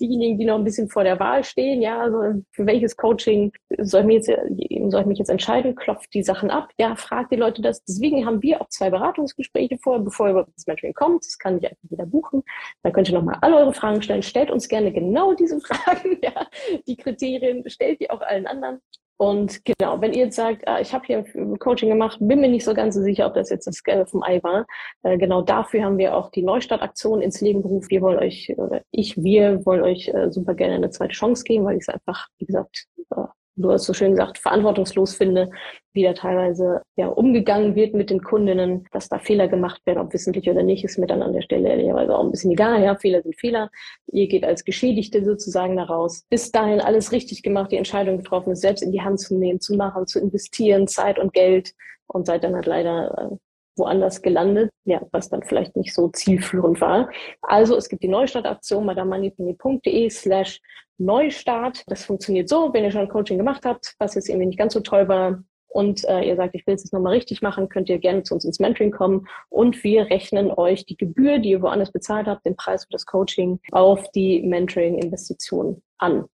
Diejenigen, 0.01 0.39
die 0.39 0.45
noch 0.45 0.57
ein 0.57 0.65
bisschen 0.65 0.89
vor 0.89 1.05
der 1.05 1.19
Wahl 1.19 1.43
stehen, 1.43 1.83
ja, 1.83 2.01
also 2.01 2.43
für 2.53 2.67
welches 2.67 2.97
Coaching 2.97 3.53
soll 3.79 4.03
ich, 4.03 4.07
mich 4.07 4.15
jetzt, 4.17 4.91
soll 4.91 5.01
ich 5.01 5.07
mich 5.07 5.19
jetzt 5.19 5.31
entscheiden? 5.31 5.75
Klopft 5.75 6.13
die 6.15 6.23
Sachen 6.23 6.51
ab? 6.51 6.71
Ja, 6.79 6.95
fragt 6.97 7.33
die 7.33 7.37
Leute 7.37 7.63
das. 7.63 7.83
Deswegen 7.85 8.27
haben 8.27 8.43
wir 8.43 8.61
auch 8.61 8.69
zwei 8.69 8.91
Beratungsgespräche 8.91 9.79
vor, 9.79 10.01
bevor 10.01 10.31
überhaupt 10.31 10.53
das 10.57 10.67
Mentoring 10.67 10.95
kommt. 10.95 11.25
Das 11.25 11.39
kann 11.39 11.57
nicht 11.57 11.67
einfach 11.67 11.89
jeder 11.91 12.07
buchen. 12.07 12.43
Dann 12.83 12.93
könnt 12.93 13.09
ihr 13.09 13.15
nochmal 13.15 13.39
alle 13.41 13.57
eure 13.57 13.73
Fragen 13.73 14.03
stellen. 14.03 14.23
Stellt 14.23 14.51
uns 14.51 14.69
gerne 14.69 14.93
genau 14.93 15.35
diese 15.35 15.61
Fragen, 15.61 16.19
ja, 16.23 16.47
die 16.87 16.97
Kriterien, 16.97 17.69
stellt 17.69 18.01
die 18.01 18.11
auch 18.11 18.21
allen 18.21 18.47
anderen. 18.47 18.81
Und 19.21 19.67
genau, 19.67 20.01
wenn 20.01 20.15
ihr 20.15 20.25
jetzt 20.25 20.37
sagt, 20.37 20.67
ah, 20.67 20.81
ich 20.81 20.95
habe 20.95 21.05
hier 21.05 21.23
Coaching 21.59 21.91
gemacht, 21.91 22.17
bin 22.23 22.41
mir 22.41 22.49
nicht 22.49 22.65
so 22.65 22.73
ganz 22.73 22.95
so 22.95 23.03
sicher, 23.03 23.27
ob 23.27 23.35
das 23.35 23.51
jetzt 23.51 23.67
das 23.67 23.83
Gelbe 23.83 24.07
vom 24.07 24.23
Ei 24.23 24.43
war. 24.43 24.67
Äh, 25.03 25.19
genau 25.19 25.43
dafür 25.43 25.85
haben 25.85 25.99
wir 25.99 26.17
auch 26.17 26.31
die 26.31 26.41
Neustartaktion 26.41 27.21
ins 27.21 27.43
Leben 27.43 27.61
gerufen. 27.61 27.91
Wir 27.91 28.01
wollen 28.01 28.19
euch, 28.19 28.51
oder 28.57 28.81
ich, 28.91 29.23
wir 29.23 29.67
wollen 29.67 29.83
euch 29.83 30.09
äh, 30.09 30.31
super 30.31 30.55
gerne 30.55 30.77
eine 30.77 30.89
zweite 30.89 31.13
Chance 31.13 31.45
geben, 31.45 31.67
weil 31.67 31.77
ich 31.77 31.83
es 31.83 31.91
einfach, 31.91 32.29
wie 32.39 32.47
gesagt, 32.47 32.87
äh, 33.15 33.25
du 33.63 33.71
hast 33.73 33.85
so 33.85 33.93
schön 33.93 34.13
gesagt, 34.13 34.39
verantwortungslos 34.39 35.15
finde, 35.15 35.51
wie 35.93 36.05
da 36.05 36.13
teilweise 36.13 36.83
ja 36.97 37.09
umgegangen 37.09 37.75
wird 37.75 37.95
mit 37.95 38.11
den 38.11 38.23
Kundinnen, 38.23 38.87
dass 38.93 39.09
da 39.09 39.19
Fehler 39.19 39.49
gemacht 39.49 39.81
werden, 39.87 39.99
ob 39.99 40.13
wissentlich 40.13 40.49
oder 40.49 40.63
nicht, 40.63 40.85
ist 40.85 40.99
mir 40.99 41.07
dann 41.07 41.23
an 41.23 41.33
der 41.33 41.43
Stelle 41.43 41.69
ehrlicherweise 41.69 42.17
auch 42.17 42.25
ein 42.25 42.31
bisschen 42.31 42.53
egal. 42.53 42.83
Ja, 42.83 42.97
Fehler 42.97 43.23
sind 43.23 43.39
Fehler. 43.39 43.71
Ihr 44.13 44.29
geht 44.29 44.45
als 44.45 44.65
Geschädigte 44.65 45.25
sozusagen 45.25 45.77
daraus. 45.77 46.25
Bis 46.29 46.51
dahin 46.53 46.81
alles 46.81 47.13
richtig 47.13 47.43
gemacht, 47.43 47.73
die 47.73 47.77
Entscheidung 47.77 48.19
getroffen 48.19 48.53
ist, 48.53 48.61
selbst 48.61 48.83
in 48.83 48.93
die 48.93 49.03
Hand 49.03 49.21
zu 49.21 49.37
nehmen, 49.37 49.61
zu 49.61 49.77
machen, 49.77 50.07
zu 50.07 50.21
investieren, 50.21 50.87
Zeit 50.87 51.19
und 51.19 51.33
Geld 51.33 51.73
und 52.07 52.27
seid 52.27 52.45
dann 52.45 52.55
halt 52.55 52.67
leider 52.67 53.31
äh, 53.33 53.37
woanders 53.81 54.23
gelandet, 54.23 54.71
ja, 54.85 55.01
was 55.11 55.29
dann 55.29 55.43
vielleicht 55.43 55.75
nicht 55.77 55.93
so 55.93 56.09
zielführend 56.09 56.81
war. 56.81 57.11
Also 57.43 57.77
es 57.77 57.89
gibt 57.89 58.05
die 58.05 58.09
Neustartaktion 58.09 58.87
madamanipini.de 58.87 60.09
slash 60.11 60.61
Neustart. 60.99 61.83
Das 61.89 62.05
funktioniert 62.05 62.49
so, 62.49 62.73
wenn 62.73 62.85
ihr 62.85 62.93
schon 62.93 63.09
Coaching 63.09 63.39
gemacht 63.39 63.65
habt, 63.65 63.95
was 63.99 64.15
jetzt 64.15 64.29
irgendwie 64.29 64.47
nicht 64.47 64.59
ganz 64.59 64.75
so 64.75 64.81
toll 64.81 65.09
war, 65.09 65.43
und 65.71 66.05
äh, 66.09 66.23
ihr 66.23 66.37
sagt, 66.37 66.55
ich 66.55 66.67
will 66.67 66.75
es 66.75 66.83
jetzt 66.83 66.93
nochmal 66.93 67.15
richtig 67.15 67.43
machen, 67.43 67.69
könnt 67.69 67.89
ihr 67.89 67.99
gerne 67.99 68.25
zu 68.25 68.35
uns 68.35 68.45
ins 68.45 68.59
Mentoring 68.59 68.91
kommen. 68.91 69.27
Und 69.49 69.83
wir 69.85 70.07
rechnen 70.07 70.51
euch 70.51 70.85
die 70.85 70.97
Gebühr, 70.97 71.39
die 71.39 71.51
ihr 71.51 71.63
woanders 71.63 71.93
bezahlt 71.93 72.27
habt, 72.27 72.45
den 72.45 72.57
Preis 72.57 72.85
für 72.85 72.91
das 72.91 73.07
Coaching 73.07 73.61
auf 73.71 74.11
die 74.11 74.43
Mentoring-Investition 74.43 75.81
an. 75.99 76.25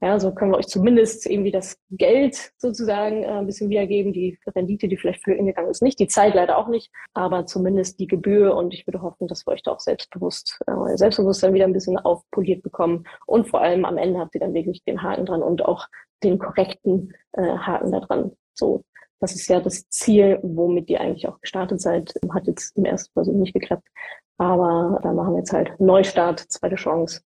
Ja, 0.00 0.18
so 0.18 0.34
können 0.34 0.52
wir 0.52 0.58
euch 0.58 0.66
zumindest 0.66 1.26
irgendwie 1.26 1.50
das 1.50 1.78
Geld 1.90 2.52
sozusagen 2.56 3.22
äh, 3.22 3.26
ein 3.28 3.46
bisschen 3.46 3.68
wiedergeben, 3.68 4.12
die 4.12 4.38
Rendite, 4.56 4.88
die 4.88 4.96
vielleicht 4.96 5.22
für 5.22 5.36
gegangen 5.36 5.70
ist, 5.70 5.82
nicht, 5.82 6.00
die 6.00 6.08
Zeit 6.08 6.34
leider 6.34 6.56
auch 6.56 6.68
nicht, 6.68 6.90
aber 7.14 7.46
zumindest 7.46 8.00
die 8.00 8.06
Gebühr. 8.06 8.56
Und 8.56 8.74
ich 8.74 8.86
würde 8.86 9.02
hoffen, 9.02 9.28
dass 9.28 9.46
wir 9.46 9.52
euch 9.52 9.62
da 9.62 9.72
auch 9.72 9.80
selbstbewusst, 9.80 10.58
äh, 10.66 10.96
Selbstbewusstsein 10.96 11.54
wieder 11.54 11.66
ein 11.66 11.72
bisschen 11.72 11.98
aufpoliert 11.98 12.62
bekommen. 12.62 13.04
Und 13.26 13.48
vor 13.48 13.60
allem 13.60 13.84
am 13.84 13.98
Ende 13.98 14.18
habt 14.18 14.34
ihr 14.34 14.40
dann 14.40 14.54
wirklich 14.54 14.82
den 14.84 15.02
Haken 15.02 15.26
dran 15.26 15.42
und 15.42 15.64
auch 15.64 15.86
den 16.24 16.38
korrekten 16.38 17.12
äh, 17.32 17.42
Haken 17.42 17.92
da 17.92 18.00
dran. 18.00 18.32
So, 18.58 18.82
das 19.20 19.34
ist 19.34 19.48
ja 19.48 19.60
das 19.60 19.88
Ziel, 19.88 20.38
womit 20.42 20.90
ihr 20.90 21.00
eigentlich 21.00 21.28
auch 21.28 21.40
gestartet 21.40 21.80
seid. 21.80 22.14
Hat 22.32 22.46
jetzt 22.46 22.76
im 22.76 22.84
ersten 22.84 23.12
Versuch 23.12 23.34
nicht 23.34 23.54
geklappt. 23.54 23.88
Aber 24.36 25.00
da 25.02 25.12
machen 25.12 25.32
wir 25.32 25.38
jetzt 25.38 25.52
halt 25.52 25.78
Neustart, 25.80 26.40
zweite 26.48 26.76
Chance. 26.76 27.22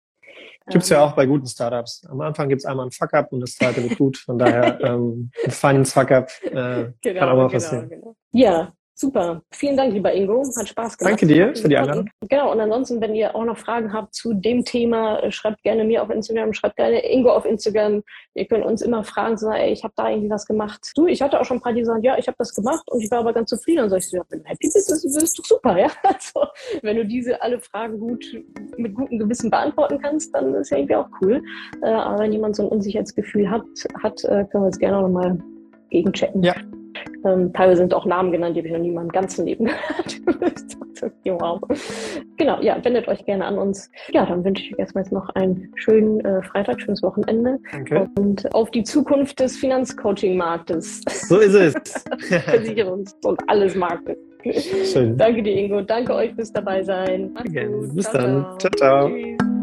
Gibt 0.68 0.85
es 0.85 0.91
ja 0.91 1.03
ähm, 1.03 1.09
auch 1.09 1.16
bei 1.16 1.26
guten 1.26 1.47
Startups. 1.47 2.07
Am 2.09 2.20
Anfang 2.20 2.49
gibt 2.49 2.61
es 2.61 2.64
einmal 2.64 2.87
ein 2.87 2.93
Fuck-up 2.93 3.33
und 3.33 3.41
das 3.41 3.57
zweite 3.57 3.83
wird 3.83 3.99
gut. 3.99 4.16
Von 4.16 4.39
daher 4.39 4.80
ähm, 4.85 5.30
ein 5.45 5.51
feines 5.51 5.93
Fuck-up 5.93 6.30
äh, 6.45 6.51
genau, 7.01 7.20
kann 7.20 7.28
auch 7.28 7.37
mal 7.37 7.49
genau, 7.49 7.49
passieren. 7.49 7.89
Genau. 7.89 8.16
Ja, 8.33 8.72
Super. 9.03 9.42
Vielen 9.50 9.76
Dank, 9.76 9.92
lieber 9.92 10.14
Ingo. 10.14 10.44
Hat 10.57 10.68
Spaß 10.68 10.96
gemacht. 10.96 11.11
Danke 11.11 11.26
dir 11.26 11.53
für 11.57 11.68
die 11.68 11.76
Einladung. 11.76 12.09
Genau. 12.28 12.53
Und 12.53 12.61
ansonsten, 12.61 13.00
wenn 13.00 13.16
ihr 13.16 13.34
auch 13.34 13.44
noch 13.44 13.59
Fragen 13.59 13.92
habt 13.92 14.14
zu 14.14 14.32
dem 14.32 14.64
Thema, 14.64 15.18
äh, 15.18 15.32
schreibt 15.32 15.61
gerne 15.64 15.82
mir 15.82 16.05
auf 16.05 16.11
Instagram, 16.11 16.53
schreibt 16.53 16.76
gerne 16.76 17.05
Ingo 17.11 17.30
auf 17.30 17.44
Instagram. 17.44 18.05
Ihr 18.34 18.44
könnt 18.46 18.64
uns 18.64 18.80
immer 18.80 19.03
fragen, 19.03 19.36
so, 19.36 19.50
ey, 19.50 19.72
ich 19.72 19.82
habe 19.82 19.92
da 19.96 20.09
irgendwie 20.09 20.30
was 20.30 20.46
gemacht. 20.46 20.92
Du, 20.94 21.09
ich 21.09 21.20
hatte 21.20 21.40
auch 21.40 21.44
schon 21.44 21.57
ein 21.57 21.61
paar, 21.61 21.72
die 21.72 21.84
sagen, 21.84 22.05
ja, 22.05 22.16
ich 22.16 22.28
habe 22.28 22.36
das 22.38 22.55
gemacht 22.55 22.88
und 22.92 23.00
ich 23.03 23.11
war 23.11 23.18
aber 23.18 23.32
ganz 23.32 23.50
zufrieden. 23.50 23.82
Und 23.82 23.90
sag 23.90 23.98
ich 23.98 24.09
so, 24.09 24.18
ja, 24.18 24.22
wenn 24.28 24.38
du 24.38 24.48
happy 24.48 24.70
bist, 24.72 24.88
das 24.88 25.05
ist 25.05 25.36
doch 25.36 25.44
super, 25.46 25.76
ja. 25.76 25.88
Also, 26.05 26.46
wenn 26.82 26.96
du 26.96 27.05
diese 27.05 27.42
alle 27.42 27.59
Fragen 27.59 27.98
gut, 27.98 28.24
mit 28.76 28.94
gutem 28.94 29.18
Gewissen 29.18 29.50
beantworten 29.50 29.98
kannst, 30.00 30.32
dann 30.32 30.55
ist 30.55 30.70
ja 30.70 30.76
irgendwie 30.76 30.94
auch 30.94 31.09
cool. 31.20 31.42
Äh, 31.82 31.90
aber 31.90 32.20
wenn 32.20 32.32
jemand 32.32 32.55
so 32.55 32.62
ein 32.62 32.68
Unsicherheitsgefühl 32.68 33.50
hat, 33.50 33.64
hat, 34.00 34.22
äh, 34.22 34.44
können 34.44 34.62
wir 34.62 34.66
jetzt 34.66 34.78
gerne 34.78 34.98
auch 34.98 35.03
nochmal 35.03 35.38
gegenchecken. 35.90 36.44
Ja, 36.44 36.55
ähm, 37.24 37.53
teilweise 37.53 37.78
sind 37.78 37.95
auch 37.95 38.07
Namen 38.07 38.32
genannt, 38.32 38.57
die 38.57 38.61
habe 38.61 38.68
ich 38.68 38.72
noch 38.74 38.80
nie 38.80 38.88
in 38.88 38.95
meinem 38.95 39.09
ganzen 39.09 39.47
Leben 39.47 39.66
gehört. 40.26 40.61
wow. 41.24 41.61
Genau, 42.36 42.61
ja, 42.61 42.78
wendet 42.82 43.09
euch 43.09 43.24
gerne 43.24 43.45
an 43.45 43.59
uns. 43.59 43.90
Ja, 44.11 44.26
dann 44.26 44.45
wünsche 44.45 44.64
ich 44.64 44.72
euch 44.74 44.78
erstmal 44.78 45.05
jetzt 45.05 45.12
noch 45.12 45.28
einen 45.30 45.72
schönen 45.76 46.20
äh, 46.20 46.43
Freitag, 46.43 46.80
schönes 46.80 47.03
Wochenende. 47.03 47.59
Danke. 47.70 48.09
Und 48.18 48.53
auf 48.55 48.70
die 48.70 48.84
Zukunft 48.84 49.40
des 49.40 49.57
Finanzcoaching-Marktes. 49.57 51.03
So 51.28 51.38
ist 51.38 51.55
es. 51.55 51.74
Versicherungs- 52.30 53.14
und 53.24 53.40
alles 53.49 53.74
Marktes. 53.74 54.16
Schön. 54.93 55.16
Danke 55.16 55.43
dir, 55.43 55.57
Ingo. 55.57 55.82
Danke 55.82 56.14
euch 56.14 56.34
fürs 56.34 56.53
dabei 56.53 56.82
sein. 56.82 57.32
Danke. 57.34 57.88
Bis 57.95 58.05
ciao, 58.07 58.22
dann. 58.22 58.59
Ciao, 58.59 58.72
ciao. 58.76 59.09
Tschüss. 59.09 59.62